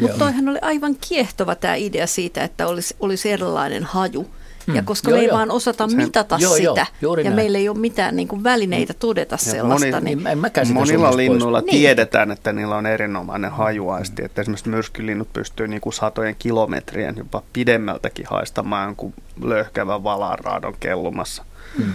Mutta 0.00 0.18
toihan 0.18 0.48
oli 0.48 0.58
aivan 0.62 0.96
kiehtova 1.08 1.54
tämä 1.54 1.74
idea 1.74 2.06
siitä, 2.06 2.44
että 2.44 2.66
olisi, 2.66 2.96
olisi 3.00 3.30
erilainen 3.30 3.84
haju. 3.84 4.26
Ja 4.66 4.82
mm. 4.82 4.84
koska 4.84 5.10
joo, 5.10 5.16
me 5.16 5.20
ei 5.20 5.28
joo. 5.28 5.36
vaan 5.36 5.50
osata 5.50 5.88
Sen, 5.88 5.96
mitata 5.96 6.36
joo, 6.40 6.54
sitä 6.54 6.86
joo, 7.00 7.16
ja 7.16 7.24
näin. 7.24 7.36
meillä 7.36 7.58
ei 7.58 7.68
ole 7.68 7.78
mitään 7.78 8.16
niin 8.16 8.28
kuin 8.28 8.44
välineitä 8.44 8.94
todeta 8.94 9.34
ja 9.34 9.38
sellaista. 9.38 10.00
Moni, 10.00 10.14
niin, 10.14 10.26
en 10.26 10.72
monilla 10.72 11.16
linnuilla 11.16 11.60
pois. 11.60 11.72
Niin. 11.72 11.80
tiedetään, 11.80 12.30
että 12.30 12.52
niillä 12.52 12.76
on 12.76 12.86
erinomainen 12.86 13.50
hajuaisti. 13.50 14.22
Mm. 14.22 14.26
Että 14.26 14.40
esimerkiksi 14.40 14.68
myrskylinnut 14.68 15.32
pystyy 15.32 15.68
niin 15.68 15.80
kuin 15.80 15.92
satojen 15.92 16.36
kilometrien 16.38 17.14
jopa 17.16 17.42
pidemmältäkin 17.52 18.26
haistamaan 18.30 18.86
jonkun 18.86 19.14
löyhkävän 19.42 20.04
valanraadon 20.04 20.74
kellumassa. 20.80 21.44
Mm. 21.78 21.92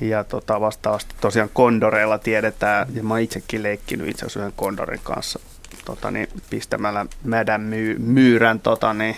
Ja 0.00 0.24
tota, 0.24 0.60
vastaavasti 0.60 1.14
tosiaan 1.20 1.50
kondoreilla 1.52 2.18
tiedetään, 2.18 2.86
ja 2.94 3.02
mä 3.02 3.18
itsekin 3.18 3.62
leikkinyt 3.62 4.08
itse 4.08 4.20
asiassa 4.26 4.40
yhden 4.40 4.52
kondorin 4.56 5.00
kanssa 5.02 5.40
tota, 5.84 6.10
niin, 6.10 6.28
pistämällä 6.50 7.06
mädän 7.24 7.60
myy, 7.60 7.98
myyrän 7.98 8.60
tota, 8.60 8.94
niin, 8.94 9.16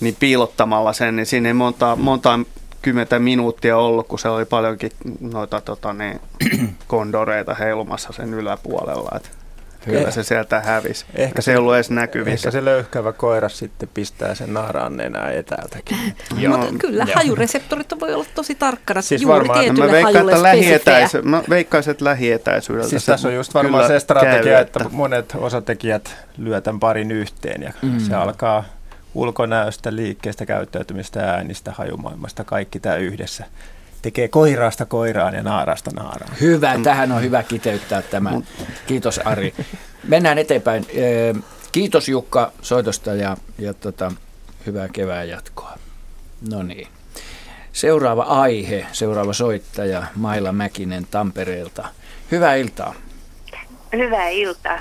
niin 0.00 0.16
piilottamalla 0.20 0.92
sen, 0.92 1.16
niin 1.16 1.26
siinä 1.26 1.48
ei 1.48 1.54
monta, 1.54 1.96
monta 1.96 2.38
kymmentä 2.82 3.18
minuuttia 3.18 3.76
ollut, 3.76 4.08
kun 4.08 4.18
se 4.18 4.28
oli 4.28 4.44
paljonkin 4.44 4.90
noita 5.20 5.60
tota, 5.60 5.92
niin, 5.92 6.20
kondoreita 6.86 7.54
heilumassa 7.54 8.12
sen 8.12 8.34
yläpuolella. 8.34 9.10
Että 9.16 9.28
kyllä 9.84 10.10
se 10.10 10.22
sieltä 10.22 10.60
hävisi. 10.60 11.04
Ehkä 11.14 11.42
se 11.42 11.50
ei 11.50 11.56
ollut 11.56 11.74
edes 11.74 11.90
näkyvissä. 11.90 12.48
Ehkä 12.48 12.50
se 12.50 12.64
löyhkävä 12.64 13.12
koira 13.12 13.48
sitten 13.48 13.88
pistää 13.94 14.34
sen 14.34 14.54
naaraan 14.54 14.96
nenää 14.96 15.30
etäältäkin. 15.30 15.96
Joo. 16.38 16.56
Mutta 16.56 16.74
kyllä, 16.78 17.04
ja. 17.08 17.14
hajureseptorit 17.14 18.00
voi 18.00 18.14
olla 18.14 18.26
tosi 18.34 18.54
tarkkana 18.54 19.02
siis 19.02 19.22
juuri 19.22 19.38
varmaan, 19.38 19.60
tietylle 19.60 19.86
mä 19.86 19.92
veikkaan, 19.92 20.28
että 20.28 20.42
lähietäisy, 20.42 21.22
mä 21.22 21.42
veikkaisin, 21.48 21.90
että 21.90 22.04
lähietäisyydeltä 22.04 22.90
siis 22.90 23.06
tässä 23.06 23.28
on 23.28 23.34
just 23.34 23.54
varmaan 23.54 23.86
se 23.86 24.00
strategia, 24.00 24.42
käy, 24.42 24.62
että... 24.62 24.80
että 24.82 24.96
monet 24.96 25.32
osatekijät 25.38 26.16
lyö 26.38 26.60
tämän 26.60 26.80
parin 26.80 27.10
yhteen 27.10 27.62
ja 27.62 27.72
mm. 27.82 27.98
se 27.98 28.14
alkaa 28.14 28.64
ulkonäöstä, 29.16 29.96
liikkeestä, 29.96 30.46
käyttäytymistä, 30.46 31.20
äänistä, 31.20 31.72
hajumaailmasta, 31.72 32.44
kaikki 32.44 32.80
tämä 32.80 32.96
yhdessä 32.96 33.44
tekee 34.02 34.28
koiraasta 34.28 34.86
koiraan 34.86 35.34
ja 35.34 35.42
naarasta 35.42 35.90
naaraan. 35.90 36.36
Hyvä, 36.40 36.78
tähän 36.82 37.12
on 37.12 37.22
hyvä 37.22 37.42
kiteyttää 37.42 38.02
tämä. 38.02 38.32
Kiitos 38.86 39.18
Ari. 39.18 39.54
Mennään 40.04 40.38
eteenpäin. 40.38 40.86
Kiitos 41.72 42.08
Jukka 42.08 42.52
soitosta 42.62 43.14
ja, 43.14 43.36
ja 43.58 43.74
tota, 43.74 44.12
hyvää 44.66 44.88
kevään 44.88 45.28
jatkoa. 45.28 45.78
No 46.50 46.62
niin. 46.62 46.88
Seuraava 47.72 48.22
aihe, 48.22 48.86
seuraava 48.92 49.32
soittaja 49.32 50.06
Maila 50.14 50.52
Mäkinen 50.52 51.06
Tampereelta. 51.10 51.88
Hyvää 52.30 52.54
iltaa. 52.54 52.94
Hyvää 53.92 54.28
iltaa. 54.28 54.80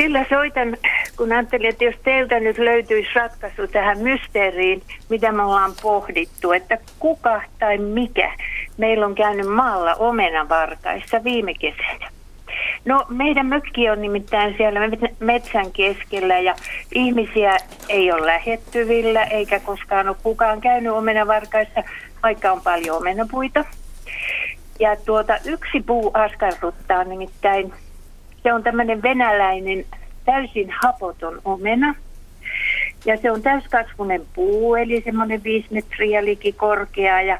Sillä 0.00 0.24
soitan, 0.28 0.76
kun 1.16 1.32
ajattelin, 1.32 1.68
että 1.68 1.84
jos 1.84 1.94
teiltä 2.04 2.40
nyt 2.40 2.58
löytyisi 2.58 3.10
ratkaisu 3.14 3.66
tähän 3.66 3.98
mysteeriin, 3.98 4.82
mitä 5.08 5.32
me 5.32 5.42
ollaan 5.42 5.72
pohdittu, 5.82 6.52
että 6.52 6.78
kuka 6.98 7.42
tai 7.58 7.78
mikä 7.78 8.32
meillä 8.78 9.06
on 9.06 9.14
käynyt 9.14 9.46
maalla 9.46 9.94
omenavarkaissa 9.94 11.24
viime 11.24 11.54
kesänä. 11.54 12.10
No 12.84 13.06
meidän 13.08 13.46
mökki 13.46 13.90
on 13.90 14.02
nimittäin 14.02 14.54
siellä 14.56 14.80
metsän 15.18 15.72
keskellä 15.72 16.38
ja 16.38 16.54
ihmisiä 16.94 17.56
ei 17.88 18.12
ole 18.12 18.26
lähettyvillä 18.26 19.24
eikä 19.24 19.60
koskaan 19.60 20.08
ole 20.08 20.16
kukaan 20.22 20.60
käynyt 20.60 20.92
omenavarkaissa, 20.92 21.82
vaikka 22.22 22.52
on 22.52 22.60
paljon 22.60 22.96
omenapuita. 22.96 23.64
Ja 24.78 24.96
tuota, 24.96 25.38
yksi 25.44 25.80
puu 25.80 26.10
askarruttaa 26.14 27.04
nimittäin 27.04 27.72
se 28.42 28.52
on 28.52 28.62
tämmöinen 28.62 29.02
venäläinen 29.02 29.84
täysin 30.24 30.70
hapoton 30.82 31.40
omena. 31.44 31.94
Ja 33.04 33.16
se 33.16 33.30
on 33.30 33.42
täyskasvunen 33.42 34.22
puu, 34.34 34.74
eli 34.74 35.02
semmoinen 35.04 35.44
viisi 35.44 35.68
metriä 35.70 36.24
liki 36.24 36.52
korkea. 36.52 37.22
Ja 37.22 37.38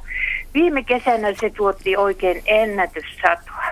viime 0.54 0.84
kesänä 0.84 1.28
se 1.40 1.50
tuotti 1.50 1.96
oikein 1.96 2.42
ennätyssatoa. 2.46 3.64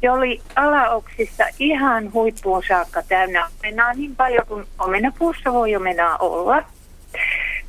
Se 0.00 0.10
oli 0.10 0.40
alaoksissa 0.56 1.44
ihan 1.58 2.12
huippuun 2.12 2.62
saakka 2.68 3.02
täynnä 3.02 3.46
omenaa 3.58 3.92
niin 3.92 4.16
paljon 4.16 4.46
kuin 4.46 4.64
omenapuussa 4.78 5.52
voi 5.52 5.76
omenaa 5.76 6.16
olla. 6.16 6.62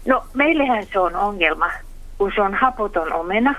No 0.06 0.24
meillähän 0.34 0.86
se 0.94 1.00
on 1.00 1.16
ongelma, 1.16 1.72
kun 2.18 2.32
se 2.36 2.42
on 2.42 2.54
hapoton 2.54 3.14
omena. 3.14 3.56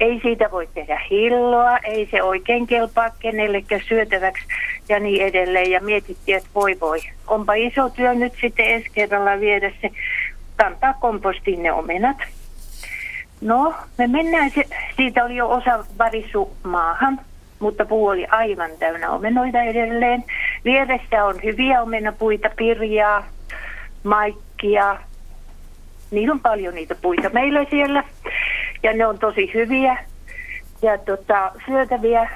Ei 0.00 0.20
siitä 0.22 0.50
voi 0.50 0.68
tehdä 0.74 1.00
hilloa, 1.10 1.78
ei 1.78 2.08
se 2.10 2.22
oikein 2.22 2.66
kelpaa 2.66 3.10
kenellekään 3.18 3.82
syötäväksi 3.88 4.44
ja 4.88 5.00
niin 5.00 5.22
edelleen. 5.22 5.70
Ja 5.70 5.80
mietittiin, 5.80 6.36
että 6.36 6.48
voi 6.54 6.76
voi, 6.80 7.00
onpa 7.26 7.54
iso 7.54 7.88
työ 7.88 8.14
nyt 8.14 8.32
sitten 8.40 8.66
ensi 8.66 8.90
kerralla 8.94 9.40
viedä 9.40 9.72
se, 9.80 9.90
kantaa 10.56 10.94
kompostiin 11.00 11.62
ne 11.62 11.72
omenat. 11.72 12.16
No, 13.40 13.74
me 13.98 14.06
mennään, 14.06 14.50
se, 14.50 14.64
siitä 14.96 15.24
oli 15.24 15.36
jo 15.36 15.48
osa 15.50 15.84
varisu 15.98 16.56
maahan, 16.62 17.20
mutta 17.58 17.84
puu 17.84 18.08
oli 18.08 18.26
aivan 18.26 18.70
täynnä 18.78 19.10
omenoita 19.10 19.62
edelleen. 19.62 20.24
Vieressä 20.64 21.24
on 21.24 21.40
hyviä 21.44 21.82
omenapuita, 21.82 22.50
pirjaa, 22.56 23.24
maikkia. 24.04 24.96
Niillä 26.10 26.32
on 26.32 26.40
paljon 26.40 26.74
niitä 26.74 26.94
puita 26.94 27.30
meillä 27.30 27.66
siellä 27.70 28.04
ja 28.82 28.92
ne 28.92 29.06
on 29.06 29.18
tosi 29.18 29.50
hyviä 29.54 29.96
ja 30.82 30.98
tota, 30.98 31.52
syötäviä 31.66 32.30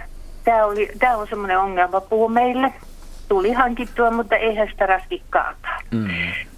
tämä, 0.48 0.66
oli, 0.66 0.90
tämä 0.98 1.16
on 1.16 1.26
semmoinen 1.28 1.58
ongelma 1.58 2.00
puu 2.00 2.28
meille. 2.28 2.72
Tuli 3.28 3.52
hankittua, 3.52 4.10
mutta 4.10 4.36
eihän 4.36 4.68
sitä 4.70 4.86
raski 4.86 5.22
kaataa. 5.30 5.78
Mm. 5.90 6.08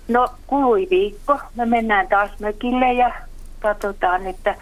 No, 0.09 0.29
kului 0.47 0.87
viikko. 0.91 1.39
Me 1.57 1.67
mennään 1.67 2.09
taas 2.09 2.31
mökille 2.41 2.93
ja 2.93 3.13
katsotaan, 3.61 4.27
että 4.27 4.55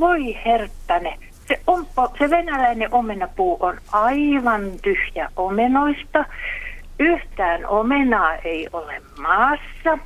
voi 0.00 0.38
herttane. 0.44 1.18
Se, 1.48 1.60
on, 1.66 1.86
se 2.18 2.30
venäläinen 2.30 2.94
omenapuu 2.94 3.56
on 3.60 3.78
aivan 3.92 4.70
tyhjä 4.82 5.28
omenoista. 5.36 6.24
Yhtään 6.98 7.66
omenaa 7.66 8.34
ei 8.34 8.68
ole 8.72 9.02
maassa. 9.20 9.98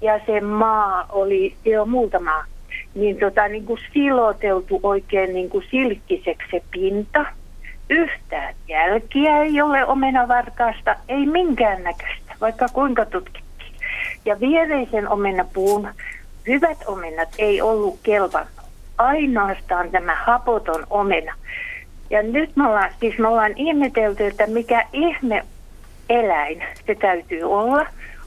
Ja 0.00 0.20
se 0.26 0.40
maa 0.40 1.06
oli 1.08 1.56
jo 1.64 1.86
muutama 1.86 2.44
niin, 2.94 3.16
tota, 3.16 3.48
niin 3.48 3.64
kuin 3.64 3.80
siloteltu 3.92 4.80
oikein 4.82 5.34
niin 5.34 5.50
kuin 5.50 5.64
silkkiseksi 5.70 6.48
se 6.50 6.62
pinta– 6.70 7.24
Yhtään 7.90 8.54
jälkiä 8.68 9.42
ei 9.42 9.60
ole 9.60 9.84
omenavarkaasta, 9.84 10.96
ei 11.08 11.26
minkään 11.26 11.82
näköistä, 11.82 12.34
vaikka 12.40 12.66
kuinka 12.72 13.06
tutkittiin. 13.06 13.74
Ja 14.24 14.40
viereisen 14.40 15.08
omenapuun 15.08 15.88
hyvät 16.46 16.78
omenat 16.86 17.28
ei 17.38 17.62
ollut 17.62 17.98
kelvannut. 18.02 18.50
Ainoastaan 18.98 19.90
tämä 19.90 20.14
hapoton 20.14 20.86
omena. 20.90 21.34
Ja 22.10 22.22
nyt 22.22 22.56
me 22.56 22.66
ollaan, 22.66 22.90
siis 23.00 23.18
me 23.18 23.28
ollaan 23.28 23.52
ihmetelty, 23.56 24.26
että 24.26 24.46
mikä 24.46 24.84
ihme 24.92 25.44
eläin 26.08 26.62
se 26.86 26.94
täytyy 26.94 27.42
olla. 27.42 27.86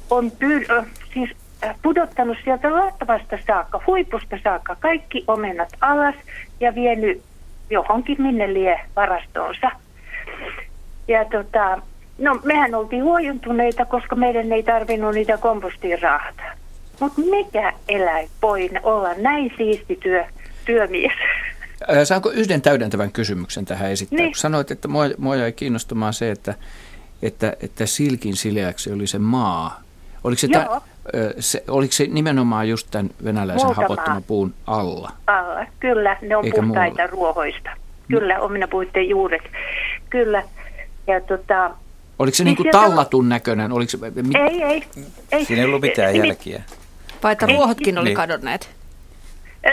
On 0.09 0.31
pyr- 0.31 0.85
siis 1.13 1.29
pudottanut 1.81 2.37
sieltä 2.43 2.73
lattavasta 2.73 3.37
saakka, 3.47 3.81
huipusta 3.87 4.37
saakka 4.43 4.75
kaikki 4.79 5.23
omenat 5.27 5.69
alas 5.81 6.15
ja 6.59 6.75
vienyt 6.75 7.21
johonkin 7.69 8.21
minne 8.21 8.53
lie 8.53 8.79
varastoonsa. 8.95 9.71
Ja 11.07 11.25
tota, 11.25 11.81
no 12.17 12.39
mehän 12.43 12.75
oltiin 12.75 13.03
huojuntuneita, 13.03 13.85
koska 13.85 14.15
meidän 14.15 14.51
ei 14.51 14.63
tarvinnut 14.63 15.13
niitä 15.13 15.37
kompostiin 15.37 16.01
raahata. 16.01 16.43
Mutta 16.99 17.21
mikä 17.21 17.73
eläin 17.89 18.29
voi 18.41 18.69
olla 18.83 19.13
näin 19.17 19.53
siisti 19.57 19.95
työ, 19.95 20.25
työmies? 20.65 21.13
Saanko 22.03 22.29
yhden 22.29 22.61
täydentävän 22.61 23.11
kysymyksen 23.11 23.65
tähän 23.65 23.91
esittää? 23.91 24.17
Niin. 24.17 24.29
Kun 24.29 24.35
sanoit, 24.35 24.71
että 24.71 24.87
mua, 24.87 25.03
mua 25.17 25.35
jäi 25.35 25.51
kiinnostamaan 25.51 26.13
se, 26.13 26.31
että, 26.31 26.55
että, 27.21 27.53
että 27.61 27.85
silkin 27.85 28.35
sileäksi 28.35 28.91
oli 28.91 29.07
se 29.07 29.19
maa. 29.19 29.81
Oliko 30.23 30.39
se, 30.39 30.47
ta, 30.47 30.81
se, 31.39 31.63
oliko 31.67 31.93
se 31.93 32.07
nimenomaan 32.07 32.69
just 32.69 32.87
tämän 32.91 33.09
venäläisen 33.23 33.65
Muutama. 33.65 33.87
hapottoman 33.87 34.23
puun 34.23 34.53
alla? 34.67 35.11
Alla, 35.27 35.65
kyllä. 35.79 36.17
Ne 36.21 36.35
on 36.35 36.45
Eikä 36.45 36.61
puhtaita 36.61 36.95
muualla. 36.95 37.07
ruohoista. 37.07 37.69
Kyllä, 38.07 38.39
omenapuitten 38.39 39.09
juuret. 39.09 39.41
Kyllä. 40.09 40.43
Ja 41.07 41.21
tota, 41.21 41.71
Oliko 42.19 42.35
se 42.35 42.43
niin 42.43 42.55
kuin 42.57 42.71
tallatun 42.71 43.29
näköinen? 43.29 43.71
Oliko 43.71 43.89
se, 43.89 43.97
mit... 43.97 44.35
Ei, 44.35 44.63
ei, 44.63 44.83
ei. 45.31 45.45
Siinä 45.45 45.61
ei 45.61 45.67
ollut 45.67 45.81
mitään 45.81 46.15
jälkiä. 46.15 46.61
Vai 47.23 47.31
että 47.31 47.45
ruohotkin 47.45 47.97
oli 47.97 48.05
niin. 48.09 48.15
kadonneet? 48.15 48.69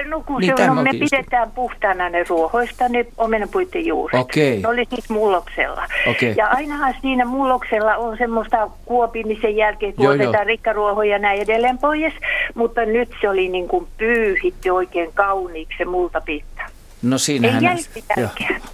No 0.04 0.22
kun 0.26 0.40
niin, 0.40 0.52
se 0.56 0.70
on, 0.70 0.82
me 0.82 0.90
pidetään 0.90 1.50
puhtaana 1.50 2.08
ne 2.08 2.24
ruohoista, 2.28 2.88
ne 2.88 3.06
omenapuitten 3.18 3.86
juuret. 3.86 4.20
Okay. 4.20 4.58
Ne 4.62 4.68
oli 4.68 4.86
siis 4.90 5.08
mulloksella. 5.08 5.88
Okay. 6.06 6.34
Ja 6.36 6.46
ainahan 6.46 6.94
siinä 7.00 7.24
mulloksella 7.24 7.96
on 7.96 8.18
semmoista 8.18 8.70
kuopimisen 8.84 9.56
jälkeen, 9.56 9.94
kun 9.94 10.04
joo, 10.04 10.14
otetaan 10.14 10.46
rikkaruohoja 10.46 11.12
ja 11.12 11.18
näin 11.18 11.40
edelleen 11.40 11.78
pois. 11.78 12.12
Mutta 12.54 12.84
nyt 12.84 13.08
se 13.20 13.28
oli 13.28 13.48
niin 13.48 13.68
kuin 13.68 13.88
pyyhitty 13.98 14.70
oikein 14.70 15.10
kauniiksi 15.14 15.74
se 15.78 15.84
multapinta. 15.84 16.62
No 17.02 17.18
siinähän... 17.18 17.64
Ei 17.64 18.24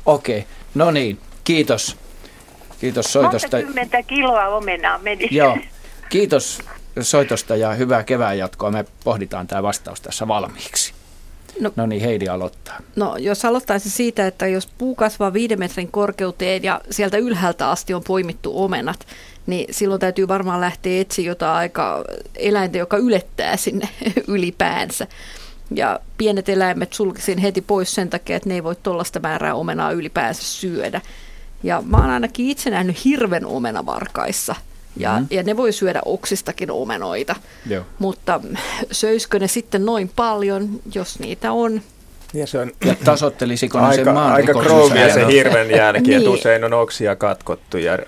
Okei, 0.06 0.38
okay. 0.38 0.42
no 0.74 0.90
niin, 0.90 1.18
kiitos. 1.44 1.96
Kiitos 2.80 3.12
soitosta. 3.12 3.56
Monta 3.56 3.66
kymmentä 3.66 4.02
kiloa 4.02 4.46
omenaa 4.46 4.98
meni. 4.98 5.28
Joo, 5.30 5.58
kiitos 6.08 6.62
soitosta 7.00 7.56
ja 7.56 7.74
hyvää 7.74 8.04
kevään 8.04 8.38
jatkoa. 8.38 8.70
Me 8.70 8.84
pohditaan 9.04 9.46
tämä 9.46 9.62
vastaus 9.62 10.00
tässä 10.00 10.28
valmiiksi. 10.28 10.95
No, 11.60 11.72
no 11.76 11.86
niin, 11.86 12.02
Heidi 12.02 12.28
aloittaa. 12.28 12.78
No 12.96 13.16
jos 13.16 13.44
aloittaisin 13.44 13.90
siitä, 13.90 14.26
että 14.26 14.46
jos 14.46 14.68
puu 14.78 14.94
kasvaa 14.94 15.32
viiden 15.32 15.58
metrin 15.58 15.90
korkeuteen 15.90 16.62
ja 16.62 16.80
sieltä 16.90 17.16
ylhäältä 17.16 17.70
asti 17.70 17.94
on 17.94 18.02
poimittu 18.06 18.64
omenat, 18.64 19.06
niin 19.46 19.74
silloin 19.74 20.00
täytyy 20.00 20.28
varmaan 20.28 20.60
lähteä 20.60 21.00
etsiä 21.00 21.24
jotain 21.24 21.56
aika 21.56 22.04
eläintä, 22.34 22.78
joka 22.78 22.96
ylettää 22.96 23.56
sinne 23.56 23.88
ylipäänsä. 24.28 25.06
Ja 25.74 26.00
pienet 26.18 26.48
eläimet 26.48 26.92
sulkisin 26.92 27.38
heti 27.38 27.60
pois 27.60 27.94
sen 27.94 28.10
takia, 28.10 28.36
että 28.36 28.48
ne 28.48 28.54
ei 28.54 28.64
voi 28.64 28.76
tuollaista 28.82 29.20
määrää 29.20 29.54
omenaa 29.54 29.92
ylipäänsä 29.92 30.42
syödä. 30.42 31.00
Ja 31.62 31.82
mä 31.86 31.96
oon 31.96 32.10
ainakin 32.10 32.50
itse 32.50 32.70
nähnyt 32.70 33.04
hirven 33.04 33.46
omenavarkaissa. 33.46 34.54
Ja, 34.96 35.20
mm. 35.20 35.26
ja 35.30 35.42
ne 35.42 35.56
voi 35.56 35.72
syödä 35.72 36.02
oksistakin 36.04 36.70
omenoita. 36.70 37.36
Joo. 37.66 37.84
Mutta 37.98 38.40
söisikö 38.92 39.38
ne 39.38 39.48
sitten 39.48 39.86
noin 39.86 40.10
paljon, 40.16 40.68
jos 40.94 41.18
niitä 41.18 41.52
on? 41.52 41.80
Ja, 42.34 42.46
se 42.46 42.58
on 42.58 42.72
ja 42.84 42.94
tasottelisiko 43.04 43.78
aika, 43.78 44.04
sen 44.04 44.14
maan 44.14 44.32
Aika 44.32 44.54
krouvia 44.54 45.14
se 45.14 45.26
hirven 45.26 45.70
jälki, 45.70 46.00
niin. 46.00 46.18
että 46.18 46.30
usein 46.30 46.64
on 46.64 46.72
oksia 46.72 47.16
katkottu 47.16 47.78
ja 47.78 47.98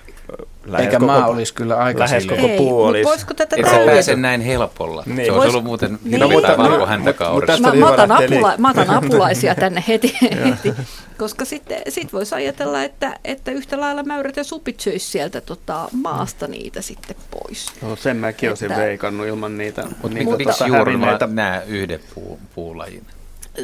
Lähes 0.65 0.85
Eikä 0.85 0.99
koko, 0.99 1.11
maa 1.11 1.27
olisi 1.27 1.53
kyllä 1.53 1.77
aika 1.77 1.99
Lähes 1.99 2.25
koko 2.25 2.47
puu 2.57 2.83
olisi. 2.83 3.03
voisiko 3.03 3.33
tätä 3.33 3.55
Eikö 3.55 3.69
se 3.69 3.85
pääse 3.85 4.15
näin 4.15 4.41
helpolla? 4.41 5.03
Niin. 5.05 5.25
Se 5.25 5.31
olisi 5.31 5.49
ollut 5.49 5.63
muuten 5.63 5.99
niin. 6.03 6.19
no, 6.19 6.29
mutta, 6.29 6.57
valko 6.57 6.85
häntä 6.85 7.13
kaurista. 7.13 7.61
Mä, 7.61 7.73
mä, 7.73 7.89
otan 7.89 8.11
apula, 8.11 8.53
mä 8.57 8.69
otan 8.69 8.89
apulaisia 9.03 9.55
tänne 9.55 9.83
heti, 9.87 10.17
heti 10.21 10.73
koska 11.19 11.45
sitten 11.45 11.81
sit 11.89 12.13
voisi 12.13 12.35
ajatella, 12.35 12.83
että, 12.83 13.19
että 13.23 13.51
yhtä 13.51 13.79
lailla 13.79 14.03
mäyrät 14.03 14.37
ja 14.37 14.43
supit 14.43 14.79
söisi 14.79 15.07
sieltä 15.07 15.41
tota, 15.41 15.89
maasta 15.91 16.47
niitä 16.47 16.81
sitten 16.81 17.15
pois. 17.31 17.67
No 17.81 17.95
sen 17.95 18.17
mäkin 18.17 18.49
olisin 18.49 18.71
että, 18.71 18.83
veikannut 18.83 19.27
ilman 19.27 19.57
niitä. 19.57 19.83
Mutta 20.01 20.17
niin, 20.17 20.37
miksi 20.37 20.63
juuri 20.67 20.97
nämä 21.27 21.61
yhden 21.67 21.99
puu, 22.15 22.39
puulajin? 22.55 23.05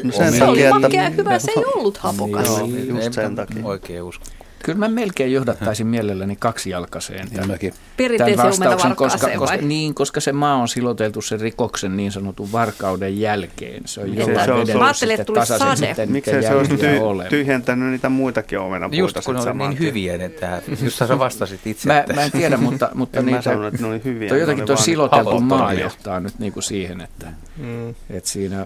No 0.04 0.12
sen 0.12 0.34
se 0.34 0.44
oli 0.44 0.70
makea 0.70 1.10
hyvä, 1.10 1.40
se 1.40 1.52
ei 1.56 1.64
ollut 1.76 1.98
hapokas. 1.98 2.62
Niin, 2.62 2.88
just 2.88 3.14
sen 3.14 3.36
takia. 3.36 3.66
Oikein 3.66 4.04
usko. 4.04 4.26
Kyllä 4.66 4.80
mä 4.80 4.88
melkein 4.88 5.34
johdattaisin 5.34 5.88
mielelläni 5.88 6.36
kaksijalkaiseen 6.36 7.30
tämän, 7.30 7.48
mäkin. 7.48 7.74
tämän 8.18 8.38
vastauksen, 8.38 8.96
koska, 8.96 9.30
koska, 9.38 9.58
niin, 9.58 9.94
koska 9.94 10.20
se 10.20 10.32
maa 10.32 10.56
on 10.56 10.68
siloteltu 10.68 11.22
sen 11.22 11.40
rikoksen 11.40 11.98
niin 11.98 12.12
sanotun 12.12 12.52
varkauden 12.52 13.20
jälkeen. 13.20 13.82
Se 13.86 14.02
on 14.02 14.16
jollain 14.16 14.66
se, 14.66 14.72
se, 14.72 14.78
Mä 14.78 14.86
ajattelin, 14.86 15.14
että 15.14 15.26
tulisi 15.26 15.58
sade. 15.58 16.06
Miksei 16.06 16.44
se 16.44 16.56
olisi 16.56 16.72
ty- 16.72 17.30
tyhjentänyt 17.30 17.92
niitä 17.92 18.10
muitakin 18.10 18.60
omenapuita 18.60 19.00
Just 19.00 19.26
kun 19.26 19.36
ne 19.36 19.42
oli 19.42 19.58
niin 19.58 19.80
hyviä, 19.80 20.16
että 20.16 20.62
just 20.84 20.98
sä 20.98 21.20
vastasit 21.20 21.68
itse. 21.68 21.88
mä, 21.88 22.04
mä 22.16 22.24
en 22.24 22.32
tiedä, 22.32 22.58
mutta, 22.58 22.90
mutta 22.96 23.20
en 23.20 23.26
niitä, 23.26 23.38
mä 23.38 23.42
sanonut, 23.42 23.74
että 23.74 23.82
ne 23.82 23.88
oli 23.88 24.02
hyviä. 24.06 24.30
Toi 24.30 24.40
jotenkin 24.40 24.66
tuo 24.66 24.78
siloteltu 24.78 25.40
maa 25.40 25.74
johtaa 25.74 26.20
nyt 26.20 26.40
niinku 26.40 26.62
siihen, 26.62 27.02
että, 27.02 27.28
mm. 27.58 27.90
että 27.90 28.30
siinä 28.30 28.66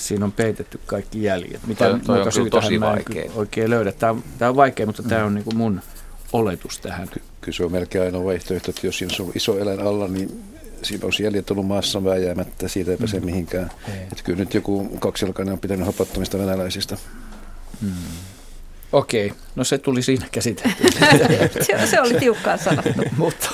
siinä 0.00 0.24
on 0.24 0.32
peitetty 0.32 0.80
kaikki 0.86 1.22
jäljet. 1.22 1.66
Mitä 1.66 1.84
toi, 1.84 2.00
toi 2.00 2.20
on 2.20 2.32
kyllä 2.34 2.50
tosi 2.50 2.80
vaikea. 2.80 3.30
oikein 3.34 3.70
löydä. 3.70 3.92
Tämä 3.92 4.12
on, 4.12 4.24
tämä 4.38 4.48
on 4.48 4.56
vaikea, 4.56 4.86
mutta 4.86 5.02
mm. 5.02 5.08
tämä 5.08 5.24
on 5.24 5.34
niin 5.34 5.44
kuin 5.44 5.56
mun 5.56 5.80
oletus 6.32 6.78
tähän. 6.78 7.08
Ky- 7.08 7.22
kyllä 7.40 7.56
se 7.56 7.64
on 7.64 7.72
melkein 7.72 8.04
ainoa 8.04 8.24
vaihtoehto, 8.24 8.70
että 8.70 8.86
jos 8.86 8.98
siinä 8.98 9.14
on 9.20 9.32
iso 9.34 9.58
eläin 9.58 9.80
alla, 9.80 10.08
niin 10.08 10.42
siinä 10.82 11.06
on 11.06 11.12
jäljet 11.20 11.50
ollut 11.50 11.66
maassa 11.66 12.04
vääjäämättä, 12.04 12.68
siitä 12.68 12.90
ei 12.90 12.96
pääse 12.96 13.20
mm. 13.20 13.26
mihinkään. 13.26 13.70
Että 14.02 14.24
kyllä 14.24 14.38
nyt 14.38 14.54
joku 14.54 14.96
kaksijalkainen 14.98 15.52
on 15.52 15.58
pitänyt 15.58 15.86
hapattomista 15.86 16.38
venäläisistä. 16.38 16.96
Mm. 17.80 17.90
Okei, 18.92 19.32
no 19.56 19.64
se 19.64 19.78
tuli 19.78 20.02
siinä 20.02 20.26
käsitelty. 20.32 20.90
se, 21.66 21.86
se 21.86 22.00
oli 22.00 22.14
tiukkaan 22.14 22.58
sanottu. 22.58 23.02
mutta 23.16 23.48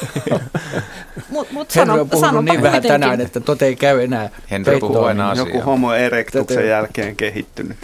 mut, 1.29 1.51
mut 1.51 1.77
Henry 1.77 2.01
on 2.01 2.11
puhunut 2.11 2.45
niin 2.45 2.63
vähän 2.63 2.83
kuitenkin. 2.83 3.01
tänään, 3.01 3.21
että 3.21 3.41
tot 3.41 3.63
ei 3.63 3.77
käy 3.77 4.05
enää 4.05 4.31
Henry 4.51 4.81
puhuu 4.81 5.05
aina 5.05 5.31
asiaa. 5.31 5.47
Joku 5.47 5.61
homo 5.61 5.93
erectuksen 5.93 6.57
Tätä... 6.57 6.69
jälkeen 6.69 7.17
kehittynyt. 7.17 7.77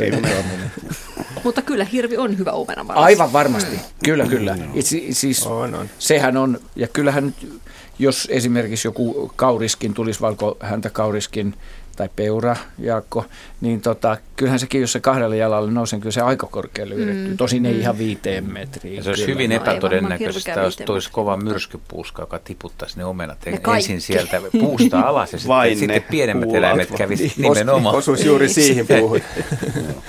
mutta 1.45 1.63
kyllä 1.63 1.85
hirvi 1.85 2.17
on 2.17 2.39
hyvä 2.39 2.51
omena 2.51 2.85
Aivan 2.89 3.33
varmasti, 3.33 3.81
kyllä 4.05 4.27
kyllä. 4.27 4.57
Itse, 4.75 5.01
siis, 5.11 5.47
on, 5.47 5.75
on. 5.75 5.91
Sehän 5.99 6.37
on, 6.37 6.61
ja 6.77 6.89
kyllähän 6.89 7.27
nyt, 7.27 7.61
jos 7.99 8.29
esimerkiksi 8.31 8.89
joku 8.89 9.33
kauriskin 9.37 9.95
tulisi 9.95 10.21
valko 10.21 10.57
häntä 10.61 10.91
kauriskin 10.91 11.55
tai 11.97 12.09
peura, 12.17 12.57
Jaakko, 12.79 13.25
niin 13.61 13.81
tota, 13.81 14.17
kyllähän 14.37 14.59
sekin, 14.59 14.81
jos 14.81 14.93
se 14.93 15.01
kahdelle 15.01 15.37
jalalle 15.37 15.71
nousee, 15.71 15.99
kyllä 15.99 16.13
se 16.13 16.21
aika 16.21 16.47
korkealle 16.47 16.95
yritetty. 16.95 17.31
Mm. 17.31 17.37
Tosin 17.37 17.67
ei 17.67 17.75
mm. 17.75 17.81
ihan 17.81 17.99
viiteen 17.99 18.53
metriin. 18.53 18.97
Ja 18.97 19.03
se 19.03 19.09
olisi 19.09 19.25
kyllä. 19.25 19.35
hyvin 19.35 19.53
epätodennäköistä, 19.53 20.51
jos 20.51 20.79
olisi 20.89 21.11
kova 21.13 21.37
myrskypuuska, 21.37 22.23
joka 22.23 22.39
tiputtaisi 22.39 22.99
ne 22.99 23.05
omenat 23.05 23.39
ne 23.47 23.61
ensin 23.77 24.01
sieltä 24.01 24.41
puusta 24.61 25.01
alas 25.01 25.33
ja 25.33 25.39
sitten, 25.39 25.79
sitten 25.79 26.05
pienemmät 26.11 26.55
eläimet 26.55 26.91
kävisi 26.97 27.33
nimenomaan. 27.37 27.97
Osuisi 27.97 28.27
juuri 28.27 28.49
siihen 28.49 28.87
puuhun. 28.99 29.21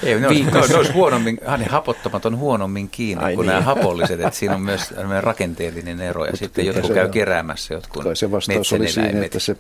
ei, 0.04 0.20
ne, 0.20 0.28
olisi, 0.28 0.72
ne 0.72 0.78
olisi 0.78 0.94
huonommin, 0.94 1.40
ne 1.58 1.66
hapottomat 1.66 2.26
on 2.26 2.38
huonommin 2.38 2.90
kiinni 2.90 3.24
Ai 3.24 3.36
kuin 3.36 3.46
niin. 3.46 3.54
nämä 3.54 3.62
hapolliset, 3.62 4.20
että 4.20 4.40
siinä 4.40 4.56
on 4.56 4.62
myös 4.62 4.94
rakenteellinen 5.22 6.02
ero 6.02 6.26
ja 6.26 6.38
sitten 6.38 6.66
jotkut 6.66 6.94
käy 6.94 7.10
keräämässä 7.10 7.74
jotkut 7.74 8.04
Kai 8.04 8.16
se 8.16 8.32
vastaus 8.32 8.74
oli 8.74 8.88
siinä, 8.88 9.26
että 9.26 9.40
se 9.40 9.58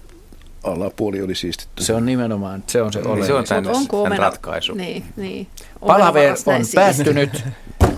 alapuoli 0.63 1.21
oli 1.21 1.35
siistitty. 1.35 1.83
Se 1.83 1.93
on 1.93 2.05
nimenomaan, 2.05 2.63
se 2.67 2.81
on 2.81 2.93
se 2.93 3.01
niin, 3.01 3.25
Se 3.25 3.33
on 3.33 3.43
tämän, 3.43 3.63
tämän 4.03 4.17
ratkaisu. 4.17 4.73
Niin, 4.73 5.03
niin. 5.15 5.47
Palaver 5.87 6.31
on 6.31 6.61
päättynyt. 6.75 7.43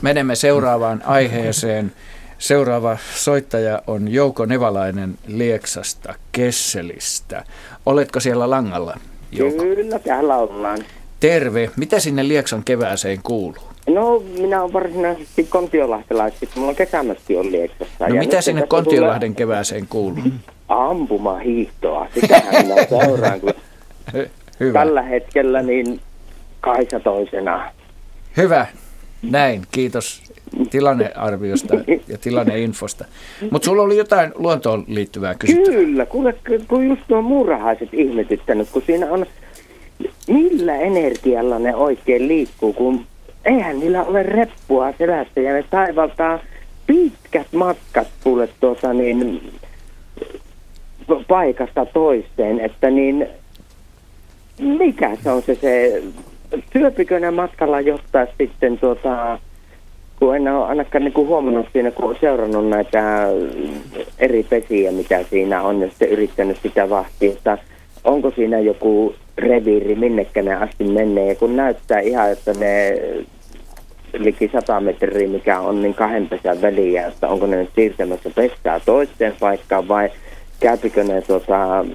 Menemme 0.01 0.35
seuraavaan 0.35 1.01
aiheeseen. 1.05 1.91
Seuraava 2.37 2.97
soittaja 3.15 3.81
on 3.87 4.07
Jouko 4.13 4.45
Nevalainen 4.45 5.17
Lieksasta, 5.27 6.15
Kesselistä. 6.31 7.43
Oletko 7.85 8.19
siellä 8.19 8.49
langalla, 8.49 8.97
Jouko? 9.31 9.63
Kyllä, 9.63 9.99
täällä 9.99 10.37
ollaan. 10.37 10.79
Terve. 11.19 11.69
Mitä 11.75 11.99
sinne 11.99 12.27
Lieksan 12.27 12.63
kevääseen 12.63 13.19
kuuluu? 13.23 13.63
No, 13.87 14.23
minä 14.39 14.61
olen 14.61 14.73
varsinaisesti 14.73 15.43
kontiolahtelaisesti. 15.43 16.49
Mulla 16.55 16.69
on 16.69 16.75
kesämösti 16.75 17.37
on 17.37 17.51
Lieksassa. 17.51 18.07
No, 18.07 18.15
mitä 18.15 18.41
sinne 18.41 18.67
Kontiolahden 18.67 19.31
tulee... 19.31 19.37
kevääseen 19.37 19.87
kuuluu? 19.87 20.23
Ampumahiihtoa. 20.69 22.07
Sitähän 22.13 22.65
minä 22.67 22.85
seuraan. 22.99 23.41
Kun 23.41 23.53
Hyvä. 24.59 24.79
Tällä 24.79 25.01
hetkellä 25.01 25.61
niin 25.61 25.99
Kaisa 26.61 26.99
toisena. 26.99 27.71
Hyvä. 28.37 28.65
Näin, 29.21 29.61
kiitos 29.71 30.23
tilannearviosta 30.69 31.75
ja 32.07 32.17
tilanneinfosta. 32.21 33.05
Mutta 33.51 33.65
sulla 33.65 33.81
oli 33.81 33.97
jotain 33.97 34.31
luontoon 34.35 34.83
liittyvää 34.87 35.35
kysyttävää. 35.35 35.79
Kyllä, 35.79 36.05
kuule, 36.05 36.35
kun 36.67 36.87
just 36.87 37.01
nuo 37.09 37.21
muurahaiset 37.21 37.89
ihmetyttänyt, 37.93 38.69
kun 38.71 38.83
siinä 38.85 39.11
on, 39.11 39.25
millä 40.27 40.75
energialla 40.75 41.59
ne 41.59 41.75
oikein 41.75 42.27
liikkuu, 42.27 42.73
kun 42.73 43.05
eihän 43.45 43.79
niillä 43.79 44.03
ole 44.03 44.23
reppua 44.23 44.93
selässä 44.97 45.41
ja 45.41 45.53
ne 45.53 45.65
taivaltaa 45.69 46.39
pitkät 46.87 47.47
matkat 47.53 48.07
kuule 48.23 48.49
tuota 48.59 48.93
niin, 48.93 49.51
paikasta 51.27 51.85
toiseen, 51.85 52.59
että 52.59 52.89
niin 52.89 53.27
mikä 54.59 55.17
se 55.23 55.31
on 55.31 55.41
se, 55.41 55.55
se 55.55 56.03
syöpikö 56.73 57.19
ne 57.19 57.31
matkalla 57.31 57.81
johtaa 57.81 58.25
sitten 58.37 58.79
tuota, 58.79 59.39
kun 60.19 60.35
en 60.35 60.47
ole 60.47 60.65
ainakaan 60.65 61.03
niin 61.03 61.13
kuin 61.13 61.27
huomannut 61.27 61.67
siinä, 61.73 61.91
kun 61.91 62.05
olen 62.05 62.17
seurannut 62.21 62.69
näitä 62.69 63.27
eri 64.19 64.43
pesiä, 64.43 64.91
mitä 64.91 65.23
siinä 65.23 65.61
on, 65.61 65.81
ja 65.81 65.89
sitten 65.89 66.09
yrittänyt 66.09 66.57
sitä 66.63 66.89
vahtia, 66.89 67.31
että 67.31 67.57
onko 68.03 68.31
siinä 68.31 68.59
joku 68.59 69.15
reviiri, 69.37 69.95
minnekä 69.95 70.41
ne 70.41 70.55
asti 70.55 70.83
menee, 70.83 71.27
ja 71.27 71.35
kun 71.35 71.55
näyttää 71.55 71.99
ihan, 71.99 72.31
että 72.31 72.53
ne 72.53 73.01
liki 74.13 74.49
100 74.53 74.79
metriä, 74.79 75.27
mikä 75.27 75.59
on 75.59 75.81
niin 75.81 75.93
kahden 75.93 76.27
pesän 76.27 76.61
väliä, 76.61 77.07
että 77.07 77.27
onko 77.27 77.47
ne 77.47 77.57
nyt 77.57 77.69
siirtämässä 77.75 78.29
pestää 78.35 78.79
toiseen 78.79 79.33
paikkaan 79.39 79.87
vai 79.87 80.09
käypikö 80.59 81.03
ne 81.03 81.21
tota, 81.21 81.85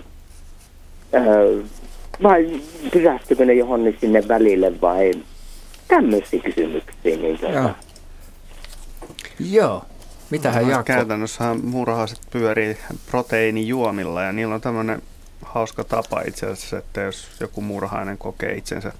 öö, 1.15 1.63
vai 2.23 2.61
pysähtykö 2.93 3.45
ne 3.45 3.55
johonkin 3.55 3.97
sinne 4.01 4.29
välille 4.29 4.81
vai 4.81 5.13
tämmöisiä 5.89 6.41
kysymyksiä. 6.43 7.17
Niin 7.17 7.39
tota. 7.39 7.53
Joo. 7.53 7.71
Joo. 9.41 9.85
Mitähän 10.31 10.63
no, 10.65 10.71
Jaakko? 10.71 10.93
Käytännössä 10.93 11.55
muurahaiset 11.63 12.21
pyörii 12.31 12.77
proteiinijuomilla 13.11 14.23
ja 14.23 14.33
niillä 14.33 14.55
on 14.55 14.61
tämmöinen 14.61 15.03
hauska 15.43 15.85
tapa 15.85 16.21
itse 16.21 16.47
asiassa, 16.47 16.79
että 16.79 17.01
jos 17.01 17.29
joku 17.41 17.61
muurahainen 17.61 18.19
kokee 18.19 18.55
itsensä 18.55 18.93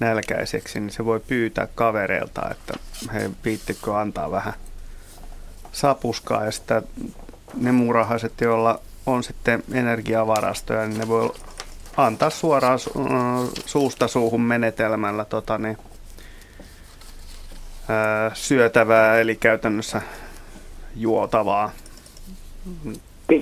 nälkäiseksi, 0.00 0.80
niin 0.80 0.90
se 0.90 1.04
voi 1.04 1.20
pyytää 1.20 1.68
kavereilta, 1.74 2.50
että 2.50 2.74
he 3.12 3.30
viittikö 3.44 3.98
antaa 3.98 4.30
vähän 4.30 4.54
sapuskaa 5.72 6.44
ja 6.44 6.50
sitä 6.50 6.82
ne 7.60 7.72
muurahaiset, 7.72 8.40
joilla 8.40 8.80
on 9.06 9.22
sitten 9.22 9.62
energiavarastoja, 9.72 10.86
niin 10.86 10.98
ne 10.98 11.08
voi 11.08 11.32
antaa 11.96 12.30
suoraan 12.30 12.78
suusta 13.66 14.08
suuhun 14.08 14.40
menetelmällä 14.40 15.24
tota, 15.24 15.58
niin, 15.58 15.76
ää, 17.88 18.30
syötävää, 18.34 19.20
eli 19.20 19.36
käytännössä 19.36 20.02
juotavaa 20.96 21.72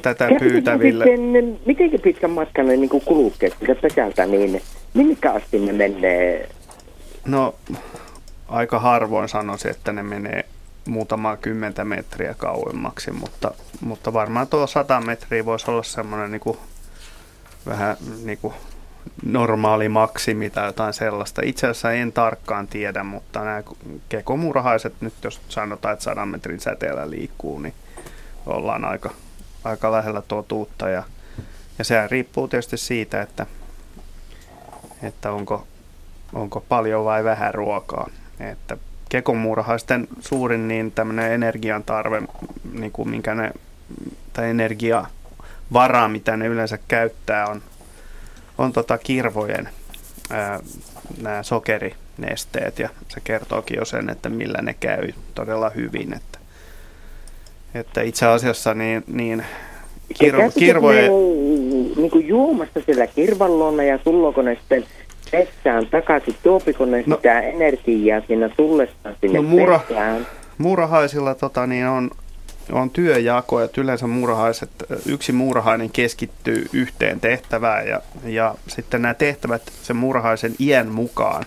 tätä 0.02 0.28
pyytäville. 0.38 1.04
Sitten, 1.04 1.60
miten 1.66 2.00
pitkän 2.00 2.30
matkan 2.30 2.66
ne 2.66 2.76
niin 2.76 3.02
kulkee 3.04 3.50
sieltä 3.58 3.80
pesältä, 3.80 4.26
niin 4.26 4.62
minkä 4.94 5.32
asti 5.32 5.58
ne 5.58 5.72
menee? 5.72 6.48
No, 7.24 7.54
aika 8.48 8.78
harvoin 8.78 9.28
sanoisin, 9.28 9.70
että 9.70 9.92
ne 9.92 10.02
menee 10.02 10.44
muutamaa 10.88 11.36
kymmentä 11.36 11.84
metriä 11.84 12.34
kauemmaksi, 12.34 13.10
mutta, 13.10 13.50
mutta 13.80 14.12
varmaan 14.12 14.48
tuo 14.48 14.66
100 14.66 15.00
metriä 15.00 15.44
voisi 15.44 15.70
olla 15.70 15.82
semmoinen 15.82 16.30
niin 16.30 16.58
vähän 17.66 17.96
niin 18.24 18.38
kuin 18.38 18.54
normaali 19.24 19.88
maksimi 19.88 20.50
tai 20.50 20.66
jotain 20.66 20.92
sellaista. 20.92 21.42
Itse 21.44 21.66
asiassa 21.66 21.92
en 21.92 22.12
tarkkaan 22.12 22.68
tiedä, 22.68 23.04
mutta 23.04 23.44
nämä 23.44 23.62
kekomurhaiset 24.08 24.94
nyt, 25.00 25.14
jos 25.24 25.40
sanotaan, 25.48 25.92
että 25.92 26.04
100 26.04 26.26
metrin 26.26 26.60
säteellä 26.60 27.10
liikkuu, 27.10 27.58
niin 27.58 27.74
ollaan 28.46 28.84
aika, 28.84 29.10
aika 29.64 29.92
lähellä 29.92 30.22
totuutta. 30.22 30.88
Ja, 30.88 31.02
ja 31.78 31.84
sehän 31.84 32.10
riippuu 32.10 32.48
tietysti 32.48 32.76
siitä, 32.76 33.22
että, 33.22 33.46
että 35.02 35.32
onko, 35.32 35.66
onko 36.32 36.64
paljon 36.68 37.04
vai 37.04 37.24
vähän 37.24 37.54
ruokaa. 37.54 38.10
Että 38.40 38.76
kekomuurahaisten 39.08 40.08
suurin 40.20 40.68
niin 40.68 40.92
tämmöinen 40.92 41.32
energian 41.32 41.84
tarve, 41.84 42.22
niin 42.72 42.92
kuin 42.92 43.08
minkä 43.08 43.34
ne, 43.34 43.50
tai 44.32 44.50
energiavara, 44.50 46.08
mitä 46.08 46.36
ne 46.36 46.46
yleensä 46.46 46.78
käyttää, 46.88 47.46
on, 47.46 47.62
on 48.58 48.72
tota 48.72 48.98
kirvojen 48.98 49.68
ää, 50.30 50.60
nämä 51.22 51.42
sokerinesteet 51.42 52.78
ja 52.78 52.88
se 53.08 53.20
kertookin 53.24 53.76
jo 53.78 53.84
sen, 53.84 54.10
että 54.10 54.28
millä 54.28 54.62
ne 54.62 54.74
käy 54.80 55.12
todella 55.34 55.70
hyvin. 55.70 56.14
Että, 56.14 56.38
että 57.74 58.02
itse 58.02 58.26
asiassa 58.26 58.74
niin, 58.74 59.04
niin 59.06 59.44
kirvo, 60.18 60.50
kirvojen... 60.58 61.10
Niin 61.96 62.10
kuin 62.10 62.28
juomasta 62.28 62.80
siellä 62.86 63.06
kirvallona 63.06 63.82
ja 63.82 63.98
tullooko 63.98 64.42
ne 64.42 64.54
sitten 64.54 64.84
pessään 65.30 65.86
takaisin, 65.86 66.36
tuopiko 66.42 66.84
ne 66.84 67.04
no, 67.06 67.16
sitä 67.16 67.40
energiaa 67.40 68.20
siinä 68.26 68.48
tullessaan 68.48 69.16
sinne 69.20 69.38
no, 69.38 69.42
muura, 69.42 69.78
pessään? 69.78 70.26
Muurahaisilla 70.58 71.34
tota, 71.34 71.66
niin 71.66 71.86
on, 71.86 72.10
on 72.72 72.90
työjako, 72.90 73.60
että 73.60 73.80
yleensä 73.80 74.06
muurahaiset, 74.06 74.70
yksi 75.06 75.32
muurahainen 75.32 75.90
keskittyy 75.90 76.66
yhteen 76.72 77.20
tehtävään 77.20 77.88
ja, 77.88 78.00
ja 78.24 78.54
sitten 78.66 79.02
nämä 79.02 79.14
tehtävät 79.14 79.62
sen 79.82 79.96
muurahaisen 79.96 80.54
iän 80.58 80.88
mukaan. 80.88 81.44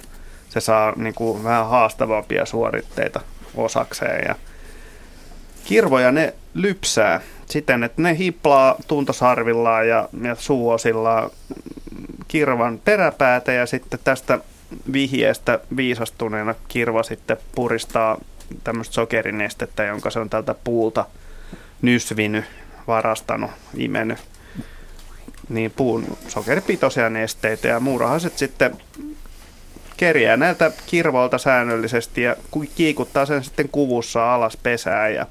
Se 0.49 0.60
saa 0.60 0.94
niin 0.95 1.14
kuin, 1.14 1.44
vähän 1.44 1.70
haastavampia 1.70 2.45
suoritteita 2.45 3.22
osakseen 3.56 4.26
ja 4.28 4.36
kirvoja 5.64 6.12
ne 6.12 6.34
lypsää 6.53 7.22
siten, 7.45 7.84
että 7.84 8.02
ne 8.02 8.18
hiplaa 8.18 8.76
tuntosarvillaan 8.88 9.88
ja, 9.88 10.10
ja 10.22 10.36
suuosillaan 10.36 11.30
kirvan 12.32 12.80
peräpäätä 12.86 13.52
ja 13.52 13.66
sitten 13.66 13.99
tästä 14.03 14.40
vihjeestä 14.94 15.60
viisastuneena 15.76 16.56
kirva 16.68 17.03
sitten 17.03 17.38
puristaa 17.56 18.18
tämmöistä 18.64 18.94
sokerinestettä, 18.94 19.84
jonka 19.84 20.10
se 20.10 20.20
on 20.20 20.30
tältä 20.30 20.56
puulta 20.64 21.06
nysvinyt, 21.82 22.45
varastanut, 22.88 23.52
imennyt. 23.78 24.18
Niin 25.49 25.72
puun 25.72 26.18
sokeripitoisia 26.28 27.10
nesteitä 27.10 27.68
ja 27.68 27.80
muurahaiset 27.80 28.38
sitten 28.38 28.78
kerjää 29.98 30.38
näiltä 30.38 30.72
kirvoilta 30.86 31.38
säännöllisesti 31.38 32.22
ja 32.22 32.36
kiikuttaa 32.76 33.26
sen 33.26 33.44
sitten 33.44 33.70
kuvussa 33.70 34.34
alas 34.34 34.58
pesään 34.58 35.14
ja 35.14 35.26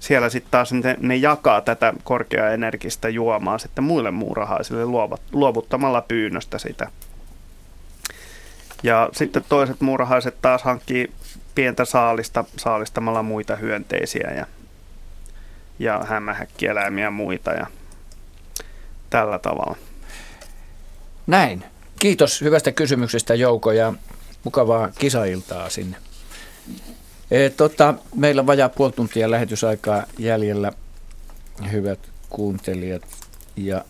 siellä 0.00 0.28
sitten 0.28 0.50
taas 0.50 0.72
ne, 0.72 0.96
ne 1.00 1.16
jakaa 1.16 1.60
tätä 1.60 1.94
korkeaenergistä 2.04 3.08
juomaa 3.08 3.58
sitten 3.58 3.84
muille 3.84 4.10
muurahaisille 4.10 4.84
luovuttamalla 5.32 6.00
pyynnöstä 6.00 6.58
sitä. 6.58 6.90
Ja 8.82 9.08
sitten 9.12 9.44
toiset 9.48 9.80
muurahaiset 9.80 10.36
taas 10.42 10.62
hankkii 10.62 11.12
pientä 11.54 11.84
saalista 11.84 12.44
saalistamalla 12.56 13.22
muita 13.22 13.56
hyönteisiä 13.56 14.30
ja, 14.36 14.46
ja 15.78 16.04
hämähäkkieläimiä 16.08 17.10
muita 17.10 17.50
ja 17.50 17.66
tällä 19.10 19.38
tavalla. 19.38 19.76
Näin. 21.26 21.64
Kiitos 22.00 22.40
hyvästä 22.40 22.72
kysymyksestä 22.72 23.34
Jouko 23.34 23.72
ja 23.72 23.92
mukavaa 24.44 24.88
kisailtaa 24.98 25.70
sinne. 25.70 25.96
E, 27.30 27.50
tota, 27.50 27.94
meillä 28.14 28.40
on 28.40 28.46
vajaa 28.46 28.68
puoli 28.68 28.92
tuntia 28.92 29.30
lähetysaikaa 29.30 30.04
jäljellä, 30.18 30.72
hyvät 31.72 31.98
kuuntelijat 32.30 33.02
ja 33.56 33.84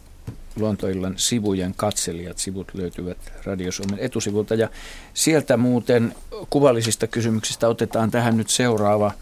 Luontoillan 0.56 1.14
sivujen 1.16 1.74
katselijat. 1.76 2.38
Sivut 2.38 2.74
löytyvät 2.74 3.18
Radio 3.44 3.72
Suomen 3.72 3.98
etusivulta 3.98 4.54
ja 4.54 4.68
sieltä 5.14 5.56
muuten 5.56 6.14
kuvallisista 6.50 7.06
kysymyksistä 7.06 7.68
otetaan 7.68 8.10
tähän 8.10 8.36
nyt 8.36 8.50
seuraava, 8.50 9.12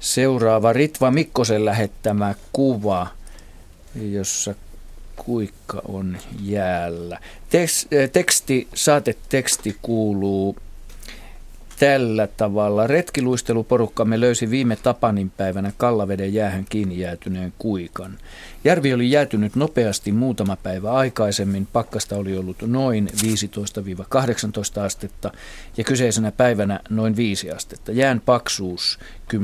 seuraava 0.00 0.72
Ritva 0.72 1.10
Mikkosen 1.10 1.64
lähettämä 1.64 2.34
kuva, 2.52 3.06
jossa 4.10 4.54
kuikka 5.16 5.82
on 5.88 6.18
jäällä. 6.42 7.20
Teksti, 8.12 8.68
saateteksti 8.74 9.76
kuuluu 9.82 10.56
tällä 11.78 12.26
tavalla. 12.26 12.86
Retkiluisteluporukkamme 12.86 14.20
löysi 14.20 14.50
viime 14.50 14.76
Tapanin 14.76 15.30
päivänä 15.30 15.72
Kallaveden 15.76 16.34
jäähän 16.34 16.64
kiinni 16.68 16.98
jäätyneen 16.98 17.52
kuikan. 17.58 18.18
Järvi 18.64 18.94
oli 18.94 19.10
jäätynyt 19.10 19.56
nopeasti 19.56 20.12
muutama 20.12 20.56
päivä 20.56 20.92
aikaisemmin. 20.92 21.68
Pakkasta 21.72 22.16
oli 22.16 22.38
ollut 22.38 22.56
noin 22.62 23.08
15-18 24.78 24.80
astetta 24.80 25.30
ja 25.76 25.84
kyseisenä 25.84 26.32
päivänä 26.32 26.80
noin 26.90 27.16
5 27.16 27.50
astetta. 27.50 27.92
Jään 27.92 28.20
paksuus 28.20 28.98
10-13 29.34 29.36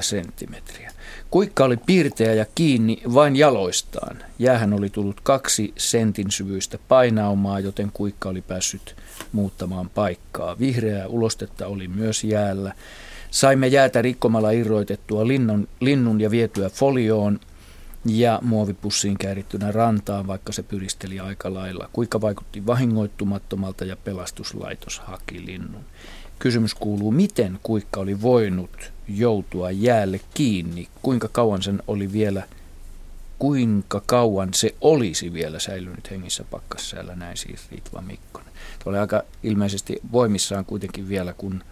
senttimetriä. 0.00 0.92
Kuikka 1.30 1.64
oli 1.64 1.76
piirteä 1.76 2.34
ja 2.34 2.46
kiinni 2.54 3.02
vain 3.14 3.36
jaloistaan. 3.36 4.16
Jäähän 4.38 4.72
oli 4.72 4.90
tullut 4.90 5.20
kaksi 5.20 5.72
sentin 5.76 6.30
syvyistä 6.30 6.78
painaumaa, 6.88 7.60
joten 7.60 7.90
kuikka 7.92 8.28
oli 8.28 8.42
päässyt 8.42 8.96
muuttamaan 9.32 9.90
paikkaa. 9.90 10.58
Vihreää 10.58 11.06
ulostetta 11.06 11.66
oli 11.66 11.88
myös 11.88 12.24
jäällä. 12.24 12.72
Saimme 13.30 13.66
jäätä 13.66 14.02
rikkomalla 14.02 14.50
irroitettua 14.50 15.26
linnun, 15.26 15.68
linnun 15.80 16.20
ja 16.20 16.30
vietyä 16.30 16.68
folioon 16.68 17.40
ja 18.04 18.38
muovipussiin 18.42 19.18
käärittynä 19.18 19.72
rantaan, 19.72 20.26
vaikka 20.26 20.52
se 20.52 20.62
pyristeli 20.62 21.20
aika 21.20 21.54
lailla. 21.54 21.90
Kuinka 21.92 22.20
vaikutti 22.20 22.66
vahingoittumattomalta 22.66 23.84
ja 23.84 23.96
pelastuslaitos 23.96 24.98
haki 24.98 25.46
linnun. 25.46 25.84
Kysymys 26.38 26.74
kuuluu, 26.74 27.12
miten 27.12 27.58
kuikka 27.62 28.00
oli 28.00 28.22
voinut 28.22 28.92
joutua 29.08 29.70
jäälle 29.70 30.20
kiinni? 30.34 30.88
Kuinka 31.02 31.28
kauan 31.28 31.62
sen 31.62 31.82
oli 31.86 32.12
vielä, 32.12 32.42
kuinka 33.38 34.02
kauan 34.06 34.54
se 34.54 34.74
olisi 34.80 35.32
vielä 35.32 35.58
säilynyt 35.58 36.10
hengissä 36.10 36.44
pakkassäällä, 36.50 37.14
näin 37.14 37.36
siis 37.36 37.70
Ritva 37.70 38.00
Mikkonen. 38.00 38.45
Oli 38.86 38.98
aika 38.98 39.22
ilmeisesti 39.42 40.00
voimissaan 40.12 40.64
kuitenkin 40.64 41.08
vielä, 41.08 41.32
kun 41.32 41.64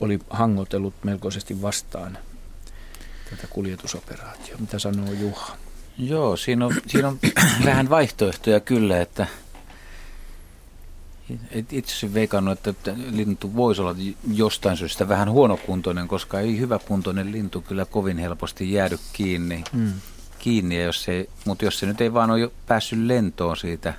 oli 0.00 0.18
hangotellut 0.30 0.94
melkoisesti 1.04 1.62
vastaan 1.62 2.18
tätä 3.30 3.46
kuljetusoperaatiota. 3.50 4.60
Mitä 4.60 4.78
sanoo 4.78 5.12
Juha? 5.12 5.56
Joo, 5.98 6.36
siinä 6.36 6.66
on, 6.66 6.74
siinä 6.86 7.08
on 7.08 7.18
vähän 7.64 7.90
vaihtoehtoja 7.90 8.60
kyllä, 8.60 9.00
että 9.00 9.26
itse 11.70 11.90
asiassa 11.90 12.14
veikannut, 12.14 12.66
että 12.66 12.94
lintu 13.10 13.54
voisi 13.56 13.80
olla 13.80 13.96
jostain 14.32 14.76
syystä 14.76 15.08
vähän 15.08 15.30
huonokuntoinen, 15.30 16.08
koska 16.08 16.40
ei 16.40 16.58
hyväkuntoinen 16.58 17.32
lintu 17.32 17.60
kyllä 17.60 17.84
kovin 17.84 18.18
helposti 18.18 18.72
jäädy 18.72 18.98
kiinni. 19.12 19.64
Mm. 19.72 19.92
kiinni 20.38 20.82
jos 20.82 21.04
se, 21.04 21.28
mutta 21.44 21.64
jos 21.64 21.78
se 21.78 21.86
nyt 21.86 22.00
ei 22.00 22.14
vaan 22.14 22.30
ole 22.30 22.50
päässyt 22.66 22.98
lentoon 22.98 23.56
siitä, 23.56 23.94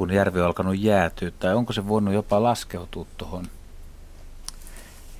kun 0.00 0.10
järvi 0.10 0.40
on 0.40 0.46
alkanut 0.46 0.78
jäätyä, 0.78 1.30
tai 1.30 1.54
onko 1.54 1.72
se 1.72 1.88
voinut 1.88 2.14
jopa 2.14 2.42
laskeutua 2.42 3.06
tuohon 3.16 3.46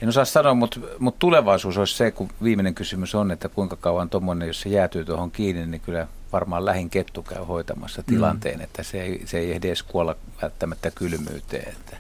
en 0.02 0.09
osaa 0.09 0.24
sanoa, 0.24 0.55
mutta, 0.55 0.81
mutta 0.98 1.19
tulevaisuus 1.19 1.78
olisi 1.78 1.97
se, 1.97 2.11
kun 2.11 2.28
viimeinen 2.43 2.74
kysymys 2.74 3.15
on, 3.15 3.31
että 3.31 3.48
kuinka 3.48 3.77
kauan 3.77 4.11
tuommoinen, 4.11 4.48
jos 4.48 4.61
se 4.61 4.69
jäätyy 4.69 5.05
tuohon 5.05 5.31
kiinni, 5.31 5.66
niin 5.66 5.81
kyllä 5.81 6.07
varmaan 6.32 6.65
lähin 6.65 6.90
kettu 6.90 7.23
käy 7.23 7.44
hoitamassa 7.44 8.02
tilanteen, 8.02 8.59
mm. 8.59 8.65
että 8.65 8.82
se 8.82 9.02
ei, 9.02 9.23
se 9.27 9.39
ei 9.39 9.52
ehdi 9.52 9.69
edes 9.69 9.82
kuolla 9.82 10.16
välttämättä 10.43 10.90
kylmyyteen, 10.90 11.69
että 11.69 11.97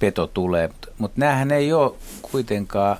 peto 0.00 0.26
tulee. 0.26 0.68
Mutta, 0.68 0.88
mutta 0.98 1.20
näähän 1.20 1.50
ei 1.50 1.72
ole 1.72 1.92
kuitenkaan, 2.22 2.96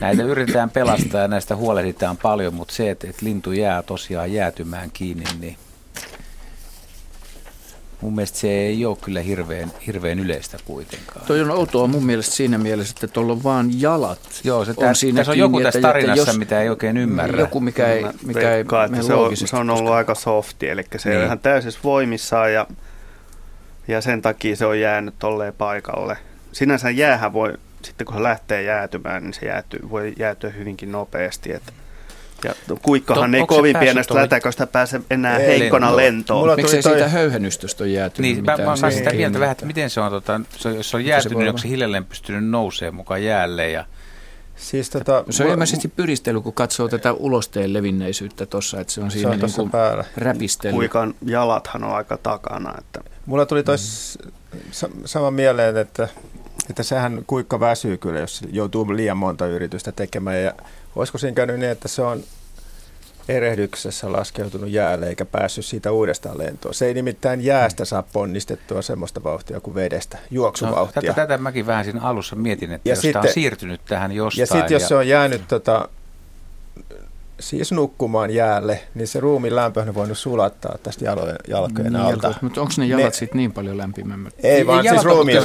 näitä 0.00 0.22
yritetään 0.22 0.70
pelastaa 0.70 1.20
ja 1.20 1.28
näistä 1.28 1.56
huolehditaan 1.56 2.16
paljon, 2.16 2.54
mutta 2.54 2.74
se, 2.74 2.90
että, 2.90 3.10
että 3.10 3.26
lintu 3.26 3.52
jää 3.52 3.82
tosiaan 3.82 4.32
jäätymään 4.32 4.90
kiinni, 4.90 5.24
niin 5.40 5.56
mun 8.02 8.14
mielestä 8.14 8.38
se 8.38 8.48
ei 8.48 8.86
ole 8.86 8.96
kyllä 9.00 9.20
hirveän, 9.20 9.72
hirveän 9.86 10.18
yleistä 10.18 10.58
kuitenkaan. 10.64 11.26
Toi 11.26 11.40
on 11.40 11.50
outoa 11.50 11.86
mun 11.86 12.06
mielestä 12.06 12.34
siinä 12.34 12.58
mielessä, 12.58 12.94
että 12.96 13.06
tuolla 13.06 13.32
on 13.32 13.42
vaan 13.42 13.80
jalat. 13.80 14.18
Joo, 14.44 14.64
se 14.64 14.74
on 14.76 14.94
siinä 14.94 15.16
tässä 15.16 15.32
on 15.32 15.38
joku 15.38 15.60
tässä 15.60 15.80
tarinassa, 15.80 16.30
jos, 16.30 16.38
mitä 16.38 16.60
ei 16.60 16.68
oikein 16.68 16.96
ymmärrä. 16.96 17.40
Joku, 17.40 17.60
mikä 17.60 17.88
ei, 17.88 18.06
mikä 18.26 18.54
ei 18.54 18.60
että 18.60 19.02
se, 19.02 19.14
on, 19.14 19.36
se 19.36 19.56
on 19.56 19.70
ollut 19.70 19.84
koska... 19.84 19.96
aika 19.96 20.14
softi, 20.14 20.68
eli 20.68 20.84
se 20.96 21.08
niin. 21.08 21.18
on 21.18 21.24
ihan 21.24 21.38
täysin 21.38 21.72
voimissaan 21.84 22.52
ja, 22.52 22.66
ja 23.88 24.00
sen 24.00 24.22
takia 24.22 24.56
se 24.56 24.66
on 24.66 24.80
jäänyt 24.80 25.14
tolleen 25.18 25.54
paikalle. 25.54 26.16
Sinänsä 26.52 26.90
jäähän 26.90 27.32
voi, 27.32 27.52
sitten 27.82 28.04
kun 28.04 28.16
se 28.16 28.22
lähtee 28.22 28.62
jäätymään, 28.62 29.22
niin 29.22 29.34
se 29.34 29.46
jäätyy, 29.46 29.80
voi 29.90 30.12
jäätyä 30.18 30.50
hyvinkin 30.50 30.92
nopeasti, 30.92 31.52
että 31.52 31.72
ja 32.44 32.54
kuikkahan 32.82 33.30
to, 33.30 33.36
ei 33.36 33.46
kovin 33.46 33.76
pienestä 33.78 34.14
lätäköstä 34.14 34.66
pääse 34.66 35.00
enää 35.10 35.38
ei, 35.38 35.46
heikkona 35.46 35.96
lentoon. 35.96 36.46
lentoon. 36.46 36.56
Miksei 36.56 36.82
toi... 36.82 36.92
siitä 36.92 37.08
höyhennystöstä 37.08 37.84
on 37.84 37.92
jäätynyt 37.92 38.34
Niin, 38.34 38.44
mä, 38.44 38.56
mä 38.80 38.90
sitä 38.90 39.12
mieltä 39.12 39.40
vähän, 39.40 39.52
että 39.52 39.66
miten 39.66 39.90
se 39.90 40.00
on, 40.00 40.10
tota, 40.10 40.40
se, 40.56 40.70
jos 40.70 40.90
se 40.90 40.96
on 40.96 41.04
jäätynyt, 41.04 41.38
niin 41.38 41.48
onko 41.48 41.58
se 41.58 41.68
hiljalleen 41.68 42.04
pystynyt 42.04 42.50
nousemaan 42.50 42.94
mukaan 42.94 43.24
jäälle 43.24 43.70
ja 43.70 43.84
Siis 44.56 44.90
tota, 44.90 45.24
se 45.30 45.44
on 45.44 45.50
ilmeisesti 45.50 45.88
pyristely, 45.88 46.40
kun 46.40 46.52
katsoo 46.52 46.88
tätä 46.88 47.12
ulosteen 47.12 47.72
levinneisyyttä 47.72 48.46
tuossa, 48.46 48.80
että 48.80 48.92
se 48.92 49.00
on 49.00 49.10
siinä 49.10 49.48
se 49.48 49.60
on 49.60 49.64
niin 49.64 49.70
päällä. 49.70 50.04
räpistely. 50.16 50.72
Kuikan 50.72 51.14
jalathan 51.26 51.84
on 51.84 51.94
aika 51.94 52.16
takana. 52.16 52.74
Että. 52.78 53.00
Mulla 53.26 53.46
tuli 53.46 53.62
tois 53.62 54.18
mm. 54.54 54.88
sama 55.04 55.30
mieleen, 55.30 55.76
että, 55.76 56.08
että 56.70 56.82
sehän 56.82 57.24
kuikka 57.26 57.60
väsyy 57.60 57.96
kyllä, 57.96 58.20
jos 58.20 58.40
joutuu 58.52 58.96
liian 58.96 59.16
monta 59.16 59.46
yritystä 59.46 59.92
tekemään 59.92 60.42
ja 60.42 60.52
Olisiko 60.96 61.18
siinä 61.18 61.34
käynyt 61.34 61.58
niin, 61.58 61.72
että 61.72 61.88
se 61.88 62.02
on 62.02 62.22
erehdyksessä 63.28 64.12
laskeutunut 64.12 64.70
jäälle 64.70 65.08
eikä 65.08 65.24
päässyt 65.24 65.64
siitä 65.64 65.92
uudestaan 65.92 66.38
lentoon. 66.38 66.74
Se 66.74 66.86
ei 66.86 66.94
nimittäin 66.94 67.44
jäästä 67.44 67.84
saa 67.84 68.02
ponnistettua 68.02 68.82
semmoista 68.82 69.24
vauhtia 69.24 69.60
kuin 69.60 69.74
vedestä, 69.74 70.18
juoksuvauhtia. 70.30 71.02
No, 71.02 71.06
tätä, 71.06 71.26
tätä 71.26 71.38
mäkin 71.38 71.66
vähän 71.66 71.84
siinä 71.84 72.00
alussa 72.02 72.36
mietin, 72.36 72.72
että 72.72 72.88
ja 72.88 72.92
jos 72.92 73.00
sitten, 73.00 73.22
on 73.22 73.28
siirtynyt 73.28 73.80
tähän 73.84 74.12
jostain. 74.12 74.42
Ja 74.42 74.46
sitten 74.46 74.74
jos 74.74 74.82
ja... 74.82 74.88
se 74.88 74.94
on 74.94 75.08
jäänyt 75.08 75.42
tota, 75.48 75.88
siis 77.42 77.72
nukkumaan 77.72 78.30
jäälle, 78.30 78.80
niin 78.94 79.08
se 79.08 79.20
ruumiin 79.20 79.56
lämpö 79.56 79.80
on 79.80 79.94
voinut 79.94 80.18
sulattaa 80.18 80.78
tästä 80.82 81.04
jalojen, 81.04 81.36
jalkojen 81.48 81.92
niin, 81.92 82.02
alta. 82.02 82.34
Mutta 82.40 82.60
onko 82.60 82.72
ne 82.76 82.86
jalat 82.86 83.14
sitten 83.14 83.38
niin 83.38 83.52
paljon 83.52 83.78
lämpimämmät? 83.78 84.34
Ei, 84.42 84.50
ei 84.50 84.66
vaan 84.66 84.84
siis 84.88 85.04
ruumiin, 85.04 85.42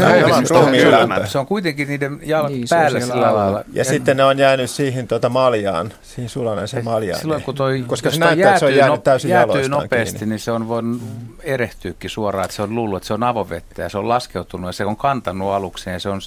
ruumiin 0.49 0.91
lämpö. 0.91 1.27
Se 1.27 1.39
on 1.39 1.45
kuitenkin 1.45 1.87
niiden 1.87 2.19
jalat 2.23 2.51
niin, 2.51 2.67
päällä 2.69 2.99
sillä 2.99 3.33
lailla. 3.33 3.57
Ja, 3.57 3.63
ja 3.73 3.83
sitten 3.83 4.17
ne 4.17 4.23
on 4.23 4.37
jäänyt 4.37 4.69
siihen 4.69 5.07
tuota 5.07 5.29
maljaan, 5.29 5.93
siihen 6.01 6.29
sulaneeseen 6.29 6.85
maljaan. 6.85 7.19
Silloin 7.19 7.41
kun 7.41 7.55
toi, 7.55 7.83
koska 7.87 8.11
se 8.11 8.19
näyttää, 8.19 8.49
että 8.49 8.59
se 8.59 8.65
on 8.65 8.75
jäänyt 8.75 9.03
täysin 9.03 9.31
jäätyy 9.31 9.69
nopeasti, 9.69 10.19
kiinni. 10.19 10.33
niin 10.33 10.39
se 10.39 10.51
on 10.51 10.67
voinut 10.67 11.01
erehtyäkin 11.43 12.09
suoraan, 12.09 12.45
että 12.45 12.55
se 12.55 12.61
on 12.61 12.75
luullut, 12.75 12.97
että 12.97 13.07
se 13.07 13.13
on 13.13 13.23
avovettä 13.23 13.81
ja 13.81 13.89
se 13.89 13.97
on 13.97 14.09
laskeutunut 14.09 14.67
ja 14.67 14.73
se 14.73 14.85
on 14.85 14.97
kantanut 14.97 15.51
alukseen 15.51 15.93
ja 15.93 15.99
se 15.99 16.09
on 16.09 16.21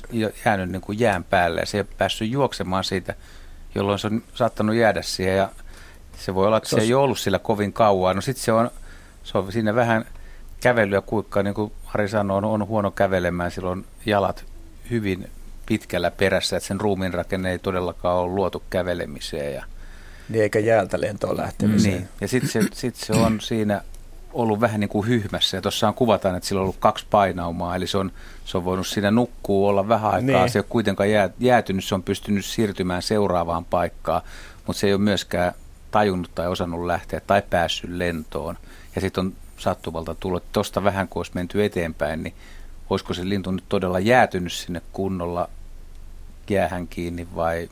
jäänyt 0.45 0.71
niin 0.71 0.83
kuin 0.83 1.01
jään 1.01 1.25
päälle 1.25 1.61
ja 1.61 1.67
se 1.67 1.77
ei 1.77 1.81
ole 1.81 1.97
päässyt 1.99 2.31
juoksemaan 2.31 2.85
siitä 2.85 3.15
jolloin 3.75 3.99
se 3.99 4.07
on 4.07 4.23
saattanut 4.35 4.75
jäädä 4.75 5.03
siihen 5.03 5.37
ja 5.37 5.49
se 6.21 6.35
voi 6.35 6.47
olla, 6.47 6.57
että 6.57 6.69
se, 6.69 6.77
se 6.77 6.83
ei 6.83 6.95
ollut 6.95 7.19
sillä 7.19 7.39
kovin 7.39 7.73
kauan. 7.73 8.17
No 8.17 8.23
sitten 8.23 8.45
se 8.45 8.53
on, 8.53 8.71
se 9.25 9.39
on 9.39 9.53
siinä 9.53 9.75
vähän 9.75 10.05
kävelyä 10.61 11.01
kuikkaa, 11.01 11.43
niin 11.43 11.55
kuin 11.55 11.73
Hari 11.85 12.09
sanoi, 12.09 12.37
on, 12.37 12.45
on 12.45 12.67
huono 12.67 12.91
kävelemään, 12.91 13.51
silloin 13.51 13.85
jalat 14.07 14.45
hyvin 14.91 15.31
pitkällä 15.67 16.11
perässä, 16.11 16.57
että 16.57 16.67
sen 16.67 16.81
ruumiin 16.81 17.15
rakenne 17.15 17.51
ei 17.51 17.59
todellakaan 17.59 18.17
ole 18.17 18.33
luotu 18.33 18.63
kävelemiseen. 18.71 19.55
Ja, 19.55 19.65
niin 20.29 20.43
eikä 20.43 20.59
jäältä 20.59 21.01
lentoon 21.01 21.37
lähtemiseen. 21.37 21.95
Niin, 21.95 22.09
ja 22.21 22.29
sitten 22.29 22.51
se, 22.51 22.61
sit 22.73 22.97
se 22.97 23.13
on 23.13 23.41
siinä 23.41 23.83
ollut 24.33 24.61
vähän 24.61 24.81
niin 24.81 24.89
kuin 24.89 25.09
hyhmässä. 25.09 25.57
Ja 25.57 25.61
tuossa 25.63 25.93
kuvataan, 25.93 26.37
että 26.37 26.49
sillä 26.49 26.59
on 26.59 26.63
ollut 26.63 26.77
kaksi 26.81 27.07
painaumaa, 27.11 27.77
eli 27.77 27.87
se 27.87 27.99
on, 27.99 28.13
se 28.45 28.57
on 28.57 28.65
voinut 28.65 28.87
siinä 28.87 29.11
nukkua 29.11 29.69
olla 29.69 29.89
vähän 29.89 30.11
aikaa. 30.11 30.41
Niin. 30.41 30.51
Se 30.51 30.59
ei 30.59 30.61
ole 30.61 30.67
kuitenkaan 30.69 31.11
jää, 31.11 31.31
jäätynyt, 31.39 31.85
se 31.85 31.95
on 31.95 32.03
pystynyt 32.03 32.45
siirtymään 32.45 33.03
seuraavaan 33.03 33.65
paikkaan, 33.65 34.23
mutta 34.67 34.81
se 34.81 34.87
ei 34.87 34.93
ole 34.95 35.01
myöskään 35.01 35.53
tajunnut 35.91 36.35
tai 36.35 36.49
osannut 36.49 36.87
lähteä 36.87 37.21
tai 37.21 37.43
päässyt 37.51 37.91
lentoon. 37.91 38.59
Ja 38.95 39.01
sitten 39.01 39.27
on 39.27 39.33
sattuvalta 39.59 40.15
tullut, 40.15 40.43
että 40.43 40.53
tuosta 40.53 40.85
vähän 40.85 41.09
kun 41.09 41.21
olisi 41.21 41.33
menty 41.35 41.65
eteenpäin, 41.65 42.23
niin 42.23 42.35
olisiko 42.91 43.15
se 43.15 43.29
lintu 43.29 43.51
nyt 43.51 43.65
todella 43.69 43.99
jäätynyt 43.99 44.53
sinne 44.53 44.83
kunnolla 44.93 45.49
jäähän 46.51 46.89
kiinni 46.89 47.29
vai... 47.35 47.69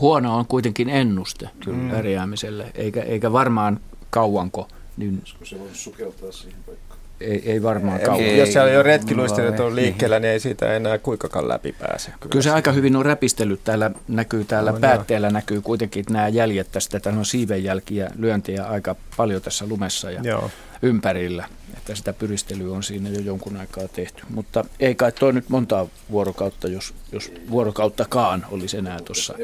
Huono 0.00 0.36
on 0.36 0.46
kuitenkin 0.46 0.88
ennuste 0.88 1.50
Kyllä. 1.64 1.94
pärjäämiselle, 1.94 2.70
eikä, 2.74 3.02
eikä 3.02 3.32
varmaan 3.32 3.80
kauanko. 4.10 4.68
Niin... 4.96 5.22
Se 5.44 5.60
voi 5.60 5.68
sukeltaa 5.72 6.32
siihen 6.32 6.58
paikkaan 6.66 6.89
ei, 7.20 7.42
ei 7.50 7.62
varmaan 7.62 8.00
kauan. 8.00 8.20
Ei, 8.20 8.38
jos 8.38 8.52
siellä 8.52 8.78
on 8.78 8.84
retkiluistelut 8.84 9.60
on 9.60 9.76
liikkeellä, 9.76 10.20
niin 10.20 10.32
ei 10.32 10.40
siitä 10.40 10.76
enää 10.76 10.98
kuinkakaan 10.98 11.48
läpi 11.48 11.72
pääse. 11.72 12.10
Kyllä, 12.10 12.30
kyllä 12.30 12.42
se 12.42 12.50
aika 12.50 12.72
hyvin 12.72 12.96
on 12.96 13.04
räpistellyt. 13.04 13.60
Täällä 13.64 13.90
näkyy, 14.08 14.44
täällä 14.44 14.72
no, 14.72 14.78
päätteellä 14.80 15.28
no. 15.28 15.32
näkyy 15.32 15.60
kuitenkin 15.60 16.04
nämä 16.10 16.28
jäljet 16.28 16.72
tästä. 16.72 17.00
Täällä 17.00 17.18
on 17.18 17.26
siivenjälkiä, 17.26 18.10
lyöntiä 18.18 18.64
aika 18.64 18.96
paljon 19.16 19.42
tässä 19.42 19.66
lumessa 19.68 20.10
ja 20.10 20.20
Joo. 20.22 20.50
ympärillä. 20.82 21.44
Että 21.76 21.94
sitä 21.94 22.12
pyristelyä 22.12 22.74
on 22.74 22.82
siinä 22.82 23.08
jo 23.08 23.20
jonkun 23.20 23.56
aikaa 23.56 23.88
tehty. 23.88 24.22
Mutta 24.28 24.64
ei 24.80 24.94
kai 24.94 25.12
toi 25.12 25.32
nyt 25.32 25.48
montaa 25.48 25.86
vuorokautta, 26.10 26.68
jos, 26.68 26.94
jos 27.12 27.32
vuorokauttakaan 27.50 28.46
olisi 28.50 28.76
enää 28.76 28.98
tuossa 29.04 29.34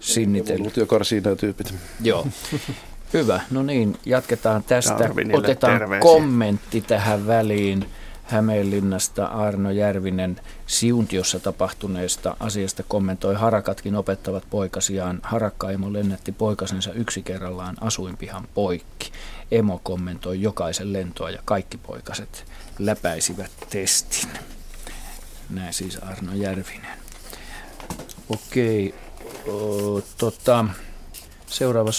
sinnitellyt. 0.00 0.60
Evoluutiokarsii 0.60 1.22
tyypit. 1.40 1.74
Joo. 2.00 2.26
Hyvä, 3.12 3.40
no 3.50 3.62
niin, 3.62 3.98
jatketaan 4.06 4.62
tästä. 4.62 5.10
Otetaan 5.32 5.72
terveisiä. 5.72 6.00
kommentti 6.00 6.80
tähän 6.80 7.26
väliin 7.26 7.86
Hämeenlinnasta 8.24 9.26
Arno 9.26 9.70
Järvinen 9.70 10.40
Siuntiossa 10.66 11.40
tapahtuneesta 11.40 12.36
asiasta 12.40 12.82
kommentoi. 12.88 13.34
Harakatkin 13.34 13.96
opettavat 13.96 14.44
poikasiaan. 14.50 15.18
Harakkaimo 15.22 15.92
lennätti 15.92 16.32
poikasensa 16.32 16.92
yksi 16.92 17.22
kerrallaan 17.22 17.76
asuinpihan 17.80 18.48
poikki. 18.54 19.12
Emo 19.50 19.80
kommentoi 19.82 20.42
jokaisen 20.42 20.92
lentoa 20.92 21.30
ja 21.30 21.38
kaikki 21.44 21.78
poikaset 21.78 22.44
läpäisivät 22.78 23.50
testin. 23.70 24.30
Näin 25.50 25.74
siis 25.74 25.96
Arno 25.96 26.32
Järvinen. 26.34 26.98
Okei, 28.28 28.94
o, 29.46 30.00
tota, 30.18 30.64
seuraava 31.46 31.92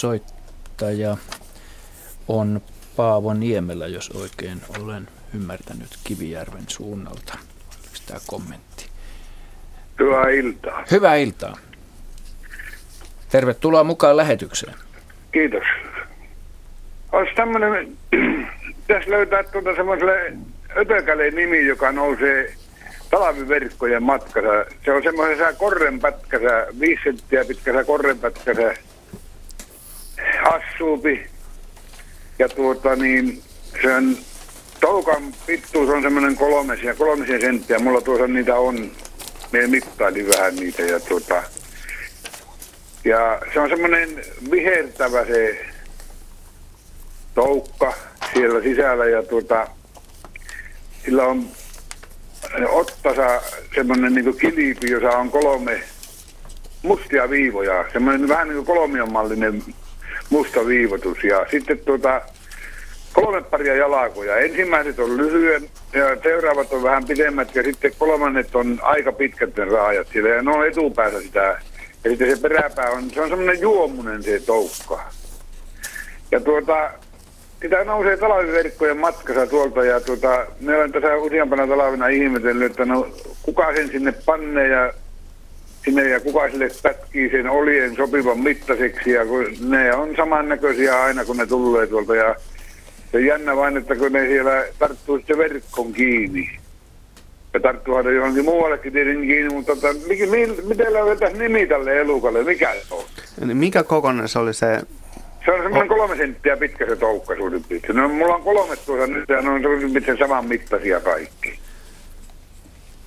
soittaja 0.80 1.18
on 2.28 2.62
Paavo 2.96 3.34
Niemelä, 3.34 3.88
jos 3.88 4.10
oikein 4.10 4.62
olen 4.80 5.08
ymmärtänyt 5.36 5.90
Kivijärven 6.04 6.64
suunnalta. 6.68 7.34
Oliko 7.34 7.98
tämä 8.08 8.20
kommentti? 8.28 8.86
Hyvää 10.00 10.30
iltaa. 10.30 10.86
Hyvää 10.92 11.16
iltaa. 11.16 11.58
Tervetuloa 13.30 13.84
mukaan 13.84 14.18
lähetykseen. 14.18 14.74
Kiitos. 15.32 15.64
Olisi 17.12 17.36
tämmöinen, 17.36 17.98
pitäisi 18.88 19.10
löytää 19.10 19.44
tuota 19.44 19.76
semmoiselle 19.76 20.34
ötökälle 20.78 21.32
nimi, 21.32 21.66
joka 21.66 21.92
nousee 21.92 22.54
talviverkkojen 23.12 24.04
matkassa. 24.04 24.66
Se 24.86 24.92
on 24.92 25.04
semmoisessa 25.04 25.54
korrenpätkässä, 25.54 26.68
viisi 26.80 27.04
senttiä 27.04 27.46
pitkässä 27.46 27.84
korrenpätkässä 27.84 28.74
assuupi. 30.44 31.28
Ja 32.40 32.50
tuota 32.50 32.96
niin, 32.96 33.42
sen 33.82 34.18
toukan 34.80 35.24
pittuus 35.46 35.90
on 35.90 36.02
semmoinen 36.02 36.36
kolmesia, 36.36 36.96
kolmesia 36.96 37.40
senttiä. 37.40 37.80
Mulla 37.80 38.02
tuossa 38.02 38.28
niitä 38.28 38.56
on. 38.56 38.92
Me 39.52 39.68
mittailin 39.68 40.28
vähän 40.28 40.56
niitä 40.56 40.82
ja 40.82 41.00
tuota, 41.00 41.44
ja 43.06 43.42
se 43.54 43.60
on 43.60 43.70
semmoinen 43.70 44.26
vihertävä 44.52 45.26
se 45.26 45.66
toukka 47.36 47.94
siellä 48.34 48.62
sisällä 48.62 49.06
ja 49.06 49.24
tuota, 49.24 49.68
sillä 51.06 51.24
on 51.24 51.48
ottasa 52.70 53.42
semmoinen 53.76 54.14
niin 54.14 54.38
kilpi, 54.38 54.92
jossa 54.92 55.10
on 55.10 55.32
kolme 55.32 55.84
mustia 56.82 57.30
viivoja. 57.30 57.86
Semmoinen 57.94 58.28
vähän 58.28 58.48
niin 58.48 58.66
kuin 58.66 58.78
kolmionmallinen 58.78 59.64
musta 60.34 60.68
viivotus. 60.68 61.24
Ja 61.24 61.46
sitten 61.52 61.80
tuota, 61.80 62.22
kolme 63.14 63.42
paria 63.42 63.76
jalakoja. 63.76 64.38
Ensimmäiset 64.38 65.00
on 65.00 65.18
lyhyen 65.18 65.70
ja 65.94 66.18
seuraavat 66.24 66.74
on 66.74 66.84
vähän 66.84 67.06
pidemmät 67.06 67.56
ja 67.56 67.64
sitten 67.64 67.92
kolmannet 67.98 68.56
on 68.56 68.80
aika 68.82 69.12
pitkät 69.12 69.58
ne 69.58 69.66
raajat 69.66 70.08
siellä. 70.14 70.30
Ja 70.30 70.42
ne 70.42 70.52
on 70.52 70.68
etupäässä 70.68 71.22
sitä. 71.22 71.62
Ja 72.04 72.10
sitten 72.10 72.36
se 72.36 72.42
peräpää 72.42 72.90
on, 72.92 73.10
se 73.10 73.22
on 73.22 73.30
semmoinen 73.30 73.62
juomunen 73.62 74.24
se 74.24 74.40
toukka. 74.40 75.04
Ja 76.32 76.40
tuota, 76.40 76.92
sitä 77.62 77.84
nousee 77.84 78.18
talviverkkojen 78.18 78.98
matkassa 78.98 79.48
tuolta 79.48 79.86
ja 79.86 80.02
tuota, 80.02 80.46
me 80.60 80.78
olen 80.78 80.92
tässä 80.92 81.16
useampana 81.16 81.68
talvena 81.68 82.08
ihmetellyt, 82.08 82.72
että 82.72 82.86
no 82.86 83.08
kuka 83.44 83.76
sen 83.76 83.88
sinne 83.88 84.14
pannee 84.26 84.68
ja 84.68 84.94
sinne 85.86 86.10
ja 86.10 86.20
kuka 86.20 86.50
sille 86.50 86.68
pätkii 86.84 87.30
sen 87.30 87.50
olien 87.50 87.96
sopivan 87.96 88.40
mittaiseksi 88.40 89.12
ja 89.12 89.26
kun 89.26 89.46
ne 89.70 89.94
on 89.94 90.16
samannäköisiä 90.16 91.04
aina 91.04 91.26
kun 91.26 91.38
ne 91.38 91.46
tulee 91.46 91.88
tuolta 91.88 92.16
ja 92.16 92.36
se 93.12 93.22
jännä 93.22 93.56
vain, 93.56 93.78
että 93.78 93.96
kun 93.96 94.12
ne 94.12 94.28
siellä 94.28 94.64
tarttuu 94.80 95.18
sitten 95.18 95.38
verkkon 95.38 95.94
kiinni 95.94 96.50
ja 97.54 97.60
tarttuuhan 97.60 98.06
ne 98.06 98.14
johonkin 98.14 98.46
muuallekin 98.46 98.94
tietenkin 98.94 99.28
kiinni, 99.28 99.54
mutta 99.54 99.76
tota, 99.76 99.88
mikä, 100.08 100.26
miten 100.68 100.94
löydettäisiin 100.94 101.40
nimi 101.40 101.68
tälle 101.68 102.00
elukalle, 102.00 102.44
mikä 102.44 102.74
se 102.74 102.94
on? 102.94 103.04
Mikä 103.58 103.84
kokonainen 103.84 104.28
se 104.28 104.40
oli 104.40 104.54
se 104.54 104.82
se 105.46 105.52
on 105.52 105.64
semmoinen 105.64 105.88
kolme 105.88 106.16
senttiä 106.16 106.58
pitkä 106.58 106.86
se 106.86 106.96
toukka 106.96 107.36
suurin 107.36 107.64
piirtein. 107.70 107.96
No, 107.96 108.10
mulla 108.10 108.36
on 108.36 108.42
kolme 108.42 108.76
tuossa 108.76 109.08
nyt 109.08 109.30
ja 109.30 109.42
ne 109.42 109.50
on 109.50 109.62
suurin 109.62 109.92
piirtein 109.92 110.18
saman 110.18 110.46
mittaisia 110.46 111.00
kaikki. 111.00 111.60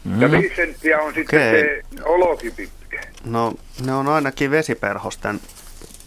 Mm. 0.07 0.23
Ja 0.23 0.31
viisi 0.31 0.57
senttiä 0.57 1.01
on 1.01 1.15
sitten 1.15 1.49
okay. 1.49 1.61
se 1.61 1.83
oloki 2.05 2.51
pitkä. 2.51 3.01
No 3.25 3.55
ne 3.85 3.95
on 3.95 4.09
ainakin 4.09 4.51
vesiperhosten, 4.51 5.41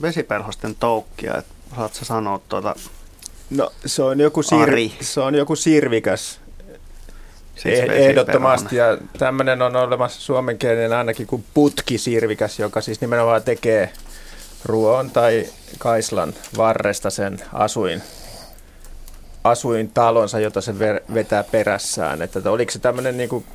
vesiperhosten 0.01 0.75
toukkia. 0.75 1.37
Et 1.37 1.45
saat 1.75 1.93
sä 1.93 2.05
sanoa 2.05 2.39
tuota 2.49 2.75
No 3.49 3.71
se 3.85 4.03
on 4.03 4.19
joku, 4.19 4.41
sir- 4.41 5.03
se 5.03 5.21
on 5.21 5.35
joku 5.35 5.55
sirvikäs 5.55 6.39
Siis 7.55 7.79
eh- 7.79 7.91
Ehdottomasti, 7.91 8.75
ja 8.75 8.97
tämmöinen 9.17 9.61
on 9.61 9.75
olemassa 9.75 10.21
suomenkielinen 10.21 10.93
ainakin 10.93 11.27
kuin 11.27 11.43
putkisirvikäs, 11.53 12.59
joka 12.59 12.81
siis 12.81 13.01
nimenomaan 13.01 13.43
tekee 13.43 13.89
Ruon 14.65 15.11
tai 15.11 15.45
Kaislan 15.77 16.33
varresta 16.57 17.09
sen 17.09 17.37
asuin, 17.53 18.01
asuintalonsa, 19.43 20.39
jota 20.39 20.61
se 20.61 20.79
vetää 21.13 21.43
perässään. 21.43 22.21
Että 22.21 22.51
oliko 22.51 22.71
se 22.71 22.79
tämmöinen 22.79 23.17
niin 23.17 23.29
kuin 23.29 23.45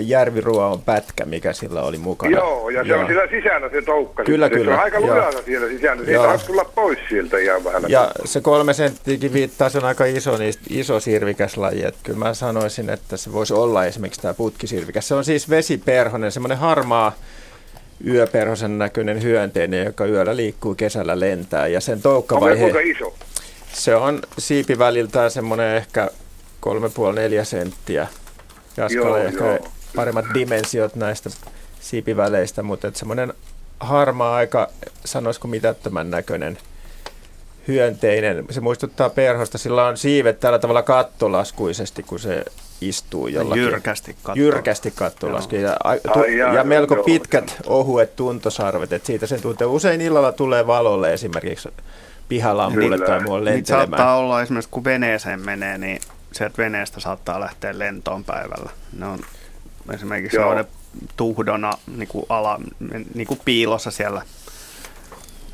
järviruoan 0.00 0.82
pätkä, 0.82 1.24
mikä 1.24 1.52
sillä 1.52 1.82
oli 1.82 1.98
mukana. 1.98 2.36
Joo, 2.36 2.70
ja 2.70 2.82
se 2.82 2.88
Joo. 2.88 3.00
on 3.00 3.06
siellä 3.06 3.26
sisällä 3.30 3.68
se 3.68 3.82
toukka. 3.82 4.24
Kyllä, 4.24 4.46
sitten. 4.46 4.60
kyllä. 4.60 4.72
Se 4.72 4.78
on 4.78 4.84
aika 4.84 5.00
lujalla 5.00 5.42
siellä 5.42 5.68
sisällä. 5.68 6.04
Siitä 6.04 6.22
on 6.22 6.40
tulla 6.46 6.64
pois 6.64 6.98
sieltä 7.08 7.38
ihan 7.38 7.64
vähän. 7.64 7.82
Ja 7.88 8.10
se 8.24 8.40
kolme 8.40 8.72
senttiäkin 8.72 9.32
viittaa, 9.32 9.68
se 9.68 9.78
on 9.78 9.84
aika 9.84 10.04
iso, 10.04 10.36
niistä, 10.36 10.62
iso 10.70 11.00
sirvikäslaji. 11.00 11.84
Että 11.84 12.00
kyllä 12.02 12.18
mä 12.18 12.34
sanoisin, 12.34 12.90
että 12.90 13.16
se 13.16 13.32
voisi 13.32 13.54
olla 13.54 13.84
esimerkiksi 13.84 14.20
tämä 14.20 14.34
putkisirvikäs. 14.34 15.08
Se 15.08 15.14
on 15.14 15.24
siis 15.24 15.50
vesiperhonen, 15.50 16.32
semmoinen 16.32 16.58
harmaa 16.58 17.12
yöperhosen 18.06 18.78
näköinen 18.78 19.22
hyönteinen, 19.22 19.84
joka 19.84 20.06
yöllä 20.06 20.36
liikkuu, 20.36 20.74
kesällä 20.74 21.20
lentää. 21.20 21.66
Ja 21.66 21.80
sen 21.80 22.02
toukkavaihe... 22.02 22.64
Onko 22.64 22.78
iso? 22.78 23.14
Se 23.72 23.94
on 23.94 24.22
siipiväliltään 24.38 25.30
semmoinen 25.30 25.76
ehkä 25.76 26.10
3,5-4 26.66 27.44
senttiä. 27.44 28.08
Jaskalla 28.76 29.18
ehkä 29.18 29.44
joo. 29.44 29.58
paremmat 29.96 30.24
dimensiot 30.34 30.94
näistä 30.94 31.30
siipiväleistä, 31.80 32.62
mutta 32.62 32.90
semmoinen 32.94 33.34
harmaa 33.80 34.34
aika, 34.34 34.68
sanoisiko 35.04 35.48
mitättömän 35.48 36.10
näköinen 36.10 36.58
hyönteinen. 37.68 38.44
Se 38.50 38.60
muistuttaa 38.60 39.10
perhosta, 39.10 39.58
sillä 39.58 39.86
on 39.86 39.96
siivet 39.96 40.40
tällä 40.40 40.58
tavalla 40.58 40.82
kattolaskuisesti, 40.82 42.02
kun 42.02 42.18
se 42.18 42.44
istuu 42.80 43.26
jollakin. 43.28 43.62
Jyrkästi 43.62 44.16
katto. 44.22 44.40
Jyrkästi 44.40 44.90
kattolasku. 44.90 45.56
Ja, 45.56 45.76
tu, 46.12 46.22
ja, 46.24 46.52
ja 46.52 46.64
melko 46.64 46.94
joo, 46.94 47.04
pitkät, 47.04 47.56
ohuet 47.66 48.16
tuntosarvet. 48.16 48.92
Et 48.92 49.06
siitä 49.06 49.26
sen 49.26 49.42
tuntee. 49.42 49.66
Usein 49.66 50.00
illalla 50.00 50.32
tulee 50.32 50.66
valolle 50.66 51.12
esimerkiksi 51.12 51.68
pihalampulle 52.28 52.96
Kyllä. 52.96 53.06
tai 53.06 53.22
muualle 53.22 53.50
lentelemään. 53.50 53.90
Niin 53.90 53.98
saattaa 53.98 54.16
olla 54.16 54.42
esimerkiksi, 54.42 54.70
kun 54.70 54.84
veneeseen 54.84 55.40
menee, 55.40 55.78
niin 55.78 56.00
sieltä 56.32 56.58
veneestä 56.58 57.00
saattaa 57.00 57.40
lähteä 57.40 57.78
lentoon 57.78 58.24
päivällä. 58.24 58.70
Ne 58.98 59.06
on 59.06 59.18
esimerkiksi 59.94 60.36
Joo. 60.36 60.64
tuhdona 61.16 61.72
niin 61.96 62.08
kuin 62.08 62.26
ala, 62.28 62.60
niin 63.14 63.26
kuin 63.26 63.40
piilossa 63.44 63.90
siellä 63.90 64.22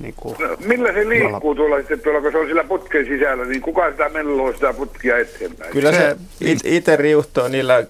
niin 0.01 0.15
kuin 0.16 0.36
no, 0.39 0.57
millä 0.65 0.93
se 0.93 1.09
liikkuu 1.09 1.55
tuolla 1.55 1.77
sitten 1.77 2.01
tuolla, 2.01 2.20
kun 2.20 2.32
se 2.32 2.39
on 2.39 2.47
sillä 2.47 2.65
putken 2.65 3.07
sisällä, 3.07 3.44
niin 3.44 3.62
kuka 3.62 3.90
sitä 3.90 4.09
melloo 4.09 4.53
sitä 4.53 4.73
putkia 4.73 5.19
eteenpäin? 5.19 5.73
Kyllä 5.73 5.93
se, 5.93 6.16
se 6.39 6.57
itse 6.65 6.97
riuhtoo 6.97 7.48
niillä 7.48 7.85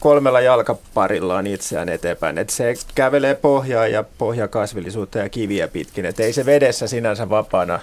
kolmella 0.00 0.40
jalkaparillaan 0.40 1.46
itseään 1.46 1.88
eteenpäin. 1.88 2.38
Et 2.38 2.50
se 2.50 2.74
kävelee 2.94 3.34
pohjaa 3.34 3.86
ja 3.86 4.04
pohjakasvillisuutta 4.18 5.18
ja 5.18 5.28
kiviä 5.28 5.68
pitkin. 5.68 6.04
Et 6.04 6.20
ei 6.20 6.32
se 6.32 6.46
vedessä 6.46 6.86
sinänsä 6.86 7.28
vapaana 7.28 7.80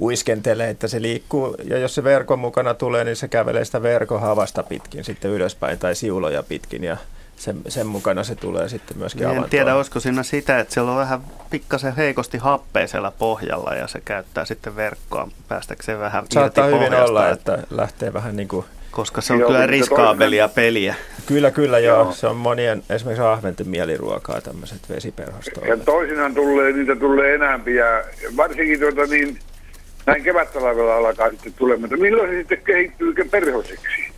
uiskentele, 0.00 0.70
että 0.70 0.88
se 0.88 1.02
liikkuu, 1.02 1.56
ja 1.64 1.78
jos 1.78 1.94
se 1.94 2.04
verkon 2.04 2.38
mukana 2.38 2.74
tulee, 2.74 3.04
niin 3.04 3.16
se 3.16 3.28
kävelee 3.28 3.64
sitä 3.64 3.82
verkon 3.82 4.20
havasta 4.20 4.62
pitkin 4.62 5.04
sitten 5.04 5.30
ylöspäin 5.30 5.78
tai 5.78 5.94
siuloja 5.94 6.42
pitkin, 6.42 6.84
ja 6.84 6.96
sen, 7.36 7.56
sen 7.68 7.86
mukana 7.86 8.24
se 8.24 8.34
tulee 8.34 8.68
sitten 8.68 8.98
myöskin 8.98 9.28
niin 9.28 9.36
En 9.36 9.50
tiedä, 9.50 9.74
olisiko 9.74 10.00
siinä 10.00 10.22
sitä, 10.22 10.58
että 10.58 10.74
siellä 10.74 10.90
on 10.90 10.98
vähän 10.98 11.20
pikkasen 11.50 11.96
heikosti 11.96 12.38
happeisella 12.38 13.10
pohjalla 13.10 13.74
ja 13.74 13.86
se 13.86 14.00
käyttää 14.04 14.44
sitten 14.44 14.76
verkkoa 14.76 15.28
päästäkseen 15.48 16.00
vähän 16.00 16.24
Saattaa 16.32 16.66
irti 16.66 16.78
hyvin 16.78 16.98
olla, 16.98 17.30
että 17.30 17.62
lähtee 17.70 18.12
vähän 18.12 18.36
niin 18.36 18.48
kuin 18.48 18.64
koska 18.90 19.20
se 19.20 19.32
on 19.32 19.38
joo, 19.38 19.48
kyllä 19.48 19.66
riskaabelia 19.66 20.48
peliä. 20.48 20.94
Kyllä, 21.26 21.50
kyllä 21.50 21.78
joo. 21.78 22.02
joo. 22.02 22.12
Se 22.12 22.26
on 22.26 22.36
monien, 22.36 22.82
esimerkiksi 22.90 23.22
ahventen 23.22 23.68
mieliruokaa 23.68 24.40
tämmöiset 24.40 24.78
vesiperhostoimet. 24.90 25.78
Ja 25.78 25.84
toisinaan 25.84 26.34
tulee, 26.34 26.72
niitä 26.72 26.96
tulee 26.96 27.34
enäämpi 27.34 27.74
ja 27.74 28.04
varsinkin 28.36 28.80
tuota 28.80 29.06
niin, 29.06 29.38
näin 30.06 30.22
kevättalvella 30.22 30.96
alkaa 30.96 31.30
sitten 31.30 31.52
tulemaan. 31.52 32.00
Milloin 32.00 32.30
se 32.30 32.36
sitten 32.38 32.62
kehittyy 32.64 33.14
perhoseksi? 33.30 34.12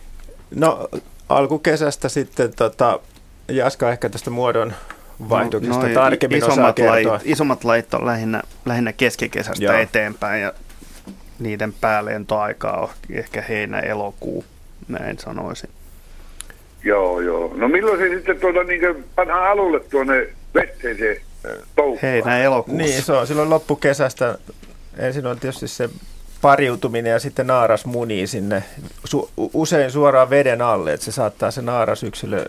No 0.55 0.89
alkukesästä 1.29 2.09
sitten 2.09 2.53
tota, 2.55 2.99
Jaska 3.47 3.91
ehkä 3.91 4.09
tästä 4.09 4.29
muodon 4.29 4.73
vaihdoksesta 5.29 5.87
no, 5.87 5.93
tarkemmin 5.93 6.37
isommat 6.37 6.79
lait, 6.79 7.07
isommat 7.23 7.63
lait 7.63 7.93
on 7.93 8.05
lähinnä, 8.05 8.41
lähinnä 8.65 8.93
keskikesästä 8.93 9.65
Joo. 9.65 9.73
eteenpäin 9.73 10.41
ja 10.41 10.53
niiden 11.39 11.73
päälentoaikaa 11.81 12.81
on 12.81 12.89
ehkä 13.09 13.43
heinä-elokuu, 13.49 14.45
näin 14.87 15.19
sanoisin. 15.19 15.69
Joo, 16.83 17.21
joo. 17.21 17.53
No 17.55 17.67
milloin 17.67 17.99
se 17.99 18.09
sitten 18.15 18.39
tuota, 18.39 18.63
niin 18.63 19.05
pannaan 19.15 19.51
alulle 19.51 19.79
tuonne 19.79 20.27
vetteen 20.53 20.97
se 20.97 21.21
toukka? 21.75 22.07
Heinä-elokuussa. 22.07 22.83
Niin, 22.83 23.01
se 23.01 23.11
on 23.11 23.27
silloin 23.27 23.49
loppukesästä. 23.49 24.37
Ensin 24.99 25.27
on 25.27 25.39
tietysti 25.39 25.67
se 25.67 25.89
pariutuminen 26.41 27.11
ja 27.11 27.19
sitten 27.19 27.47
naaras 27.47 27.85
munii 27.85 28.27
sinne 28.27 28.63
su- 29.07 29.29
usein 29.53 29.91
suoraan 29.91 30.29
veden 30.29 30.61
alle, 30.61 30.93
että 30.93 31.05
se 31.05 31.11
saattaa 31.11 31.51
se 31.51 31.61
naaras 31.61 32.03
yksilö 32.03 32.45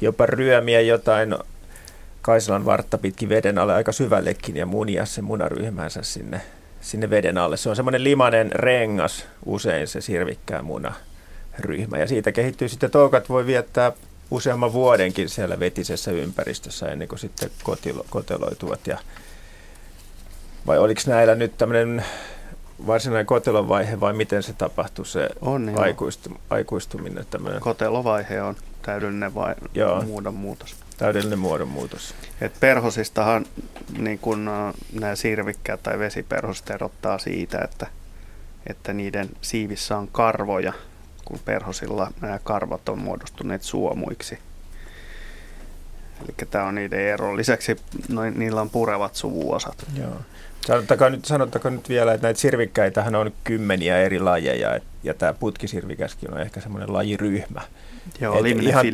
jopa 0.00 0.26
ryömiä 0.26 0.80
jotain 0.80 1.36
Kaisalan 2.22 2.64
vartta 2.64 2.98
pitkin 2.98 3.28
veden 3.28 3.58
alle 3.58 3.74
aika 3.74 3.92
syvällekin 3.92 4.56
ja 4.56 4.66
munia 4.66 5.06
se 5.06 5.22
munaryhmänsä 5.22 6.02
sinne, 6.02 6.40
sinne 6.80 7.10
veden 7.10 7.38
alle. 7.38 7.56
Se 7.56 7.68
on 7.68 7.76
semmoinen 7.76 8.04
limanen 8.04 8.52
rengas 8.52 9.26
usein 9.44 9.88
se 9.88 10.00
sirvikkään 10.00 10.64
munaryhmä 10.64 11.98
ja 11.98 12.06
siitä 12.06 12.32
kehittyy 12.32 12.68
sitten 12.68 12.90
toukat 12.90 13.28
voi 13.28 13.46
viettää 13.46 13.92
useamman 14.30 14.72
vuodenkin 14.72 15.28
siellä 15.28 15.60
vetisessä 15.60 16.10
ympäristössä 16.10 16.86
ennen 16.86 17.08
kuin 17.08 17.18
sitten 17.18 17.50
kotilo, 17.62 18.06
koteloituvat. 18.10 18.86
Ja, 18.86 18.98
vai 20.66 20.78
oliko 20.78 21.00
näillä 21.06 21.34
nyt 21.34 21.58
tämmöinen 21.58 22.04
varsinainen 22.86 23.26
kotelovaihe 23.26 24.00
vai 24.00 24.12
miten 24.12 24.42
se 24.42 24.52
tapahtuu 24.52 25.04
se 25.04 25.28
on, 25.40 25.72
aikuistu, 25.76 26.30
aikuistuminen? 26.50 27.26
Tämmöinen? 27.30 27.60
Kotelovaihe 27.60 28.42
on 28.42 28.56
täydellinen 28.82 29.34
vai 29.34 29.54
Joo. 29.74 30.04
muutos. 30.32 30.76
Täydellinen 30.96 31.38
muodonmuutos. 31.38 32.14
Et 32.40 32.52
perhosistahan 32.60 33.46
niin 33.98 34.18
kun, 34.18 34.50
nämä 34.92 35.14
sirvikkäät 35.14 35.82
tai 35.82 35.98
vesiperhosit 35.98 36.70
erottaa 36.70 37.18
siitä, 37.18 37.58
että, 37.58 37.86
että 38.66 38.92
niiden 38.92 39.30
siivissä 39.40 39.96
on 39.96 40.08
karvoja, 40.08 40.72
kun 41.24 41.38
perhosilla 41.44 42.12
nämä 42.20 42.38
karvat 42.38 42.88
on 42.88 42.98
muodostuneet 42.98 43.62
suomuiksi. 43.62 44.38
Eli 46.24 46.48
tämä 46.50 46.64
on 46.64 46.74
niiden 46.74 47.00
ero. 47.00 47.36
Lisäksi 47.36 47.76
noin, 48.08 48.38
niillä 48.38 48.60
on 48.60 48.70
purevat 48.70 49.14
suvuosat. 49.14 49.86
Joo. 49.98 50.20
Sanottakaa 50.66 51.10
nyt, 51.10 51.24
sanottakaa 51.24 51.70
nyt 51.70 51.88
vielä, 51.88 52.12
että 52.12 52.26
näitä 52.26 52.40
sirvikkäitähän 52.40 53.14
on 53.14 53.32
kymmeniä 53.44 53.98
eri 53.98 54.18
lajeja, 54.20 54.80
ja 55.02 55.14
tämä 55.14 55.32
putkisirvikäskin 55.32 56.34
on 56.34 56.40
ehkä 56.40 56.60
semmoinen 56.60 56.92
lajiryhmä. 56.92 57.60
Joo, 58.20 58.44
ihan, 58.44 58.86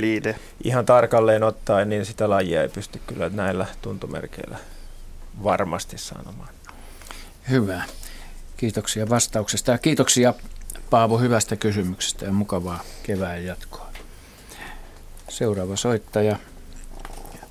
ihan 0.65 0.87
tarkalleen 0.87 1.43
ottaen, 1.43 1.89
niin 1.89 2.07
sitä 2.07 2.31
lajia 2.31 2.63
ei 2.63 2.69
pysty 2.69 3.01
kyllä 3.07 3.29
näillä 3.29 3.67
tuntomerkeillä 3.83 4.59
varmasti 5.43 5.99
sanomaan. 5.99 6.49
Hyvä. 7.51 7.83
Kiitoksia 8.57 9.09
vastauksesta 9.09 9.73
ja 9.73 9.79
kiitoksia 9.79 10.35
Paavo 10.91 11.19
hyvästä 11.19 11.57
kysymyksestä 11.57 12.25
ja 12.25 12.33
mukavaa 12.33 12.83
kevään 13.03 13.45
jatkoa. 13.45 13.89
Seuraava 15.29 15.77
soittaja 15.77 16.37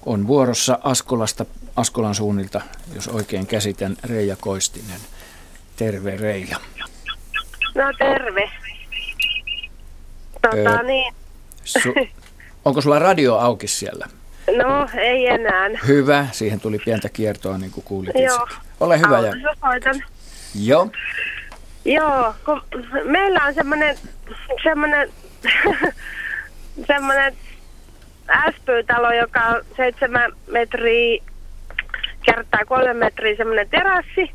on 0.05 0.27
vuorossa 0.27 0.79
Askolasta, 0.83 1.45
Askolan 1.75 2.15
suunnilta, 2.15 2.61
jos 2.95 3.07
oikein 3.07 3.47
käsitän, 3.47 3.97
Reija 4.03 4.35
Koistinen. 4.35 4.99
Terve 5.75 6.17
Reija. 6.17 6.57
No 7.75 7.83
terve. 7.97 8.51
Tota 10.41 10.57
öö, 10.57 10.83
niin. 10.83 11.13
Su, 11.63 11.93
onko 12.65 12.81
sulla 12.81 12.99
radio 12.99 13.35
auki 13.35 13.67
siellä? 13.67 14.07
No, 14.57 14.87
ei 14.99 15.27
enää. 15.27 15.69
Hyvä, 15.87 16.27
siihen 16.31 16.59
tuli 16.59 16.79
pientä 16.85 17.09
kiertoa 17.09 17.57
niin 17.57 17.71
kuin 17.71 17.83
kuulit 17.83 18.15
Joo. 18.15 18.47
Ole 18.79 18.99
hyvä. 18.99 19.19
Ja... 19.19 19.33
Joo. 20.55 20.89
Joo, 21.85 22.35
kun 22.45 22.61
meillä 23.05 23.43
on 23.47 23.53
semmoinen, 23.53 23.97
semmoinen, 24.63 25.09
semmoinen 26.87 27.37
SP-talo, 28.55 29.11
joka 29.11 29.39
on 29.39 29.61
seitsemän 29.77 30.31
metriä 30.47 31.23
kertaa 32.25 32.65
kolme 32.65 32.93
metriä 32.93 33.37
semmoinen 33.37 33.69
terassi. 33.69 34.31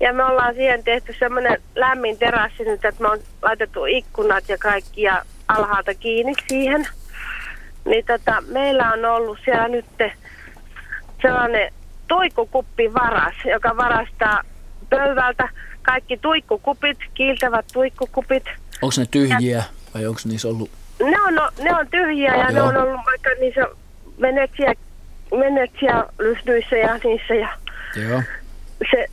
Ja 0.00 0.12
me 0.12 0.24
ollaan 0.24 0.54
siihen 0.54 0.84
tehty 0.84 1.14
semmoinen 1.18 1.62
lämmin 1.74 2.18
terassi 2.18 2.64
nyt, 2.64 2.84
että 2.84 3.02
me 3.02 3.08
on 3.08 3.18
laitettu 3.42 3.84
ikkunat 3.84 4.48
ja 4.48 4.58
kaikki 4.58 5.02
ja 5.02 5.22
alhaalta 5.48 5.94
kiinni 5.94 6.32
siihen. 6.48 6.86
Niin 7.84 8.04
tota, 8.06 8.42
meillä 8.48 8.92
on 8.92 9.04
ollut 9.04 9.38
siellä 9.44 9.68
nyt 9.68 9.86
sellainen 11.22 11.72
tuikkukuppivaras, 12.08 13.34
joka 13.44 13.76
varastaa 13.76 14.42
pöydältä 14.90 15.48
kaikki 15.82 16.16
tuikkukupit, 16.16 16.98
kiiltävät 17.14 17.66
tuikkukupit. 17.72 18.44
Onko 18.82 18.94
ne 18.98 19.06
tyhjiä 19.10 19.56
ja, 19.56 19.62
vai 19.94 20.06
onko 20.06 20.20
niissä 20.24 20.48
ollut? 20.48 20.70
Ne 21.00 21.20
on, 21.26 21.34
no, 21.34 21.50
ne 21.62 21.74
on 21.74 21.86
tyhjiä 21.90 22.36
ja 22.36 22.50
Joo. 22.50 22.52
ne 22.52 22.62
on 22.62 22.76
ollut 22.76 23.00
vaikka 23.06 23.30
niissä 23.40 23.66
venetsiä, 24.20 24.74
venetsiä 25.30 26.04
lyhdyissä 26.18 26.76
ja 26.76 26.98
niissä. 27.04 27.34
Ja 27.34 27.48
Joo. 28.08 28.22
Se, 28.90 29.06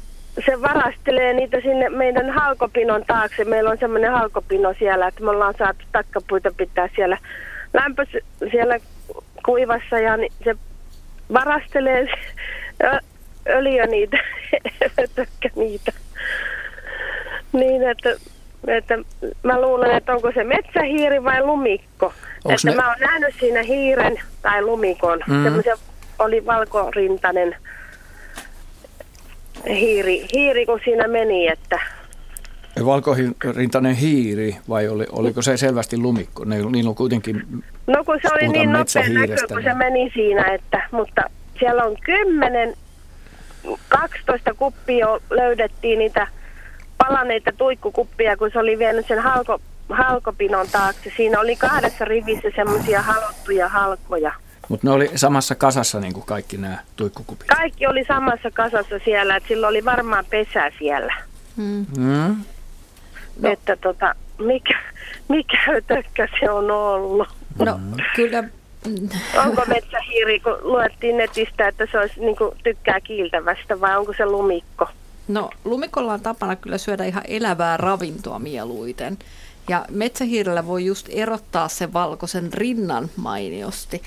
se 0.45 0.61
varastelee 0.61 1.33
niitä 1.33 1.57
sinne 1.61 1.89
meidän 1.89 2.29
halkopinon 2.29 3.03
taakse. 3.07 3.45
Meillä 3.45 3.69
on 3.69 3.77
semmoinen 3.77 4.11
halkopino 4.11 4.73
siellä, 4.79 5.07
että 5.07 5.23
me 5.23 5.29
ollaan 5.29 5.55
saatu 5.57 5.85
takkapuita 5.91 6.51
pitää 6.57 6.89
siellä 6.95 7.17
lämpö 7.73 8.05
siellä 8.51 8.79
kuivassa 9.45 9.99
ja 9.99 10.17
niin 10.17 10.33
se 10.43 10.55
varastelee 11.33 12.07
öljö 13.57 13.85
niitä, 13.87 14.17
niitä. 15.55 15.91
Niin, 17.53 17.89
että, 17.89 18.09
että 18.67 18.97
mä 19.43 19.61
luulen, 19.61 19.91
että 19.91 20.13
onko 20.13 20.31
se 20.31 20.43
metsähiiri 20.43 21.23
vai 21.23 21.45
lumikko. 21.45 22.13
Onks 22.43 22.65
että 22.65 22.77
ne... 22.77 22.83
mä 22.83 22.89
oon 22.89 22.99
nähnyt 22.99 23.35
siinä 23.39 23.63
hiiren 23.63 24.19
tai 24.41 24.61
lumikon. 24.63 25.19
Mm. 25.27 25.43
Semmoisen 25.43 25.77
oli 26.19 26.45
valkorintainen 26.45 27.55
hiiri, 29.69 30.27
hiiri, 30.33 30.65
kun 30.65 30.79
siinä 30.83 31.07
meni, 31.07 31.47
että... 31.47 31.79
Valkorintainen 32.85 33.95
hiiri 33.95 34.55
vai 34.69 34.87
oli, 34.87 35.05
oliko 35.11 35.41
se 35.41 35.57
selvästi 35.57 35.97
lumikko? 35.97 36.45
Ne, 36.45 36.61
niillä 36.71 36.89
on 36.89 36.95
kuitenkin... 36.95 37.63
No 37.87 38.03
kun 38.03 38.19
se 38.21 38.33
oli 38.33 38.47
niin 38.47 38.71
nopea 38.71 39.09
näkö, 39.09 39.35
kun 39.47 39.63
se 39.63 39.73
meni 39.73 40.11
siinä, 40.13 40.43
että, 40.43 40.81
mutta 40.91 41.21
siellä 41.59 41.83
on 41.83 41.95
kymmenen, 42.03 42.73
12 43.89 44.53
kuppia 44.53 45.07
löydettiin 45.29 45.99
niitä 45.99 46.27
palaneita 47.11 47.51
tuikkukuppia, 47.57 48.37
kun 48.37 48.49
se 48.53 48.59
oli 48.59 48.79
vienyt 48.79 49.07
sen 49.07 49.19
halko, 49.19 49.61
halkopinon 49.89 50.67
taakse. 50.71 51.13
Siinä 51.17 51.39
oli 51.39 51.55
kahdessa 51.55 52.05
rivissä 52.05 52.47
semmoisia 52.55 53.01
halottuja 53.01 53.67
halkoja. 53.67 54.33
Mutta 54.69 54.87
ne 54.87 54.93
oli 54.93 55.11
samassa 55.15 55.55
kasassa 55.55 55.99
niin 55.99 56.13
kuin 56.13 56.25
kaikki 56.25 56.57
nämä 56.57 56.77
tuikkukupit? 56.95 57.47
Kaikki 57.47 57.87
oli 57.87 58.05
samassa 58.07 58.51
kasassa 58.53 58.99
siellä, 59.05 59.35
että 59.35 59.47
sillä 59.47 59.67
oli 59.67 59.85
varmaan 59.85 60.25
pesä 60.29 60.71
siellä. 60.79 61.13
Mm. 61.57 61.85
Mm. 61.97 62.35
No. 63.41 63.51
Että 63.51 63.75
tota, 63.75 64.15
mikä, 64.39 64.79
mikä 65.27 65.57
tökkä 65.87 66.27
se 66.39 66.51
on 66.51 66.71
ollut? 66.71 67.27
No 67.59 67.79
kyllä 68.15 68.43
Onko 69.45 69.63
metsähiiri, 69.67 70.39
kun 70.39 70.57
luettiin 70.61 71.17
netistä, 71.17 71.67
että 71.67 71.87
se 71.91 71.99
olisi, 71.99 72.19
niin 72.19 72.35
kuin, 72.35 72.51
tykkää 72.63 72.99
kiiltävästä 73.01 73.81
vai 73.81 73.97
onko 73.97 74.13
se 74.17 74.25
lumikko? 74.25 74.87
No 75.27 75.49
lumikolla 75.65 76.13
on 76.13 76.21
tapana 76.21 76.55
kyllä 76.55 76.77
syödä 76.77 77.05
ihan 77.05 77.23
elävää 77.27 77.77
ravintoa 77.77 78.39
mieluiten. 78.39 79.17
Ja 79.69 79.85
metsähiirellä 79.89 80.67
voi 80.67 80.85
just 80.85 81.07
erottaa 81.09 81.67
sen 81.67 81.93
valkoisen 81.93 82.53
rinnan 82.53 83.09
mainiosti. 83.15 84.01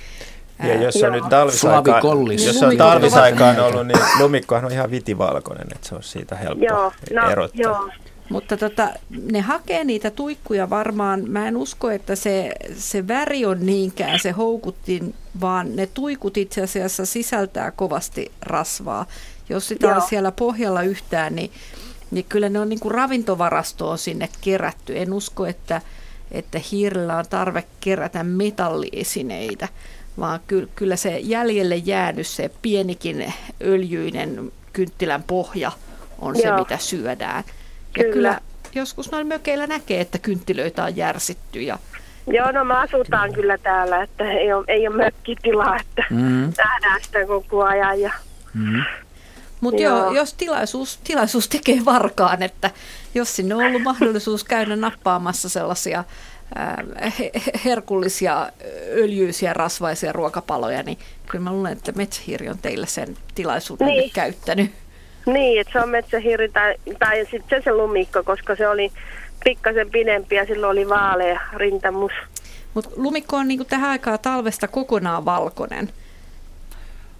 Ja 0.58 0.82
jos 0.82 1.02
on 1.02 1.12
nyt 1.12 1.28
talvisaikaan, 1.30 2.02
jos 2.46 2.62
on 2.62 2.76
talvisaikaan 2.76 3.60
ollut, 3.60 3.86
niin 3.86 3.98
lumikkohan 4.20 4.64
on 4.64 4.72
ihan 4.72 4.90
vitivalkoinen, 4.90 5.66
että 5.74 5.88
se 5.88 5.94
on 5.94 6.02
siitä 6.02 6.36
helppo 6.36 6.64
joo, 6.64 6.92
no, 7.12 7.30
erottaa. 7.30 7.62
Joo. 7.62 7.88
Mutta 8.28 8.56
tota, 8.56 8.88
ne 9.32 9.40
hakee 9.40 9.84
niitä 9.84 10.10
tuikkuja 10.10 10.70
varmaan. 10.70 11.30
Mä 11.30 11.48
en 11.48 11.56
usko, 11.56 11.90
että 11.90 12.16
se, 12.16 12.52
se 12.76 13.08
väri 13.08 13.46
on 13.46 13.66
niinkään 13.66 14.20
se 14.20 14.30
houkuttin, 14.30 15.14
vaan 15.40 15.76
ne 15.76 15.86
tuikut 15.86 16.36
itse 16.36 16.62
asiassa 16.62 17.06
sisältää 17.06 17.70
kovasti 17.70 18.32
rasvaa. 18.42 19.06
Jos 19.48 19.68
sitä 19.68 19.86
Joo. 19.86 19.96
on 19.96 20.02
siellä 20.02 20.32
pohjalla 20.32 20.82
yhtään, 20.82 21.34
niin, 21.34 21.50
niin 22.10 22.26
kyllä 22.28 22.48
ne 22.48 22.60
on 22.60 22.68
niin 22.68 22.80
kuin 22.80 22.94
ravintovarastoon 22.94 23.98
sinne 23.98 24.28
kerätty. 24.40 24.98
En 24.98 25.12
usko, 25.12 25.46
että, 25.46 25.80
että 26.30 26.60
hiirellä 26.72 27.16
on 27.16 27.24
tarve 27.30 27.64
kerätä 27.80 28.22
metalliesineitä, 28.22 29.68
vaan 30.18 30.40
ky, 30.46 30.68
kyllä 30.74 30.96
se 30.96 31.18
jäljelle 31.18 31.76
jäänyt 31.76 32.26
se 32.26 32.50
pienikin 32.62 33.34
öljyinen 33.62 34.52
kynttilän 34.72 35.22
pohja 35.22 35.72
on 36.18 36.34
Joo. 36.34 36.42
se, 36.42 36.62
mitä 36.62 36.78
syödään. 36.78 37.44
Kyllä. 37.92 38.08
Ja 38.08 38.12
kyllä 38.12 38.40
joskus 38.74 39.12
noin 39.12 39.26
mökeillä 39.26 39.66
näkee, 39.66 40.00
että 40.00 40.18
kynttilöitä 40.18 40.84
on 40.84 40.96
järsitty. 40.96 41.62
Ja... 41.62 41.78
Joo, 42.26 42.52
no 42.52 42.64
me 42.64 42.74
asutaan 42.74 43.32
kyllä 43.32 43.58
täällä, 43.58 44.02
että 44.02 44.30
ei 44.30 44.52
ole, 44.52 44.64
ei 44.68 44.88
ole 44.88 44.96
mökkitilaa, 44.96 45.76
että 45.80 46.04
mm. 46.10 46.52
nähdään 46.58 47.00
sitä 47.02 47.26
koko 47.26 47.64
ajan. 47.64 48.00
Ja... 48.00 48.12
Mm. 48.54 48.82
Mutta 49.64 49.82
joo. 49.82 50.12
jos 50.12 50.34
tilaisuus, 50.34 50.98
tilaisuus 51.04 51.48
tekee 51.48 51.84
varkaan, 51.84 52.42
että 52.42 52.70
jos 53.14 53.36
sinne 53.36 53.54
on 53.54 53.64
ollut 53.64 53.82
mahdollisuus 53.82 54.44
käydä 54.44 54.76
nappaamassa 54.76 55.48
sellaisia 55.48 56.04
herkullisia, 57.64 58.48
öljyisiä, 58.92 59.52
rasvaisia 59.52 60.12
ruokapaloja, 60.12 60.82
niin 60.82 60.98
kyllä 61.26 61.44
mä 61.44 61.52
luulen, 61.52 61.72
että 61.72 61.92
metsähiiri 61.92 62.48
on 62.48 62.58
teille 62.58 62.86
sen 62.86 63.16
tilaisuuden 63.34 63.86
niin. 63.86 64.10
käyttänyt. 64.10 64.70
Niin, 65.26 65.60
että 65.60 65.72
se 65.72 65.80
on 65.80 65.88
metsähiiri 65.88 66.48
tai, 66.48 66.74
tai 66.98 67.26
sitten 67.30 67.60
se, 67.60 67.64
se 67.64 67.72
lumikko, 67.72 68.22
koska 68.22 68.56
se 68.56 68.68
oli 68.68 68.92
pikkasen 69.44 69.90
pidempi 69.90 70.34
ja 70.34 70.46
silloin 70.46 70.70
oli 70.70 70.88
vaalea 70.88 71.40
rintamus. 71.56 72.12
Mutta 72.74 72.90
lumikko 72.96 73.36
on 73.36 73.48
niinku 73.48 73.64
tähän 73.64 73.90
aikaan 73.90 74.18
talvesta 74.22 74.68
kokonaan 74.68 75.24
valkoinen. 75.24 75.90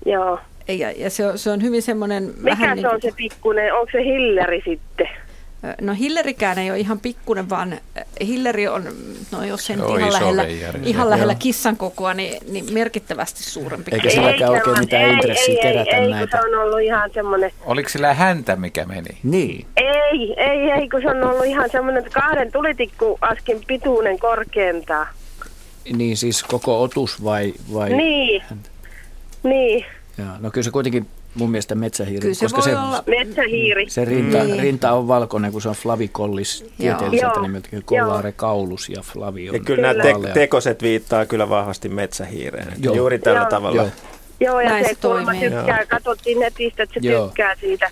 Joo. 0.06 0.38
Ja, 0.68 0.90
ja 0.90 1.10
se, 1.10 1.26
on, 1.26 1.38
se 1.38 1.50
on 1.50 1.62
hyvin 1.62 1.82
semmoinen... 1.82 2.24
Mikä 2.24 2.44
vähän 2.44 2.78
se 2.78 2.82
niin 2.82 2.94
on 2.94 3.02
se 3.02 3.10
pikkuinen? 3.16 3.74
Onko 3.74 3.88
se 3.92 4.04
hilleri 4.04 4.62
sitten? 4.64 5.08
No 5.80 5.94
Hillerikään 5.94 6.58
ei 6.58 6.70
ole 6.70 6.78
ihan 6.78 7.00
pikkunen, 7.00 7.50
vaan 7.50 7.78
Hilleri 8.26 8.68
on, 8.68 8.84
no 9.32 9.44
jos 9.44 9.66
sen 9.66 9.78
ihan, 9.78 10.12
lähellä, 10.12 10.42
veijari. 10.42 10.80
ihan 10.84 11.10
lähellä 11.10 11.34
kissan 11.34 11.76
kokoa, 11.76 12.14
niin, 12.14 12.52
niin 12.52 12.72
merkittävästi 12.72 13.42
suurempi. 13.42 13.90
Eikä 13.94 14.10
silläkään 14.10 14.32
Eikä 14.32 14.50
oikein 14.50 14.78
mitään 14.80 15.02
ei, 15.02 15.12
intressiä 15.12 15.54
ei, 15.54 15.62
kerätä 15.62 15.96
ei, 15.96 16.02
ei, 16.02 16.10
näitä. 16.10 16.36
kun 16.36 16.50
se 16.50 16.56
on 16.56 16.62
ollut 16.62 16.80
ihan 16.80 17.10
semmoinen... 17.14 17.50
Oliko 17.64 17.88
sillä 17.88 18.14
häntä, 18.14 18.56
mikä 18.56 18.84
meni? 18.84 19.18
Niin. 19.22 19.66
Ei, 19.76 20.34
ei, 20.36 20.70
ei, 20.70 20.88
kun 20.88 21.00
se 21.02 21.08
on 21.08 21.24
ollut 21.24 21.44
ihan 21.44 21.70
semmoinen 21.70 22.04
kahden 22.12 22.52
tulitikkuaskin 22.52 23.60
pituinen 23.66 24.18
korkeintaan. 24.18 25.06
Niin 25.96 26.16
siis 26.16 26.42
koko 26.42 26.82
otus 26.82 27.24
vai? 27.24 27.54
vai 27.74 27.90
Niin, 27.90 28.42
niin. 29.42 29.86
Jaa, 30.18 30.36
no 30.40 30.50
kyllä 30.50 30.64
se 30.64 30.70
kuitenkin 30.70 31.06
mun 31.34 31.50
mielestä 31.50 31.74
metsähiiri, 31.74 32.20
Kyllä 32.20 32.34
se 32.34 32.44
koska 32.44 32.56
voi 32.56 32.64
se, 32.64 32.76
olla 32.76 33.04
metsähiiri. 33.06 33.90
se 33.90 34.04
rinta, 34.04 34.44
Niin. 34.44 34.60
rinta 34.62 34.92
on 34.92 35.08
valkoinen, 35.08 35.52
kun 35.52 35.62
se 35.62 35.68
on 35.68 35.74
flavicollis 35.74 36.64
tieteelliseltä 36.78 37.34
Joo. 37.34 37.42
nimeltä, 37.42 37.68
collare 37.86 38.32
caulus 38.32 38.88
ja 38.88 39.02
flavi 39.02 39.48
on 39.48 39.54
Ja 39.54 39.60
kyllä 39.60 39.92
nämä 39.94 40.02
te- 40.22 40.32
tekoset 40.34 40.82
viittaa 40.82 41.26
kyllä 41.26 41.48
vahvasti 41.48 41.88
metsähiireen. 41.88 42.72
Joo. 42.78 42.94
Juuri 42.94 43.18
tällä 43.18 43.40
Joo. 43.40 43.48
tavalla. 43.50 43.76
Joo. 43.82 43.90
Joo, 44.40 44.60
ja 44.60 44.68
Näin 44.70 44.84
se 44.84 44.88
se 44.88 44.94
kuulemma 45.02 45.32
tykkää, 45.34 45.78
Joo. 45.78 45.86
katsottiin 45.88 46.40
netistä, 46.40 46.82
että 46.82 47.00
se 47.00 47.08
Joo. 47.08 47.26
tykkää 47.26 47.54
siitä 47.60 47.90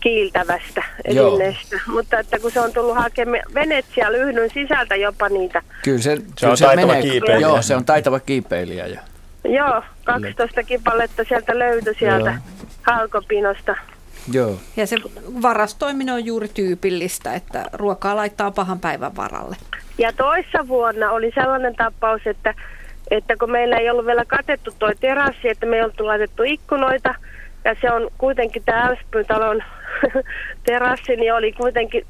kiiltävästä 0.00 0.82
Joo. 1.08 1.32
esineestä. 1.34 1.80
Mutta 1.86 2.18
että 2.18 2.38
kun 2.38 2.50
se 2.50 2.60
on 2.60 2.72
tullut 2.72 2.96
hakemaan 2.96 3.42
Venetsia 3.54 4.12
lyhdyn 4.12 4.50
sisältä 4.54 4.96
jopa 4.96 5.28
niitä. 5.28 5.62
Kyllä 5.84 5.98
se, 6.02 6.16
Se 6.16 6.22
kyllä 6.40 6.52
on 6.52 6.58
taitava 6.58 6.86
menee, 6.86 7.02
kiipeilijä. 7.02 7.48
Joo, 7.48 7.62
se 7.62 7.76
on 7.76 7.84
taitava 7.84 8.20
kiipeilijä. 8.20 8.86
Ja, 8.86 9.00
Joo, 9.48 9.82
12 10.04 10.62
kipaletta 10.62 11.24
sieltä 11.24 11.58
löytyi 11.58 11.94
sieltä 11.98 12.30
Joo. 12.30 12.66
halkopinosta. 12.82 13.76
joo. 14.32 14.54
Ja 14.76 14.86
se 14.86 14.96
varastoiminen 15.42 16.14
on 16.14 16.24
juuri 16.24 16.48
tyypillistä, 16.48 17.34
että 17.34 17.64
ruokaa 17.72 18.16
laittaa 18.16 18.50
pahan 18.50 18.80
päivän 18.80 19.16
varalle. 19.16 19.56
Ja 19.98 20.12
toissa 20.12 20.68
vuonna 20.68 21.10
oli 21.10 21.32
sellainen 21.34 21.74
tapaus, 21.74 22.20
että, 22.26 22.54
että 23.10 23.36
kun 23.36 23.50
meillä 23.50 23.76
ei 23.76 23.90
ollut 23.90 24.06
vielä 24.06 24.24
katettu 24.24 24.70
toi 24.78 24.94
terassi, 25.00 25.48
että 25.48 25.66
me 25.66 25.76
ei 25.76 25.82
oltu 25.82 26.06
laitettu 26.06 26.42
ikkunoita, 26.42 27.14
ja 27.64 27.76
se 27.80 27.92
on 27.92 28.10
kuitenkin 28.18 28.62
tämä 28.64 28.82
Älspytalon 28.82 29.62
terassi, 30.66 31.16
niin 31.16 31.34
oli 31.34 31.52
kuitenkin, 31.52 32.06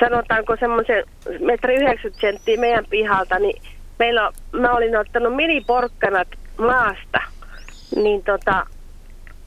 sanotaanko 0.00 0.56
semmoisen 0.56 1.04
metri 1.40 1.74
90 1.74 2.20
senttiä 2.20 2.60
meidän 2.60 2.84
pihalta, 2.90 3.38
niin 3.38 3.62
meillä, 3.98 4.26
on- 4.28 4.60
mä 4.60 4.72
olin 4.72 4.96
ottanut 4.96 5.36
miniporkkanat 5.36 6.28
maasta, 6.58 7.18
niin 7.96 8.22
tota, 8.24 8.66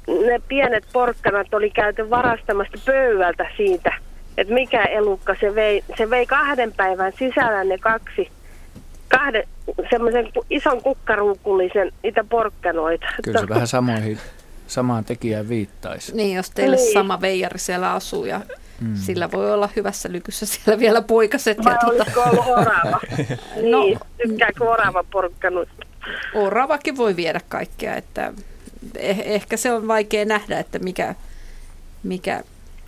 ne 0.08 0.42
pienet 0.48 0.86
porkkanat 0.94 1.54
oli 1.54 1.70
käyty 1.70 2.10
varastamasta 2.10 2.78
pöydältä 2.86 3.46
siitä, 3.58 3.94
että 4.38 4.54
mikä 4.54 4.84
elukka 4.84 5.36
se 5.40 5.56
vei. 5.56 5.84
Se 5.98 6.10
vei 6.10 6.26
kahden 6.26 6.74
päivän 6.74 7.14
sisällä 7.20 7.64
ne 7.64 7.78
kaksi, 7.78 8.30
kahden, 9.08 9.44
semmoisen 9.90 10.30
ison 10.50 10.82
kukkaruukullisen 10.82 11.92
niitä 12.04 12.24
porkkanoita. 12.24 13.06
Kyllä 13.24 13.40
se 13.40 13.50
vähän 13.50 13.68
samoihin, 13.68 14.20
samaan 14.68 15.06
tekijään 15.06 15.50
viittaisi. 15.50 16.16
Niin, 16.16 16.36
jos 16.36 16.50
teille 16.52 16.76
Niin. 16.76 16.94
sama 16.94 17.22
veijari 17.22 17.60
siellä 17.60 17.94
asuu 17.94 18.26
ja 18.26 18.42
Mm. 18.82 18.96
sillä 18.96 19.32
voi 19.32 19.52
olla 19.54 19.70
hyvässä 19.76 20.10
lykyssä 20.12 20.46
siellä 20.56 20.80
vielä 20.80 21.02
poikaset. 21.02 21.58
Vai 21.66 21.74
ja 21.74 21.80
tuota- 21.80 21.96
olisiko 21.96 22.22
ollut 22.22 22.46
orava? 22.48 23.00
No. 23.72 23.84
niin, 23.84 24.00
tykkääkö 24.28 24.64
orava 24.64 25.04
porkkanoita? 25.12 25.72
Oravakin 26.36 26.98
voi 26.98 27.16
viedä 27.16 27.42
kaikkea, 27.50 27.96
että 27.96 28.34
eh- 28.98 29.22
ehkä 29.26 29.58
se 29.58 29.74
on 29.74 29.88
vaikea 29.88 30.26
nähdä, 30.26 30.60
että 30.60 30.80
mikä, 30.80 31.16
mikä 32.04 32.44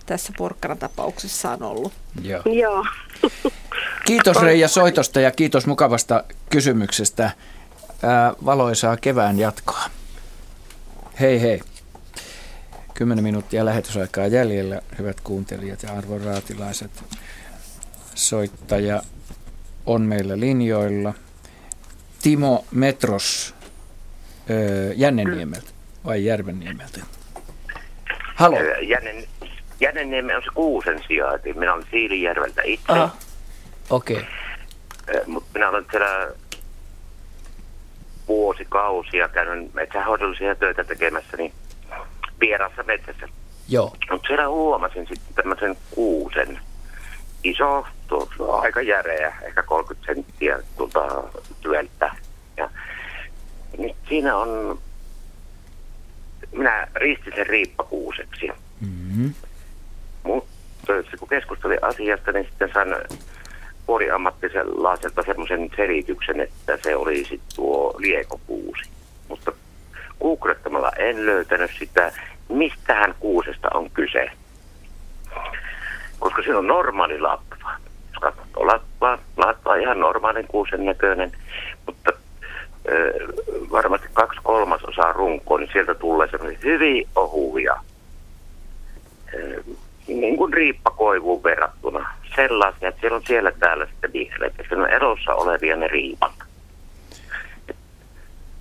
tässä 0.06 0.32
porkkana 0.38 0.76
tapauksessa 0.76 1.50
on 1.50 1.62
ollut. 1.62 1.92
Joo. 2.22 2.42
Joo. 2.44 2.86
Kiitos 4.06 4.36
Reija 4.42 4.68
soitosta 4.68 5.20
ja 5.20 5.30
kiitos 5.30 5.66
mukavasta 5.66 6.24
kysymyksestä. 6.50 7.30
Ää, 8.02 8.34
valoisaa 8.44 8.96
kevään 8.96 9.38
jatkoa. 9.38 9.80
Hei 11.20 11.40
hei. 11.42 11.60
Kymmenen 13.00 13.24
minuuttia 13.24 13.64
lähetysaikaa 13.64 14.26
jäljellä, 14.26 14.80
hyvät 14.98 15.20
kuuntelijat 15.20 15.82
ja 15.82 15.92
arvon 15.92 16.20
raatilaiset. 16.20 16.90
Soittaja 18.14 19.02
on 19.86 20.02
meillä 20.02 20.40
linjoilla. 20.40 21.14
Timo 22.22 22.64
Metros 22.70 23.54
öö, 24.50 24.92
Jänneniemeltä 24.96 25.70
vai 26.04 26.24
Järvenniemeltä? 26.24 27.00
Halo. 28.34 28.56
Jänen, 28.80 29.24
Jänenniemen 29.80 30.36
on 30.36 30.42
se 30.42 30.50
kuusen 30.54 31.00
sijainti. 31.08 31.52
Minä 31.52 31.74
olen 31.74 31.86
Siilijärveltä 31.90 32.62
itse, 32.64 32.92
Aha. 32.92 33.16
Okei. 33.90 34.16
Okay. 34.16 35.22
mutta 35.26 35.50
minä 35.54 35.68
olen 35.68 35.84
siellä 35.90 36.28
vuosikausia 38.28 39.28
käynyt 39.28 39.74
metsähoidollisia 39.74 40.54
töitä 40.54 40.84
tekemässä 40.84 41.36
niin 41.36 41.52
vieraassa 42.40 42.82
metsässä. 42.82 43.28
Joo. 43.68 43.96
Mutta 44.10 44.26
siellä 44.26 44.48
huomasin 44.48 45.06
sitten 45.06 45.34
tämmöisen 45.34 45.76
kuusen. 45.90 46.60
Iso, 47.44 47.86
tuossa, 48.08 48.44
aika 48.44 48.82
järeä, 48.82 49.36
ehkä 49.42 49.62
30 49.62 50.06
senttiä 50.06 50.58
tuolta 50.76 51.24
työltä. 51.60 52.10
Ja 52.56 52.70
nyt 53.78 53.96
siinä 54.08 54.36
on, 54.36 54.78
minä 56.52 56.88
ristin 56.94 57.32
sen 57.36 57.46
riippakuuseksi. 57.46 58.48
Mm-hmm. 58.80 59.34
Mutta 60.22 60.50
se, 61.10 61.16
kun 61.16 61.28
keskustelin 61.28 61.84
asiasta, 61.84 62.32
niin 62.32 62.46
sitten 62.46 62.70
sain 62.74 62.94
puoliammattiselaiselta 63.86 65.22
semmoisen 65.22 65.70
selityksen, 65.76 66.40
että 66.40 66.78
se 66.82 66.96
olisi 66.96 67.40
tuo 67.56 67.94
liekokuusi. 67.98 68.90
Mutta 69.28 69.52
googlettamalla 70.20 70.92
en 70.96 71.26
löytänyt 71.26 71.70
sitä, 71.78 72.12
mistähän 72.48 73.14
kuusesta 73.20 73.68
on 73.74 73.90
kyse. 73.90 74.30
Koska 76.18 76.42
siinä 76.42 76.58
on 76.58 76.66
normaali 76.66 77.20
latva. 77.20 77.70
Jos 78.12 78.20
katsoo 78.20 78.66
latvaa, 78.66 79.18
latva 79.36 79.72
on 79.72 79.80
ihan 79.80 80.00
normaalin 80.00 80.46
kuusen 80.46 80.84
näköinen, 80.84 81.32
mutta 81.86 82.12
ö, 82.88 83.12
varmasti 83.70 84.08
kaksi 84.12 84.40
kolmasosaa 84.42 85.12
runkoa, 85.12 85.58
niin 85.58 85.70
sieltä 85.72 85.94
tulee 85.94 86.28
semmoisia 86.30 86.60
hyvin 86.64 87.08
ohuja 87.16 87.80
niin 90.14 90.36
kuin 90.36 90.52
riippakoivuun 90.52 91.42
verrattuna. 91.42 92.10
Sellaisia, 92.36 92.88
että 92.88 93.00
siellä 93.00 93.16
on 93.16 93.22
siellä 93.26 93.52
täällä 93.52 93.86
sitten 93.86 94.12
vihreitä. 94.12 94.62
Siellä 94.68 94.84
on 94.84 94.90
erossa 94.90 95.34
olevia 95.34 95.76
ne 95.76 95.88
riipat. 95.88 96.32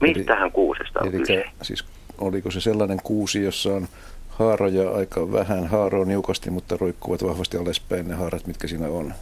Mistähän 0.02 0.52
kuusesta 0.52 1.00
on 1.00 1.08
Eli 1.08 1.18
kyse? 1.18 1.46
siis 1.62 1.86
oliko 2.18 2.52
se 2.52 2.62
sellainen 2.62 3.00
kuusi, 3.04 3.44
jossa 3.44 3.70
on 3.70 3.88
haaroja 4.30 4.92
aika 4.92 5.32
vähän, 5.32 5.68
haaro 5.68 6.04
niukasti, 6.04 6.50
mutta 6.50 6.78
roikkuvat 6.78 7.24
vahvasti 7.24 7.58
alaspäin 7.58 8.08
ne 8.08 8.16
haarat, 8.16 8.48
mitkä 8.48 8.68
siinä 8.68 8.88
on. 8.88 9.14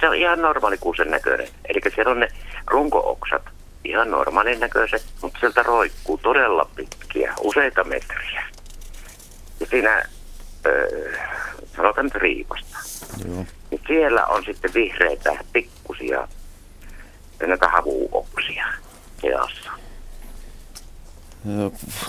Se 0.00 0.08
on 0.08 0.16
ihan 0.16 0.42
normaali 0.42 0.78
kuusen 0.78 1.10
näköinen. 1.10 1.48
Eli 1.68 1.80
siellä 1.94 2.12
on 2.12 2.20
ne 2.20 2.28
runko-oksat, 2.66 3.42
ihan 3.84 4.10
normaalin 4.10 4.60
näköiset, 4.60 5.04
mutta 5.22 5.40
sieltä 5.40 5.62
roikkuu 5.62 6.18
todella 6.18 6.70
pitkiä, 6.76 7.34
useita 7.40 7.84
metriä. 7.84 8.44
Ja 9.60 9.66
siinä, 9.66 10.02
öö, 10.66 11.12
sanotaan 11.76 12.06
nyt 12.06 12.14
riipasta, 12.14 12.76
Joo. 13.28 13.44
niin 13.70 13.80
siellä 13.86 14.26
on 14.26 14.44
sitten 14.44 14.74
vihreitä, 14.74 15.44
pikkusia, 15.52 16.28
näitä 17.46 17.68
havuoksia 17.68 18.66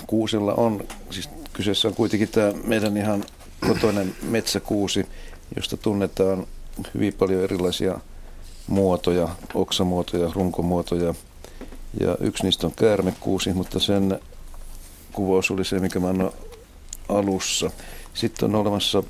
Kuusella 0.08 0.54
on, 0.54 0.84
siis 1.10 1.30
kyseessä 1.54 1.88
on 1.88 1.94
kuitenkin 1.96 2.30
tämä 2.30 2.52
meidän 2.64 2.98
ihan 2.98 3.24
kotoinen 3.68 4.16
metsäkuusi, 4.22 5.06
josta 5.56 5.78
tunnetaan 5.78 6.48
hyvin 6.94 7.14
paljon 7.14 7.44
erilaisia 7.44 8.00
muotoja, 8.68 9.30
oksamuotoja, 9.54 10.32
runkomuotoja. 10.36 11.14
Ja 12.00 12.18
yksi 12.20 12.44
niistä 12.44 12.68
on 12.68 12.74
käärmekuusi, 12.76 13.54
mutta 13.54 13.80
sen 13.80 14.20
kuvaus 15.14 15.52
oli 15.52 15.66
se, 15.66 15.80
mikä 15.80 16.00
mä 16.00 16.10
annoin 16.10 16.34
alussa. 17.10 17.72
Sitten 18.14 18.50
on 18.50 18.62
olemassa 18.62 19.04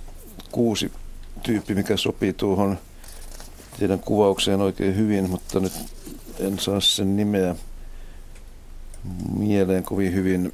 kuusi 0.52 0.91
tyyppi, 1.44 1.76
mikä 1.76 1.98
sopii 1.98 2.34
tuohon 2.34 2.78
teidän 3.80 3.99
kuvaukseen 3.99 4.61
oikein 4.61 4.95
hyvin, 4.95 5.30
mutta 5.30 5.60
nyt 5.60 5.73
en 6.40 6.60
saa 6.60 6.80
sen 6.80 7.18
nimeä 7.18 7.56
mieleen 9.38 9.84
kovin 9.84 10.14
hyvin. 10.14 10.53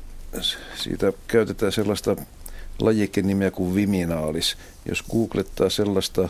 Siitä 0.75 1.13
käytetään 1.27 1.71
sellaista 1.71 2.15
lajikenimeä 2.79 3.51
kuin 3.51 3.75
viminaalis. 3.75 4.57
Jos 4.85 5.03
googlettaa 5.11 5.69
sellaista, 5.69 6.29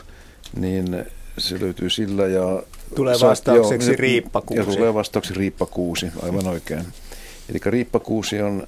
niin 0.60 1.06
se 1.38 1.60
löytyy 1.60 1.90
sillä 1.90 2.28
ja... 2.28 2.64
Tulee 2.96 3.16
vastaukseksi 3.22 3.90
joo, 3.90 3.98
riippakuusi. 4.00 4.70
Ja 4.70 4.76
tulee 4.76 4.94
vastaukseksi 4.94 5.40
riippakuusi, 5.40 6.08
aivan 6.22 6.48
oikein. 6.48 6.86
Eli 7.50 7.60
riippakuusi 7.66 8.42
on 8.42 8.68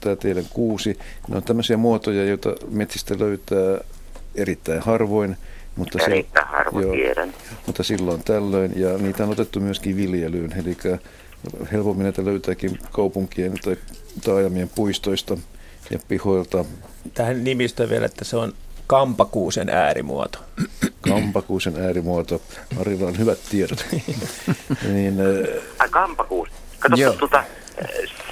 tämä 0.00 0.16
teidän 0.16 0.44
kuusi. 0.50 0.98
Ne 1.28 1.36
on 1.36 1.42
tämmöisiä 1.42 1.76
muotoja, 1.76 2.24
joita 2.24 2.54
metsistä 2.70 3.18
löytää 3.18 3.78
erittäin 4.34 4.80
harvoin. 4.80 5.36
Mutta 5.76 5.98
erittäin 6.04 6.46
se, 6.46 6.52
harvoin 6.52 6.84
joo, 6.84 6.94
tiedän. 6.94 7.34
Mutta 7.66 7.82
silloin 7.82 8.24
tällöin, 8.24 8.72
ja 8.76 8.98
niitä 8.98 9.24
on 9.24 9.30
otettu 9.30 9.60
myöskin 9.60 9.96
viljelyyn, 9.96 10.52
eli 10.52 10.76
helpommin 11.72 12.04
näitä 12.04 12.24
löytääkin 12.24 12.78
kaupunkien 12.92 13.52
tai 13.64 13.76
taajamien 14.24 14.70
puistoista 14.74 15.36
ja 15.90 15.98
pihoilta. 16.08 16.64
Tähän 17.14 17.44
nimistöön 17.44 17.90
vielä, 17.90 18.06
että 18.06 18.24
se 18.24 18.36
on 18.36 18.52
kampakuusen 18.86 19.68
äärimuoto. 19.68 20.38
Kampakuusen 21.00 21.76
äärimuoto. 21.76 22.42
Marilla 22.76 23.08
on 23.08 23.18
hyvät 23.18 23.38
tiedot. 23.50 23.86
niin, 24.92 25.14
Ai 25.78 25.88
kampakuusi. 25.88 26.52
Kato, 26.78 27.12
tuota, 27.18 27.44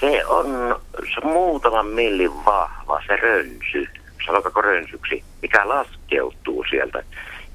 se 0.00 0.26
on 0.26 0.80
se 1.14 1.26
muutaman 1.26 1.86
millin 1.86 2.44
vahva, 2.44 3.02
se 3.06 3.16
rönsy, 3.16 3.88
sanotaanko 4.26 4.62
rönsyksi, 4.62 5.24
mikä 5.42 5.68
laskeutuu 5.68 6.64
sieltä. 6.70 7.02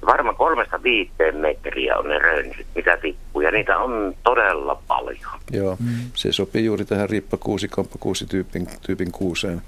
Varmaan 0.06 0.36
kolmesta 0.36 0.84
viiteen 0.84 1.36
metriä 1.36 1.98
on 1.98 2.10
ne 2.10 2.20
rönsyt, 2.20 2.68
mitä 2.76 2.98
tippuu, 2.98 3.42
ja 3.42 3.52
niitä 3.52 3.78
on 3.78 4.16
todella 4.24 4.82
paljon. 4.88 5.40
Joo, 5.52 5.78
mm. 5.80 5.88
se 6.14 6.32
sopii 6.32 6.66
juuri 6.66 6.86
tähän 6.86 7.10
riippakuusi, 7.10 7.68
kamppakuusi 7.68 8.26
tyypin, 8.26 8.68
tyypin 8.82 9.12
kuuseen. 9.12 9.62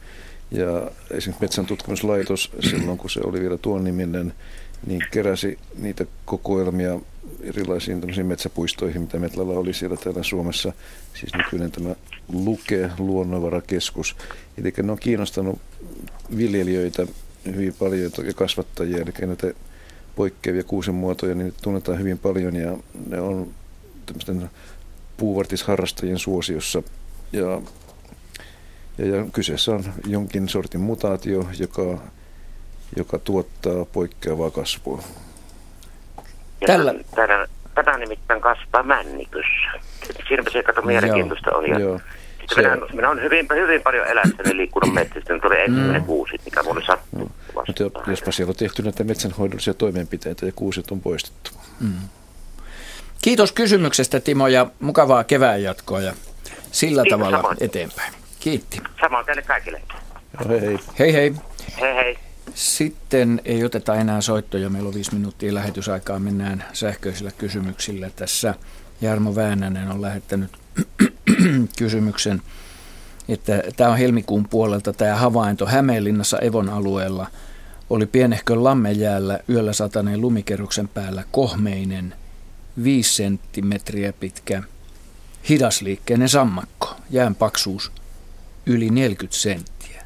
Ja 0.51 0.91
esimerkiksi 1.11 1.41
Metsän 1.41 1.65
tutkimuslaitos 1.65 2.51
silloin, 2.59 2.97
kun 2.97 3.09
se 3.09 3.21
oli 3.23 3.41
vielä 3.41 3.57
tuon 3.57 3.83
niminen, 3.83 4.33
niin 4.87 5.01
keräsi 5.11 5.57
niitä 5.77 6.05
kokoelmia 6.25 6.99
erilaisiin 7.41 8.01
metsäpuistoihin, 8.23 9.01
mitä 9.01 9.19
Metlalla 9.19 9.53
oli 9.53 9.73
siellä 9.73 9.97
täällä 9.97 10.23
Suomessa. 10.23 10.73
Siis 11.13 11.33
nykyinen 11.35 11.71
tämä 11.71 11.95
Luke, 12.33 12.89
luonnonvarakeskus. 12.99 14.15
Eli 14.57 14.73
ne 14.83 14.91
on 14.91 14.99
kiinnostanut 14.99 15.59
viljelijöitä 16.37 17.07
hyvin 17.45 17.73
paljon 17.79 18.11
ja 18.27 18.33
kasvattajia, 18.33 18.97
eli 18.97 19.27
näitä 19.27 19.53
poikkeavia 20.19 20.63
kuusen 20.63 20.95
muotoja, 20.95 21.35
niin 21.35 21.53
tunnetaan 21.61 21.99
hyvin 21.99 22.17
paljon 22.19 22.55
ja 22.55 22.77
ne 23.07 23.21
on 23.21 23.47
tämmöisten 24.05 24.49
puuvartisharrastajien 25.17 26.19
suosiossa. 26.19 26.83
Ja, 27.33 27.61
ja, 28.97 29.05
ja 29.05 29.25
kyseessä 29.33 29.71
on 29.71 29.83
jonkin 30.07 30.49
sortin 30.49 30.81
mutaatio, 30.81 31.47
joka, 31.59 31.97
joka 32.95 33.19
tuottaa 33.19 33.85
poikkeavaa 33.85 34.51
kasvua. 34.51 35.03
Ja 36.61 36.67
Tällä... 36.67 36.93
Tätä, 37.15 37.47
tätä 37.75 37.97
nimittäin 37.97 38.41
kasvaa 38.41 38.83
männikössä. 38.83 39.71
Siinäpä 40.27 40.49
se 40.51 40.63
kato 40.63 40.81
mielenkiintoista 40.81 41.51
on. 41.51 41.69
Ja 41.69 41.79
Joo. 41.79 41.99
Se... 42.55 42.61
Minä, 42.61 42.77
minä 42.93 43.09
olen 43.09 43.23
hyvin, 43.23 43.47
hyvin 43.55 43.81
paljon 43.81 44.07
elässäni 44.07 44.57
liikkunut 44.57 44.93
metsästä. 44.93 45.33
Nyt 45.33 45.45
oli 45.45 45.59
ensimmäinen 45.59 46.01
mm. 46.01 46.05
kuusi, 46.05 46.35
mikä 46.45 46.63
mulle 46.63 46.81
sattuu. 46.85 47.31
Mutta 47.53 47.83
jospa 48.07 48.31
siellä 48.31 48.51
on 48.51 48.55
tehty 48.55 48.83
näitä 48.83 49.03
metsänhoidollisia 49.03 49.73
toimenpiteitä 49.73 50.45
ja 50.45 50.51
kuuset 50.55 50.91
on 50.91 51.01
poistettu. 51.01 51.51
Mm. 51.79 51.93
Kiitos 53.21 53.51
kysymyksestä 53.51 54.19
Timo 54.19 54.47
ja 54.47 54.67
mukavaa 54.79 55.23
kevään 55.23 55.63
jatkoa 55.63 56.01
ja 56.01 56.13
sillä 56.71 57.03
Kiitos, 57.03 57.19
tavalla 57.19 57.37
samoin. 57.37 57.57
eteenpäin. 57.61 58.13
Kiitti. 58.39 58.81
Samoin 59.01 59.25
teille 59.25 59.41
kaikille. 59.41 59.81
Hei 60.49 60.61
hei. 60.61 60.77
Hei 60.99 61.13
hei. 61.13 61.33
Hei 61.81 61.95
hei. 61.95 62.17
Sitten 62.53 63.41
ei 63.45 63.65
oteta 63.65 63.95
enää 63.95 64.21
soittoja. 64.21 64.69
Meillä 64.69 64.87
on 64.87 64.93
viisi 64.93 65.13
minuuttia 65.13 65.53
lähetysaikaa. 65.53 66.19
Mennään 66.19 66.63
sähköisillä 66.73 67.31
kysymyksillä. 67.37 68.09
Tässä 68.15 68.53
Jarmo 69.01 69.35
Väänänen 69.35 69.91
on 69.91 70.01
lähettänyt 70.01 70.51
kysymyksen, 71.77 72.41
että 73.27 73.63
tämä 73.77 73.89
on 73.89 73.97
helmikuun 73.97 74.47
puolelta 74.47 74.93
tämä 74.93 75.15
havainto 75.15 75.65
Hämeenlinnassa 75.65 76.39
Evon 76.39 76.69
alueella. 76.69 77.27
Oli 77.89 78.05
pienehkön 78.05 78.63
lammejäällä 78.63 79.39
yöllä 79.49 79.73
sataneen 79.73 80.21
lumikerroksen 80.21 80.87
päällä 80.87 81.23
kohmeinen 81.31 82.15
5 82.83 83.15
senttimetriä 83.15 84.13
pitkä 84.13 84.63
hidasliikkeinen 85.49 86.29
sammakko, 86.29 86.95
jään 87.09 87.35
paksuus 87.35 87.91
yli 88.65 88.89
40 88.89 89.37
senttiä. 89.37 90.03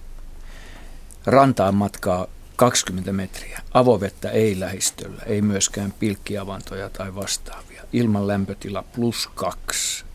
Rantaan 1.25 1.75
matkaa 1.75 2.27
20 2.55 3.13
metriä. 3.13 3.61
Avovettä 3.73 4.29
ei 4.29 4.59
lähistöllä, 4.59 5.21
ei 5.25 5.41
myöskään 5.41 5.93
pilkkiavantoja 5.99 6.89
tai 6.89 7.15
vastaavia. 7.15 7.83
Ilman 7.93 8.27
lämpötila 8.27 8.83
plus 8.95 9.29
2 9.35 10.05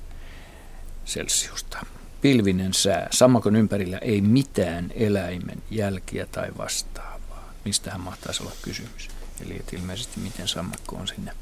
celsiusta. 1.08 1.86
Pilvinen 2.20 2.74
sää. 2.74 3.08
Sammakon 3.10 3.56
ympärillä 3.56 3.98
ei 3.98 4.20
mitään 4.20 4.92
eläimen 4.94 5.62
jälkiä 5.70 6.26
tai 6.32 6.48
vastaavaa. 6.58 7.54
Mistähän 7.64 8.00
mahtaisi 8.00 8.42
olla 8.42 8.52
kysymys? 8.62 9.08
Eli 9.46 9.56
että 9.56 9.76
ilmeisesti 9.76 10.20
miten 10.20 10.48
sammakko 10.48 10.96
on 10.96 11.08
sinne 11.08 11.32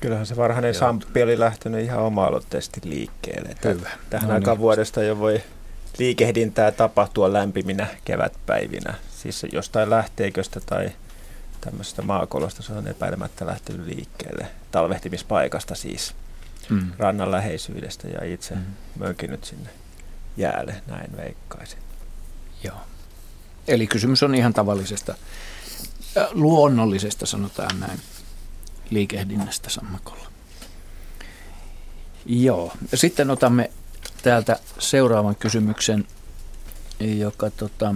Kyllähän 0.00 0.26
se 0.26 0.36
varhainen 0.36 0.74
Sampi 0.74 1.22
oli 1.22 1.38
lähtenyt 1.38 1.84
ihan 1.84 2.00
oma-aloitteisesti 2.00 2.80
liikkeelle. 2.84 3.54
Hyvä. 3.64 3.90
Tähän 4.10 4.28
no 4.28 4.34
aikaan 4.34 4.56
niin. 4.56 4.62
vuodesta 4.62 5.02
jo 5.02 5.18
voi 5.18 5.42
liikehdintää 5.98 6.72
tapahtua 6.72 7.32
lämpiminä 7.32 7.86
kevätpäivinä. 8.04 8.94
Siis 9.10 9.46
jostain 9.52 9.90
lähteiköstä 9.90 10.60
tai 10.60 10.90
tämmöisestä 11.60 12.02
maakolosta 12.02 12.62
se 12.62 12.72
on 12.72 12.88
epäilemättä 12.88 13.46
lähtenyt 13.46 13.86
liikkeelle. 13.86 14.46
Talvehtimispaikasta 14.70 15.74
siis, 15.74 16.14
mm. 16.70 16.92
rannan 16.98 17.30
läheisyydestä 17.30 18.08
ja 18.08 18.24
itse 18.24 18.54
mm. 18.54 18.64
mönkinyt 18.98 19.44
sinne 19.44 19.70
jäälle, 20.36 20.82
näin 20.86 21.16
veikkaisin. 21.16 21.78
Joo. 22.64 22.80
Eli 23.68 23.86
kysymys 23.86 24.22
on 24.22 24.34
ihan 24.34 24.52
tavallisesta, 24.52 25.14
luonnollisesta 26.30 27.26
sanotaan 27.26 27.80
näin, 27.80 28.00
liikehdinnästä 28.90 29.70
sammakolla. 29.70 30.28
Joo. 32.26 32.72
Sitten 32.94 33.30
otamme 33.30 33.70
täältä 34.22 34.58
seuraavan 34.78 35.36
kysymyksen, 35.36 36.06
joka 37.00 37.50
tota, 37.50 37.94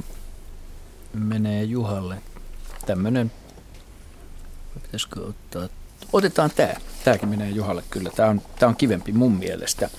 menee 1.14 1.64
Juhalle. 1.64 2.22
Tämmöinen, 2.86 3.32
pitäisikö 4.82 5.20
ottaa, 5.20 5.68
otetaan 6.12 6.50
tämä. 6.56 6.74
Tämäkin 7.04 7.28
menee 7.28 7.50
Juhalle 7.50 7.82
kyllä. 7.90 8.10
Tämä 8.16 8.28
on, 8.28 8.42
tämä 8.58 8.70
on 8.70 8.76
kivempi 8.76 9.12
mun 9.12 9.32
mielestä. 9.32 9.90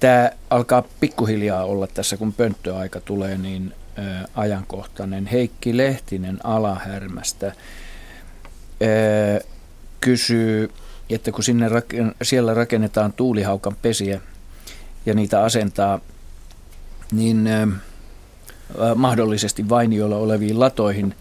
Tämä 0.00 0.30
alkaa 0.50 0.84
pikkuhiljaa 1.00 1.64
olla 1.64 1.86
tässä, 1.86 2.16
kun 2.16 2.32
pönttöaika 2.32 3.00
tulee, 3.00 3.38
niin 3.38 3.74
ajankohtainen. 4.34 5.26
Heikki 5.26 5.76
Lehtinen 5.76 6.38
Alahärmästä 6.44 7.52
kysyy, 10.00 10.70
että 11.10 11.32
kun 11.32 11.44
sinne 11.44 11.68
raken, 11.68 12.14
siellä 12.22 12.54
rakennetaan 12.54 13.12
tuulihaukan 13.12 13.76
pesiä 13.82 14.20
ja 15.06 15.14
niitä 15.14 15.42
asentaa, 15.42 16.00
niin 17.12 17.46
ö, 17.46 17.66
mahdollisesti 18.94 19.68
vainiolla 19.68 20.16
oleviin 20.16 20.60
latoihin, 20.60 21.14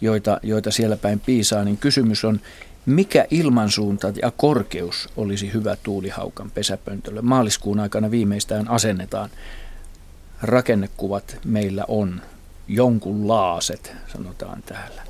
joita, 0.00 0.40
joita 0.42 0.70
siellä 0.70 0.96
päin 0.96 1.20
piisaa, 1.20 1.64
niin 1.64 1.76
kysymys 1.76 2.24
on, 2.24 2.40
mikä 2.86 3.26
ilmansuunta 3.30 4.12
ja 4.22 4.30
korkeus 4.30 5.08
olisi 5.16 5.52
hyvä 5.52 5.76
tuulihaukan 5.82 6.50
pesäpöntölle? 6.50 7.22
Maaliskuun 7.22 7.80
aikana 7.80 8.10
viimeistään 8.10 8.68
asennetaan. 8.70 9.30
Rakennekuvat 10.42 11.36
meillä 11.44 11.84
on 11.88 12.22
jonkunlaaset, 12.68 13.92
sanotaan 14.12 14.62
täällä. 14.62 15.02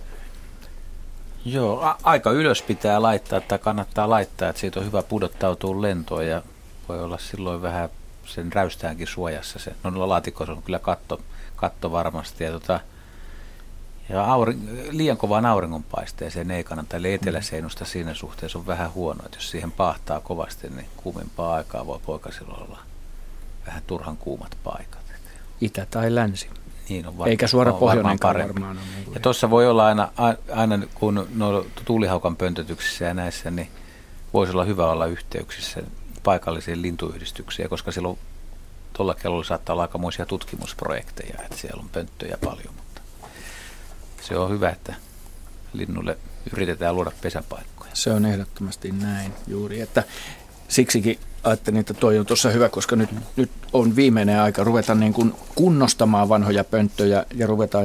Joo, 1.44 1.80
a- 1.80 1.98
aika 2.02 2.30
ylös 2.30 2.62
pitää 2.62 3.02
laittaa, 3.02 3.38
että 3.38 3.58
kannattaa 3.58 4.10
laittaa, 4.10 4.48
että 4.48 4.60
siitä 4.60 4.80
on 4.80 4.86
hyvä 4.86 5.02
pudottautua 5.02 5.82
lentoon 5.82 6.26
ja 6.26 6.42
voi 6.88 7.02
olla 7.02 7.18
silloin 7.18 7.62
vähän 7.62 7.88
sen 8.26 8.52
räystäänkin 8.52 9.06
suojassa. 9.06 9.58
Se, 9.58 9.72
no 9.84 10.08
laatikossa 10.08 10.52
on 10.52 10.62
kyllä 10.62 10.78
katto, 10.78 11.20
katto 11.56 11.92
varmasti. 11.92 12.44
Ja, 12.44 12.52
tota, 12.52 12.80
ja 14.12 14.24
auri, 14.24 14.56
liian 14.90 15.16
kovaan 15.16 15.46
auringonpaisteeseen 15.46 16.50
ei 16.50 16.64
kannata, 16.64 16.96
eli 16.96 17.12
eteläseinusta 17.14 17.84
siinä 17.84 18.14
suhteessa 18.14 18.58
on 18.58 18.66
vähän 18.66 18.92
huono, 18.94 19.24
että 19.24 19.36
jos 19.36 19.50
siihen 19.50 19.72
pahtaa 19.72 20.20
kovasti, 20.20 20.68
niin 20.68 20.86
kuumempaa 20.96 21.54
aikaa 21.54 21.86
voi 21.86 22.00
poikasilla 22.06 22.54
olla 22.54 22.78
vähän 23.66 23.82
turhan 23.86 24.16
kuumat 24.16 24.56
paikat. 24.64 25.02
Itä 25.60 25.86
tai 25.90 26.14
länsi. 26.14 26.50
Niin 26.88 27.06
on 27.06 27.18
var- 27.18 27.28
Eikä 27.28 27.46
suora 27.46 27.72
pohjoinen 27.72 28.18
varmaan. 28.22 28.70
On 28.70 28.76
niin 28.76 29.14
ja 29.14 29.20
tuossa 29.20 29.50
voi 29.50 29.68
olla 29.68 29.86
aina, 29.86 30.08
aina 30.52 30.78
kun 30.94 31.28
no, 31.34 31.64
tuulihaukan 31.84 32.36
pöntötyksissä 32.36 33.04
ja 33.04 33.14
näissä, 33.14 33.50
niin 33.50 33.68
voisi 34.34 34.52
olla 34.52 34.64
hyvä 34.64 34.90
olla 34.90 35.06
yhteyksissä 35.06 35.80
paikallisiin 36.22 36.82
lintuyhdistyksiin, 36.82 37.68
koska 37.68 37.92
silloin 37.92 38.18
tuolla 38.92 39.14
kellolla 39.14 39.44
saattaa 39.44 39.74
olla 39.74 39.82
aikamoisia 39.82 40.26
tutkimusprojekteja, 40.26 41.38
että 41.44 41.56
siellä 41.56 41.82
on 41.82 41.88
pönttöjä 41.88 42.38
paljon, 42.44 42.74
se 44.22 44.36
on 44.36 44.50
hyvä, 44.50 44.70
että 44.70 44.94
linnulle 45.72 46.18
yritetään 46.52 46.94
luoda 46.94 47.12
pesäpaikkoja. 47.22 47.90
Se 47.94 48.10
on 48.10 48.26
ehdottomasti 48.26 48.92
näin 48.92 49.32
juuri, 49.46 49.80
että 49.80 50.04
siksikin 50.68 51.18
ajattelin, 51.44 51.80
että 51.80 51.94
toi 51.94 52.18
on 52.18 52.26
tuossa 52.26 52.50
hyvä, 52.50 52.68
koska 52.68 52.96
nyt, 52.96 53.10
nyt 53.36 53.50
on 53.72 53.96
viimeinen 53.96 54.40
aika 54.40 54.64
ruveta 54.64 54.94
niin 54.94 55.12
kuin 55.12 55.34
kunnostamaan 55.54 56.28
vanhoja 56.28 56.64
pönttöjä 56.64 57.26
ja 57.34 57.46
ruveta, 57.46 57.78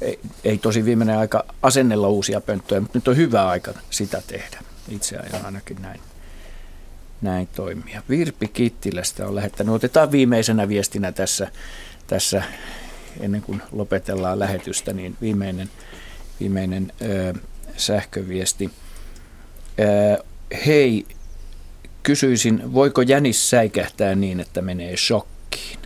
ei, 0.00 0.20
ei 0.44 0.58
tosi 0.58 0.84
viimeinen 0.84 1.18
aika 1.18 1.44
asennella 1.62 2.08
uusia 2.08 2.40
pönttöjä, 2.40 2.80
mutta 2.80 2.98
nyt 2.98 3.08
on 3.08 3.16
hyvä 3.16 3.48
aika 3.48 3.72
sitä 3.90 4.22
tehdä. 4.26 4.58
Itse 4.88 5.16
ajan 5.16 5.44
ainakin 5.44 5.82
näin, 5.82 6.00
näin 7.22 7.48
toimia. 7.56 8.02
Virpi 8.08 8.48
Kittilästä 8.48 9.26
on 9.26 9.34
lähettänyt. 9.34 9.74
Otetaan 9.74 10.12
viimeisenä 10.12 10.68
viestinä 10.68 11.12
tässä, 11.12 11.50
tässä 12.06 12.42
ennen 13.20 13.42
kuin 13.42 13.62
lopetellaan 13.72 14.38
lähetystä, 14.38 14.92
niin 14.92 15.16
viimeinen, 15.20 15.70
viimeinen 16.40 16.92
ö, 17.02 17.34
sähköviesti. 17.76 18.70
Ö, 19.80 20.24
hei, 20.66 21.06
kysyisin, 22.02 22.74
voiko 22.74 23.02
jänis 23.02 23.50
säikähtää 23.50 24.14
niin, 24.14 24.40
että 24.40 24.62
menee 24.62 24.96
shokkiin? 24.96 25.78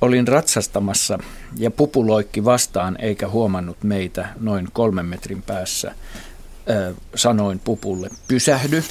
Olin 0.00 0.28
ratsastamassa 0.28 1.18
ja 1.58 1.70
pupuloikki 1.70 2.44
vastaan 2.44 2.96
eikä 3.00 3.28
huomannut 3.28 3.82
meitä 3.82 4.28
noin 4.40 4.68
kolmen 4.72 5.06
metrin 5.06 5.42
päässä. 5.42 5.94
Ö, 6.70 6.94
sanoin 7.14 7.58
pupulle, 7.58 8.10
pysähdy. 8.28 8.84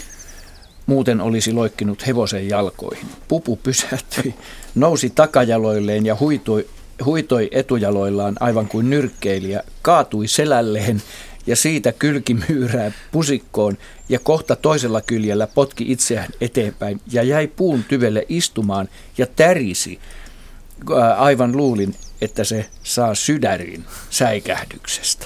Muuten 0.85 1.21
olisi 1.21 1.53
loikkinut 1.53 2.07
hevosen 2.07 2.49
jalkoihin. 2.49 3.07
Pupu 3.27 3.55
pysähtyi, 3.55 4.35
nousi 4.75 5.09
takajaloilleen 5.09 6.05
ja 6.05 6.17
huitui, 6.19 6.67
huitoi 7.05 7.49
etujaloillaan 7.51 8.35
aivan 8.39 8.67
kuin 8.67 8.89
nyrkkeilijä, 8.89 9.63
kaatui 9.81 10.27
selälleen 10.27 11.01
ja 11.47 11.55
siitä 11.55 11.91
kylkimyyrää 11.91 12.91
pusikkoon 13.11 13.77
ja 14.09 14.19
kohta 14.19 14.55
toisella 14.55 15.01
kyljellä 15.01 15.47
potki 15.47 15.91
itseään 15.91 16.29
eteenpäin 16.41 17.01
ja 17.11 17.23
jäi 17.23 17.47
puun 17.47 17.83
tyvelle 17.83 18.25
istumaan 18.29 18.89
ja 19.17 19.27
tärisi. 19.35 19.99
Aivan 21.17 21.57
luulin, 21.57 21.95
että 22.21 22.43
se 22.43 22.65
saa 22.83 23.15
sydärin 23.15 23.85
säikähdyksestä. 24.09 25.25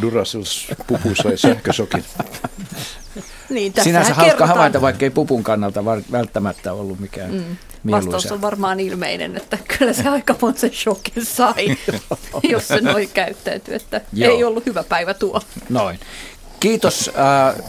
Duracell's 0.00 0.74
pupu 0.86 1.14
sai 1.14 1.38
sähkösokin. 1.38 2.04
Niin, 3.50 3.72
Sinänsä 3.82 4.14
hauska 4.14 4.24
kerrotaan. 4.24 4.48
havainta, 4.48 4.80
vaikka 4.80 5.04
ei 5.04 5.10
pupun 5.10 5.44
kannalta 5.44 5.84
välttämättä 6.12 6.72
ollut 6.72 7.00
mikään 7.00 7.32
mm. 7.34 7.56
Vastaus 7.90 8.32
on 8.32 8.40
varmaan 8.40 8.80
ilmeinen, 8.80 9.36
että 9.36 9.58
kyllä 9.78 9.92
se 9.92 10.08
aika 10.08 10.36
monsen 10.42 10.72
shokin 10.72 11.24
sai, 11.24 11.76
jos 12.52 12.68
se 12.68 12.80
noin 12.80 13.08
käyttäytyy, 13.14 13.74
että 13.74 14.00
Joo. 14.12 14.36
ei 14.36 14.44
ollut 14.44 14.66
hyvä 14.66 14.82
päivä 14.82 15.14
tuo. 15.14 15.40
Noin. 15.68 15.98
Kiitos 16.60 17.10
äh, 17.18 17.64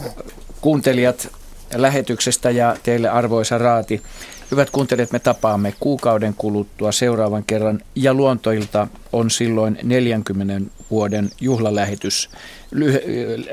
kuuntelijat 0.60 1.28
lähetyksestä 1.74 2.50
ja 2.50 2.76
teille 2.82 3.08
arvoisa 3.08 3.58
raati. 3.58 4.02
Hyvät 4.50 4.70
kuuntelijat, 4.70 5.12
me 5.12 5.18
tapaamme 5.18 5.74
kuukauden 5.80 6.34
kuluttua 6.34 6.92
seuraavan 6.92 7.44
kerran 7.44 7.80
ja 7.94 8.14
luontoilta 8.14 8.88
on 9.12 9.30
silloin 9.30 9.78
40 9.82 10.70
vuoden 10.90 11.30
juhlalähetys, 11.40 12.30
lyh, 12.70 12.98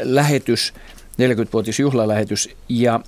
lähetys 0.04 0.74
40-vuotis 1.14 1.80
juhlalähetys 1.80 2.50
ja 2.70 3.00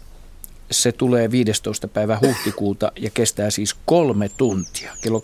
se 0.72 0.92
tulee 0.92 1.32
15. 1.32 1.88
päivä 1.88 2.20
huhtikuuta 2.22 2.92
ja 2.96 3.10
kestää 3.10 3.50
siis 3.50 3.76
kolme 3.86 4.30
tuntia, 4.30 4.98
kello 5.02 5.22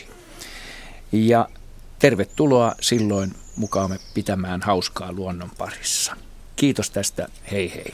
18.03-21. 0.00 0.04
Ja 1.12 1.48
tervetuloa 1.98 2.74
silloin 2.80 3.34
mukaamme 3.56 3.98
pitämään 4.14 4.62
hauskaa 4.62 5.12
luonnon 5.12 5.50
parissa. 5.58 6.16
Kiitos 6.56 6.90
tästä, 6.90 7.28
hei 7.50 7.74
hei. 7.74 7.92